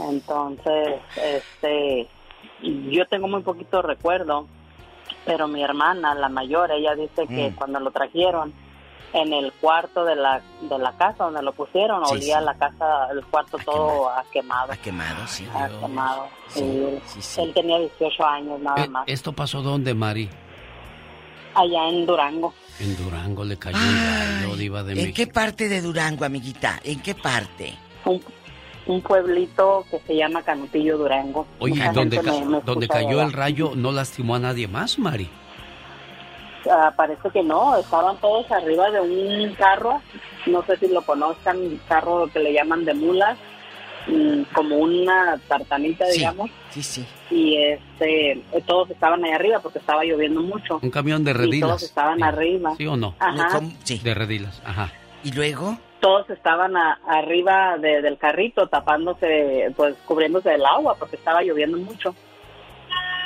Entonces, 0.00 1.00
este, 1.16 2.08
yo 2.62 3.06
tengo 3.06 3.28
muy 3.28 3.42
poquito 3.42 3.80
recuerdo, 3.82 4.46
pero 5.24 5.46
mi 5.48 5.62
hermana, 5.62 6.14
la 6.14 6.28
mayor, 6.28 6.70
ella 6.72 6.94
dice 6.94 7.26
que 7.26 7.50
Mm. 7.50 7.54
cuando 7.54 7.80
lo 7.80 7.90
trajeron 7.90 8.52
en 9.14 9.32
el 9.32 9.52
cuarto 9.54 10.04
de 10.04 10.16
la, 10.16 10.42
de 10.60 10.76
la 10.78 10.92
casa 10.96 11.24
donde 11.24 11.40
lo 11.40 11.52
pusieron, 11.52 12.04
Sí, 12.06 12.12
olía 12.14 12.40
sí. 12.40 12.44
la 12.44 12.54
casa, 12.54 13.08
el 13.12 13.24
cuarto 13.24 13.56
todo 13.64 14.08
a 14.10 14.24
quemado. 14.32 14.72
A 14.72 14.76
quemado, 14.76 15.26
sí. 15.26 15.46
A 15.54 15.68
quemado. 15.68 16.26
Sí, 16.48 16.60
Y 16.64 17.00
sí, 17.08 17.22
sí. 17.22 17.40
Él 17.40 17.54
tenía 17.54 17.78
18 17.78 18.26
años 18.26 18.60
nada 18.60 18.84
Eh, 18.84 18.88
más, 18.88 19.04
¿Esto 19.06 19.32
pasó 19.32 19.62
dónde, 19.62 19.94
Mari? 19.94 20.28
allá 21.54 21.88
en 21.88 22.06
Durango. 22.06 22.52
En 22.80 22.96
Durango 22.96 23.44
le 23.44 23.56
cayó 23.56 23.78
un 23.78 24.40
rayo, 24.42 24.56
diva 24.56 24.82
de 24.82 24.92
¿En 24.92 24.98
México. 24.98 25.14
qué 25.16 25.26
parte 25.28 25.68
de 25.68 25.80
Durango, 25.80 26.24
amiguita? 26.24 26.80
¿En 26.82 27.00
qué 27.00 27.14
parte? 27.14 27.74
un, 28.04 28.20
un 28.86 29.00
pueblito 29.00 29.84
que 29.90 30.00
se 30.00 30.16
llama 30.16 30.42
Canutillo 30.42 30.98
Durango. 30.98 31.46
Oye, 31.60 31.74
Mucha 31.76 31.92
¿y 31.92 31.94
donde, 31.94 32.16
ca- 32.20 32.32
me- 32.32 32.44
me 32.46 32.60
donde 32.62 32.88
cayó 32.88 33.22
el 33.22 33.32
rayo 33.32 33.72
no 33.76 33.92
lastimó 33.92 34.34
a 34.34 34.40
nadie 34.40 34.66
más, 34.66 34.98
Mari? 34.98 35.30
Ah, 36.70 36.92
parece 36.96 37.30
que 37.30 37.42
no, 37.42 37.76
estaban 37.76 38.16
todos 38.18 38.50
arriba 38.50 38.90
de 38.90 39.00
un 39.00 39.54
carro, 39.54 40.00
no 40.46 40.62
sé 40.64 40.76
si 40.78 40.88
lo 40.88 41.02
conozcan, 41.02 41.58
un 41.58 41.80
carro 41.88 42.28
que 42.32 42.38
le 42.40 42.52
llaman 42.52 42.84
de 42.84 42.94
mulas, 42.94 43.36
mm, 44.06 44.42
como 44.54 44.76
una 44.76 45.38
tartanita, 45.48 46.06
Sí, 46.06 46.18
digamos, 46.18 46.50
Sí, 46.70 46.82
sí. 46.82 47.06
y 47.30 47.56
este, 47.62 48.42
todos 48.66 48.90
estaban 48.90 49.24
ahí 49.24 49.32
arriba 49.32 49.60
porque 49.60 49.78
estaba 49.78 50.04
lloviendo 50.04 50.40
mucho. 50.42 50.78
Un 50.82 50.90
camión 50.90 51.22
de 51.24 51.30
Y 51.30 51.34
todos 51.34 51.44
redilas. 51.50 51.82
estaban 51.82 52.22
arriba. 52.22 52.74
¿Sí 52.76 52.86
o 52.86 52.96
no? 52.96 53.14
Ajá. 53.18 53.60
De 54.02 54.14
redilas, 54.14 54.62
ajá. 54.64 54.90
¿Y 55.22 55.32
luego? 55.32 55.78
Todos 56.00 56.28
estaban 56.28 56.76
a- 56.76 56.98
arriba 57.06 57.78
de- 57.78 58.02
del 58.02 58.18
carrito 58.18 58.68
tapándose, 58.68 59.72
pues 59.76 59.94
cubriéndose 60.04 60.50
del 60.50 60.66
agua 60.66 60.96
porque 60.98 61.16
estaba 61.16 61.42
lloviendo 61.42 61.78
mucho. 61.78 62.14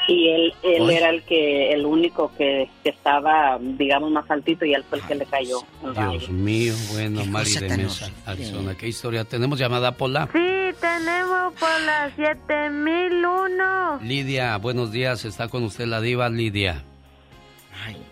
Y 0.08 0.28
él, 0.30 0.54
él 0.62 0.88
Ay. 0.88 0.96
era 0.96 1.10
el 1.10 1.22
que, 1.22 1.70
el 1.70 1.84
único 1.84 2.32
que, 2.36 2.70
que 2.82 2.88
estaba, 2.88 3.58
digamos, 3.60 4.10
más 4.10 4.28
altito 4.30 4.64
y 4.64 4.72
él 4.72 4.82
fue 4.88 4.98
el 4.98 5.04
que 5.04 5.14
le 5.14 5.26
cayó. 5.26 5.58
Dios 5.94 6.30
mío, 6.30 6.72
bueno, 6.92 7.26
Mari 7.26 7.52
de 7.52 7.76
Mesa, 7.76 8.10
Arizona. 8.24 8.74
¿Qué 8.74 8.88
historia? 8.88 9.24
¿Tenemos 9.24 9.58
llamada, 9.58 9.92
Pola? 9.92 10.26
Sí, 10.32 10.74
tenemos 10.80 11.52
por 11.60 11.80
la 11.82 12.10
7001. 12.16 14.00
Lidia, 14.02 14.56
buenos 14.56 14.92
días. 14.92 15.26
Está 15.26 15.48
con 15.48 15.62
usted 15.64 15.84
la 15.84 16.00
diva 16.00 16.30
Lidia. 16.30 16.82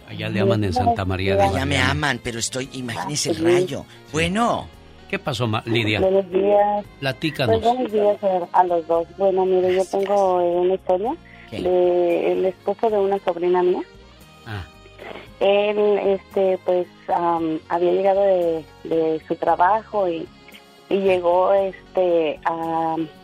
Allá 0.06 0.28
le 0.28 0.40
aman 0.40 0.64
en 0.64 0.73
Santa 0.74 1.06
María 1.06 1.35
de 1.35 1.51
Ya 1.52 1.64
me 1.64 1.78
aman, 1.78 2.20
pero 2.23 2.39
estoy, 2.39 2.68
imagínese 2.74 3.31
el 3.31 3.39
rayo. 3.39 3.86
Bueno. 4.12 4.68
¿Qué 5.09 5.20
pasó, 5.20 5.48
Lidia? 5.66 6.01
Buenos 6.01 6.28
días. 6.32 6.85
Platícanos. 6.98 7.60
Pues 7.60 7.74
buenos 7.74 7.93
días 7.93 8.48
a, 8.52 8.64
los 8.64 8.86
dos. 8.89 9.06
Bueno, 9.16 9.47
mire, 9.47 9.77
yo 9.77 9.85
tengo 9.85 10.62
una 10.62 10.74
historia 10.74 11.14
de 11.51 12.32
el 12.32 12.44
esposo 12.44 12.90
de 12.90 12.98
una 12.98 13.18
sobrina 13.20 13.62
mía. 13.62 13.82
Ah. 14.47 14.64
Él, 15.40 15.78
este, 15.98 16.59
pues, 16.64 16.86
am, 17.14 17.59
había 17.68 17.93
llegado 17.93 18.23
de, 18.23 18.64
de 18.85 19.20
su 19.28 19.36
trabajo 19.36 20.09
y, 20.09 20.27
y 20.89 20.97
llegó, 20.98 21.52
este, 21.52 22.40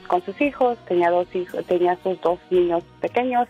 con 0.06 0.22
sus 0.24 0.38
hijos. 0.40 0.76
Tenía 0.86 1.10
dos 1.10 1.34
hijos, 1.34 1.64
tenía 1.64 1.96
sus 2.02 2.20
dos 2.20 2.38
niños 2.50 2.84
pequeños 3.00 3.48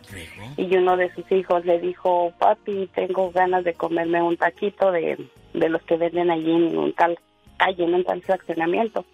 y 0.56 0.76
uno 0.76 0.96
de 0.96 1.12
sus 1.14 1.30
hijos 1.32 1.64
le 1.64 1.80
dijo, 1.80 2.32
papi, 2.38 2.88
tengo 2.94 3.32
ganas 3.32 3.64
de 3.64 3.74
comerme 3.74 4.22
un 4.22 4.36
taquito 4.36 4.92
de, 4.92 5.18
de 5.54 5.68
los 5.68 5.82
que 5.82 5.96
venden 5.96 6.30
allí 6.30 6.52
en 6.52 6.78
un 6.78 6.92
tal 6.92 7.18
calle, 7.56 7.84
en 7.84 7.94
un 7.94 8.04
tal 8.04 8.22
fraccionamiento. 8.22 9.04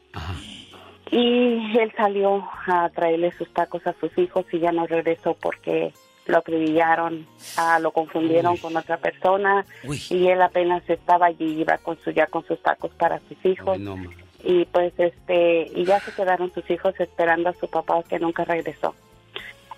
Y 1.11 1.79
él 1.79 1.93
salió 1.97 2.47
a 2.67 2.89
traerle 2.91 3.33
sus 3.33 3.53
tacos 3.53 3.87
a 3.87 3.95
sus 3.95 4.17
hijos 4.19 4.45
y 4.53 4.59
ya 4.59 4.73
no 4.73 4.87
regresó 4.87 5.35
porque 5.41 5.93
lo 6.27 6.39
acribillaron, 6.39 7.27
ah, 7.57 7.79
lo 7.81 7.91
confundieron 7.93 8.57
con 8.59 8.77
otra 8.77 8.99
persona. 8.99 9.65
Y 10.11 10.29
él 10.29 10.43
apenas 10.43 10.89
estaba 10.89 11.27
allí, 11.27 11.61
iba 11.61 11.79
con 11.79 11.99
su, 12.01 12.11
ya 12.11 12.27
con 12.27 12.45
sus 12.47 12.61
tacos 12.63 12.91
para 12.93 13.21
sus 13.21 13.45
hijos. 13.45 13.79
Y 14.45 14.67
pues 14.67 14.93
este 14.99 15.71
y 15.75 15.85
ya 15.85 15.99
se 16.01 16.13
quedaron 16.13 16.53
sus 16.55 16.71
hijos 16.71 16.95
esperando 17.01 17.49
a 17.49 17.55
su 17.55 17.69
papá 17.69 18.03
que 18.03 18.19
nunca 18.19 18.45
regresó. 18.45 18.95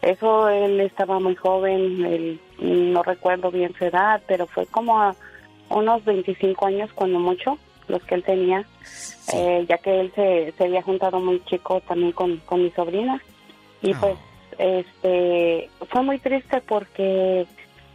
Eso 0.02 0.48
él 0.48 0.80
estaba 0.80 1.20
muy 1.20 1.36
joven, 1.36 2.04
él, 2.04 2.40
no 2.58 3.02
recuerdo 3.02 3.50
bien 3.50 3.74
su 3.78 3.84
edad, 3.84 4.20
pero 4.26 4.46
fue 4.46 4.66
como 4.66 5.00
a 5.00 5.14
unos 5.68 6.04
25 6.04 6.66
años 6.66 6.90
cuando 6.94 7.18
mucho 7.18 7.58
los 7.90 8.02
que 8.04 8.14
él 8.14 8.22
tenía, 8.24 8.64
eh, 9.34 9.66
ya 9.68 9.78
que 9.78 10.00
él 10.00 10.12
se, 10.14 10.54
se 10.56 10.64
había 10.64 10.82
juntado 10.82 11.20
muy 11.20 11.42
chico 11.44 11.80
también 11.86 12.12
con, 12.12 12.38
con 12.38 12.62
mi 12.62 12.70
sobrina 12.70 13.22
y 13.82 13.94
pues 13.94 14.16
este 14.58 15.70
fue 15.88 16.02
muy 16.02 16.18
triste 16.18 16.60
porque 16.60 17.46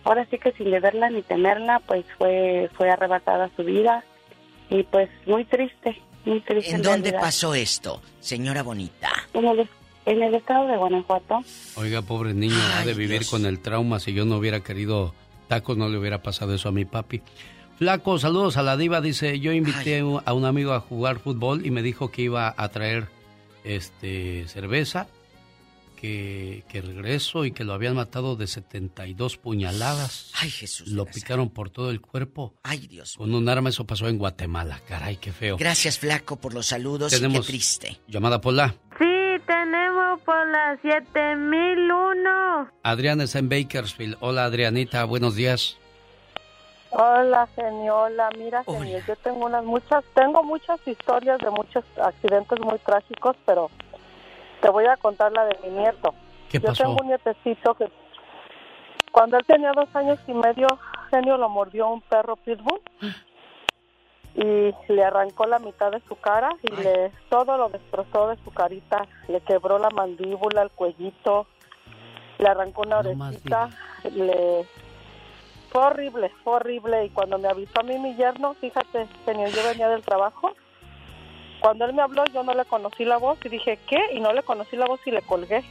ahora 0.03 0.26
sí 0.30 0.38
que 0.39 0.51
sin 0.53 0.72
deberla 0.72 1.09
ni 1.09 1.22
temerla 1.22 1.80
pues 1.85 2.05
fue 2.17 2.69
fue 2.76 2.89
arrebatada 2.89 3.49
su 3.55 3.63
vida 3.63 4.03
y 4.69 4.84
pues 4.84 5.09
muy 5.27 5.45
triste 5.45 6.01
muy 6.26 6.41
triste 6.41 6.72
¿En 6.72 6.81
dónde 6.81 7.11
realidad. 7.11 7.22
pasó 7.22 7.53
esto, 7.53 8.01
señora 8.19 8.63
bonita? 8.63 9.11
en 9.34 9.45
el, 9.45 9.69
en 10.07 10.23
el 10.23 10.34
estado 10.34 10.67
de 10.67 10.76
Guanajuato 10.77 11.43
Oiga, 11.76 12.01
pobre 12.01 12.34
niño, 12.34 12.55
ha 12.77 12.84
de 12.85 12.93
vivir 12.95 13.27
con 13.27 13.45
el 13.45 13.59
trauma. 13.59 13.99
Si 13.99 14.13
yo 14.13 14.26
no 14.26 14.38
hubiera 14.38 14.61
querido 14.61 15.13
tacos, 15.47 15.77
no 15.77 15.88
le 15.88 15.99
hubiera 15.99 16.23
pasado 16.23 16.55
eso 16.55 16.69
a 16.69 16.72
mi 16.72 16.85
papi. 16.85 17.22
Flaco, 17.77 18.18
saludos 18.19 18.56
a 18.57 18.64
la 18.64 18.77
diva. 18.77 19.02
Dice, 19.02 19.39
yo 19.39 19.52
invité 19.52 19.99
a 19.99 20.34
un 20.34 20.45
amigo 20.45 20.72
a 20.73 20.80
jugar 20.80 21.19
fútbol 21.19 21.65
y 21.65 21.72
me 21.72 21.81
dijo 21.81 22.10
que 22.10 22.22
iba 22.22 22.53
a 22.56 22.69
traer 22.69 23.07
este 23.65 24.47
cerveza, 24.47 25.07
que, 25.97 26.64
que 26.69 26.81
regreso 26.81 27.43
y 27.43 27.52
que 27.52 27.65
lo 27.65 27.73
habían 27.73 27.95
matado 27.95 28.38
de 28.38 28.47
72 28.47 29.38
puñaladas. 29.38 30.31
Ay, 30.35 30.52
Jesús. 30.52 30.88
Lo 30.89 31.06
picaron 31.06 31.49
por 31.49 31.69
todo 31.69 31.91
el 31.91 31.99
cuerpo. 31.99 32.53
Ay, 32.64 32.88
Dios. 32.88 33.15
Con 33.18 33.34
un 33.34 33.49
arma, 33.49 33.69
eso 33.69 33.85
pasó 33.85 34.07
en 34.07 34.18
Guatemala. 34.18 34.80
Caray, 34.88 35.18
qué 35.18 35.34
feo. 35.34 35.57
Gracias, 35.57 35.99
Flaco, 35.99 36.38
por 36.38 36.53
los 36.53 36.68
saludos 36.68 37.11
y 37.11 37.18
Tenemos 37.18 37.45
qué 37.45 37.52
triste. 37.52 37.99
Llamada 38.07 38.39
Pola. 38.39 38.73
Sí, 38.97 39.41
tenemos 39.45 40.22
por 40.22 40.47
la 40.47 40.80
7001. 40.81 42.69
Adriana 42.84 43.26
está 43.26 43.39
en 43.39 43.49
Bakersfield. 43.49 44.15
Hola, 44.22 44.45
Adrianita, 44.45 45.03
buenos 45.03 45.35
días. 45.35 45.77
Hola, 46.97 47.47
geniola. 47.55 48.30
Mira, 48.38 48.63
genio, 48.63 48.99
yo 49.05 49.15
tengo 49.17 49.45
unas 49.45 49.65
muchas, 49.65 50.05
tengo 50.13 50.43
muchas 50.43 50.80
historias 50.88 51.39
de 51.39 51.49
muchos 51.49 51.84
accidentes 52.01 52.57
muy 52.61 52.80
trágicos, 52.80 53.35
pero 53.45 53.69
te 54.61 54.69
voy 54.69 54.85
a 54.85 54.95
contar 54.95 55.34
la 55.34 55.43
de 55.45 55.57
mi 55.63 55.77
nieto. 55.77 56.13
¿Qué 56.49 56.59
yo 56.59 56.72
tengo 56.72 56.95
un 57.01 57.07
nietecito 57.07 57.73
que 57.73 57.91
cuando 59.11 59.38
él 59.38 59.45
tenía 59.45 59.73
dos 59.73 59.93
años 59.93 60.19
y 60.26 60.34
medio, 60.34 60.67
genio 61.11 61.35
lo 61.35 61.49
mordió 61.49 61.89
un 61.89 61.99
perro 61.99 62.38
pitbull 62.38 62.81
y 64.35 64.73
le 64.88 65.03
arrancó 65.03 65.47
la 65.47 65.59
mitad 65.59 65.91
de 65.91 65.99
su 66.07 66.15
cara 66.15 66.49
y 66.61 66.72
le 66.81 67.11
todo 67.30 67.57
lo 67.57 67.67
destrozó 67.67 68.30
de 68.30 68.38
su 68.45 68.51
carita, 68.51 69.05
le 69.27 69.41
quebró 69.41 69.80
la 69.80 69.89
mandíbula, 69.89 70.61
el 70.61 70.72
cuellito, 70.72 71.45
le 72.38 72.47
arrancó 72.47 72.84
una 72.84 72.99
orejita, 72.99 73.69
le 74.13 74.65
fue 75.76 75.84
horrible, 75.88 76.31
fue 76.45 76.53
horrible. 76.53 77.03
Y 77.03 77.10
cuando 77.10 77.38
me 77.38 77.49
avisó 77.49 77.81
a 77.81 77.84
mí 77.84 77.99
mi 77.99 78.15
yerno, 78.15 78.53
fíjate, 78.53 79.07
señor, 79.26 79.49
yo 79.49 79.61
venía 79.68 79.89
del 79.89 80.03
trabajo. 80.03 80.53
Cuando 81.60 81.84
él 81.84 81.93
me 81.93 82.02
habló, 82.02 82.23
yo 82.34 82.43
no 82.43 82.53
le 82.53 82.64
conocí 82.64 83.03
la 83.03 83.18
voz 83.18 83.38
y 83.43 83.49
dije, 83.49 83.77
¿qué? 83.89 83.99
Y 84.14 84.22
no 84.22 84.31
le 84.31 84.41
conocí 84.43 84.77
la 84.77 84.85
voz 84.85 85.02
y 85.06 85.11
le 85.11 85.22
colgué. 85.23 85.65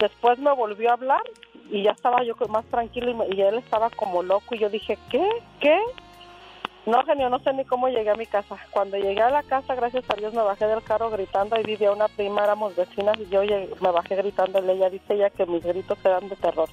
Después 0.00 0.40
me 0.40 0.50
volvió 0.52 0.90
a 0.90 0.94
hablar 0.94 1.22
y 1.70 1.84
ya 1.84 1.92
estaba 1.92 2.24
yo 2.24 2.34
más 2.48 2.64
tranquilo 2.64 3.12
y, 3.12 3.14
me- 3.14 3.26
y 3.36 3.40
él 3.42 3.58
estaba 3.58 3.90
como 3.90 4.24
loco. 4.24 4.56
Y 4.56 4.58
yo 4.58 4.68
dije, 4.68 4.98
¿qué? 5.08 5.24
¿Qué? 5.60 5.78
No, 6.84 7.04
genio, 7.04 7.28
no 7.30 7.38
sé 7.38 7.52
ni 7.52 7.64
cómo 7.64 7.88
llegué 7.88 8.10
a 8.10 8.16
mi 8.16 8.26
casa. 8.26 8.56
Cuando 8.72 8.96
llegué 8.96 9.22
a 9.22 9.30
la 9.30 9.44
casa, 9.44 9.76
gracias 9.76 10.02
a 10.10 10.14
Dios, 10.16 10.34
me 10.34 10.42
bajé 10.42 10.66
del 10.66 10.82
carro 10.82 11.10
gritando. 11.10 11.54
Ahí 11.54 11.62
vivía 11.62 11.92
una 11.92 12.08
prima, 12.08 12.42
éramos 12.42 12.74
vecinas, 12.74 13.16
y 13.20 13.28
yo 13.28 13.42
me 13.80 13.90
bajé 13.92 14.16
gritando. 14.16 14.58
Ella 14.58 14.90
dice 14.90 15.14
ella 15.14 15.30
que 15.30 15.46
mis 15.46 15.62
gritos 15.62 15.96
eran 16.04 16.28
de 16.28 16.34
terror. 16.34 16.68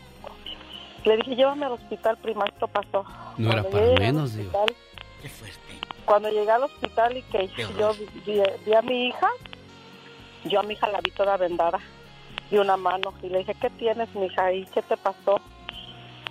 Le 1.05 1.17
dije, 1.17 1.35
llévame 1.35 1.65
al 1.65 1.73
hospital, 1.73 2.17
prima, 2.17 2.45
esto 2.45 2.67
pasó. 2.67 3.05
No 3.37 3.51
era 3.51 3.61
Cuando 3.63 3.69
para 3.71 3.85
llegué 3.85 3.93
al 3.93 4.13
menos, 4.13 4.33
digo. 4.35 4.49
hospital- 4.59 4.75
Cuando 6.05 6.29
llegué 6.29 6.51
al 6.51 6.63
hospital 6.63 7.17
y 7.17 7.21
que 7.23 7.47
yo 7.77 7.93
vi, 8.25 8.41
vi- 8.65 8.73
a 8.73 8.81
mi 8.81 9.07
hija, 9.07 9.29
yo 10.45 10.59
a 10.59 10.63
mi 10.63 10.73
hija 10.73 10.87
la 10.89 10.99
vi 11.01 11.11
toda 11.11 11.37
vendada 11.37 11.79
y 12.51 12.57
una 12.57 12.77
mano. 12.77 13.13
Y 13.21 13.29
le 13.29 13.39
dije, 13.39 13.55
¿qué 13.61 13.69
tienes, 13.71 14.13
mi 14.15 14.25
hija? 14.25 14.51
¿Y 14.53 14.65
qué 14.67 14.81
te 14.81 14.97
pasó? 14.97 15.39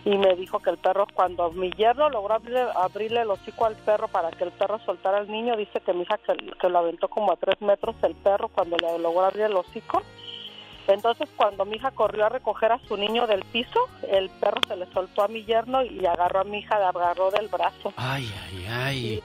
Y 0.05 0.17
me 0.17 0.35
dijo 0.37 0.59
que 0.61 0.71
el 0.71 0.79
perro, 0.79 1.07
cuando 1.13 1.51
mi 1.53 1.71
yerno 1.73 2.09
logró 2.09 2.35
abrirle, 2.35 2.67
abrirle 2.75 3.21
el 3.23 3.31
hocico 3.31 3.67
al 3.67 3.75
perro 3.77 4.09
para 4.09 4.31
que 4.31 4.45
el 4.45 4.53
perro 4.53 4.79
soltara 4.87 5.19
al 5.19 5.29
niño, 5.31 5.57
dice 5.57 5.81
que 5.81 5.93
mi 5.93 6.03
hija 6.03 6.19
que, 6.19 6.35
que 6.59 6.69
lo 6.69 6.79
aventó 6.79 7.09
como 7.09 7.33
a 7.33 7.37
tres 7.37 7.61
metros 7.61 7.95
el 8.03 8.15
perro 8.15 8.49
cuando 8.49 8.77
le 8.79 8.99
logró 8.99 9.25
abrir 9.27 9.43
el 9.45 9.57
hocico. 9.57 10.03
Entonces, 10.89 11.29
cuando 11.37 11.65
mi 11.65 11.77
hija 11.77 11.91
corrió 11.91 12.27
a 12.27 12.29
recoger 12.31 12.73
a 12.73 12.81
su 12.89 12.97
niño 12.97 13.27
del 13.27 13.45
piso, 13.45 13.89
el 14.11 14.31
perro 14.31 14.61
se 14.67 14.77
le 14.77 14.87
soltó 14.93 15.23
a 15.23 15.29
mi 15.29 15.45
yerno 15.45 15.85
y 15.85 16.05
agarró 16.07 16.41
a 16.41 16.45
mi 16.45 16.59
hija, 16.59 16.79
la 16.79 16.89
agarró 16.89 17.31
del 17.31 17.49
brazo. 17.49 17.93
Ay, 17.97 18.33
ay, 18.47 18.67
ay. 18.71 19.23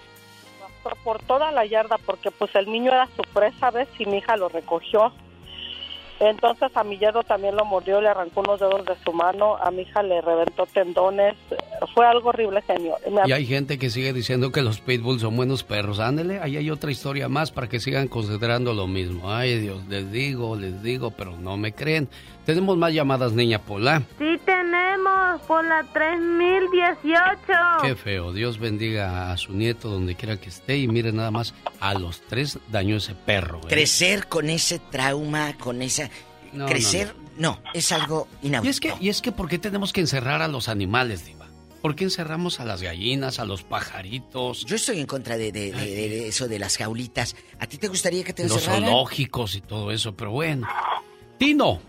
Por, 0.83 0.97
por 0.97 1.23
toda 1.23 1.51
la 1.51 1.65
yarda, 1.65 1.97
porque 2.05 2.31
pues 2.31 2.53
el 2.55 2.69
niño 2.69 2.91
era 2.91 3.07
su 3.15 3.23
presa, 3.33 3.71
¿ves? 3.71 3.87
Y 3.97 4.05
mi 4.05 4.17
hija 4.17 4.35
lo 4.35 4.49
recogió. 4.49 5.13
Entonces 6.19 6.69
a 6.75 6.83
mi 6.83 6.97
yerno 6.97 7.23
también 7.23 7.55
lo 7.55 7.65
mordió, 7.65 7.99
le 7.99 8.07
arrancó 8.09 8.41
unos 8.41 8.59
dedos 8.59 8.85
de 8.85 8.93
su 9.03 9.11
mano, 9.11 9.57
a 9.57 9.71
mi 9.71 9.81
hija 9.81 10.01
le 10.03 10.21
reventó 10.21 10.65
tendones. 10.67 11.35
Fue 11.93 12.05
algo 12.05 12.29
horrible, 12.29 12.61
genio. 12.61 12.95
Me- 13.11 13.21
Y 13.27 13.31
hay 13.33 13.45
gente 13.45 13.77
que 13.77 13.89
sigue 13.89 14.13
diciendo 14.13 14.51
que 14.51 14.61
los 14.61 14.79
pitbulls 14.79 15.21
son 15.21 15.35
buenos 15.35 15.63
perros. 15.63 15.99
Ándele, 15.99 16.39
ahí 16.39 16.55
hay 16.57 16.69
otra 16.69 16.91
historia 16.91 17.27
más 17.29 17.51
para 17.51 17.67
que 17.67 17.79
sigan 17.79 18.07
considerando 18.07 18.73
lo 18.73 18.87
mismo. 18.87 19.31
Ay, 19.31 19.59
Dios, 19.59 19.85
les 19.87 20.11
digo, 20.11 20.55
les 20.55 20.81
digo, 20.81 21.11
pero 21.11 21.35
no 21.37 21.57
me 21.57 21.73
creen. 21.73 22.07
Tenemos 22.45 22.75
más 22.77 22.93
llamadas, 22.93 23.31
niña 23.33 23.59
Pola. 23.61 24.03
Sí 24.19 24.37
tenemos 24.45 25.41
por 25.47 25.63
la 25.65 25.83
3018. 25.93 27.37
Qué 27.81 27.95
feo. 27.95 28.33
Dios 28.33 28.59
bendiga 28.59 29.31
a 29.31 29.37
su 29.37 29.53
nieto 29.53 29.89
donde 29.89 30.15
quiera 30.15 30.37
que 30.39 30.49
esté. 30.49 30.77
Y 30.77 30.87
mire 30.87 31.11
nada 31.13 31.31
más, 31.31 31.53
a 31.79 31.93
los 31.93 32.21
tres 32.21 32.59
dañó 32.69 32.97
ese 32.97 33.15
perro. 33.15 33.59
¿eh? 33.63 33.67
Crecer 33.69 34.27
con 34.27 34.49
ese 34.49 34.79
trauma, 34.79 35.57
con 35.57 35.81
esa... 35.81 36.09
No, 36.51 36.67
crecer, 36.67 37.15
no, 37.37 37.59
es 37.73 37.91
algo 37.91 38.27
inaudito. 38.43 38.67
Y 38.67 38.69
es 38.69 38.79
que, 38.79 38.93
y 39.05 39.09
es 39.09 39.21
que 39.21 39.31
¿por 39.31 39.49
qué 39.49 39.57
tenemos 39.57 39.91
que 39.91 40.01
encerrar 40.01 40.41
a 40.43 40.47
los 40.47 40.69
animales, 40.69 41.25
Diva? 41.25 41.47
¿Por 41.81 41.95
qué 41.95 42.03
encerramos 42.03 42.59
a 42.59 42.65
las 42.65 42.81
gallinas, 42.83 43.39
a 43.39 43.45
los 43.45 43.63
pajaritos? 43.63 44.63
Yo 44.65 44.75
estoy 44.75 44.99
en 44.99 45.07
contra 45.07 45.35
de, 45.37 45.51
de- 45.51 45.71
de- 45.71 45.95
de- 45.95 46.09
de 46.09 46.27
eso 46.27 46.47
de 46.47 46.59
las 46.59 46.77
jaulitas. 46.77 47.35
¿A 47.59 47.65
ti 47.65 47.77
te 47.77 47.87
gustaría 47.87 48.23
que 48.23 48.33
te 48.33 48.43
Los 48.43 48.57
encerraran? 48.57 48.83
zoológicos 48.85 49.55
y 49.55 49.61
todo 49.61 49.91
eso, 49.91 50.15
pero 50.15 50.29
bueno. 50.31 50.67
Tino, 51.39 51.81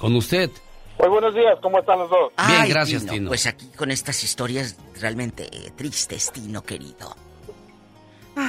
con 0.00 0.16
usted. 0.16 0.50
Muy 0.98 1.08
buenos 1.08 1.34
días, 1.34 1.58
¿cómo 1.62 1.78
están 1.78 1.98
los 1.98 2.10
dos? 2.10 2.32
Bien, 2.46 2.60
Ay, 2.62 2.70
gracias, 2.70 3.06
Tino. 3.06 3.28
Pues 3.28 3.46
aquí 3.46 3.66
con 3.76 3.90
estas 3.90 4.22
historias 4.24 4.76
realmente 5.00 5.44
eh, 5.44 5.70
tristes, 5.76 6.30
Tino 6.32 6.62
querido. 6.62 7.14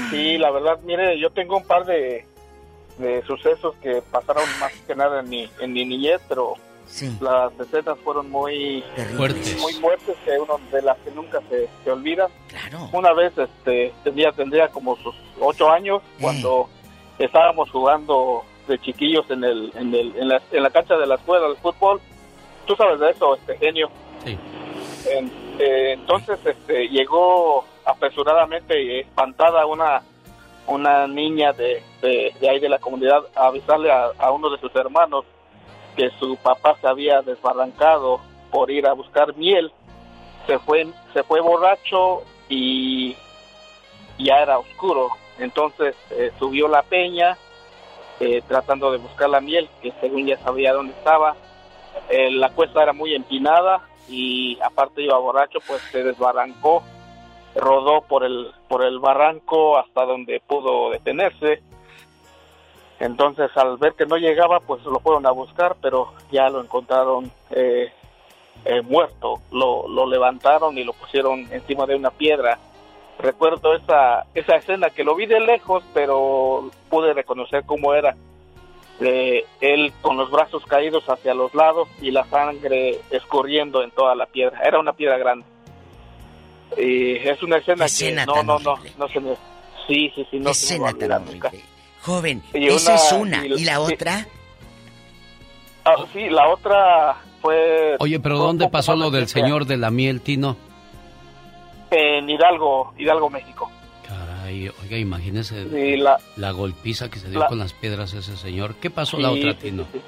Sí, 0.10 0.38
la 0.38 0.52
verdad, 0.52 0.80
mire, 0.84 1.20
yo 1.20 1.30
tengo 1.32 1.58
un 1.58 1.66
par 1.66 1.86
de, 1.86 2.26
de 2.98 3.24
sucesos 3.26 3.76
que 3.82 4.02
pasaron 4.12 4.44
más 4.60 4.72
que 4.88 4.96
nada 4.96 5.20
en 5.22 5.30
mi, 5.30 5.50
en 5.60 5.74
mi 5.74 5.86
niñez, 5.86 6.22
pero 6.30 6.56
las 7.22 7.58
escenas 7.60 7.98
fueron 8.04 8.30
muy 8.30 8.84
Fuertes. 9.16 9.58
muy 9.62 9.74
fuertes, 9.74 10.16
que 10.26 10.32
uno 10.38 10.60
de 10.72 10.82
las 10.82 10.98
que 11.00 11.12
nunca 11.12 11.42
se, 11.50 11.70
se 11.84 11.92
olvidan. 11.92 12.30
Claro. 12.48 12.90
Una 12.92 13.14
vez 13.14 13.32
este, 13.38 13.94
tendría, 14.04 14.32
tendría 14.34 14.68
como 14.70 14.98
sus 14.98 15.16
ocho 15.40 15.70
años 15.70 16.02
cuando 16.20 16.68
estábamos 17.18 17.70
jugando 17.72 18.44
de 18.72 18.80
chiquillos 18.80 19.30
en, 19.30 19.44
el, 19.44 19.72
en, 19.76 19.94
el, 19.94 20.16
en, 20.16 20.28
la, 20.30 20.42
en 20.52 20.64
la 20.64 20.70
cancha 20.70 20.96
de 20.98 21.06
la 21.06 21.16
escuela 21.16 21.48
de 21.50 21.56
fútbol. 21.56 22.00
Tú 22.66 22.76
sabes 22.76 23.00
de 23.00 23.12
eso, 23.12 23.36
este 23.36 23.58
genio. 23.58 23.90
Sí. 24.26 24.38
En- 25.10 25.32
eh, 25.60 25.92
entonces 25.94 26.40
este, 26.46 26.88
llegó 26.88 27.66
apresuradamente 27.86 28.82
y 28.82 29.00
espantada 29.02 29.66
una 29.66 30.02
una 30.68 31.08
niña 31.08 31.52
de, 31.54 31.84
de, 32.02 32.34
de 32.40 32.50
ahí 32.50 32.60
de 32.60 32.70
la 32.70 32.78
comunidad 32.78 33.24
a 33.36 33.48
avisarle 33.48 33.92
a, 33.92 34.12
a 34.18 34.32
uno 34.32 34.50
de 34.50 34.60
sus 34.60 34.74
hermanos 34.76 35.26
que 35.96 36.10
su 36.20 36.38
papá 36.38 36.78
se 36.80 36.88
había 36.88 37.22
desbarrancado 37.24 38.22
por 38.52 38.70
ir 38.72 38.88
a 38.88 38.94
buscar 38.94 39.36
miel. 39.36 39.72
Se 40.48 40.60
fue, 40.60 40.88
se 41.14 41.24
fue 41.24 41.42
borracho 41.42 42.22
y 42.48 43.16
ya 44.20 44.38
era 44.38 44.60
oscuro. 44.60 45.10
Entonces 45.40 45.96
eh, 46.12 46.32
subió 46.40 46.68
la 46.68 46.84
peña 46.84 47.38
eh, 48.22 48.44
tratando 48.48 48.92
de 48.92 49.00
buscar 49.00 49.30
la 49.30 49.42
miel, 49.42 49.68
que 49.82 49.92
según 50.00 50.28
ya 50.28 50.38
sabía 50.38 50.74
dónde 50.74 50.94
estaba. 50.94 51.36
Eh, 52.08 52.30
la 52.32 52.50
cuesta 52.50 52.84
era 52.84 52.94
muy 52.94 53.16
empinada 53.16 53.82
y 54.08 54.60
aparte 54.62 55.02
iba 55.02 55.18
borracho, 55.18 55.60
pues 55.66 55.82
se 55.92 56.04
desbarrancó, 56.04 56.84
rodó 57.56 58.02
por 58.02 58.24
el, 58.24 58.52
por 58.68 58.84
el 58.84 59.00
barranco 59.00 59.78
hasta 59.78 60.06
donde 60.06 60.40
pudo 60.46 60.92
detenerse. 60.92 61.64
Entonces 63.00 63.50
al 63.56 63.78
ver 63.78 63.94
que 63.94 64.06
no 64.06 64.18
llegaba, 64.18 64.60
pues 64.60 64.84
lo 64.84 65.00
fueron 65.00 65.26
a 65.26 65.32
buscar, 65.32 65.76
pero 65.82 66.14
ya 66.32 66.48
lo 66.50 66.62
encontraron 66.62 67.32
eh, 67.50 67.92
eh, 68.66 68.82
muerto. 68.84 69.42
Lo, 69.52 69.88
lo 69.88 70.06
levantaron 70.06 70.78
y 70.78 70.84
lo 70.84 70.94
pusieron 70.94 71.52
encima 71.52 71.88
de 71.88 71.96
una 71.96 72.12
piedra. 72.12 72.60
Recuerdo 73.22 73.76
esa, 73.76 74.26
esa 74.34 74.56
escena 74.56 74.90
que 74.90 75.04
lo 75.04 75.16
vi 75.16 75.26
de 75.28 75.40
lejos, 75.40 75.84
pero 75.94 76.72
pude 76.90 77.14
reconocer 77.14 77.64
cómo 77.66 77.94
era. 77.94 78.16
Eh, 79.00 79.46
él 79.62 79.94
con 80.02 80.18
los 80.18 80.30
brazos 80.30 80.64
caídos 80.66 81.04
hacia 81.10 81.34
los 81.34 81.54
lados 81.56 81.88
y 82.02 82.12
la 82.12 82.24
sangre 82.26 83.00
escurriendo 83.10 83.84
en 83.84 83.92
toda 83.92 84.16
la 84.16 84.26
piedra. 84.28 84.60
Era 84.64 84.80
una 84.80 84.94
piedra 84.94 85.18
grande. 85.18 85.46
Y 86.78 87.16
es 87.18 87.42
una 87.44 87.58
escena, 87.58 87.86
escena 87.86 88.22
que 88.22 88.28
no, 88.28 88.34
tan 88.34 88.48
no, 88.48 88.60
no, 88.60 88.76
no 88.98 89.08
se 89.10 89.20
me... 89.20 89.32
Sí, 89.88 90.12
sí, 90.16 90.26
sí, 90.32 90.40
no 90.40 90.54
se 90.54 90.80
me 90.80 90.90
escena 90.90 90.94
tan 90.94 90.96
olvidar 90.96 91.22
nunca. 91.22 91.52
Joven, 92.04 92.42
Y 92.54 92.68
esa 92.68 92.92
una- 92.94 93.02
es 93.02 93.12
una. 93.12 93.46
y- 93.48 93.54
¿Y 93.62 93.66
la 93.66 93.76
sí. 93.86 93.94
otra? 93.94 94.28
Ah, 95.84 96.06
sí, 96.14 96.30
la 96.30 96.48
otra 96.50 97.18
fue 97.42 97.96
Oye, 98.00 98.20
pero 98.20 98.38
¿dónde 98.38 98.70
pasó 98.70 98.96
lo 98.96 99.10
del 99.12 99.28
señor 99.28 99.66
de 99.66 99.78
la 99.78 99.90
miel, 99.92 100.22
Tino? 100.22 100.56
En 101.92 102.30
Hidalgo, 102.30 102.94
Hidalgo, 102.98 103.30
México. 103.30 103.70
Caray, 104.08 104.70
oiga, 104.84 104.98
imagínese 104.98 105.62
Y 105.62 105.98
la, 105.98 106.18
la 106.38 106.52
golpiza 106.52 107.10
que 107.10 107.20
se 107.20 107.30
dio 107.30 107.40
La- 107.40 107.48
con 107.48 107.60
las 107.60 107.74
piedras 107.74 108.14
ese 108.14 108.36
señor. 108.38 108.76
¿Qué 108.76 108.90
pasó 108.90 109.18
Sí, 109.18 109.24
la 109.24 109.32
otra, 109.32 109.52
sí, 109.54 109.58
Tino? 109.60 109.86
sí, 109.92 110.02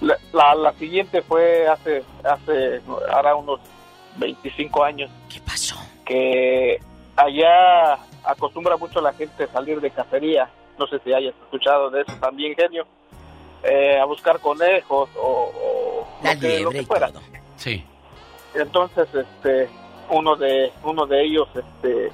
la, 0.00 0.16
la, 0.32 0.54
la 0.54 0.72
siguiente 0.74 1.22
fue 1.22 1.66
hace, 1.68 2.02
hace, 2.24 2.80
ahora 3.12 3.34
unos 3.34 3.60
25 4.16 4.84
años. 4.84 5.10
¿Qué 5.28 5.40
pasó? 5.40 5.76
Que 6.04 6.78
allá 7.16 7.98
acostumbra 8.24 8.76
mucho 8.76 9.00
la 9.00 9.12
gente 9.12 9.46
salir 9.48 9.80
de 9.80 9.90
cacería. 9.90 10.48
No 10.78 10.86
sé 10.86 10.98
si 11.04 11.12
hayas 11.12 11.34
escuchado 11.44 11.90
de 11.90 12.02
eso 12.02 12.12
también, 12.20 12.54
genio. 12.54 12.86
Eh, 13.62 13.98
a 13.98 14.04
buscar 14.04 14.40
conejos 14.40 15.08
o, 15.16 15.50
o 15.56 16.06
La 16.22 16.34
lo, 16.34 16.40
que, 16.40 16.60
lo 16.60 16.70
que 16.70 16.82
y 16.82 16.84
fuera. 16.84 17.08
todo. 17.08 17.22
Sí. 17.56 17.82
Entonces, 18.54 19.08
este, 19.14 19.68
uno 20.10 20.36
de 20.36 20.72
uno 20.82 21.06
de 21.06 21.24
ellos, 21.24 21.48
este, 21.54 22.10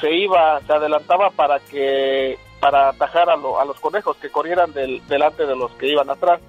se 0.00 0.12
iba, 0.12 0.60
se 0.66 0.72
adelantaba 0.72 1.30
para 1.30 1.58
que 1.60 2.38
para 2.60 2.90
atajar 2.90 3.30
a, 3.30 3.36
lo- 3.36 3.58
a 3.58 3.64
los 3.64 3.80
conejos 3.80 4.16
que 4.18 4.30
corrieran 4.30 4.72
del- 4.72 5.00
delante 5.08 5.46
de 5.46 5.56
los 5.56 5.70
que 5.72 5.88
iban 5.88 6.10
atrás 6.10 6.40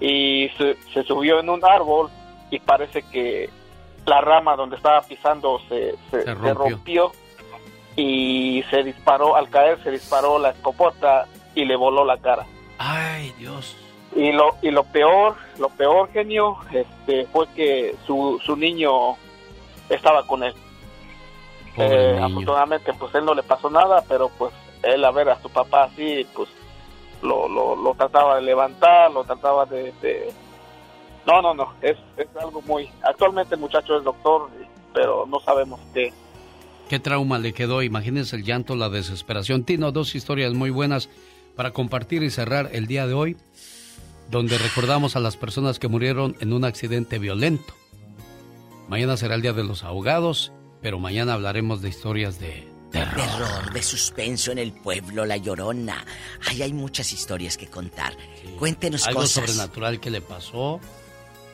y 0.00 0.48
se, 0.56 0.76
se 0.92 1.02
subió 1.04 1.38
en 1.40 1.50
un 1.50 1.64
árbol 1.64 2.08
y 2.50 2.58
parece 2.60 3.02
que 3.02 3.50
la 4.06 4.20
rama 4.20 4.56
donde 4.56 4.76
estaba 4.76 5.00
pisando 5.02 5.60
se, 5.68 5.92
se- 6.10 6.22
Se 6.22 6.22
se 6.24 6.34
rompió. 6.34 6.54
rompió 6.54 7.12
y 7.96 8.64
se 8.70 8.82
disparó 8.82 9.36
al 9.36 9.48
caer 9.50 9.82
se 9.82 9.90
disparó 9.90 10.38
la 10.38 10.50
escopeta 10.50 11.26
y 11.54 11.64
le 11.64 11.76
voló 11.76 12.04
la 12.04 12.18
cara 12.18 12.44
Ay, 12.78 13.32
Dios. 13.38 13.76
y 14.16 14.32
lo 14.32 14.56
y 14.62 14.70
lo 14.70 14.82
peor 14.84 15.36
lo 15.58 15.68
peor 15.68 16.10
genio 16.12 16.56
este 16.72 17.26
fue 17.26 17.46
que 17.54 17.94
su, 18.06 18.40
su 18.44 18.56
niño 18.56 19.16
estaba 19.88 20.26
con 20.26 20.42
él 20.42 20.54
Eh, 21.76 22.20
afortunadamente 22.22 22.92
pues 22.94 23.14
él 23.16 23.24
no 23.24 23.34
le 23.34 23.42
pasó 23.42 23.68
nada 23.68 24.02
pero 24.08 24.28
pues 24.38 24.52
él 24.82 25.04
a 25.04 25.10
ver 25.10 25.28
a 25.30 25.40
su 25.42 25.48
papá 25.50 25.84
así 25.84 26.24
pues 26.34 26.48
lo, 27.22 27.48
lo, 27.48 27.74
lo 27.74 27.94
trataba 27.94 28.36
de 28.36 28.42
levantar 28.42 29.10
lo 29.10 29.24
trataba 29.24 29.66
de, 29.66 29.92
de, 30.02 30.32
No, 31.26 31.40
no, 31.42 31.54
no, 31.54 31.72
es, 31.80 31.96
es 32.18 32.28
algo 32.40 32.60
muy... 32.62 32.88
Actualmente 33.02 33.54
el 33.54 33.60
muchacho 33.62 33.96
es 33.96 34.04
doctor, 34.04 34.50
pero 34.92 35.24
no 35.26 35.40
sabemos 35.40 35.80
qué. 35.94 36.12
¿Qué 36.88 36.98
trauma 37.00 37.38
le 37.38 37.54
quedó? 37.54 37.82
Imagínense 37.82 38.36
el 38.36 38.44
llanto, 38.44 38.76
la 38.76 38.90
desesperación. 38.90 39.64
Tino, 39.64 39.90
dos 39.90 40.14
historias 40.14 40.52
muy 40.52 40.68
buenas 40.68 41.08
para 41.56 41.70
compartir 41.70 42.22
y 42.22 42.28
cerrar 42.30 42.68
el 42.72 42.86
día 42.86 43.06
de 43.06 43.14
hoy, 43.14 43.36
donde 44.30 44.58
recordamos 44.58 45.16
a 45.16 45.20
las 45.20 45.38
personas 45.38 45.78
que 45.78 45.88
murieron 45.88 46.36
en 46.40 46.52
un 46.52 46.64
accidente 46.66 47.18
violento. 47.18 47.72
Mañana 48.88 49.16
será 49.16 49.34
el 49.34 49.42
Día 49.42 49.52
de 49.52 49.64
los 49.64 49.82
Ahogados, 49.84 50.52
pero 50.82 50.98
mañana 50.98 51.34
hablaremos 51.34 51.80
de 51.82 51.88
historias 51.88 52.38
de 52.38 52.68
terror. 52.90 53.14
Terror, 53.16 53.72
de 53.72 53.82
suspenso 53.82 54.52
en 54.52 54.58
el 54.58 54.72
pueblo, 54.72 55.24
la 55.24 55.36
llorona. 55.36 56.04
Ay, 56.46 56.62
hay 56.62 56.72
muchas 56.72 57.12
historias 57.12 57.56
que 57.56 57.66
contar. 57.68 58.16
Cuéntenos 58.58 59.06
Algo 59.06 59.20
cosas. 59.20 59.44
sobrenatural 59.50 60.00
que 60.00 60.10
le 60.10 60.20
pasó. 60.20 60.80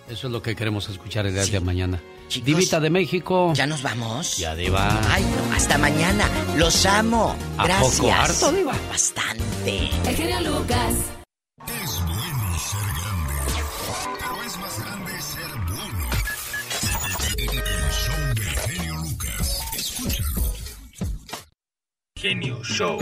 Eso 0.09 0.27
es 0.27 0.33
lo 0.33 0.43
que 0.43 0.57
queremos 0.57 0.89
escuchar 0.89 1.27
el 1.27 1.35
día 1.35 1.47
de 1.47 1.61
mañana. 1.61 2.01
Divita 2.45 2.79
de 2.81 2.91
México. 2.91 3.53
¿Ya 3.55 3.67
nos 3.67 3.83
vamos? 3.83 4.37
Ya, 4.37 4.55
Diva. 4.55 4.89
Ay, 5.13 5.23
no, 5.25 5.55
hasta 5.55 5.79
mañana. 5.79 6.29
Los 6.57 6.85
amo. 6.87 7.37
¿A 7.59 7.65
Gracias. 7.65 7.97
poco 8.01 8.13
harto, 8.13 8.53
Diva? 8.53 8.73
Bastante. 8.89 9.89
El 10.07 10.17
genio 10.17 10.41
Lucas. 10.41 10.95
Genio 22.21 22.63
Show. 22.63 22.99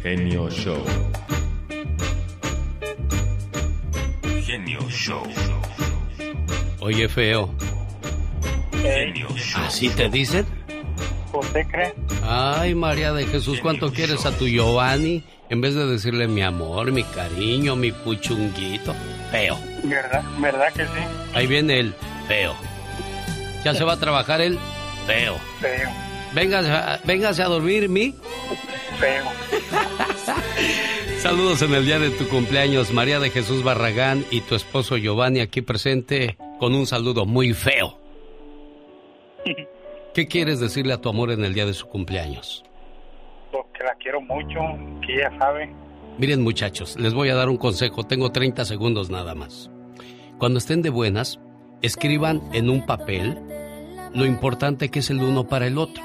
Genio 0.00 0.48
Show. 0.48 0.84
Genio 4.46 4.88
Show. 4.88 5.24
Oye, 6.78 7.08
feo. 7.08 7.52
Genio 8.70 9.28
Show. 9.34 9.64
¿Así 9.64 9.88
te 9.88 10.08
dicen? 10.08 10.46
¿Usted 11.32 11.66
cree? 11.66 11.92
Ay, 12.22 12.76
María 12.76 13.12
de 13.12 13.26
Jesús, 13.26 13.58
¿cuánto 13.60 13.92
quieres 13.92 14.26
a 14.26 14.30
tu 14.30 14.46
Giovanni? 14.46 15.24
En 15.48 15.60
vez 15.60 15.74
de 15.74 15.86
decirle 15.88 16.28
mi 16.28 16.42
amor, 16.42 16.92
mi 16.92 17.02
cariño, 17.02 17.74
mi 17.74 17.90
puchunguito. 17.90 18.94
Feo. 19.32 19.58
¿Verdad? 19.82 20.22
¿Verdad 20.38 20.72
que 20.72 20.84
sí? 20.84 21.02
Ahí 21.34 21.48
viene 21.48 21.80
el 21.80 21.94
feo. 22.28 22.54
Ya 23.64 23.74
se 23.74 23.82
va 23.82 23.94
a 23.94 23.96
trabajar 23.98 24.40
el 24.40 24.56
feo. 25.08 25.34
Feo. 25.60 25.88
Véngase, 26.34 26.70
a- 26.70 27.00
véngase 27.04 27.42
a 27.42 27.48
dormir, 27.48 27.88
mi. 27.88 28.14
Feo. 29.00 29.24
Saludos 31.18 31.62
en 31.62 31.74
el 31.74 31.84
día 31.86 31.98
de 31.98 32.10
tu 32.10 32.28
cumpleaños, 32.28 32.92
María 32.92 33.18
de 33.18 33.30
Jesús 33.30 33.64
Barragán 33.64 34.24
y 34.30 34.40
tu 34.42 34.54
esposo 34.54 34.96
Giovanni 34.96 35.40
aquí 35.40 35.62
presente 35.62 36.36
con 36.60 36.74
un 36.74 36.86
saludo 36.86 37.26
muy 37.26 37.54
feo. 37.54 37.98
¿Qué 40.14 40.26
quieres 40.28 40.60
decirle 40.60 40.92
a 40.92 41.00
tu 41.00 41.08
amor 41.08 41.30
en 41.32 41.44
el 41.44 41.54
día 41.54 41.66
de 41.66 41.74
su 41.74 41.86
cumpleaños? 41.86 42.64
Porque 43.50 43.82
la 43.84 43.94
quiero 43.94 44.20
mucho, 44.20 44.58
que 45.06 45.14
ella 45.14 45.32
sabe. 45.38 45.72
Miren 46.18 46.42
muchachos, 46.42 46.96
les 46.98 47.14
voy 47.14 47.30
a 47.30 47.34
dar 47.34 47.48
un 47.48 47.56
consejo, 47.56 48.04
tengo 48.04 48.30
30 48.30 48.64
segundos 48.64 49.08
nada 49.10 49.34
más. 49.34 49.70
Cuando 50.38 50.58
estén 50.58 50.82
de 50.82 50.90
buenas, 50.90 51.40
escriban 51.82 52.42
en 52.52 52.68
un 52.70 52.84
papel 52.86 53.38
lo 54.14 54.24
importante 54.24 54.90
que 54.90 55.00
es 55.00 55.10
el 55.10 55.22
uno 55.22 55.44
para 55.44 55.66
el 55.66 55.78
otro. 55.78 56.02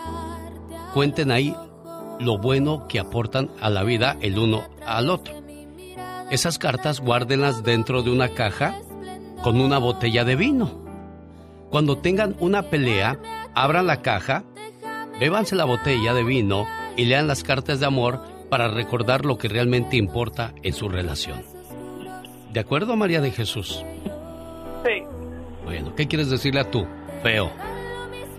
Cuenten 0.94 1.32
ahí 1.32 1.56
lo 2.20 2.38
bueno 2.38 2.88
que 2.88 3.00
aportan 3.00 3.50
a 3.62 3.70
la 3.70 3.84
vida 3.84 4.18
el 4.22 4.38
uno 4.38 4.64
al 4.86 5.10
otro. 5.10 5.34
Esas 6.30 6.58
cartas 6.58 7.00
guárdenlas 7.00 7.64
dentro 7.64 8.02
de 8.02 8.12
una 8.12 8.30
caja 8.30 8.80
con 9.44 9.60
una 9.60 9.78
botella 9.78 10.24
de 10.24 10.36
vino. 10.36 10.82
Cuando 11.70 11.98
tengan 11.98 12.36
una 12.40 12.64
pelea, 12.64 13.20
abran 13.54 13.88
la 13.88 14.02
caja, 14.02 14.44
bébanse 15.20 15.56
la 15.56 15.66
botella 15.66 16.14
de 16.14 16.24
vino 16.24 16.66
y 16.96 17.06
lean 17.06 17.28
las 17.28 17.44
cartas 17.44 17.80
de 17.80 17.86
amor 17.86 18.22
para 18.50 18.68
recordar 18.68 19.26
lo 19.26 19.38
que 19.38 19.48
realmente 19.48 19.98
importa 19.98 20.54
en 20.62 20.74
su 20.74 20.88
relación. 20.88 21.44
¿De 22.52 22.60
acuerdo, 22.60 22.96
María 22.96 23.20
de 23.20 23.32
Jesús? 23.32 23.84
Sí. 24.86 25.04
Bueno, 25.66 25.96
¿qué 25.96 26.08
quieres 26.08 26.30
decirle 26.30 26.60
a 26.60 26.70
tú, 26.70 26.86
feo? 27.24 27.52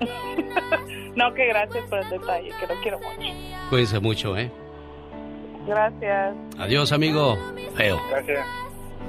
No, 1.16 1.32
que 1.32 1.46
gracias 1.46 1.88
por 1.88 2.00
el 2.00 2.10
detalle, 2.10 2.50
que 2.58 2.66
lo 2.66 2.80
quiero 2.82 2.98
mucho. 2.98 3.32
Cuídense 3.70 4.00
mucho, 4.00 4.36
¿eh? 4.36 4.50
Gracias. 5.66 6.34
Adiós, 6.58 6.90
amigo. 6.92 7.38
Feo. 7.76 8.00
Gracias. 8.10 8.46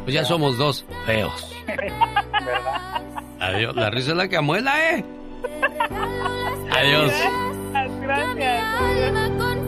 Pues 0.03 0.13
ya 0.13 0.23
somos 0.23 0.57
dos 0.57 0.85
feos. 1.05 1.63
¿Verdad? 1.65 3.01
Adiós. 3.39 3.75
La 3.75 3.89
risa 3.89 4.11
es 4.11 4.17
la 4.17 4.27
que 4.27 4.37
amuela, 4.37 4.91
¿eh? 4.91 5.03
Adiós. 6.71 7.11
Gracias. 8.01 9.64